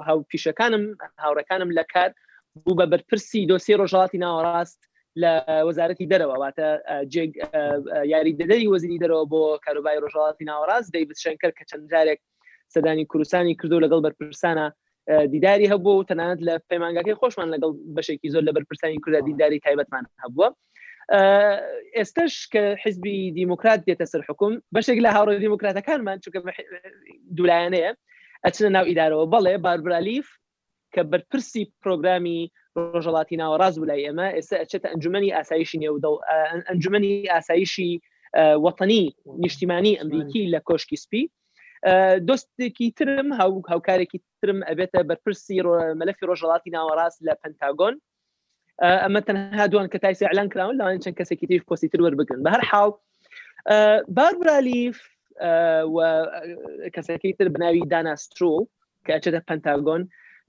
هاو 0.08 0.20
پیشەکانم 0.32 0.84
هاوڕەکانم 1.24 1.70
لە 1.78 1.84
کار 1.94 2.10
بوو 2.66 2.76
بە 2.80 2.86
بەرپرسی 2.94 3.48
دۆسی 3.52 3.78
ڕۆژهاڵاتی 3.82 4.20
ناوەڕاست 4.26 4.82
لە 5.22 5.32
وەزارەتی 5.68 6.08
دەرەوە 6.12 6.36
واتە 6.44 6.68
جێگ 7.14 7.32
یاری 8.14 8.38
دەدەری 8.42 8.68
وەزیری 8.74 9.02
دەرەوە 9.04 9.24
بۆ 9.34 9.42
کاروبای 9.66 10.00
ڕۆژهڵاتی 10.04 10.44
ناوەڕاست 10.52 10.90
دەیبت 10.96 11.18
شنکەر 11.24 11.52
کە 11.58 11.64
چەند 11.70 11.86
جارێک 11.94 12.20
سەدانی 12.76 13.06
کوردستانی 13.12 13.56
کردو 13.60 13.82
لەگەڵ 13.84 14.00
بەرپرسانە 14.06 14.68
دیداری 15.34 15.68
هەبوو 15.74 16.06
تەنانەت 16.10 16.40
لە 16.48 16.54
پەیمانگاکەی 16.70 17.20
خۆشمان 17.22 17.50
لەگەڵ 17.54 17.72
بەشێکی 17.98 18.30
زۆر 18.34 18.44
لە 18.48 18.52
بەرپرسانی 18.56 19.00
کووردا 19.04 19.22
دیداری 19.30 19.60
تایبەتمان 19.66 20.06
هەبووە 20.24 20.48
ئێستش 21.98 22.34
کە 22.54 22.62
حزبی 22.84 23.18
دیموکرات 23.38 23.80
دێتە 23.88 24.06
سەر 24.12 24.22
حکوم 24.30 24.54
بەشێک 24.76 25.00
لە 25.06 25.10
هاوڕۆی 25.16 25.42
دیموکراتەکانمان 25.46 26.18
چونکە 26.24 26.40
دولایانەیە 27.38 27.92
ئەچنە 28.46 28.70
ناو 28.76 28.86
ئیدارەوە 28.90 29.26
بەڵێ 29.34 29.54
باربرالیف 29.66 30.28
کە 30.96 31.02
بەرپرسی 31.14 31.64
پرۆگرامی 31.84 32.40
ڕۆژەڵاتی 32.94 33.40
ناوە 33.42 33.56
ڕاز 33.62 33.74
لای 33.90 34.04
ئێمە 34.08 34.28
ئێستا 34.36 34.56
ئەچێتە 34.62 34.88
ئەنجومی 34.92 35.32
ئاسایشی 35.38 35.78
نێودە 35.84 36.10
ئەنجومی 36.70 37.14
ئاسایشی 37.34 37.92
وەتنی 38.66 39.04
نیشتیمانی 39.44 39.98
ئەمریکی 40.00 40.44
لە 40.54 40.60
کۆشکی 40.68 40.98
سپی 41.04 41.24
دۆستێکی 42.28 42.88
ترم 42.98 43.30
هاو 43.40 43.40
هاو 43.40 43.64
هاوکارێکی 43.72 44.18
ترم 44.42 44.60
ئەبێتە 44.70 45.00
بەرپرسی 45.10 45.58
مەلەفی 46.00 46.28
ڕۆژەڵاتی 46.30 46.74
ناوەڕاست 46.76 47.20
لە 47.28 47.34
پنتاگۆن 47.42 47.96
ئەمە 49.04 49.20
آه، 49.22 49.26
تەنها 49.28 49.66
دوان 49.74 49.88
کە 49.92 49.98
تایسی 50.04 50.26
ئەلان 50.30 50.48
کراون 50.52 50.76
لاوان 50.80 51.00
چەند 51.06 51.18
کەسێکی 51.20 51.48
تیش 51.50 51.62
پۆسی 51.70 51.88
تر 51.92 52.00
حال 52.02 52.16
بە 52.18 52.24
هەر 52.52 52.90
و 52.90 52.98
باربرالیف 54.18 54.98
کەسەکەی 56.96 57.34
تر 57.40 57.48
بناوی 57.56 57.82
داناسترۆ 57.92 58.54
کە 59.06 59.12
ئەچێتە 59.16 59.42
پنتاگۆن 59.50 60.02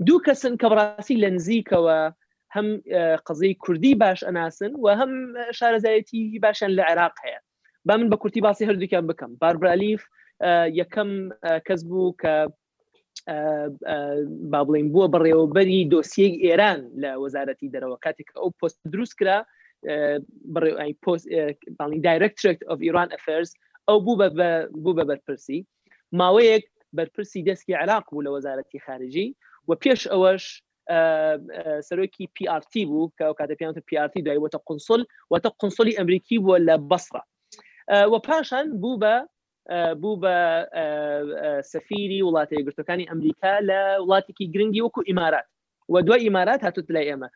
دوو 0.08 0.18
کەسن 0.26 0.54
کە 0.60 0.68
بڕاستی 0.72 1.16
لە 1.22 1.28
نزیکەوە 1.36 1.96
هەم 2.56 2.68
قزەی 3.26 3.54
کوردی 3.64 3.94
باش 4.02 4.20
ئەناسن 4.26 4.72
و 4.84 4.88
هەم 5.00 5.12
شارەزایەتی 5.58 6.22
باشیان 6.44 6.70
لە 6.78 6.82
عێراق 6.88 7.14
هەیە 7.24 7.38
با 7.86 7.94
من 7.96 8.08
بە 8.12 8.16
کورتی 8.22 8.40
باسی 8.46 8.66
هەردووکیان 8.68 9.04
بکەم 9.10 9.30
باربرالیف 9.42 10.02
یەکەم 10.80 11.10
کەس 11.66 11.80
بوو 11.88 12.14
کە 12.22 12.34
با 14.52 14.60
بڵین 14.68 14.86
بووە 14.92 15.06
بەڕێوەبەری 15.14 15.88
دۆسیەک 15.92 16.34
ئێران 16.44 16.80
لە 17.02 17.10
وەزارەتی 17.24 17.72
دەرەوە 17.74 17.98
کاتێک 18.04 18.28
ئەو 18.36 18.48
پۆست 18.60 18.78
دروست 18.92 19.14
کرا 19.18 19.38
دایرکترێکت 22.08 22.62
ئۆف 22.70 22.80
ئیران 22.86 23.08
ئەفرز 23.14 23.50
ئەو 23.88 23.98
بوو 24.04 24.96
بە 24.98 25.04
بەرپرسی 25.10 25.60
ماوەیەک 26.20 26.64
بەرپرسی 26.98 27.40
دەستکی 27.48 27.74
عراق 27.82 28.04
بوو 28.10 28.24
لە 28.26 28.30
وەزارەتی 28.36 28.84
خارجی 28.86 29.28
و 29.68 29.72
پێش 29.84 30.00
ئەوەش 30.12 30.44
سەرۆکی 31.88 32.24
PRT 32.36 32.72
بوو 32.90 33.12
کە 33.18 33.26
کاتە 33.38 33.54
پێیان 33.58 33.74
PRT 33.88 34.14
دوایی 34.24 34.40
وتە 34.44 34.58
قنسل 34.68 35.00
وتە 35.32 35.50
قنسلی 35.60 35.96
ئەمریکی 35.98 36.36
بووە 36.42 36.56
لە 36.68 36.76
بەسرە 36.90 37.22
و 38.12 38.18
پاشان 38.26 38.66
بوو 38.82 39.00
بە 39.02 39.14
بوو 40.02 40.16
بە 40.22 40.36
سەفیری 41.72 42.20
وڵاتی 42.26 42.62
گرتەکانی 42.66 43.08
ئەمریکا 43.10 43.52
لە 43.70 43.80
وڵاتێکی 44.08 44.46
گرنگی 44.54 44.84
وەکو 44.86 45.00
ئیمارات 45.08 45.46
و 45.92 46.00
دوای 46.06 46.20
ئیمارات 46.26 46.60
هاتوت 46.64 46.88
لای 46.94 47.06
ئێمە 47.10 47.28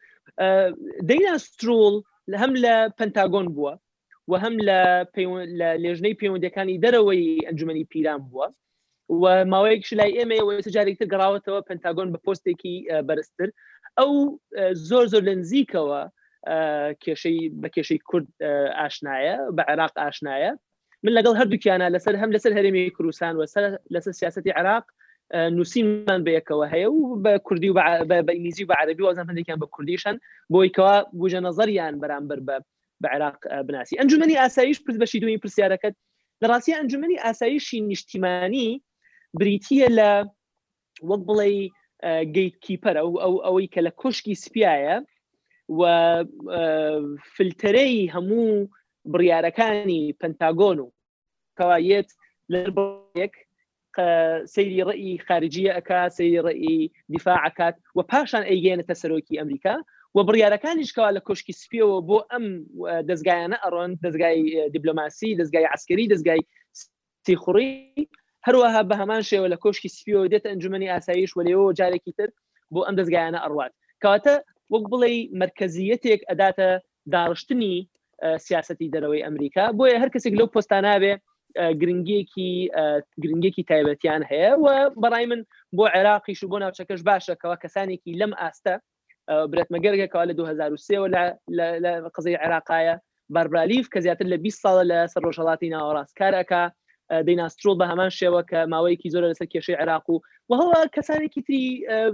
دەینا 1.08 1.34
سترول 1.48 1.94
لە 2.30 2.36
هەم 2.42 2.52
لە 2.64 2.74
پنتاگۆن 2.98 3.46
بووە 3.56 3.74
و 4.30 4.34
هەم 4.44 4.54
لە 4.68 4.78
لێژنەی 5.82 6.18
پەیوەندەکانی 6.20 6.80
دەرەوەی 6.84 7.24
ئەنجومی 7.46 7.88
پیران 7.92 8.20
بووە 8.30 8.46
و 9.08 9.24
ماوەیەکش 9.50 9.90
لای 9.98 10.12
ئێمە 10.18 10.34
ئێستا 10.36 10.70
جارێکتر 10.76 11.06
گەڕاوەتەوە 11.12 11.66
پنتاگۆن 11.68 12.08
بە 12.14 12.18
پۆستێکی 12.26 12.76
بەرزتر 13.06 13.48
ئەو 13.98 14.12
زۆر 14.88 15.04
زۆر 15.12 15.22
لە 15.28 15.34
نزیکەوە 15.40 16.00
کێشەی 17.04 17.40
بە 17.62 17.68
کێشەی 17.74 18.00
کورد 18.08 18.26
ئاشنایە 18.78 19.36
بە 19.56 19.62
عێراق 19.70 19.94
ئاشنایە 20.02 20.52
من 21.04 21.12
لەگەڵ 21.18 21.34
هەردووکیانە 21.40 21.86
لەسەر 21.94 22.14
هەم 22.22 22.30
لەسەر 22.36 22.52
هەرێمی 22.58 22.90
کوردستان 22.96 23.34
و 23.36 23.42
لەسەر 23.94 24.12
سیاستی 24.20 24.50
عراق 24.60 24.84
نووسیمان 25.56 26.20
بەیەکەوە 26.26 26.66
هەیە 26.72 26.88
و 26.92 26.96
بە 27.24 27.32
کوردی 27.46 27.70
و 27.70 27.80
بەنیزی 28.28 28.64
و 28.64 28.68
بە 28.72 28.76
عربی 28.82 29.02
وازان 29.06 29.26
هەندێکیان 29.30 29.58
بە 29.62 29.66
کوردیشان 29.74 30.16
بۆیکەوە 30.52 30.94
بژە 31.20 31.40
نظریان 31.48 31.94
بەرامبەر 32.02 32.38
بە 32.46 32.56
بە 33.02 33.08
عێراق 33.14 33.36
بناسی 33.66 33.98
ئەنجومی 34.00 34.36
ئاساییش 34.40 34.78
پرس 34.84 34.96
بەشی 35.02 35.18
دوی 35.22 35.40
پرسیارەکەت 35.42 35.94
لە 36.42 36.46
ڕاستی 36.50 36.76
ئەنجومی 36.78 37.18
ئاساییشی 37.24 37.78
نیشتیمانی 37.88 38.68
بریتە 39.38 39.84
لە 39.98 40.10
وەک 41.10 41.22
بڵێ 41.28 41.48
گەیت 42.36 42.54
کیپەر 42.64 42.94
ئەو 43.02 43.10
ئەو 43.24 43.34
ئەوەی 43.44 43.68
کە 43.72 43.80
لە 43.86 43.92
کوشکی 44.00 44.40
سپایە 44.44 44.96
و 45.78 45.80
فلتەرەی 47.34 48.10
هەموو 48.14 48.56
بڕیارەکانی 49.12 50.02
پنتاگۆن 50.20 50.78
و 50.82 50.92
کەوایەت 51.58 52.08
لەک 52.52 53.34
سەیری 54.54 54.82
ڕئی 54.88 55.10
خارجیە 55.26 55.72
ئەک 55.76 55.90
سەیری 56.18 56.42
ڕئی 56.46 56.78
دیفاعکات 57.14 57.74
و 57.96 58.00
پاشان 58.10 58.44
ئەیگەێنێتە 58.50 58.94
سەرۆکی 59.02 59.38
ئەمریکا 59.40 59.74
و 60.14 60.18
بڕیارەکانیشکەوە 60.28 61.10
لە 61.16 61.20
کشکی 61.28 61.58
سپیەوە 61.60 61.96
بۆ 62.08 62.18
ئەم 62.30 62.44
دەستگایانە 63.08 63.58
ئەڕۆن 63.64 63.90
دەستگای 64.04 64.38
دیبلوماسی 64.74 65.36
دەستگای 65.40 65.70
عسکەری 65.74 66.10
دەستگای 66.12 66.40
سیخوڕی 67.26 67.70
هەروەها 68.46 68.80
بە 68.90 68.94
هەمان 69.00 69.22
شێوە 69.30 69.46
لە 69.52 69.58
کۆشکی 69.64 69.88
سپیۆ 69.96 70.20
دێت 70.32 70.44
ئەنجومی 70.50 70.90
ئاساییش 70.92 71.32
وەلەوە 71.38 71.66
جارێکی 71.78 72.12
تر 72.18 72.28
بۆ 72.74 72.80
ئەم 72.86 72.94
دەستگایانە 72.98 73.38
ئەڕوات 73.44 73.72
کاتە 74.04 74.34
وەک 74.72 74.84
بڵێ 74.92 75.12
مرکزیەتێک 75.42 76.20
ئەداتە 76.28 76.68
داڕشتنی 77.14 77.74
سیاستی 78.46 78.90
دەرەوەی 78.94 79.24
ئەمریکا 79.26 79.64
بۆیە 79.78 79.96
هەر 80.02 80.10
کەسێک 80.14 80.34
لەو 80.38 80.46
پۆستانابێ 80.54 81.12
گرنگێکی 81.80 82.50
گرنگێکی 83.22 83.62
تایبەتیان 83.70 84.22
هەیە 84.30 84.50
و 84.62 84.66
بەڕای 85.02 85.26
من 85.30 85.40
بۆ 85.76 85.84
عێراقیش 85.94 86.40
و 86.42 86.50
بۆ 86.52 86.56
ناوچەکەش 86.64 87.00
باشەکەەوە 87.08 87.56
کەسانێکی 87.64 88.18
لەم 88.20 88.32
ئاستە 88.40 88.74
برەتمەگەرگەکەەوە 89.52 90.24
لە 90.30 90.34
2023 90.36 91.32
لە 91.84 91.92
قزەی 92.16 92.36
عێراقایە 92.44 92.94
باربرالیف 93.34 93.86
کە 93.94 93.98
زیاتر 94.04 94.26
لە 94.32 94.36
20 94.44 94.62
ساڵە 94.64 94.84
لە 94.90 94.98
سەر 95.12 95.22
ڕۆژهڵاتی 95.26 95.68
ناوەڕاستکارەکە 95.74 96.62
دەیناسترۆل 97.26 97.76
بە 97.80 97.86
هەمان 97.90 98.10
شێوە 98.18 98.40
کە 98.50 98.60
ماوەیەکی 98.72 99.12
زۆر 99.14 99.24
لەسەر 99.32 99.48
کێشەی 99.52 99.80
عراق 99.82 100.04
و 100.10 100.20
وهەوە 100.50 100.78
کەسانێکی 100.96 101.42
تری 101.46 101.64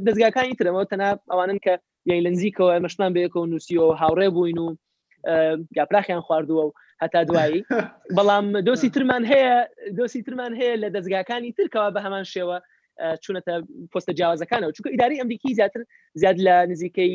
دەستگاکانی 0.06 0.58
ترەوە 0.60 0.82
تەنا 0.90 1.10
ئەوانن 1.30 1.58
کە 1.64 1.74
یان 2.08 2.20
لەنزیکەوە 2.26 2.74
مەشتمان 2.84 3.10
بەیەکە 3.16 3.36
و 3.38 3.50
نووسیەوە 3.52 3.92
هاوڕێ 4.00 4.28
بووین 4.34 4.58
و 4.64 4.68
گاپراخیان 5.76 6.20
خواردووە 6.26 6.62
و 6.66 6.72
هەتا 7.02 7.20
دوایی 7.28 7.60
بەڵام 8.16 8.46
دۆسی 8.66 8.88
ترمان 8.94 9.22
هەیە 9.32 9.54
دۆسی 9.98 10.20
ترمان 10.26 10.52
هەیە 10.60 10.74
لە 10.82 10.88
دەستگاکانی 10.96 11.54
ترکەوە 11.58 11.88
بە 11.94 12.00
هەمان 12.06 12.24
شێوە 12.34 12.56
چونەتە 13.24 13.54
پۆستە 13.92 14.12
جیاوازەکانەوە 14.18 14.72
چونکە 14.76 14.90
ئیداری 14.92 15.20
ئەمریکی 15.20 15.54
زیاتر 15.58 15.80
زیاد 16.20 16.36
لە 16.46 16.54
نزیکەی 16.72 17.12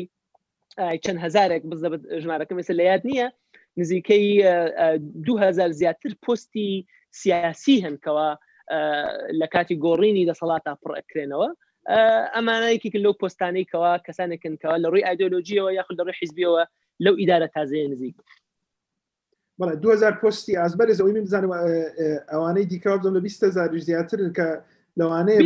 چەند 1.04 1.18
هزارێک 1.24 1.62
بزبت 1.70 2.00
ژمارەکەم 2.24 2.56
مثل 2.60 2.72
لە 2.80 2.84
یاد 2.90 3.02
نییە 3.10 3.26
نزیکەی 3.80 4.26
2000 5.26 5.70
زیاتر 5.80 6.10
پستی 6.22 6.86
سیاسی 7.20 7.76
هەنکەوە 7.88 8.28
لە 9.40 9.46
کاتی 9.54 9.76
گۆڕینی 9.84 10.28
دەسەڵاتە 10.30 10.72
پڕکرێنەوە 10.82 11.48
ئەمانەیەکی 12.34 13.00
لەو 13.04 13.12
پۆستانەیەوە 13.20 13.90
کەسانێکنکەوە 14.06 14.76
لە 14.82 14.86
ڕووی 14.92 15.06
ئایدۆلۆژیەوە 15.06 15.70
یاخود 15.78 15.96
لە 15.98 16.04
ڕووی 16.06 16.18
حیزبیەوە 16.20 16.62
لەو 17.04 17.14
ئیدارە 17.20 17.48
تازەیە 17.56 17.86
نزیک 17.92 18.16
بەڵێ 19.58 19.74
2000 19.82 20.20
پستی 20.22 20.56
ئازبەر 20.60 20.88
زەوی 20.98 21.12
من 21.16 21.24
بزانم 21.26 21.52
ئەوانەی 22.32 22.66
دیکە 22.70 22.90
بزم 23.00 23.14
لە 23.18 23.22
20 23.22 23.48
زار 23.56 23.68
زیاترن 23.88 24.30
کە 24.38 24.46
لەوانەیە 24.98 25.38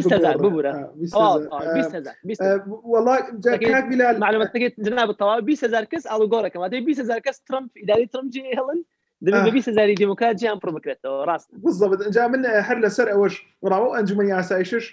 معلومەت 4.25 4.57
جنا 4.87 5.05
بەتەوا 5.11 5.37
20 5.41 5.65
هزار 5.69 5.85
کەس 5.93 6.05
ئاڵگۆڕەکەم 6.11 6.63
20 6.87 7.01
هزار 7.05 7.21
کەس 7.27 7.37
ترمپ 7.47 7.71
ئیداری 7.81 8.07
ترمجی 8.13 8.53
هەڵن 8.59 8.81
دەبی 9.27 9.63
سەزاری 9.67 9.95
دیموکات 10.01 10.37
جیان 10.41 10.59
پڕ 10.63 10.69
بکرێتەوە 10.77 11.27
ڕاست 11.29 11.49
بزڵبت 11.65 12.01
ئەجا 12.07 12.25
من 12.33 12.43
هەر 12.67 12.79
لەسەر 12.85 13.07
ئەوەش 13.13 13.35
ڕاوە 13.71 13.89
ئەنجمەی 13.97 14.29
یاسایشش 14.37 14.85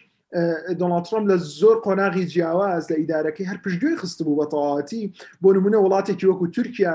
دۆناترم 0.79 1.23
لە 1.29 1.35
زۆر 1.59 1.77
قۆناغی 1.85 2.25
جیاواز 2.31 2.83
لە 2.91 2.95
ئیدارەکەی 3.01 3.49
هەر 3.51 3.57
پشتگوێ 3.63 3.95
خست 4.01 4.19
بوو 4.25 4.37
بە 4.39 4.45
تەواتی 4.51 5.03
بۆ 5.41 5.49
نمونە 5.55 5.79
وڵاتێکی 5.83 6.25
وەکو 6.29 6.51
تورکیا 6.55 6.93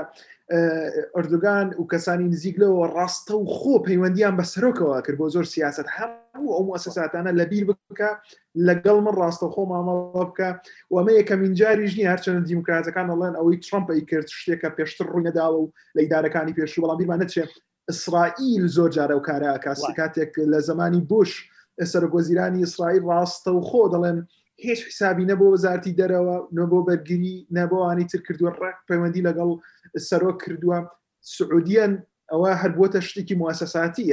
ئەردوگان 1.15 1.69
و 1.79 1.83
کەسانی 1.91 2.27
نزیک 2.33 2.55
لەوە 2.61 2.83
ڕاستە 2.95 3.31
و 3.37 3.45
خۆ 3.55 3.73
پەیوەندیان 3.87 4.35
بە 4.39 4.43
سەرۆکەوە 4.53 4.97
کرد 5.07 5.17
بۆ 5.19 5.25
زۆر 5.33 5.43
سیاست 5.53 5.87
هەموو 5.95 6.55
ئەو 6.55 6.63
مؤسساتانە 6.69 7.31
لەبیر 7.39 7.63
بکە 7.69 8.09
لەگەڵ 8.67 8.97
من 9.05 9.15
ڕاستە 9.21 9.47
خۆ 9.53 9.61
مامەڵە 9.71 10.23
بکە 10.29 10.49
ومە 10.93 11.11
یەکەمین 11.19 11.53
جاریژنی 11.59 12.09
هەرچەند 12.11 12.47
دیموکراتەکان 12.49 13.07
ئەڵێن 13.11 13.35
ئەوەی 13.39 13.59
ترمپی 13.65 14.01
کرد 14.09 14.27
شتێکە 14.39 14.69
پێشتر 14.77 15.05
ڕوونەداوە 15.13 15.57
و 15.59 15.71
لە 15.95 16.01
ئیدارەکانی 16.03 16.53
پێش 16.57 16.71
بەڵام 16.81 16.97
بیرمان 16.99 17.19
نەچێت 17.23 17.51
ئیسرائیل 17.89 18.63
زۆر 18.75 18.89
جارە 18.97 19.15
و 19.17 19.25
کارە 19.27 19.51
کاسی 19.65 19.93
کاتێک 19.99 20.31
لە 20.53 20.59
زمانی 20.69 21.01
بش 21.09 21.31
سەرگۆزیرانی 21.91 22.61
ئیسرائیل 22.63 23.03
ڕاستە 23.11 23.49
و 23.55 23.59
خۆ 23.69 23.81
دەڵێن 23.93 24.19
هیچ 24.65 24.79
حسابی 24.87 25.25
نەبوو 25.31 25.53
وەزارتی 25.55 25.95
دەرەوە 25.99 26.37
نەبوو 26.59 26.85
بەرگری 26.87 27.35
نەبووانی 27.57 28.05
تر 28.11 28.19
کردووە 28.27 28.51
ڕێک 28.59 28.77
پەیوەندی 28.89 29.23
لەگەڵ 29.27 29.49
سەرۆک 30.09 30.37
کردووە 30.43 30.77
سعودیان 31.35 31.93
ئەوە 32.31 32.51
هەر 32.61 32.71
بۆتە 32.79 32.99
شتێکی 33.07 33.35
موسەساتی 33.41 34.05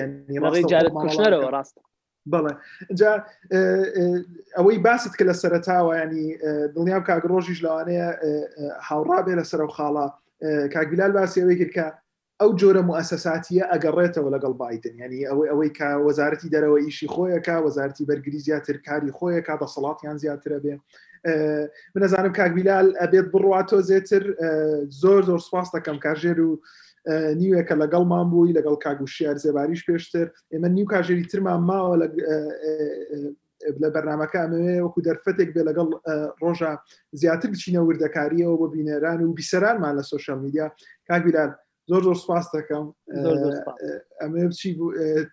ڕاستەوە 0.43 1.55
ڕاست 1.55 1.74
بڵێ 2.32 2.52
جا 3.01 3.12
ئەوەی 4.57 4.78
باست 4.85 5.12
کە 5.19 5.24
لە 5.28 5.35
سەرتاوە 5.43 5.93
ینی 6.02 6.27
دڵنیام 6.74 7.02
کاک 7.09 7.23
ڕۆژیش 7.32 7.59
لەوانەیە 7.66 8.09
هاوڕابێ 8.89 9.32
لە 9.40 9.44
سەر 9.51 9.61
و 9.66 9.74
خاڵە 9.77 10.07
کاگیلال 10.74 11.12
باسیەوەی 11.19 11.57
کرد 11.61 11.73
کە 11.77 11.86
ئەو 12.40 12.51
جۆرە 12.61 12.82
موسەساتیە 12.90 13.65
ئەگەڕێتەوە 13.73 14.31
لەگەڵ 14.35 14.52
بادن 14.62 14.94
ینی 15.05 15.27
ئەوەی 15.28 15.48
ئەوەی 15.51 15.70
کا 15.78 15.89
وەزارەتی 16.07 16.52
دەرەوە 16.55 16.78
ئیشی 16.86 17.09
خۆیەکە 17.15 17.57
وەزارتی 17.66 18.07
بەرگری 18.11 18.43
زیاتر 18.47 18.77
کاری 18.86 19.15
خۆیەکە 19.19 19.55
دەسەڵاتیان 19.62 20.16
زیاترە 20.23 20.59
بێ 20.65 20.74
منەزانم 21.94 22.32
کاکبیلال 22.38 22.88
ئەبێت 23.01 23.26
بڕاتۆ 23.32 23.76
زێتر 23.90 24.22
زۆر 25.02 25.22
زۆر 25.28 25.38
سپاس 25.47 25.68
دەکەم 25.76 25.97
کاژێر 26.05 26.38
و 26.47 26.52
نیوەکە 27.40 27.74
لەگەڵمان 27.82 28.26
بووی 28.32 28.55
لەگەڵ 28.59 28.76
کاگوشیار 28.84 29.36
زێباریش 29.42 29.82
پێشتر 29.88 30.26
ئێمە 30.52 30.68
نیو 30.76 30.86
کاژێری 30.92 31.26
ترمان 31.30 31.60
ماوە 31.70 31.94
لە 33.82 33.88
بەرنمەکە 33.94 34.38
ئەمەوێ 34.42 34.76
وەکو 34.82 35.01
دەرفەتێک 35.06 35.48
بێ 35.55 35.62
لەگەڵ 35.68 35.88
ڕۆژە 36.42 36.72
زیاتر 37.20 37.48
بچینە 37.52 37.80
وردەکاریەوە 37.84 38.56
بۆ 38.60 38.66
بینێران 38.76 39.20
و 39.22 39.36
بیسەرانمان 39.38 39.92
لە 39.98 40.02
سوۆشال 40.10 40.38
میدیا 40.44 40.66
کاگویلان 41.09 41.51
زۆر 41.90 42.02
زۆر 42.09 42.16
سپاس 42.24 42.47
دەکەم 42.56 42.84
ئەمە 44.20 44.40
بچی 44.51 44.70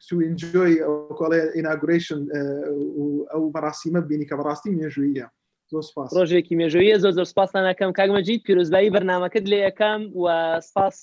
تو 0.07 0.15
ئینجۆی 0.25 0.75
ئەوکڵێ 0.85 1.41
ئیناگوریشن 1.55 2.21
ئەو 3.31 3.43
بەڕاستیمە 3.55 3.99
بینی 4.09 4.27
کە 4.29 4.35
بەڕاستی 4.39 4.75
مێژوویە 4.81 5.27
ڕۆژێکی 6.17 6.55
مێژویە 6.59 6.97
زۆ 7.03 7.09
زۆر 7.17 7.27
سپاسان 7.33 7.63
ئەەکەم 7.67 7.91
کاگمەجییت 7.99 8.41
پیرۆزبایی 8.47 8.93
بەرنمەکەت 8.95 9.45
لێ 9.51 9.59
یەکەم 9.67 10.01
و 10.15 10.23
سپاس 10.67 10.97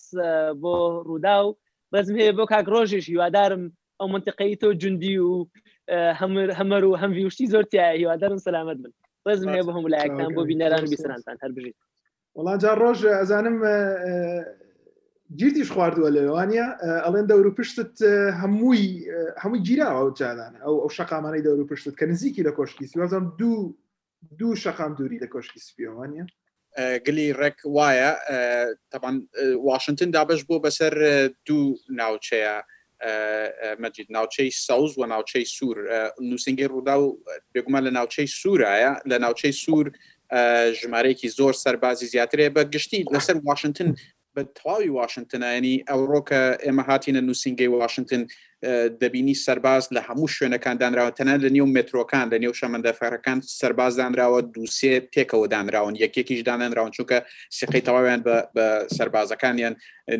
بۆ 0.63 0.75
ڕوودا 1.07 1.37
و 1.45 1.57
بەزم 1.93 2.15
هەیە 2.21 2.33
بۆ 2.39 2.45
کاک 2.53 2.67
ڕۆژێش 2.75 3.05
هیوادارم 3.13 3.63
ئەو 4.01 4.09
منتقی 4.13 4.55
تۆ 4.61 4.69
جوندی 4.81 5.15
و 5.27 5.47
هەمەر 6.59 6.83
و 6.89 6.97
هەمویشتی 7.03 7.51
زۆرتیایە 7.53 7.99
هیوادارم 8.01 8.39
سەلامت 8.45 8.79
بن 8.83 8.93
بەزم 9.27 9.49
هەیە 9.53 9.65
بۆ 9.67 9.71
هەمولایەکان 9.77 10.31
بۆ 10.37 10.43
بینەران 10.51 10.85
بیسرانتان 10.93 11.37
هەر 11.45 11.51
بژیت 11.57 11.77
وڵانجا 12.39 12.71
ڕۆژ 12.83 12.99
ئەزانم 13.21 13.57
گیرتیش 15.39 15.69
خواردووە 15.75 16.09
لەوانە 16.17 16.65
ئەڵێن 17.05 17.27
دەور 17.31 17.47
و 17.49 17.55
پشتت 17.59 17.95
هەمووی 18.41 18.85
هەمووی 19.43 19.65
گیراوە 19.67 19.99
ئەو 20.01 20.09
جادان 20.21 20.53
ئەو 20.65 20.75
ئەو 20.83 20.91
شقامانەی 20.99 21.45
دەور 21.47 21.61
و 21.61 21.69
پشتت 21.71 21.95
کە 22.01 22.05
نزیکی 22.11 22.43
لە 22.47 22.53
کۆشکی 22.59 22.87
سیوازم 22.93 23.25
دوو 23.39 23.57
دوو 24.39 24.55
شەقام 24.57 24.95
دووری 24.99 25.19
لە 25.23 25.29
کۆشکی 25.35 25.61
سپیوانە 25.69 26.25
گلی 27.07 27.27
ڕێک 27.41 27.57
وایە 27.77 28.11
تاوان 28.91 29.17
واشنگتن 29.67 30.11
دابش 30.11 30.41
بۆ 30.49 30.57
بەسەر 30.67 30.93
دوو 31.47 31.65
ناوچەیە 32.01 32.57
مەجید 33.83 34.09
ناوچەی 34.17 34.51
ساوز 34.67 34.91
و 34.99 35.07
ناوچەی 35.13 35.45
سوور 35.57 35.77
نووسنگی 36.31 36.67
ڕوودا 36.73 36.95
و 37.01 37.19
بێگومان 37.55 37.85
لە 37.87 37.91
ناوچەی 37.99 38.29
سوورایە 38.41 38.93
لە 39.11 39.15
ناوچەی 39.25 39.51
سوور 39.63 39.87
ژمارەیەکی 40.81 41.29
زۆر 41.39 41.53
سەربازی 41.65 42.07
زیاترێ 42.13 42.49
بە 42.57 42.63
گشتی 42.75 43.05
لەسەر 43.15 43.37
واشنگتن 43.45 43.91
بە 44.39 44.43
تەواوی 44.57 44.89
واشنگتنانی 44.91 45.85
ئەوڕۆکە 45.91 46.41
ئێمە 46.65 46.83
هاتیینە 46.89 47.21
نووسنگی 47.27 47.67
واشنگتن 47.69 48.23
دەبینی 49.01 49.35
سەرباز 49.45 49.85
لە 49.97 50.01
هەموو 50.09 50.29
شوێنەکان 50.37 50.77
دانراوە 50.83 51.17
تەنە 51.19 51.35
لە 51.45 51.49
نیو 51.57 51.67
مترۆکان 51.77 52.27
لە 52.33 52.37
نێو 52.45 52.55
شەمەندەفەرەکان 52.61 53.39
سەرباز 53.61 53.93
دانراوە 54.01 54.41
دووسێ 54.55 54.95
پێکەوە 55.15 55.47
دانراون 55.55 55.95
یەکێکیش 56.05 56.41
دانراون 56.49 56.91
چونکە 56.97 57.19
سقی 57.61 57.81
تەواویان 57.87 58.21
بە 58.57 58.67
سربازەکانیان 58.97 59.75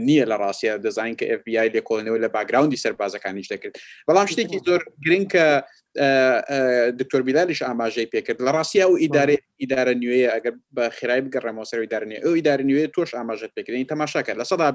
نییە 0.07 0.25
لە 0.31 0.37
ڕاستە 0.43 0.73
دەزانین 0.85 1.17
کە 1.21 1.25
FBI 1.39 1.67
لێکۆڵنەوە 1.75 2.19
لە 2.25 2.29
باگراوندی 2.35 2.77
سربازەکانیش 2.85 3.47
دەکرد 3.53 3.75
بەڵام 4.09 4.27
شتێکی 4.33 4.61
زۆر 4.67 4.81
گرنگ 5.05 5.27
کە 5.33 5.47
دکتۆر 5.95 7.23
بیلالیش 7.27 7.63
ئاماژەی 7.63 8.09
پێکرد 8.13 8.43
لە 8.47 8.51
ڕاستیا 8.57 8.87
و 8.91 8.99
ئیدارێ 9.03 9.37
ئیدارە 9.63 9.95
نوێیە 10.03 10.29
ئەگەر 10.35 10.55
بە 10.77 10.85
خێرای 10.99 11.21
بگەڕێمەوەسەر 11.27 11.79
ئیدارنیێ 11.87 12.19
ئەو 12.25 12.35
ئیدارە 12.39 12.65
نوێ 12.71 12.87
تۆش 12.95 13.11
ئاماژەت 13.19 13.53
پێکردین 13.57 13.87
تەماشاکە 13.95 14.33
لە 14.41 14.45
سەدا 14.51 14.69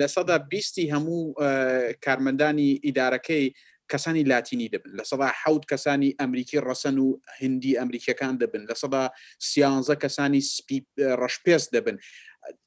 لە 0.00 0.06
سەدا 0.14 0.38
بیستی 0.50 0.90
هەموو 0.94 1.22
کارمەندانی 2.04 2.70
ئیدارەکەی 2.86 3.46
کەسانی 3.92 4.22
لاتینی 4.32 4.68
دەبن 4.74 4.92
لە 4.98 5.04
سەدا 5.10 5.28
حوت 5.42 5.62
کەسانی 5.72 6.16
ئەمریکی 6.20 6.58
ڕەسەن 6.68 6.96
و 7.04 7.08
هندی 7.40 7.76
ئەمریکەکان 7.80 8.34
دەبن 8.42 8.62
لە 8.70 8.74
سەدا 8.82 9.04
سیانزە 9.50 9.96
کەسانی 10.04 10.40
سپی 10.56 10.78
ڕەشپێست 11.20 11.68
دەبن 11.76 11.96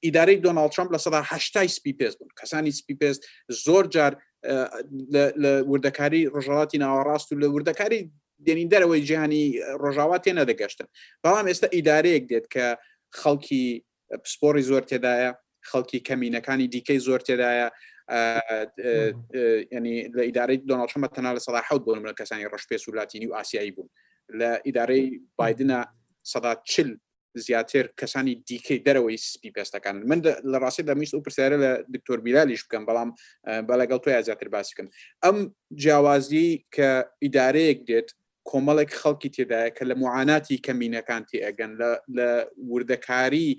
ئیدارەی 0.05 0.39
دۆناڵ 0.45 0.69
ترامپ 0.73 0.89
لە 0.95 0.97
سەدا 1.05 1.21
هەشتای 1.31 1.67
سپی 1.67 1.93
پێست 1.99 2.17
بوون 2.19 2.29
کەسانی 2.41 2.71
سپی 2.79 2.95
پێست 3.01 3.21
زۆر 3.67 3.85
جار 3.95 4.13
لە 5.43 5.51
وردەکاری 5.71 6.21
ڕژاڵاتی 6.35 6.77
ناوەڕاست 6.83 7.27
و 7.31 7.39
لە 7.43 7.47
وردەکاری 7.55 8.01
دێنین 8.45 8.69
دەرەوەی 8.73 9.01
جیهانی 9.09 9.45
ڕۆژاوا 9.83 10.17
تێنە 10.25 10.43
دەگەشتن 10.51 10.87
بەڵام 11.23 11.45
ئێستا 11.49 11.67
ئیدارەیەک 11.77 12.23
دێت 12.31 12.45
کە 12.53 12.65
خەڵکی 13.21 13.63
پسپۆری 14.23 14.63
زۆر 14.69 14.83
تێدایە 14.91 15.31
خەڵکی 15.69 15.99
کەمینەکانی 16.07 16.67
دیکەی 16.73 16.99
زۆر 17.07 17.19
تێدایە 17.27 17.67
ینی 19.77 19.97
لە 20.17 20.21
ئیدارەی 20.27 20.59
دۆناڵچەمە 20.69 21.07
تەنا 21.15 21.31
لە 21.35 21.41
سەدا 21.45 21.61
حوت 21.67 21.81
بۆن 21.85 22.01
لە 22.09 22.13
کەسانی 22.19 22.49
ڕەشپێ 22.53 22.77
سولاتینی 22.85 23.27
و 23.29 23.35
ئاسیایی 23.37 23.71
بوون 23.75 23.89
لە 24.39 24.49
ئیدارەی 24.67 25.05
بادنە 25.39 25.79
سەدا 26.31 26.51
چل 26.71 26.89
زیاتر 27.35 27.87
کەسانی 28.01 28.35
دیکەی 28.49 28.79
دەرەوەی 28.85 29.15
سپی 29.33 29.51
پێستەکان 29.57 29.95
من 30.09 30.19
لە 30.51 30.57
ڕاستی 30.63 30.83
دەمیست 30.89 31.13
و 31.13 31.21
پرسیارە 31.25 31.57
لە 31.63 31.71
دکتۆر 31.95 32.19
بیلالیش 32.25 32.61
بکەم 32.67 32.83
بەڵام 32.89 33.09
بەلەگەڵ 33.69 33.99
تۆ 34.03 34.11
زیاتر 34.27 34.47
باسی 34.53 34.71
بکەم 34.73 34.87
ئەم 35.23 35.37
جیاوازی 35.81 36.49
کە 36.75 36.89
ئیدارەیەک 37.23 37.79
دێت 37.89 38.09
کۆمەڵێک 38.49 38.91
خەڵکی 39.01 39.29
تێدایە 39.35 39.69
کە 39.77 39.83
لە 39.89 39.95
معاناتی 40.03 40.57
کەمینەکان 40.65 41.23
تێئگەن 41.29 41.71
لە 42.17 42.29
وردەکاری 42.71 43.49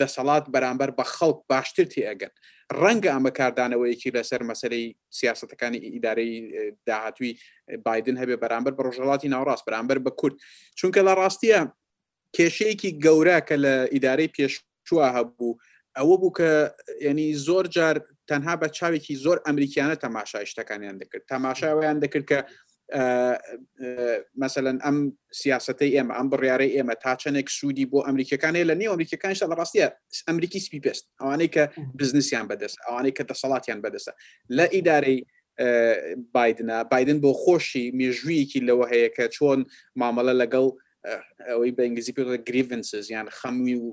دەسەڵات 0.00 0.44
بەرامبەر 0.54 0.90
بە 0.98 1.04
خەڵک 1.14 1.38
باشتر 1.52 1.86
تێ 1.92 2.00
ئەگەن 2.08 2.32
ڕەنگە 2.82 3.10
ئەمە 3.14 3.30
کاردانەوەیەکی 3.38 4.14
لەسەر 4.16 4.40
مەسلەی 4.50 4.84
سیاستەکانی 5.18 5.78
ئیدارەی 5.94 6.34
داهاتوی 6.88 7.32
بادن 7.86 8.16
هەبێ 8.22 8.36
بەرامبەر 8.42 8.72
بە 8.76 8.82
ڕۆژەڵاتی 8.86 9.32
ناوڕاست 9.34 9.64
بەرامبەر 9.68 9.98
بە 10.06 10.10
کورد 10.20 10.36
چونکە 10.78 11.00
لە 11.08 11.12
ڕاستیە 11.20 11.60
کێشەیەکی 12.36 12.90
گەورە 13.04 13.38
کە 13.48 13.56
لە 13.64 13.74
ئیدارەی 13.94 14.32
پێشوە 14.36 15.06
هەبوو 15.16 15.52
ئەوە 15.96 16.16
بوو 16.20 16.34
کە 16.38 16.50
ینی 17.08 17.28
زۆر 17.46 17.64
جار 17.76 17.96
تەنها 18.30 18.54
بە 18.60 18.66
چاوێکی 18.78 19.14
زۆر 19.24 19.38
ئەمریکیانە 19.46 19.96
تەماشای 20.04 20.46
شتەکانیان 20.50 20.96
دەکرد 21.02 21.24
تەماشاوەیان 21.32 21.96
دەکرد 22.04 22.26
کە 22.30 22.38
مثلەن 24.42 24.78
ئەم 24.84 24.96
سیاستی 25.40 25.92
ئێمە 25.96 26.12
ئەم 26.18 26.26
بڕیارەی 26.32 26.72
ئێمە 26.76 26.94
تا 27.02 27.12
چەندێک 27.22 27.48
سوودی 27.58 27.86
بۆ 27.92 27.98
ئەمریکەکانی 28.08 28.64
لە 28.70 28.74
نێو 28.80 28.92
ئەمریکەکانشتا 28.96 29.46
لە 29.52 29.56
ڕاستیە 29.60 29.88
ئەمریکی 30.28 30.60
سپی 30.66 30.80
پێست 30.84 31.04
ئەوانەی 31.20 31.50
کە 31.54 31.62
بزنسیان 32.00 32.46
بەدەست 32.50 32.76
ئەوانەی 32.86 33.12
کە 33.16 33.22
دەسەڵاتیان 33.30 33.78
بەدەسە 33.84 34.12
لە 34.56 34.64
ئیدارەی 34.74 35.18
بادنە 36.34 36.78
بادن 36.92 37.18
بۆ 37.24 37.30
خۆشی 37.42 37.84
مێژوویەکی 37.98 38.60
لەوە 38.68 38.84
هەیە 38.92 39.08
کە 39.16 39.24
چۆن 39.36 39.60
مامەڵە 40.00 40.34
لەگەڵ 40.40 40.66
ئەوەی 41.48 41.72
بە 41.76 41.80
ئنگلیزی 41.86 42.12
پێ 42.16 42.22
گریڤنسز 42.48 43.06
یان 43.10 43.28
خەمی 43.38 43.74
و 43.82 43.86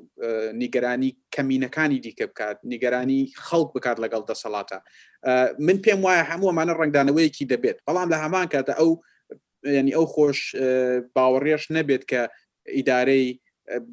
نیگەرانی 0.61 1.11
کەمینەکانی 1.35 1.99
دیکە 2.05 2.25
بکات 2.31 2.57
نیگەرانی 2.71 3.21
خەڵک 3.47 3.69
بکات 3.75 3.97
لەگەڵ 4.03 4.23
دەسەڵاتە 4.31 4.77
من 5.65 5.77
پێم 5.85 5.99
وایە 6.05 6.23
هەمووەمانە 6.31 6.73
ڕنگدانەوەیەکی 6.79 7.45
دەبێت 7.53 7.77
بەڵام 7.87 8.07
لە 8.13 8.17
هەمان 8.23 8.47
کاتە 8.53 8.73
ئەو 8.79 8.91
ینی 9.77 9.93
ئەو 9.97 10.05
خۆش 10.13 10.39
باوەڕێش 11.15 11.63
نەبێت 11.77 12.03
کە 12.11 12.21
ئیدارەی 12.77 13.27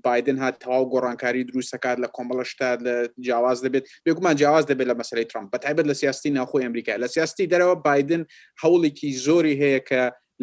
بادن 0.04 0.36
هات 0.42 0.56
تەواو 0.64 0.84
گۆڕانکاری 0.92 1.46
دروستەکات 1.50 1.98
لە 2.04 2.08
کۆمەڵە 2.16 2.44
شتا 2.52 2.70
لە 2.86 2.94
جیاواز 3.24 3.58
دەبێت 3.66 3.84
بێگومان 4.04 4.34
جیاواز 4.40 4.64
دەبێت 4.70 4.86
لە 4.92 4.96
مەسلەی 5.00 5.26
ترامپ 5.30 5.48
بە 5.54 5.58
تایبەت 5.64 5.86
لە 5.90 5.92
سیاستی 6.00 6.30
ناخۆی 6.38 6.64
ئەمریکا 6.66 6.92
لە 7.04 7.06
سیاستی 7.14 7.48
دەرەوە 7.52 7.76
بادن 7.86 8.22
هەوڵێکی 8.62 9.10
زۆری 9.26 9.54
هەیە 9.62 9.80
کە 9.88 10.02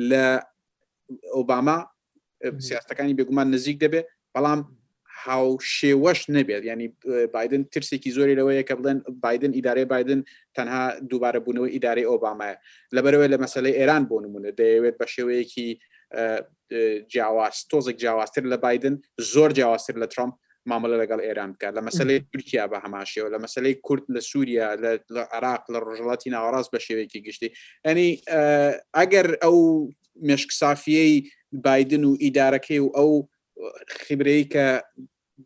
لە 0.09 0.25
ئۆباما 1.35 1.77
سیاستەکانی 2.67 3.15
بێگومان 3.19 3.47
نزیک 3.53 3.77
دەبێت 3.83 4.05
بەڵام 4.37 4.61
هاو 5.23 5.47
شێوەش 5.77 6.19
نەبێت 6.35 6.63
ینی 6.71 6.87
بادن 7.33 7.63
ترسێکی 7.73 8.11
زۆری 8.17 8.37
لەوەیە 8.39 8.63
کە 8.69 8.73
بڵێن 8.79 8.99
بادن 9.23 9.51
ئیدارێ 9.57 9.85
بادن 9.93 10.19
تەنها 10.55 10.83
دووبارە 11.09 11.39
بوونەوە 11.43 11.67
ئیدارەی 11.73 12.07
ئۆبامایە 12.11 12.57
لەبەرەوەی 12.95 13.31
لە 13.33 13.37
مەسلەی 13.43 13.77
ئێران 13.79 14.03
بۆ 14.09 14.15
نمونە 14.25 14.49
دەیەوێت 14.59 14.95
بە 15.01 15.05
شێوەیەکی 15.15 15.67
جیاواز 17.11 17.55
تۆزێک 17.71 17.97
جیاوازتر 18.03 18.43
لە 18.53 18.57
بادن 18.65 18.95
زۆر 19.33 19.49
جیاوازتر 19.57 19.95
لە 20.03 20.07
ترامپ 20.13 20.33
مامەڵە 20.69 20.97
لەگەڵ 21.03 21.19
ئێران 21.27 21.49
بکات 21.53 21.73
لە 21.77 21.81
مەسلەی 21.87 22.19
تورکیا 22.31 22.65
بە 22.71 22.77
هەماشەوە 22.85 23.29
لە 23.33 23.37
مەسلەی 23.43 23.75
کورد 23.85 24.05
لە 24.15 24.19
سووریا 24.29 24.67
لە 25.15 25.21
عراق 25.35 25.63
لە 25.73 25.79
ڕژڵاتی 25.87 26.31
ناوەڕاست 26.35 26.69
بە 26.75 26.79
شێوەیەکی 26.85 27.19
گشتی 27.27 27.49
ئەنی 27.85 28.09
ئەگەر 28.97 29.27
ئەو 29.43 29.57
مشکسافیەی 30.21 31.31
بادن 31.65 32.03
و 32.03 32.17
ئیدارەکەی 32.23 32.71
و 32.85 32.91
ئەو 32.97 33.11
خیبرەی 34.05 34.45
کە 34.53 34.67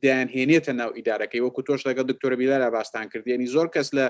دایانهێنێتە 0.03 0.69
ناو 0.79 0.91
ئیدارەکەی 0.97 1.41
وەکو 1.45 1.65
تۆش 1.67 1.81
لەگە 1.89 2.03
دکتۆرە 2.09 2.35
بیلارە 2.41 2.69
باستان 2.77 3.05
کردیانی 3.13 3.51
زۆر 3.55 3.67
کەس 3.75 3.87
لە 3.97 4.05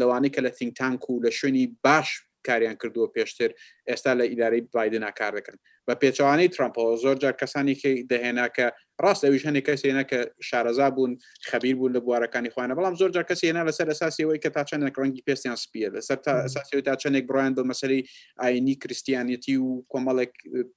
لەوانی 0.00 0.30
کە 0.34 0.40
لە 0.46 0.50
تینگتانک 0.58 1.02
و 1.10 1.22
لە 1.24 1.30
شوێنی 1.38 1.66
باش 1.84 2.08
کاریان 2.46 2.76
کردووە 2.84 3.08
پێشتر 3.16 3.50
ئێستا 3.88 4.14
لە 4.18 4.24
ئیدارەی 4.30 4.60
بایدنا 4.72 5.10
کار 5.18 5.32
دەکەن 5.38 5.58
بە 5.88 5.94
پێچوانەی 6.02 6.48
ترامپۆ 6.56 6.96
زۆر 7.04 7.16
جار 7.22 7.34
کەسانێکی 7.42 7.94
دەهێنا 8.12 8.46
کە 8.56 8.66
ڕاست 9.02 9.22
ئەویش 9.24 9.42
هەنێک 9.48 9.64
کەس 9.68 9.80
هێنە 9.86 10.04
کە 10.10 10.20
شارەزا 10.48 10.88
بوون 10.94 11.12
خەبیر 11.50 11.74
بوون 11.78 11.92
لە 11.96 12.00
بوارەکانی 12.06 12.50
خوانە 12.54 12.74
بەڵام 12.76 12.94
زۆر 13.00 13.10
جار 13.14 13.24
کەسی 13.30 13.46
هێنا 13.50 13.62
لەسەر 13.68 13.86
ئەساسیەوەی 13.92 14.40
کە 14.44 14.50
تا 14.56 14.62
چەندێک 14.70 14.94
ڕەنگی 15.02 15.24
پێستیان 15.28 15.56
سپیە 15.64 15.88
لەسەر 15.96 16.18
تا 16.26 16.32
ئەساسیەوە 16.46 16.82
تا 16.88 16.94
چەندێک 17.02 17.24
بڕیان 17.30 17.52
بە 17.58 17.62
مەسەری 17.70 18.00
ئاینی 18.40 18.74
کریسیانەتی 18.82 19.56
و 19.66 19.70
کۆمەڵێک 19.92 20.32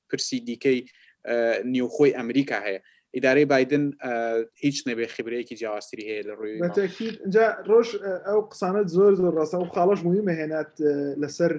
پرسی 0.09 0.39
دیکەی 0.49 0.79
نیوخۆی 1.75 2.15
ئەمریکا 2.19 2.59
هەیە 2.67 2.81
ئیدارەی 3.17 3.45
بادن 3.55 3.83
هیچ 4.63 4.77
نەبێ 4.89 5.05
خبرەیەکی 5.15 5.53
جیاواستری 5.59 6.03
هەیە 6.09 6.21
لە 6.27 6.33
ڕووی 6.39 6.55
اینجا 7.01 7.45
ڕۆژ 7.69 7.87
ئەو 8.27 8.39
قسانت 8.51 8.87
زۆر 8.95 9.13
زۆر 9.21 9.33
ڕاستە 9.39 9.57
و 9.61 9.71
خاڵش 9.75 9.99
مهمە 10.09 10.33
هێنات 10.41 10.71
لەسەر 11.21 11.51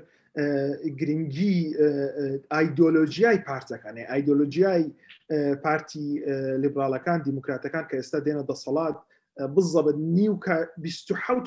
گرنگی 1.00 1.56
ئایدۆلۆژیای 2.54 3.38
پارتەکانێ 3.48 4.02
ئایدۆلۆژیای 4.10 4.82
پارتی 5.64 6.06
لیبراالەکان 6.62 7.18
دیموکراتەکان 7.28 7.84
کە 7.90 7.94
ئێستا 7.98 8.18
دێنە 8.26 8.44
دەسەڵات 8.50 8.96
بزەبت 9.54 9.96
نیو 10.16 10.34
کە 10.44 10.56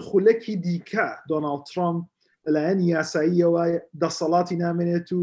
خولەکی 0.07 0.55
دیکە 0.65 1.07
دۆناڵ 1.31 1.59
ترامپ 1.71 1.99
لەلایەن 2.53 2.79
یاساییەوە 2.93 3.63
دەسەڵاتی 4.03 4.55
نامێنێت 4.65 5.09
و 5.17 5.21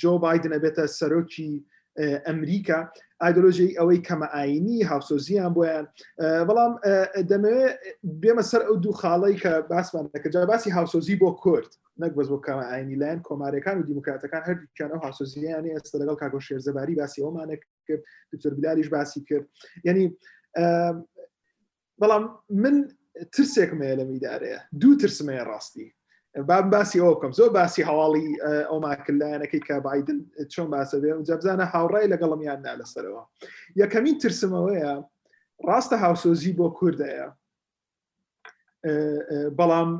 جۆ 0.00 0.12
بادن 0.24 0.52
ئەبێتە 0.56 0.84
سەرۆکی 0.98 1.52
ئەمریکا 2.26 2.80
ئایدۆلۆژی 3.22 3.76
ئەوەی 3.78 4.00
کەمە 4.06 4.26
ئاینی 4.34 4.86
هاوسۆزیان 4.90 5.52
بۆیان 5.56 5.86
بەڵام 6.48 6.72
دەمەوێت 7.30 7.74
بێمە 8.22 8.44
سەر 8.50 8.62
ئەو 8.66 8.74
دوو 8.84 8.98
خاڵی 9.00 9.36
کە 9.42 9.52
باسمان 9.70 10.04
دەکەجا 10.14 10.42
باسی 10.52 10.74
هاوسۆزی 10.78 11.18
بۆ 11.22 11.28
کورد 11.42 11.70
نەک 12.02 12.12
بەز 12.16 12.28
بۆ 12.32 12.38
کەمە 12.46 12.64
ئاینی 12.70 12.96
لایەن 13.00 13.20
کۆمارەکان 13.28 13.76
و 13.76 13.86
دیموکراتەکان 13.88 14.42
هەردووکیان 14.48 14.90
ئەو 14.92 15.02
هاوسۆزیانی 15.06 15.74
ئێستا 15.74 15.96
لەگەڵ 16.02 16.16
کاگۆ 16.22 16.38
شێرزەباری 16.46 16.94
باسی 17.00 17.22
ئەومانە 17.22 17.56
کرد 17.88 18.02
دکتۆر 18.32 18.52
بیلالیش 18.56 18.88
باسی 18.94 19.20
کرد 19.28 19.46
یعنی 19.86 20.04
بەڵام 22.00 22.24
من 22.62 22.76
ترسێکمەیە 23.36 23.94
لە 24.00 24.04
میدارەیە 24.12 24.60
دوو 24.80 24.98
ترسمەیە 25.02 25.44
ڕاستی 25.50 25.86
باب 26.36 26.70
باسی 26.70 26.98
ئەو 27.00 27.14
بکەم 27.18 27.32
زۆر 27.32 27.48
باسی 27.50 27.84
هەواڵی 27.84 28.40
ئەوماکردلایەنەکەی 28.70 29.60
کە 29.68 29.80
بادن 29.82 30.18
چۆن 30.52 30.68
باسە 30.70 30.96
بێ 31.02 31.10
جەبزانە 31.28 31.66
هاوڕای 31.74 32.10
لەگەڵمیان 32.14 32.60
نا 32.64 32.74
لەسەرەوە 32.80 33.22
یەکەمین 33.76 34.16
ترسمەوەیە 34.22 34.92
ڕاستە 35.66 35.96
هاوسۆزی 36.04 36.56
بۆ 36.58 36.66
کوردەیە 36.78 37.28
بەڵام 39.58 39.90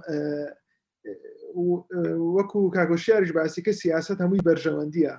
وەکو 2.36 2.60
کاگۆشیارش 2.76 3.30
باسی 3.36 3.60
کە 3.66 3.70
سیاست 3.80 4.18
هەمووی 4.22 4.44
بەرژەوەندیە 4.46 5.14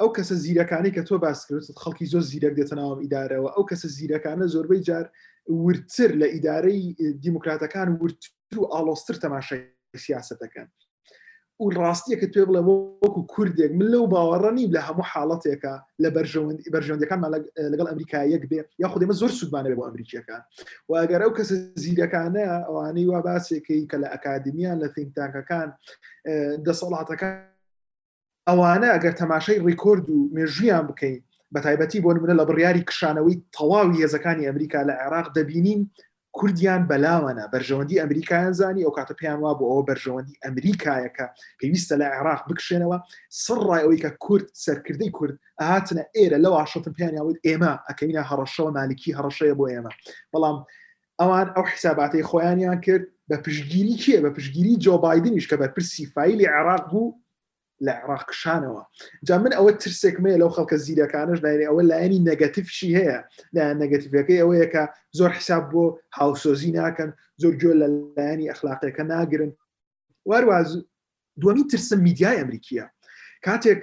ئەو 0.00 0.08
کەسە 0.16 0.34
زیرەکانی 0.44 0.90
کە 0.96 1.02
تۆ 1.08 1.14
باسکرێت 1.24 1.70
خەڵکی 1.82 2.06
زۆر 2.12 2.22
زیرەک 2.30 2.54
دێتەناوم 2.58 2.98
ئیدارەوە 3.04 3.48
ئەو 3.54 3.64
کەسە 3.70 3.88
زیرەکانە 3.96 4.46
زۆربەی 4.54 4.82
جار 4.88 5.06
ورتر 5.64 6.10
لە 6.22 6.26
ئیدارەی 6.34 6.82
دیموکراتەکان 7.22 7.88
ورت 8.02 8.22
و 8.54 8.64
ئالۆستر 8.64 9.14
تەماشای 9.14 9.60
سیاستەکەن 9.96 10.68
و 11.60 11.64
ڕاستیە 11.76 12.16
کە 12.20 12.26
توێ 12.32 12.44
بڵێ 12.48 12.60
وەکو 12.68 13.22
کوردێک 13.32 13.72
من 13.80 13.86
لەو 13.94 14.04
باوەڕەنی 14.12 14.66
لە 14.74 14.80
هەموو 14.86 15.06
حاڵەتێکە 15.12 15.74
لە 16.02 16.08
بەرژەوەند 16.16 16.58
بەرژەوەندەکانمان 16.74 17.30
لەگەڵ 17.72 17.86
ئەمریکا 17.90 18.18
یەک 18.34 18.44
بێ 18.50 18.60
یا 18.82 18.88
خودێمە 18.92 19.12
زۆر 19.20 19.30
سوودمانە 19.38 19.70
بۆ 19.78 19.82
ئەمریکیەکان 19.88 20.42
واگەرە 20.92 21.24
ئەو 21.26 21.32
کەس 21.38 21.50
زیرەکانە 21.82 22.44
ئەوانەی 22.68 23.06
وا 23.10 23.20
باسێکی 23.28 23.80
کە 23.90 23.96
لە 24.02 24.06
ئەکادمیان 24.14 24.76
لە 24.82 24.88
فینتانکەکان 24.94 25.68
دەسەڵاتەکان 26.66 27.34
ئەوانە 28.48 28.88
ئەگەر 28.94 29.14
تەماشای 29.22 29.62
ڕیکۆرد 29.66 30.06
و 30.10 30.18
مێژویان 30.36 30.84
بکەین 30.90 31.18
بە 31.54 31.58
تایبەتی 31.66 32.00
بۆ 32.04 32.10
منە 32.22 32.34
لە 32.40 32.44
بڕیاری 32.48 32.86
کشانەوەی 32.90 33.36
تەواوی 33.56 33.98
هێزەکانی 34.04 34.46
ئەمریکا 34.48 34.80
لە 34.88 34.94
عێراق 35.00 35.26
دەبینین 35.36 35.80
کوردیان 36.40 36.82
بەلاوەنە 36.90 37.44
بەرژەوەندی 37.54 38.00
ئەمریکایان 38.02 38.50
زانی 38.60 38.84
ئەو 38.84 38.92
کاتە 38.98 39.14
پێیان 39.20 39.38
وا 39.42 39.52
بۆ 39.58 39.64
ئەوە 39.70 39.84
بەرژەوەندی 39.90 40.38
ئەمریکایەکە 40.44 41.26
پێویستە 41.60 41.94
لە 42.00 42.06
عێراق 42.14 42.40
بکشێنەوە 42.48 42.96
سڕای 43.44 43.82
ئەوەی 43.84 44.02
کە 44.04 44.10
کورد 44.24 44.46
سەرکردەی 44.64 45.10
کورد 45.16 45.34
هاتنە 45.70 46.02
ئێرە 46.16 46.38
لەو 46.44 46.54
عشتن 46.62 46.92
پێیانیاوت 46.96 47.36
ئێمە 47.46 47.72
ئەکەینە 47.88 48.22
هەڕەشەوە 48.30 48.70
مالکی 48.76 49.14
هەڕەشەیە 49.18 49.54
بۆ 49.58 49.64
ئێمە 49.72 49.92
بەڵام 50.32 50.56
ئەوان 51.20 51.48
ئەو 51.56 51.64
حیساباتەی 51.72 52.26
خۆیانیان 52.30 52.78
کرد 52.86 53.04
بە 53.30 53.36
پشگیری 53.44 53.96
کیە 54.02 54.18
بە 54.24 54.30
پشگیری 54.36 54.80
جۆبایدنیش 54.84 55.46
کە 55.50 55.56
بە 55.60 55.68
پرسی 55.74 56.04
فیلی 56.14 56.46
عێراق 56.54 56.84
بوو 56.90 57.04
لە 57.84 57.90
عراق 58.02 58.28
شانەوە 58.40 58.82
جا 59.28 59.36
من 59.44 59.52
ئەوە 59.56 59.70
ترسێکمەیە 59.82 60.40
لەو 60.42 60.50
خەڵکە 60.56 60.74
زیرەکانش 60.84 61.38
نایێ 61.44 61.64
ئەوە 61.68 61.82
لایەنی 61.90 62.24
نەگەتیفشی 62.28 62.96
هەیە 62.98 63.18
لایەن 63.54 63.76
نەگەتیفەکەی 63.84 64.40
ئەوەیەکە 64.40 64.84
زۆر 65.18 65.28
حساب 65.38 65.64
بۆ 65.72 65.84
هاوسۆزی 66.18 66.72
ناکەن 66.78 67.10
زۆر 67.42 67.54
جۆ 67.60 67.70
لە 67.80 67.86
لایەنی 68.16 68.50
ئەخلاقەکە 68.52 69.00
ناگرن 69.12 69.52
وارواز 70.28 70.68
دومی 71.42 71.64
ترسم 71.70 72.00
میدیای 72.06 72.38
ئەمریکیە 72.42 72.84
کاتێک 73.46 73.82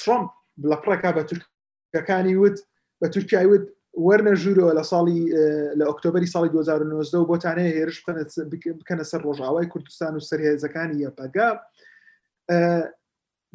ترۆمپ 0.00 0.28
لە 0.70 0.76
پڕەکە 0.82 1.10
بە 1.16 1.22
تورکەکانی 1.30 2.34
وت 2.42 2.56
بە 3.00 3.06
تورکیاوت 3.14 3.64
وەرنە 4.06 4.32
ژوورەوە 4.42 4.72
لە 4.78 4.84
ساڵی 4.90 5.18
لە 5.78 5.84
ئۆکتۆبری 5.88 6.28
ساڵی 6.34 6.50
2009 6.52 7.18
و 7.20 7.28
بۆتانەیە 7.36 7.72
هێرش 7.76 7.98
بکەنە 8.00 9.02
سەر 9.10 9.20
ڕۆژاوای 9.26 9.68
کوردستان 9.72 10.12
و 10.16 10.20
سەرهێزەکانی 10.28 11.02
یەپەگا 11.06 11.48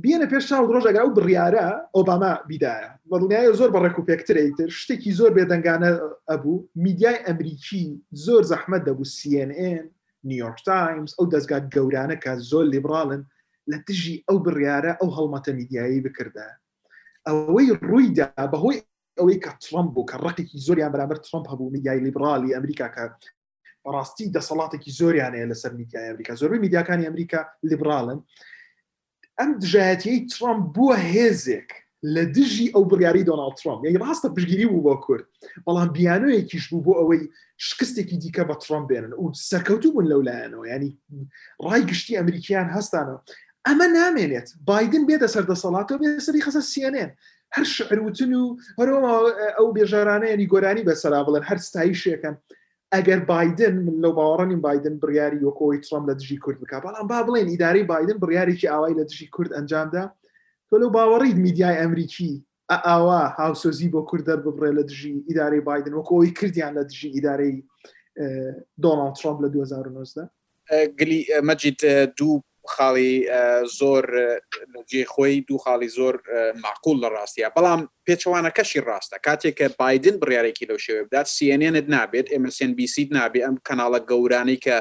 بینە 0.05 0.25
پێش 0.31 0.43
چاڵ 0.49 0.63
ڕۆژەگا 0.73 1.01
و 1.05 1.15
بڕیارە 1.17 1.65
ئۆباما 1.95 2.33
بیدایە 2.49 2.89
بەڵنیایە 3.11 3.51
زۆر 3.59 3.69
بە 3.73 3.79
ڕێکوپێکترێتتر 3.85 4.69
شتێکی 4.79 5.11
زۆر 5.19 5.31
بێدەنگانە 5.37 5.91
ئەبوو 6.29 6.55
میدیای 6.85 7.23
ئەمریکی 7.25 7.85
زۆر 8.25 8.43
زەحمە 8.51 8.77
دەبوو 8.87 9.11
CNN 9.17 9.85
نیویورک 10.29 10.59
تایمز 10.69 11.11
ئەو 11.17 11.25
دەستگات 11.33 11.63
گەورانە 11.75 12.15
کە 12.23 12.31
زۆر 12.51 12.65
لیبراڵن 12.73 13.21
لە 13.71 13.77
تژی 13.87 14.15
ئەو 14.27 14.37
بڕیارە 14.45 14.91
ئەو 15.01 15.09
هەڵمەتە 15.17 15.51
میدیایی 15.59 16.03
بکردە 16.05 16.47
ئەوەی 17.27 17.67
ڕوویدا 17.89 18.27
بەهۆی 18.51 18.79
ئەوەی 19.19 19.37
کە 19.43 19.51
ترمپ 19.65 19.89
بوو 19.93 20.07
کە 20.11 20.15
ڕقێکی 20.25 20.57
زۆریان 20.67 20.91
بەرامبەر 20.93 21.17
ترمپ 21.27 21.45
هەبوو 21.51 21.73
میدیای 21.75 21.99
لیبرالی 22.07 22.53
ئەمریکا 22.57 22.87
کە 22.95 23.03
ڕاستی 23.93 24.27
دەسەڵاتێکی 24.35 24.91
زۆریانەیە 24.99 25.45
لەسەر 25.51 25.71
میدیای 25.79 26.07
ئەمریکا 26.09 26.33
زۆربەی 26.41 26.61
میدیاکانی 26.65 27.05
ئەمریکا 27.09 27.39
لیبراڵن 27.71 28.19
ئەم 29.41 29.51
دژایەتی 29.63 30.15
ترامپ 30.35 30.61
بووە 30.75 30.95
هێزێک 31.13 31.69
لە 32.13 32.23
دژی 32.37 32.71
ئەو 32.73 32.83
بڕیاری 32.91 33.23
دۆناال 33.29 33.53
ترامپ 33.63 33.81
یعنی 33.85 33.97
ڕاستە 34.03 34.27
پشگیری 34.35 34.65
بوو 34.71 34.83
بۆ 34.87 34.95
کورد 35.05 35.25
بەڵام 35.67 35.89
بیانوەیەکیش 35.97 36.65
بوو 36.71 36.83
بۆ 36.85 36.93
ئەوەی 36.99 37.21
شکستێکی 37.67 38.17
دیکە 38.23 38.43
بە 38.49 38.55
ترامپ 38.65 38.85
بێنن 38.91 39.13
و 39.21 39.25
سەرکەوتو 39.49 39.89
بوون 39.93 40.05
لەولایەنەوە 40.11 40.65
ینی 40.73 40.91
ڕای 41.65 41.81
گشتی 41.89 42.17
ئەمریکیان 42.19 42.67
هەستانەوە 42.77 43.19
ئەمە 43.67 43.87
نامێنێت 43.99 44.47
بادن 44.69 45.03
بێتە 45.09 45.27
سەردەسەڵاتەوە 45.35 45.99
بێسەری 46.01 46.45
خەسە 46.45 46.61
سیێنێن 46.73 47.11
هەر 47.55 47.63
شعروتن 47.75 48.31
و 48.41 48.45
هەرەوە 48.79 48.99
ئەو 49.57 49.67
بێژارانە 49.75 50.27
ینی 50.33 50.47
گۆرانی 50.53 50.87
بەسەرا 50.89 51.19
بڵێن 51.27 51.45
هەر 51.49 51.57
ستایی 51.67 51.95
شەکەن 52.03 52.35
ئەگەر 52.95 53.19
بادن 53.29 53.75
من 53.85 53.97
لەو 54.03 54.11
باوەڕانی 54.19 54.55
بادن 54.65 54.95
بڕیاری 55.01 55.39
وەکۆی 55.45 55.81
ترام 55.89 56.03
لە 56.11 56.13
دژی 56.19 56.37
کورد 56.43 56.57
بک 56.61 56.73
بەڵام 56.85 57.05
با 57.11 57.19
بڵێن 57.27 57.47
ئیداری 57.53 57.83
بادن 57.91 58.17
بڕیارێکی 58.23 58.67
ئاوای 58.73 58.93
لە 58.99 59.03
دژی 59.09 59.27
کورد 59.35 59.51
ئەنجامدا 59.57 60.03
تۆ 60.71 60.75
لەو 60.81 60.89
باوەڕید 60.97 61.35
میدیای 61.45 61.77
ئەمریکی 61.81 62.33
ئاوا 62.87 63.21
هاوسۆزی 63.37 63.89
بۆ 63.93 64.01
کورد 64.09 64.23
دەر 64.29 64.39
ببڕێ 64.45 64.71
لە 64.79 64.83
دژی 64.89 65.15
ئیداری 65.27 65.59
بادن 65.67 65.93
وەکۆی 65.93 66.31
کردیان 66.39 66.73
لە 66.81 66.85
دژی 66.89 67.09
ئیدارەی 67.15 67.53
دۆناڵ 68.83 69.11
ترامپ 69.21 69.39
لە 69.45 69.49
2009 69.49 70.29
گلی 70.99 71.19
مەجید 71.47 71.79
دوو 72.17 72.35
خاڵی 72.73 73.13
زۆر 73.79 74.05
جێ 74.91 75.03
خۆی 75.13 75.35
دوو 75.47 75.59
خاڵی 75.63 75.89
زۆر 75.97 76.13
معقول 76.63 76.97
لە 77.03 77.09
ڕاستیە 77.15 77.49
بەڵام 77.55 77.81
پێچوانە 78.05 78.51
کەشی 78.57 78.79
ڕاستە 78.89 79.17
کاتێک 79.27 79.53
کە 79.59 79.67
بادن 79.79 80.15
بڕارێکی 80.21 80.65
لەو 80.69 80.77
شێوێ 80.85 81.03
بدات 81.07 81.27
سیNت 81.37 81.85
نابێت 81.95 82.27
MSNBC 82.43 82.95
نابێ 83.17 83.39
ئەم 83.45 83.55
کەناڵە 83.67 83.99
گەورانی 84.09 84.57
کە 84.65 84.77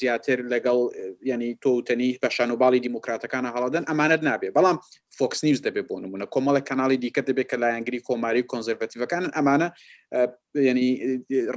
زیاتر 0.00 0.38
لەگەڵ 0.52 0.78
ینی 1.30 1.58
تۆوتنی 1.62 2.10
بەشانوبای 2.22 2.78
دیموکراتەکانە 2.86 3.48
هەڵدەن 3.54 3.84
ئەمانت 3.90 4.20
نابێ 4.28 4.48
بەڵام 4.56 4.76
فۆکس 5.16 5.40
نیوز 5.46 5.60
دەبێ 5.66 5.82
بۆ 5.88 5.94
نمونە 6.04 6.26
کۆمەڵە 6.34 6.62
کەناڵی 6.68 6.96
دیکە 7.02 7.22
دەبێت 7.28 7.46
کە 7.50 7.56
لایەنگری 7.62 8.00
کۆماری 8.08 8.46
کۆنزرڤتیەکان 8.50 9.24
ئەمانە 9.36 9.68
ینی 10.68 10.88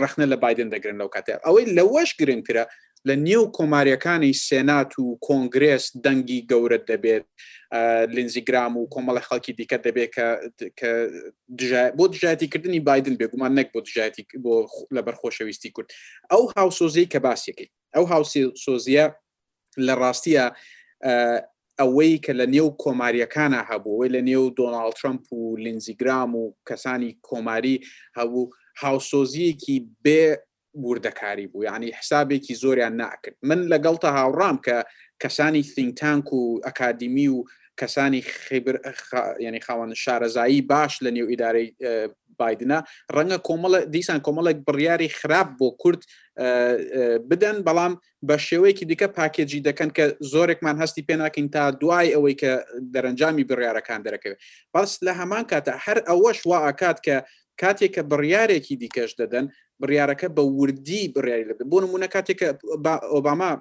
ڕخنە 0.01 0.25
لە 0.33 0.37
بادن 0.43 0.67
دەگرن 0.73 0.97
لەو 1.01 1.09
کاتێ 1.15 1.33
ئەوەی 1.45 1.65
لەوەش 1.77 2.09
گرنگترە 2.19 2.63
لە 3.07 3.15
نێو 3.27 3.43
کۆماریەکانی 3.57 4.33
سێنات 4.47 4.91
و 4.99 5.05
کۆنگرس 5.27 5.85
دەنگی 6.05 6.39
گەورەت 6.51 6.83
دەبێت 6.91 7.25
لنزیگرام 8.15 8.73
و 8.77 8.89
کۆمەڵی 8.93 9.23
خەڵکی 9.27 9.53
دیکە 9.59 9.77
دەبێت 9.85 10.11
کە 10.79 10.89
بۆ 11.97 12.05
دژایەتیکردنی 12.13 12.79
بادن 12.89 13.15
بێگومان 13.21 13.51
نەک 13.59 13.67
بۆ 13.73 13.79
دژایەتی 13.87 14.23
بۆ 14.45 14.55
لە 14.95 15.01
بەرخۆشەویستی 15.07 15.69
کورد 15.75 15.89
ئەو 16.31 16.43
هاوسۆزیی 16.57 17.09
کە 17.13 17.19
باسیەکەی 17.27 17.69
ئەو 17.95 18.05
هاوسی 18.13 18.41
سۆزیە 18.65 19.05
لە 19.87 19.93
ڕاستیە 20.01 20.45
ئەوەی 21.79 22.13
کە 22.25 22.31
لە 22.39 22.45
نێو 22.55 22.67
کۆماریەکانە 22.83 23.59
هەبووەوەی 23.69 24.13
لە 24.15 24.21
نێو 24.29 24.45
دۆناڵ 24.59 24.89
ترمپ 24.99 25.23
و 25.33 25.41
لنزیگرام 25.63 26.31
و 26.41 26.45
کەسانی 26.69 27.11
کۆماری 27.29 27.75
هەبوو 28.17 28.49
هاوسۆزیەکی 28.83 29.77
بێ 30.05 30.23
وردەکاری 30.73 31.47
بوو 31.47 31.63
ینی 31.63 31.91
حسابێکی 31.99 32.55
زۆریان 32.63 32.93
ناکرد 33.01 33.35
من 33.43 33.67
لەگەڵتە 33.73 34.07
هاوڕام 34.17 34.57
کە 34.65 34.77
کەسانی 35.23 35.63
تینگتانک 35.75 36.33
و 36.33 36.59
ئەکادمی 36.65 37.27
و 37.27 37.45
کەسانی 37.81 38.21
خبر 38.21 38.75
ینی 39.39 39.59
خاوەن 39.61 39.93
شارەزایی 40.03 40.61
باش 40.61 40.93
لە 41.03 41.09
نێو 41.15 41.29
ئیدارەی 41.29 41.69
بادنە 42.41 42.77
ڕەنگە 43.15 43.37
کۆمەڵە 43.47 43.79
دیسان 43.93 44.19
کۆمەڵێک 44.25 44.57
بڕیاری 44.67 45.09
خراپ 45.19 45.49
بۆ 45.59 45.67
کورد 45.81 46.01
بدەن 47.29 47.57
بەڵام 47.67 47.93
بە 48.27 48.35
شێوەیەکی 48.47 48.85
دیکە 48.89 49.07
پاکێجی 49.17 49.61
دەکەن 49.67 49.89
کە 49.97 50.05
زۆرێکمان 50.33 50.75
هەستی 50.81 51.05
پێناکەین 51.09 51.49
تا 51.55 51.71
دوای 51.81 52.13
ئەوەی 52.15 52.35
کە 52.41 52.51
دەرەنجامی 52.93 53.43
بڕیارەکان 53.49 54.01
دەرەکەوێت 54.05 54.39
بەس 54.73 54.91
لە 55.05 55.13
هەمان 55.19 55.43
کاتە 55.51 55.73
هەر 55.85 55.97
ئەوەش 56.09 56.39
وا 56.45 56.59
ئاکات 56.65 56.97
کە 57.07 57.17
کاتێک 57.61 57.91
کە 57.99 58.03
بڕیارێکی 58.11 58.75
دیکەش 58.83 59.11
دەدەن 59.21 59.45
بڕیارەکە 59.83 60.25
بە 60.35 60.39
وردی 60.59 61.03
بڕیاری 61.15 61.49
لە 61.49 61.53
بۆ 61.71 61.77
نمونە 61.83 62.07
کاتێک 62.15 62.39
ئۆباما 63.13 63.51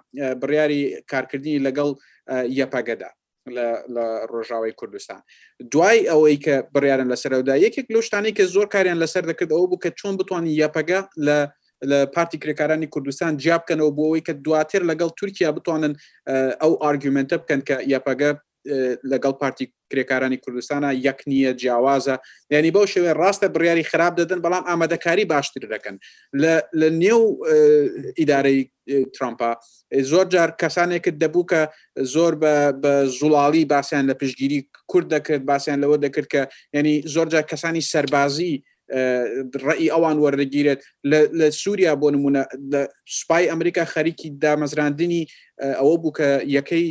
بڕیاری 0.43 0.81
کارکردنی 1.13 1.63
لەگەڵ 1.67 1.91
یەپەگەدا 2.61 3.11
لە 3.97 4.07
ڕۆژاوی 4.33 4.75
کوردستان 4.81 5.21
دوای 5.73 5.99
ئەوەی 6.11 6.37
کە 6.45 6.55
بڕیارن 6.75 7.09
لەسەردا 7.13 7.55
یەکێک 7.67 7.87
لە 7.95 8.01
شتانی 8.07 8.33
کە 8.39 8.45
زۆر 8.55 8.67
کاریان 8.75 8.99
لەسەر 9.05 9.23
دەکرد 9.31 9.51
ئەوە 9.55 9.67
بوو 9.71 9.83
کە 9.85 9.91
چۆن 10.01 10.15
بتوانین 10.21 10.55
یەپەگە 10.63 11.01
لە 11.27 11.39
لە 11.91 11.99
پارتی 12.15 12.39
کرێکارانی 12.43 12.87
کوردستان 12.95 13.33
جیابکەنەوە 13.43 13.93
بۆەوەی 13.99 14.23
کە 14.29 14.33
دواتر 14.45 14.83
لەگەڵ 14.91 15.11
تورکیا 15.19 15.51
بتوانن 15.59 15.93
ئەو 16.63 16.73
ئارگومنتە 16.85 17.37
بکەن 17.43 17.61
کە 17.69 17.77
یاپەگە 17.95 18.31
لەگەڵ 19.11 19.33
پارتی 19.43 19.67
کرێکارانی 19.93 20.39
کوردستانە 20.45 20.91
یەک 21.07 21.21
نییە 21.31 21.53
جیاوازە 21.61 22.17
یعنی 22.55 22.71
بەو 22.75 22.87
شوێ 22.93 23.11
ڕاستە 23.21 23.47
بڕیاری 23.55 23.89
خراپ 23.91 24.13
دەدەن 24.21 24.41
بەڵام 24.45 24.65
ئامادەکاری 24.69 25.25
باشتر 25.33 25.63
دەکەن 25.75 25.97
لە 26.81 26.89
نێو 27.03 27.23
ئیدارەی 28.19 28.61
ترامپا 29.17 29.51
زۆر 30.11 30.27
جار 30.35 30.51
کەسانێکت 30.63 31.15
دەبوو 31.23 31.49
کە 31.51 31.63
زۆر 32.15 32.33
بە 32.83 32.95
زوڵالی 33.19 33.65
باسییان 33.75 34.05
لە 34.11 34.15
پشگیری 34.21 34.59
کورد 34.91 35.07
دەکرد 35.15 35.43
باسییان 35.53 35.79
لەوە 35.85 35.97
دەکرد 36.05 36.29
کە 36.35 36.43
ینی 36.77 36.95
زۆرجار 37.15 37.45
کەسانی 37.53 37.87
سەربازی 37.93 38.55
ڕئی 39.67 39.87
ئەوان 39.95 40.17
وەرەگیرێت 40.25 40.81
لە 41.39 41.47
سووریا 41.63 41.93
بۆ 42.03 42.09
نمونە 42.15 42.43
سوپای 43.19 43.49
ئەمریکا 43.53 43.85
خەریکی 43.95 44.29
دامەزراندنی 44.45 45.23
ئەوە 45.79 45.97
بوو 46.03 46.13
کە 46.19 46.29
یەکەی 46.57 46.87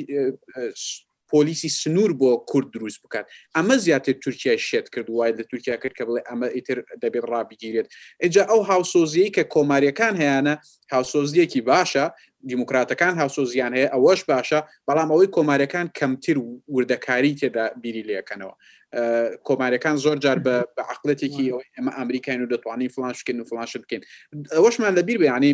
پۆلیسی 1.32 1.70
سنوور 1.70 2.14
بۆ 2.14 2.46
کورد 2.48 2.72
دروست 2.74 3.00
بکات 3.04 3.26
ئەمە 3.58 3.76
زیاتر 3.76 4.12
تورکیا 4.12 4.58
شێت 4.58 4.90
کرد 4.96 5.10
وای 5.10 5.32
لە 5.38 5.44
تورکیا 5.52 5.76
کرد 5.78 5.92
کە 6.00 6.04
بڵێ 6.08 6.22
ئەمە 6.30 6.48
ئیتر 6.56 6.78
دەبێت 7.04 7.26
ڕابگیرێت 7.32 7.88
اینجا 8.24 8.44
ئەو 8.46 8.62
هاوسۆزیی 8.72 9.32
کە 9.36 9.44
کۆماریەکان 9.56 10.14
هەیەە 10.22 10.54
هاوسۆزیەکی 10.94 11.62
باشە 11.72 12.06
دیموکراتەکان 12.52 13.14
هاوسۆزیان 13.22 13.72
هەیە 13.78 13.90
ئەوەش 13.94 14.22
باشە 14.32 14.60
بەڵام 14.88 15.10
ئەوەی 15.12 15.32
کۆماریەکان 15.36 15.88
کەمتر 16.00 16.38
وردەکاری 16.76 17.34
تێدا 17.40 17.66
بیری 17.82 18.04
لەکەنەوە 18.10 18.54
کۆماریەکان 19.48 19.96
زۆر 20.04 20.18
جار 20.24 20.38
بە 20.46 20.56
بەعقلەتێکی 20.78 21.46
ئەمە 21.78 21.92
ئەمریکای 21.98 22.38
و 22.44 22.52
دەتوانین 22.54 22.90
فلانشکن 22.96 23.38
و 23.40 23.48
فلانش 23.52 23.74
بکەین 23.82 24.02
ئەوەشمان 24.56 24.94
لەبییر 24.98 25.18
بەیانی 25.24 25.54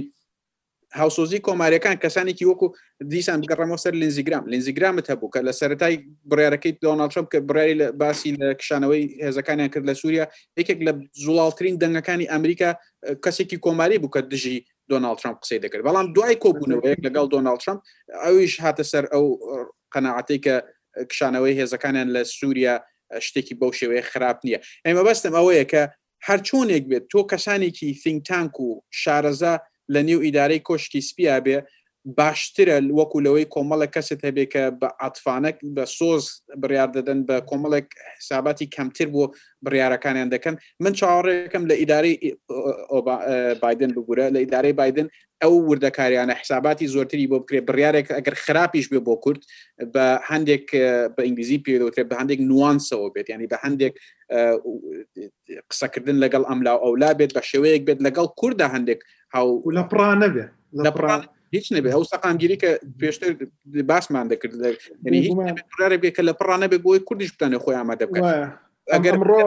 هاوسۆزی 1.01 1.39
کۆماریەکان 1.47 1.95
کەسانێکی 2.03 2.45
وەکو 2.49 2.67
دیسان 3.13 3.39
بگەڕەمەوە 3.43 3.79
سەر 3.83 3.93
لنزیگرام 4.01 4.43
لنزیگرامت 4.51 5.05
هەبوو 5.11 5.29
کە 5.33 5.39
لە 5.47 5.53
سەرای 5.59 5.95
بڕارەکەی 6.31 6.73
دۆناڵترم 6.85 7.25
کە 7.31 7.37
براری 7.49 7.75
لە 7.81 7.87
باسی 8.01 8.31
لە 8.39 8.47
کشانەوەی 8.61 9.03
هێزەکانیان 9.25 9.69
کرد 9.73 9.85
لە 9.91 9.93
سووریا 10.01 10.25
یەکێک 10.59 10.79
لە 10.87 10.91
زوڵالترین 11.23 11.75
دەنگەکانی 11.83 12.29
ئەمریکا 12.33 12.69
کەسێکی 13.25 13.57
کۆماری 13.65 13.97
بوو 14.01 14.13
کە 14.15 14.21
دژی 14.31 14.57
دۆناڵ 14.91 15.15
ترامپ 15.21 15.37
قسەی 15.43 15.59
دەکرد 15.65 15.81
بەڵام 15.87 16.05
دوای 16.15 16.35
کۆبوونەوەیەک 16.43 16.99
لەگەڵ 17.07 17.25
دۆناڵ 17.33 17.57
ترامپ 17.63 17.81
ئەویش 18.23 18.53
هاتە 18.63 18.83
سەر 18.91 19.05
ئەو 19.13 19.25
قەنەعاتی 19.93 20.37
کە 20.45 20.55
کشانەوەی 21.11 21.57
هێزەکانیان 21.61 22.07
لە 22.15 22.21
سووریا 22.37 22.75
شتێکی 23.27 23.55
بەو 23.59 23.71
شێوەیە 23.79 24.03
خراپ 24.11 24.37
نییە 24.45 24.59
ئەمە 24.85 25.01
بەستم 25.07 25.33
ئەوەیە 25.37 25.65
کە 25.71 25.83
هەرچۆنێک 26.27 26.83
بێت 26.89 27.05
تۆ 27.11 27.19
کەسانێکی 27.31 27.89
فینگتانک 28.03 28.53
و 28.59 28.69
شارەزە 29.01 29.53
لە 29.93 30.01
نێو 30.07 30.19
ئیدارەی 30.25 30.59
کۆشتی 30.67 31.01
سپیا 31.09 31.37
بێ 31.45 31.57
باشترە 32.19 32.77
وەکو 32.97 33.17
لەوەی 33.25 33.45
کۆمەڵە 33.53 33.87
کەست 33.95 34.19
هەبێ 34.27 34.45
کە 34.53 34.63
بە 34.81 34.87
ئاتفانەك 35.01 35.57
بە 35.75 35.83
سۆز 35.97 36.23
بڕار 36.61 36.89
دەدەن 36.97 37.19
بە 37.27 37.35
کۆمەڵێک 37.49 37.87
حساباتی 38.17 38.69
کەمتر 38.75 39.07
بۆ 39.15 39.23
بڕارەکانیان 39.65 40.29
دەکەن 40.35 40.55
من 40.83 40.93
چاڕێکەکەم 40.99 41.63
لە 41.69 41.75
ئیداری 41.81 42.13
بادن 43.63 43.91
بگورە 43.95 44.25
لە 44.35 44.39
ئیدارەی 44.43 44.73
بادن 44.81 45.07
ئەو 45.43 45.53
وردەکاریانە 45.69 46.33
حساباتی 46.41 46.87
زۆرتری 46.93 47.27
بۆ 47.31 47.37
بکرێت 47.43 47.63
بڕارێک 47.69 48.07
ئەگەر 48.17 48.35
خراپیش 48.43 48.85
بێ 48.93 48.99
بۆ 49.07 49.15
کورد 49.23 49.41
بە 49.93 50.05
هەندێک 50.31 50.65
بە 51.15 51.21
ئینگلیزی 51.27 51.63
پێدەوترێت 51.67 52.07
بە 52.11 52.15
هەندێک 52.21 52.39
نوانسەوە 52.51 53.07
بێت 53.15 53.27
ینی 53.33 53.47
بە 53.53 53.57
هەندێک 53.65 53.93
قسەکردن 55.69 56.17
لەگەڵ 56.23 56.43
ئەملا 56.49 56.73
ئەولا 56.83 57.11
بێت 57.19 57.31
بە 57.37 57.41
شێوەیەک 57.49 57.83
بێت 57.87 57.99
لەگەڵ 58.07 58.27
کووردا 58.39 58.67
هەندێک 58.75 59.01
ئەو 59.35 59.47
لە 59.77 59.83
پرا 59.91 60.11
نەبێ 60.23 60.45
لە 60.85 60.89
پرانە 60.95 61.25
هیچ 61.55 61.65
نبێ 61.77 61.89
ئەو 61.95 62.03
سەقامگیری 62.11 62.57
کە 62.63 62.69
پێشتر 63.01 63.29
باسمان 63.89 64.25
دەکرد 64.31 64.53
هیچرارە 65.05 65.97
بێ 66.01 66.09
کە 66.15 66.21
لە 66.29 66.33
پرانە 66.39 66.67
بێ 66.71 66.77
بۆی 66.85 66.99
کوردیش 67.07 67.31
بتانە 67.33 67.57
خۆی 67.63 67.77
ئامادە 67.79 68.05
بکەن 68.09 68.23
ئەگەر 68.93 69.15
ڕۆ 69.29 69.41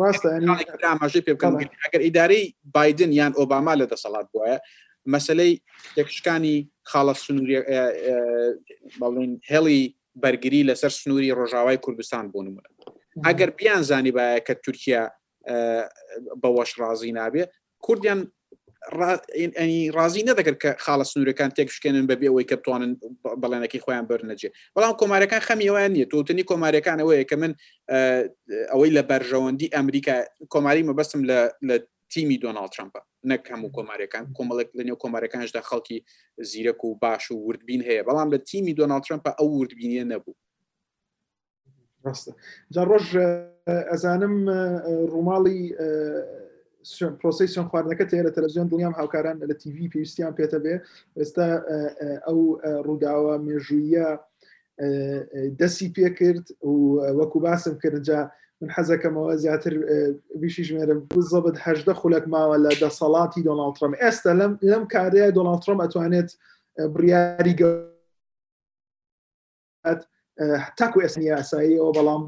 ڕاستە 0.00 0.28
ئاماژەی 0.90 1.22
پێ 1.26 1.32
بکەن 1.36 1.52
ئەگەر 1.84 2.00
ئیدارەی 2.06 2.44
بادن 2.74 3.12
یان 3.20 3.32
ئۆباما 3.38 3.74
لە 3.80 3.86
دەسەڵات 3.92 4.26
بواە 4.34 4.56
مەسلەی 5.14 5.52
تێکشکانی 5.96 6.56
خاڵە 6.90 7.12
سنووری 7.24 7.56
باڵین 9.00 9.32
هێڵی 9.52 9.80
بەرگری 10.22 10.66
لەسەر 10.68 10.92
سنووری 11.00 11.36
ڕۆژاوای 11.40 11.78
کوردستان 11.84 12.24
بۆ 12.32 12.40
نمونە 12.46 12.70
ئەگەر 13.26 13.50
بیان 13.58 13.82
زانی 13.88 14.12
باە 14.16 14.40
کە 14.46 14.54
تورکیا 14.64 15.02
بەوەش 16.42 16.70
رازی 16.80 17.12
نابێ 17.18 17.44
کوردیان 17.86 18.20
ئەنی 18.86 19.78
ڕازی 19.94 20.22
نەدەگەر 20.30 20.54
کە 20.62 20.70
خاڵە 20.84 21.02
سنوورەکان 21.12 21.50
تێکشکێنن 21.58 22.06
بەبێ 22.08 22.26
ئەوەی 22.30 22.46
کە 22.50 22.56
بتوانن 22.60 22.92
بەڵێنەکەی 23.42 23.80
خۆیان 23.84 24.06
بەرنەجێ 24.10 24.48
بەڵام 24.74 24.94
کۆمارەکان 25.00 25.40
خەمیەوەیان 25.48 25.90
نیە 25.96 26.06
توتنی 26.12 26.44
کۆمارەکان 26.50 26.98
ئەوەیە 27.02 27.24
کە 27.30 27.36
من 27.42 27.52
ئەوەی 28.72 28.94
لە 28.96 29.02
بەرژەوەندی 29.10 29.72
ئەمریکا 29.76 30.16
کۆماری 30.52 30.86
مەبەستم 30.88 31.20
لە 31.68 31.76
تیمی 32.12 32.38
دۆناڵ 32.44 32.66
ترامپە 32.74 33.00
نەک 33.30 33.42
هەموو 33.52 33.74
کۆمارەکان 33.76 34.24
کۆمەڵک 34.38 34.68
لە 34.78 34.82
نێو 34.86 34.98
کۆمارەکانشدا 35.02 35.60
خەڵکی 35.68 35.98
زیرەک 36.50 36.80
و 36.84 36.94
باش 37.02 37.24
و 37.30 37.36
وردبین 37.46 37.82
هەیە 37.88 38.02
بەڵام 38.08 38.28
لە 38.34 38.38
تیمی 38.50 38.74
دۆناڵ 38.78 39.00
ترامپە 39.06 39.30
ئەو 39.38 39.48
وردبینیە 39.58 40.04
نەبوو 40.12 40.34
ڕاستە 42.04 42.32
جا 42.74 42.82
ڕۆژ 42.90 43.06
ئەزانم 43.90 44.34
ڕووماڵی 45.12 45.60
پرۆسی 47.20 47.46
سێن 47.54 47.66
خواردنەکە 47.70 48.04
تێ 48.10 48.18
لە 48.26 48.30
تەلەزیۆن 48.36 48.66
دڵیام 48.72 48.94
هاوکاران 48.98 49.36
لە 49.50 49.54
تیV 49.62 49.76
پێویستیان 49.92 50.32
پێتە 50.38 50.58
بێ 50.64 50.74
ئێستا 51.18 51.48
ئەو 52.26 52.38
ڕووداوە 52.86 53.34
مێژویە 53.46 54.08
دەسی 55.60 55.88
پێ 55.96 56.08
کرد 56.18 56.46
و 56.68 56.72
وەکو 57.18 57.38
باسم 57.46 57.74
کردجا 57.82 58.20
من 58.60 58.70
حەزەکەمەوە 58.76 59.32
زیاتر 59.42 59.72
ویشی 60.40 60.64
ژمێرم 60.68 61.00
زەبت 61.30 61.56
هەدە 61.64 61.92
خولک 62.00 62.24
ماوە 62.34 62.56
لە 62.64 62.70
دەسەڵاتی 62.82 63.44
دۆناڵترم 63.48 63.92
ئێستا 64.02 64.32
لەم 64.40 64.52
لەم 64.70 64.84
کارەیە 64.94 65.30
دۆناڵترم 65.38 65.78
ئەتوانێت 65.82 66.28
بریاری 66.94 67.54
گە 67.60 67.68
تاکو 70.78 70.98
ئەسنی 71.04 71.32
ئاسایی 71.34 71.80
ئەو 71.80 71.90
بەڵام 71.96 72.22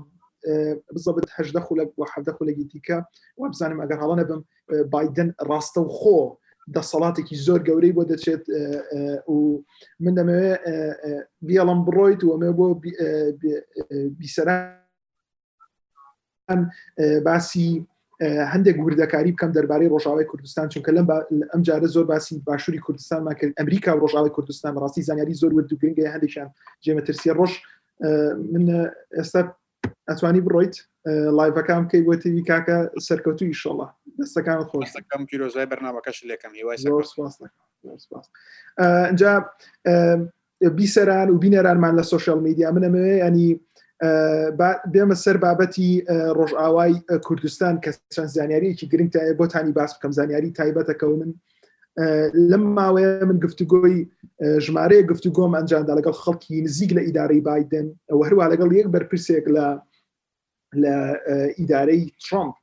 بالضبط 0.91 1.29
هەدە 1.37 1.59
خولك 1.61 1.91
و 1.99 2.07
حەدە 2.07 2.33
خولەکی 2.37 2.65
دیکە 2.71 2.99
و 3.39 3.43
بزانم 3.49 3.81
ئەگەر 3.83 3.99
هەڵە 4.03 4.15
نەبم 4.21 4.41
بادن 4.93 5.29
ڕاستە 5.51 5.79
و 5.81 5.89
خۆ 5.99 6.19
دەسەڵاتێکی 6.77 7.37
زۆر 7.47 7.61
گەورەی 7.69 7.95
بۆ 7.97 8.03
دەچێت 8.13 8.43
و 9.29 9.63
من 10.05 10.13
دەمەوێ 10.19 10.53
بیاڵم 11.47 11.81
بڕۆیت 11.87 12.21
ومێ 12.25 12.51
بۆ 12.59 12.67
بیسەران 14.21 14.71
باسی 17.27 17.69
هەندێک 18.53 18.77
گوردەکاری 18.83 19.33
بکەم 19.35 19.51
دەربارەی 19.57 19.91
ڕۆژاوی 19.95 20.29
کوردستان 20.31 20.67
چونکە 20.73 20.91
لەم 20.97 21.07
ئەم 21.53 21.63
جارە 21.67 21.89
زۆر 21.95 22.05
باسی 22.13 22.35
باشووری 22.49 22.79
کوردستانمان 22.87 23.35
کرد 23.39 23.53
ئەمریکا 23.61 23.91
و 23.95 24.01
ڕۆژاوی 24.05 24.31
کوردستان 24.37 24.73
ڕاستی 24.83 25.03
زانیاری 25.09 25.35
زۆر 25.41 25.53
وردوگرنگە 25.55 26.05
هەندێکیان 26.15 26.49
جێمەترسی 26.85 27.31
ڕۆژ 27.39 27.53
من 28.53 28.65
ئێستا 29.19 29.43
ئەتوانی 30.11 30.41
بڕۆیت 30.47 30.75
لایڤەکان 31.39 31.81
بکەی 31.87 32.03
بۆ 32.09 32.15
تیوی 32.23 32.43
کاکە 32.51 32.77
سەرکەوتوی 33.07 33.53
شڵە 33.61 33.87
دەستەکان 34.21 34.59
خۆستەکەم 34.71 35.23
پیرۆزای 35.31 35.67
بەرنامەکەش 35.73 36.19
لێکم 36.29 36.53
هیوایجا 36.59 36.89
بیسەران 40.79 41.29
و 41.31 41.41
بینەرانمان 41.45 41.95
لە 41.99 42.05
سوشال 42.13 42.41
میدیا 42.47 42.69
منەمێ 42.77 43.07
ینی 43.25 43.49
بێمە 44.95 45.17
سەر 45.25 45.37
بابەتی 45.45 45.91
ڕۆژئاوای 46.39 46.93
کوردستان 47.27 47.75
کە 47.85 47.91
چەند 48.15 48.31
زانیاریەکی 48.37 48.87
گرنگتە 48.93 49.21
بۆتانی 49.41 49.73
باس 49.79 49.91
بکەم 49.97 50.13
زانیاری 50.19 50.51
تایبەتەکە 50.59 51.05
من 51.19 51.31
لەم 52.51 52.65
ماوەیە 52.79 53.13
من 53.31 53.39
گفتوگۆی 53.45 53.97
ژمارەیە 54.67 55.05
گفتوگۆم 55.13 55.53
ئەنجاندا 55.57 55.93
لەگەڵ 55.99 56.17
خەڵکی 56.23 56.57
نزیک 56.67 56.91
لە 56.97 57.03
ئیدارەی 57.07 57.43
بادن 57.49 57.87
ئەو 58.11 58.21
هەروە 58.27 58.45
لەگەڵ 58.53 58.71
یەک 58.79 58.89
بەرپرسێک 58.95 59.45
لە 59.57 59.67
لە 60.83 60.97
ئیدارەی 61.59 62.03
ترامپ 62.25 62.55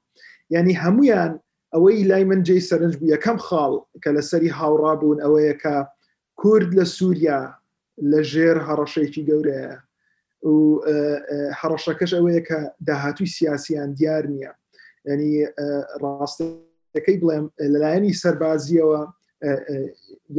ینی 0.51 0.73
هەمویان 0.83 1.31
ئەوەی 1.73 2.05
لای 2.09 2.23
من 2.29 2.41
جێ 2.47 2.55
سەرنج 2.69 2.93
بوو 2.99 3.13
یەکەم 3.15 3.37
خاڵ 3.47 3.73
کە 4.03 4.09
لە 4.17 4.21
سەری 4.29 4.49
هاوڕابوون 4.59 5.17
ئەوەیە 5.23 5.55
کە 5.63 5.75
کورد 6.41 6.69
لە 6.79 6.85
سووریا 6.95 7.39
لە 8.11 8.19
ژێر 8.31 8.57
هەڕەشێکی 8.67 9.23
گەورەیە 9.29 9.73
و 10.51 10.57
هەڕەشەکەش 11.59 12.11
ئەوەیە 12.17 12.41
کە 12.49 12.59
داهاتوی 12.87 13.27
سیاسیان 13.37 13.89
دیار 13.97 14.23
نییە 14.33 14.51
ینی 15.09 15.33
ڕاستەکەی 16.01 17.17
بڵێم 17.21 17.45
لەلایەنی 17.73 18.17
سەربازیەوە 18.21 19.01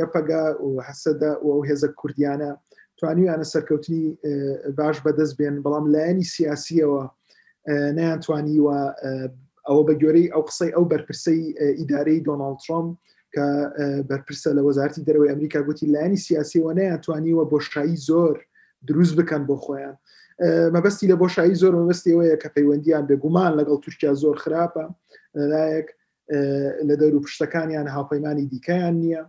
یەپەگا 0.00 0.44
و 0.66 0.70
حەسەدا 0.88 1.32
و 1.42 1.46
ئەو 1.54 1.60
هێزە 1.68 1.88
کوردیانە 2.00 2.50
توانیانە 2.98 3.46
سەرکەوتنی 3.52 4.04
باش 4.78 4.96
بەدەست 5.06 5.34
بێن 5.38 5.56
بەڵام 5.64 5.84
لایەنی 5.94 6.26
سیاسیەوە 6.34 7.02
نەیانتوانی 7.68 8.58
وە 8.66 8.80
ئەوە 9.68 9.82
بە 9.88 9.94
گوێرەی 10.00 10.32
ئەو 10.34 10.42
قسەی 10.48 10.72
ئەو 10.76 10.84
بەرپرسەی 10.92 11.40
ئیدارەی 11.78 12.24
دۆناڵ 12.26 12.54
ترۆم 12.66 12.86
کە 13.34 13.44
بەرپرسە 14.10 14.50
لە 14.58 14.62
وەزارتی 14.68 15.04
دەرەوەی 15.06 15.30
ئەمریکا 15.32 15.60
گوتی 15.68 15.86
لایانی 15.92 16.16
سیاسیەوە 16.26 16.72
نەیانتوانیوە 16.78 17.44
بۆشایی 17.52 17.96
زۆر 18.08 18.36
دروست 18.88 19.14
بکەن 19.18 19.42
بۆ 19.48 19.56
خۆیان 19.64 19.96
مەبەستی 20.74 21.06
لە 21.10 21.16
بۆشایی 21.22 21.56
زۆر 21.62 21.72
مەبستیەوەیە 21.80 22.36
کە 22.42 22.48
پەیوەندیان 22.54 23.04
بێگومان 23.10 23.52
لەگەڵ 23.58 23.78
تووشیا 23.84 24.12
زۆر 24.22 24.36
خراپە 24.44 24.84
لەلایەک 25.40 25.88
لە 26.88 26.94
دەور 27.00 27.14
و 27.16 27.20
پشتەکانیان 27.24 27.86
هاوپەیمانی 27.96 28.46
دیکەیان 28.52 28.94
نییە 29.02 29.22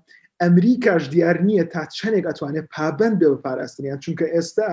ئەمریکاش 0.43 1.03
دیار 1.14 1.38
نییە 1.47 1.65
تا 1.73 1.84
چندێک 1.97 2.26
ئەتوانێت 2.30 2.68
پابند 2.76 3.15
بێ 3.22 3.27
بە 3.34 3.38
پاراستنیان 3.45 3.99
چونکە 4.05 4.26
ئێستا 4.34 4.72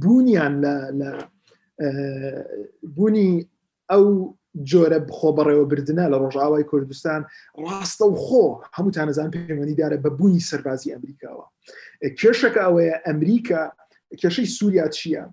بوونیان 0.00 0.54
لە 1.00 1.12
بوونی 2.94 3.30
ئەو 3.92 4.04
جۆرە 4.70 4.98
بخۆ 5.08 5.28
بەڕێوە 5.38 5.66
بردنە 5.70 6.04
لە 6.12 6.16
ڕۆژاوای 6.22 6.68
کوردستان 6.70 7.20
ڕاستە 7.66 8.04
و 8.08 8.14
خۆ 8.24 8.44
هەمووتان 8.76 9.06
نەزان 9.08 9.28
پەیوەندیدارە 9.34 9.96
بە 10.04 10.10
بوونی 10.18 10.46
سەربازی 10.50 10.92
ئەمریکاوە 10.94 11.46
کێشەکە 12.20 12.60
ئەوەیە 12.66 12.96
ئەمریکا 13.06 13.62
کێشەی 14.20 14.48
سووریا 14.56 14.86
چییە 14.96 15.24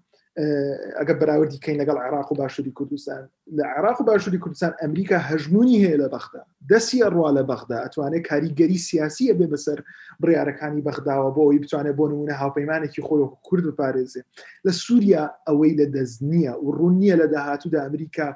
ئەگە 1.00 1.14
بەراوردی 1.20 1.60
کەین 1.64 1.78
لەگەڵ 1.82 1.98
عراق 2.08 2.32
و 2.32 2.36
باشووری 2.36 2.72
کوردستان 2.72 3.30
لە 3.58 3.64
عراق 3.78 4.02
و 4.02 4.04
باشووری 4.06 4.40
کوردستان 4.44 4.74
ئەمریکا 4.82 5.18
هەژمونی 5.30 5.80
هەیە 5.86 5.98
لە 6.04 6.08
بەخدا 6.14 6.42
دەستی 6.72 7.04
ئەڕوا 7.06 7.30
لە 7.38 7.44
بەخدا 7.50 7.78
ئەتوانێت 7.84 8.24
کاریگەری 8.30 8.80
سیاسیە 8.88 9.34
بێ 9.40 9.48
بەسەر 9.54 9.80
بڕیارەکانی 10.22 10.84
بەخداوە 10.88 11.30
بۆەوەی 11.36 11.62
بتوانێت 11.64 11.96
بۆ 12.00 12.06
نمونە 12.12 12.34
هاوپەیمانێکی 12.42 13.02
خۆی 13.08 13.24
کورد 13.48 13.66
بپارێزێ 13.70 14.22
لە 14.66 14.72
سووریا 14.84 15.24
ئەوەی 15.48 15.72
لە 15.80 15.86
دەست 15.96 16.18
نییە 16.32 16.54
و 16.64 16.68
ڕوونیە 16.78 17.16
لە 17.22 17.28
داهاتوودا 17.34 17.80
ئەمریکا 17.86 18.28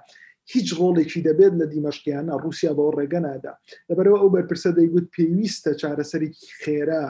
هیچ 0.54 0.68
ڕۆڵێکی 0.80 1.22
دەبێت 1.28 1.54
لە 1.62 1.66
دیمەشکیانە 1.72 2.34
رووسیا 2.44 2.72
بەەوە 2.78 2.94
ڕێگەنادا 3.00 3.54
لەبەرەوە 3.90 4.18
ئەو 4.22 4.30
بەرپرسە 4.36 4.70
دەیگوت 4.78 5.06
پێویستە 5.16 5.72
چارەسەرێکی 5.82 6.46
خێرا 6.62 7.04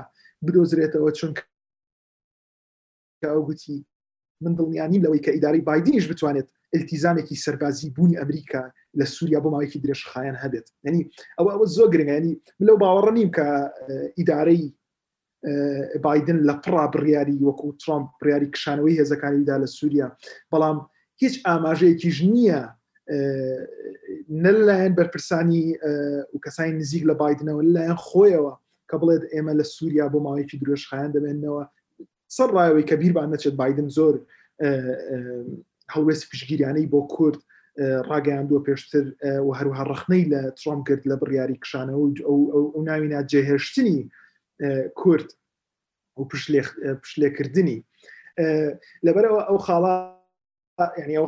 بدۆزرێتەوە 0.46 1.12
چونکە 1.20 1.44
ئەو 3.32 3.42
گوتی 3.50 3.80
من 4.44 4.56
دڵنیانیم 4.56 5.02
لەوەی 5.06 5.22
کە 5.26 5.30
ئیداری 5.36 5.62
بادینش 5.70 6.06
بتوانێت 6.12 6.48
التیزامێکی 6.78 7.36
سەربازی 7.44 7.90
بوونی 7.96 8.18
ئەمریکا 8.20 8.64
لە 9.00 9.04
سووریا 9.16 9.40
بۆ 9.44 9.48
ماوەیەکی 9.54 9.82
درێژخایەن 9.84 10.36
هەبێت 10.44 10.68
ینی 10.88 11.04
ئەوە 11.38 11.50
ئەوە 11.54 11.66
زۆ 11.76 11.86
گرنگانی 11.94 12.34
لەو 12.68 12.76
باوەڕە 12.82 13.12
نیم 13.18 13.30
کە 13.38 13.48
ئیدارەی 14.20 14.64
بادن 16.04 16.40
لە 16.48 16.54
پڕا 16.64 16.86
بڕیاری 16.94 17.36
وەکو 17.48 17.68
ترامپ 17.84 18.08
بڕیاری 18.22 18.52
کشانەوەی 18.56 19.00
هێزەکانیدا 19.02 19.56
لە 19.64 19.68
سووریا 19.78 20.08
بەڵام 20.52 20.78
هیچ 21.22 21.34
ئاماژەیەکیش 21.48 22.18
نییە 22.34 22.62
نە 24.44 24.52
لەهێن 24.68 24.94
بەرپرسانی 25.00 25.64
و 26.34 26.38
کەسانی 26.46 26.74
نزیک 26.82 27.04
لە 27.10 27.16
بادنەوە 27.22 27.62
لەلایەن 27.68 28.00
خۆیەوە 28.08 28.54
کە 28.90 28.96
بڵێت 29.02 29.24
ئێمە 29.34 29.54
لە 29.60 29.66
سووریا 29.74 30.06
بۆ 30.14 30.20
ماوەیەکی 30.26 30.60
درێژخایەن 30.62 31.12
دەبێنەوە 31.16 31.64
سەر 32.38 32.50
ڕایەوەی 32.58 32.88
کە 32.90 32.96
بیربان 33.02 33.32
نەچێت 33.34 33.56
بادن 33.62 33.88
زۆر 33.98 34.16
هەڵوێستی 35.94 36.30
پشگیریانەی 36.32 36.90
بۆ 36.94 37.02
کورد 37.14 37.40
ڕاگەیاندووە 38.12 38.62
پێشتر 38.68 39.06
و 39.48 39.50
هەروها 39.60 39.84
ڕخنەی 39.92 40.30
لە 40.34 40.42
ترۆم 40.60 40.80
کرد 40.88 41.04
لە 41.12 41.16
بڕیاری 41.22 41.60
کشانەوە 41.64 42.04
ئەو 42.28 42.82
ناوینا 42.90 43.20
جێهێشتنی 43.32 43.98
کورد 45.00 45.30
و 46.20 46.28
پشلێکردنی 47.04 47.78
لەبەرەوە 49.06 49.42
ئەو 49.50 49.58
خاڵا 49.66 49.96
ینی 51.04 51.18
ئەو 51.20 51.28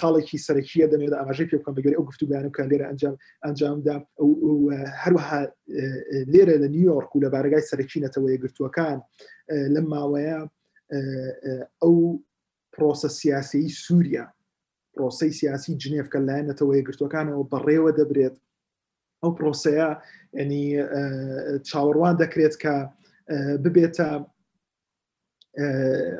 خاڵێکی 0.00 0.38
سەرەکیە 0.46 0.86
دەمێت 0.92 1.12
ئاماژەی 1.18 1.48
پێ 1.50 1.56
بکەم 1.58 1.74
بەگەری 1.76 1.96
ئەو 1.98 2.04
گفتوگیان 2.10 2.46
کە 2.56 2.62
لێرە 2.70 2.86
ئەنجام 2.90 3.16
ئەنجامدا 3.44 3.96
هەروەها 5.02 5.40
لێرە 6.32 6.54
لە 6.62 6.68
نیویۆرک 6.74 7.10
و 7.16 7.22
لە 7.24 7.28
بارگای 7.34 7.66
سەرەکیینەتەوە 7.70 8.28
یەگرتوەکان 8.34 8.98
لە 9.74 9.80
ماوەیە 9.92 10.38
ئەو 11.82 11.96
پرۆسە 12.74 13.08
سیاسی 13.20 13.64
سووریا 13.82 14.26
پرۆسی 14.94 15.30
سیاسی 15.40 15.72
جنێف 15.82 16.06
کە 16.12 16.18
لایەنەتەوە 16.28 16.72
یەگرتوەکانەوە 16.78 17.44
بەڕێوە 17.52 17.90
دەبرێت 17.98 18.36
ئەو 19.22 19.30
پرۆسەیە 19.38 19.88
ینی 20.40 20.64
چاوەڕوان 21.68 22.14
دەکرێت 22.22 22.54
کە 22.62 22.74
ببێتە 23.62 24.08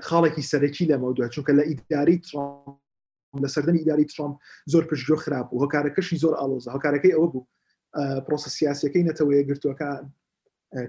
خاڵێکی 0.09 0.49
سەرەکی 0.51 0.89
لەمەدووە 0.91 1.27
چونکە 1.35 1.53
لە 1.59 1.63
ئیداری 1.71 2.17
ترامپ 2.29 2.79
لە 3.43 3.48
سەردەنی 3.55 3.78
ئیداری 3.81 4.05
ترامپ 4.05 4.36
زۆر 4.73 4.85
پشتگوۆ 4.85 5.16
خراپ 5.24 5.52
و 5.55 5.59
هۆکارەکەشی 5.66 6.16
زۆر 6.23 6.35
ئالۆزە 6.40 6.69
هۆکارەکەی 6.74 7.15
ئەوە 7.16 7.28
بوو 7.32 7.47
پرۆسە 8.27 8.48
سیاسەکەی 8.59 9.06
نەتەوەیە 9.11 9.43
گرتوەکە 9.48 9.90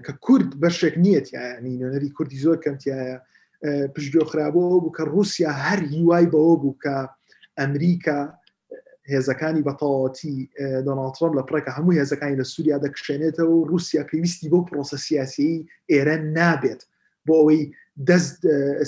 کە 0.04 0.12
کورد 0.24 0.50
بەشێک 0.62 0.94
نیەت 1.04 1.26
یانی 1.34 1.78
نوێنەری 1.80 2.10
کوردی 2.16 2.42
زۆر 2.44 2.56
کەمتیایە 2.64 3.16
پشتگوۆ 3.94 4.24
خراپەوە 4.30 4.68
بوو 4.82 4.94
کە 4.96 5.02
رووسیا 5.14 5.52
هەر 5.66 5.80
هیوای 5.92 6.26
بەوە 6.32 6.54
بوو 6.62 6.76
کە 6.84 6.96
ئەمریکا 7.58 8.20
هێزەکانی 9.12 9.64
بەتەواتی 9.68 10.36
دۆناڵترۆم 10.86 11.32
لە 11.38 11.42
پڕێکە 11.48 11.72
هەموو 11.76 11.96
هێزەکانی 12.00 12.38
لە 12.40 12.44
سووریا 12.52 12.76
دەکشێنێتەوە 12.84 13.52
و 13.56 13.66
رووسیا 13.70 14.02
پێویستی 14.10 14.50
بۆ 14.52 14.58
پرۆسە 14.68 14.96
سیاسی 15.06 15.50
ئێرە 15.92 16.16
نابێت 16.36 16.82
بۆ 17.26 17.34
ئەوەی 17.40 17.62
دەست 18.08 18.38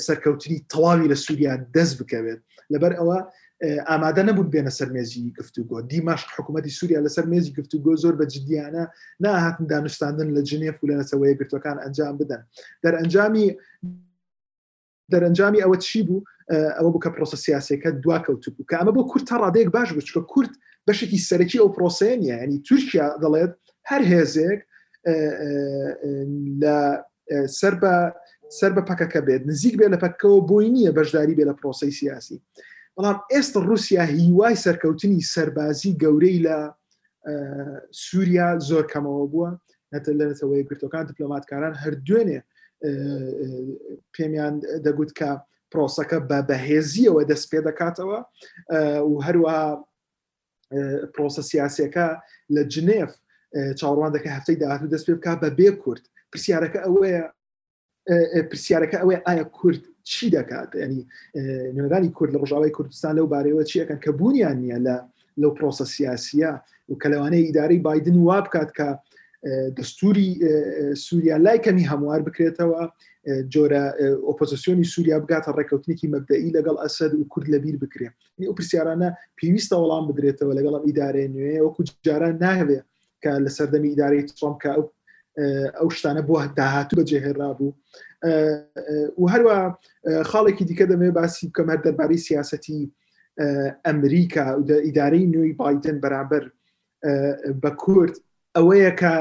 سەرکەوتنی 0.06 0.59
تەواوی 0.72 1.10
لە 1.12 1.16
سووریا 1.26 1.55
دەست 1.76 1.94
بکەوێت 2.01 2.40
لەبەر 2.72 2.93
ئەوە 2.98 3.18
ئامادە 3.64 4.22
نەبوون 4.28 4.48
بێنە 4.55 4.72
سەر 4.78 4.89
مێزی 4.94 5.32
گفتوگۆ 5.39 5.76
دیماش 5.90 6.20
حکوومەتتی 6.36 6.70
سووریا 6.78 7.01
لەسەر 7.06 7.26
مێزی 7.32 7.52
گفتوگۆ 7.59 7.93
زۆر 8.02 8.14
بە 8.20 8.24
جدیانە 8.35 8.85
ناهاتن 9.22 9.66
دانیشتاندن 9.72 10.28
لە 10.36 10.43
جنێف 10.51 10.76
و 10.80 10.86
لەنەسەوەی 10.90 11.35
گرتوەکان 11.39 11.76
ئەنجام 11.85 12.14
بدەن 12.20 12.43
دەرەنجامی 12.85 13.47
دەرەنجامی 15.12 15.62
ئەوە 15.64 15.76
چی 15.86 16.01
بوو 16.06 16.24
ئەوە 16.78 16.90
بوو 16.93 17.02
کە 17.05 17.10
پرۆسسیاسەکە 17.16 17.89
دواکەوتو 18.05 18.48
بوو 18.55 18.66
کە 18.70 18.74
ئەمە 18.78 18.93
بۆ 18.97 19.02
کورت 19.10 19.24
تا 19.28 19.36
ڕادەیەک 19.43 19.68
باش 19.76 19.89
بوو 19.93 20.06
چکە 20.09 20.22
کورت 20.32 20.52
بەشێکی 20.90 21.18
سەرەکی 21.28 21.59
ئەو 21.62 21.68
پرۆسێنە 21.76 22.24
ینی 22.32 22.59
تورکیا 22.68 23.06
دەڵێت 23.22 23.52
هەر 23.90 24.02
هێزێک 24.12 24.60
لە 26.62 26.76
سەر 27.59 27.74
بە 27.82 27.94
سەر 28.59 28.70
بە 28.76 28.82
پەکەکە 28.89 29.20
بێت 29.26 29.43
نزیک 29.51 29.74
بێ 29.80 29.86
لە 29.94 29.98
پەکەوە 30.02 30.39
بۆی 30.48 30.68
نییە 30.74 30.90
بەشداری 30.98 31.35
بێ 31.39 31.44
لە 31.51 31.55
پرۆسی 31.59 31.93
سیاسی 32.01 32.39
بەڵام 32.99 33.19
ئێستا 33.33 33.57
رووسیا 33.69 34.03
هیوای 34.15 34.57
سەرکەوتنی 34.65 35.23
سەربازی 35.33 35.93
گەورەی 36.03 36.39
لە 36.47 36.57
سووریا 38.05 38.49
زۆر 38.69 38.85
کەمەوە 38.93 39.25
بووە 39.33 39.51
نەتە 39.95 40.11
لەەوەی 40.19 40.66
گرتەکان 40.69 41.05
دیپلۆماتکاران 41.09 41.75
هەر 41.83 41.95
دوێنێ 42.07 42.41
پێمیان 44.15 44.55
دەگوت 44.87 45.11
کە 45.19 45.31
پرۆسەکە 45.73 46.19
بە 46.31 46.39
بەهێزیەوە 46.49 47.23
دەست 47.31 47.47
پێ 47.51 47.61
دەکاتەوە 47.69 48.19
و 49.11 49.23
هەروە 49.27 49.57
پرۆسە 51.15 51.43
سیاسەکە 51.51 52.07
لە 52.55 52.62
جنێف 52.75 53.12
چاڕوان 53.79 54.11
دەکە 54.16 54.29
هەفتەی 54.37 54.57
داهاتوو 54.61 54.93
دەست 54.95 55.07
پێ 55.09 55.15
بکە 55.19 55.33
بە 55.43 55.49
بێ 55.59 55.70
کورد 55.83 56.03
پرسیارەکە 56.33 56.81
ئەوەیە 56.87 57.23
پرسیارەکە 58.51 58.97
ئەوەیە 59.01 59.20
ئایا 59.27 59.45
کورد 59.59 59.83
چی 60.12 60.26
دەکات 60.36 60.68
ینی 60.82 61.01
نوێنەرانی 61.76 62.10
کورد 62.16 62.32
لە 62.35 62.39
ڕژاوی 62.43 62.72
کوردستان 62.76 63.12
لەو 63.18 63.26
بارەوە 63.35 63.62
چیەکەن 63.70 63.98
کە 64.05 64.10
بوونیان 64.18 64.56
نییە 64.62 64.78
لە 64.86 64.97
لەو 65.43 65.51
پرۆسە 65.59 65.85
سیاسە 65.94 66.51
و 66.90 66.94
کەلەوانەیە 67.02 67.44
ئیدارەی 67.47 67.78
بادن 67.86 68.16
وا 68.28 68.39
بکات 68.47 68.70
کە 68.78 68.89
دەستوری 69.78 70.30
سووریا 71.05 71.36
لای 71.47 71.59
کەمی 71.64 71.89
هەموار 71.93 72.20
بکرێتەوە 72.26 72.82
جۆرە 73.52 73.85
ئۆپۆزیسیۆنی 74.28 74.90
سووریا 74.93 75.18
بگاتە 75.24 75.51
ڕێککەوتنێکی 75.59 76.10
مەبدەئی 76.14 76.55
لەگەڵ 76.56 76.76
ئەسد 76.82 77.12
و 77.14 77.24
کورد 77.32 77.47
لەبییر 77.55 77.76
بکرێن 77.85 78.14
ئەو 78.48 78.52
پرسیارانە 78.59 79.09
پێویستە 79.39 79.74
وەڵام 79.80 80.05
بدرێتەوە 80.10 80.52
لەگەڵم 80.59 80.82
ئیدارێ 80.89 81.24
نوێ 81.36 81.56
وەکو 81.66 81.80
جاران 82.06 82.36
ناهوێ 82.44 82.78
کە 83.22 83.30
لە 83.44 83.51
سەردەمی 83.56 83.90
ئیدارەی 83.93 84.22
ترۆم 84.30 84.55
کە 84.62 84.70
ئەو 85.78 85.89
شتانە 85.98 86.22
بۆ 86.28 86.35
داهاتوو 86.59 86.98
بەجێهێرا 86.98 87.51
بوو 87.59 87.70
و 89.19 89.24
هەروە 89.32 89.59
خاڵێکی 90.31 90.65
دیکە 90.69 90.85
دەمێ 90.93 91.11
باسی 91.19 91.49
بکەم 91.51 91.69
هەر 91.73 91.81
دەربارەی 91.86 92.24
سیاسەتی 92.28 92.82
ئەمریکا 93.86 94.47
و 94.59 94.69
ئیدارەی 94.86 95.31
نوێی 95.35 95.57
بادن 95.61 95.97
بەرامبەر 96.05 96.45
بە 97.62 97.70
کورد 97.82 98.15
ئەوەیە 98.57 98.93
کە 99.01 99.15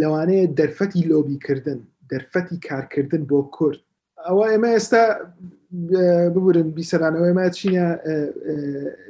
لەوانەیە 0.00 0.46
دەرفەتی 0.58 1.06
لۆبیکردن 1.10 1.80
دەرفەتی 2.12 2.58
کارکردن 2.68 3.22
بۆ 3.30 3.40
کورد 3.56 3.80
ئەوە 4.28 4.44
ئێمە 4.54 4.68
ئێستا 4.74 5.02
ببورن 6.34 6.68
بیسەرانەوە 6.76 7.26
ئێمە 7.28 7.46
چینە 7.58 7.86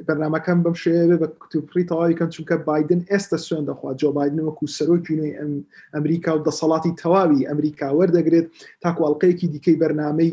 بەرنمەکەم 0.07 0.59
بەم 0.65 0.73
شێوێ 0.81 1.05
بە 1.21 1.27
کتتوپڕی 1.43 1.85
تەواویکەم 1.91 2.29
چونکە 2.35 2.53
بادن 2.67 3.01
ئێستا 3.11 3.37
سوێن 3.47 3.65
دەخوا 3.69 3.91
جۆ 4.01 4.09
بادن 4.17 4.39
وەکو 4.47 4.65
سەرۆکیینەی 4.77 5.33
ئەم 5.39 5.51
ئەمریکا 5.93 6.31
و 6.35 6.43
دەسەڵاتی 6.49 6.93
تەواوی 7.03 7.47
ئەمریکا 7.49 7.87
وەردەگرێت 7.99 8.47
تاکوواڵلقەیەکی 8.83 9.47
دیکەی 9.53 9.79
بەرنمەی 9.81 10.31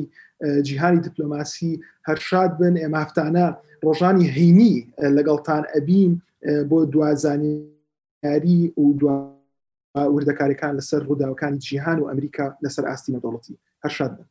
جیهانی 0.69 1.01
دیپلۆماسی 1.07 1.71
هەرشاد 2.09 2.51
بن 2.61 2.75
ئێمە 2.83 2.99
هەفتانە 3.05 3.47
ڕۆژانی 3.87 4.27
هەینی 4.37 4.75
لەگەڵتان 5.17 5.63
ئەبین 5.75 6.13
بۆ 6.71 6.79
دوازانیاری 6.95 8.61
و 8.77 8.87
دو 9.01 9.09
وردەکارەکان 10.17 10.73
لەسەر 10.79 11.01
ڕووداوەکانی 11.09 11.59
جیهان 11.67 11.99
و 12.01 12.09
ئەمریکا 12.11 12.47
لەسەر 12.65 12.85
ئاستی 12.89 13.13
نەدەڵەتی 13.17 13.55
هەرشاد 13.85 14.11
بن. 14.17 14.27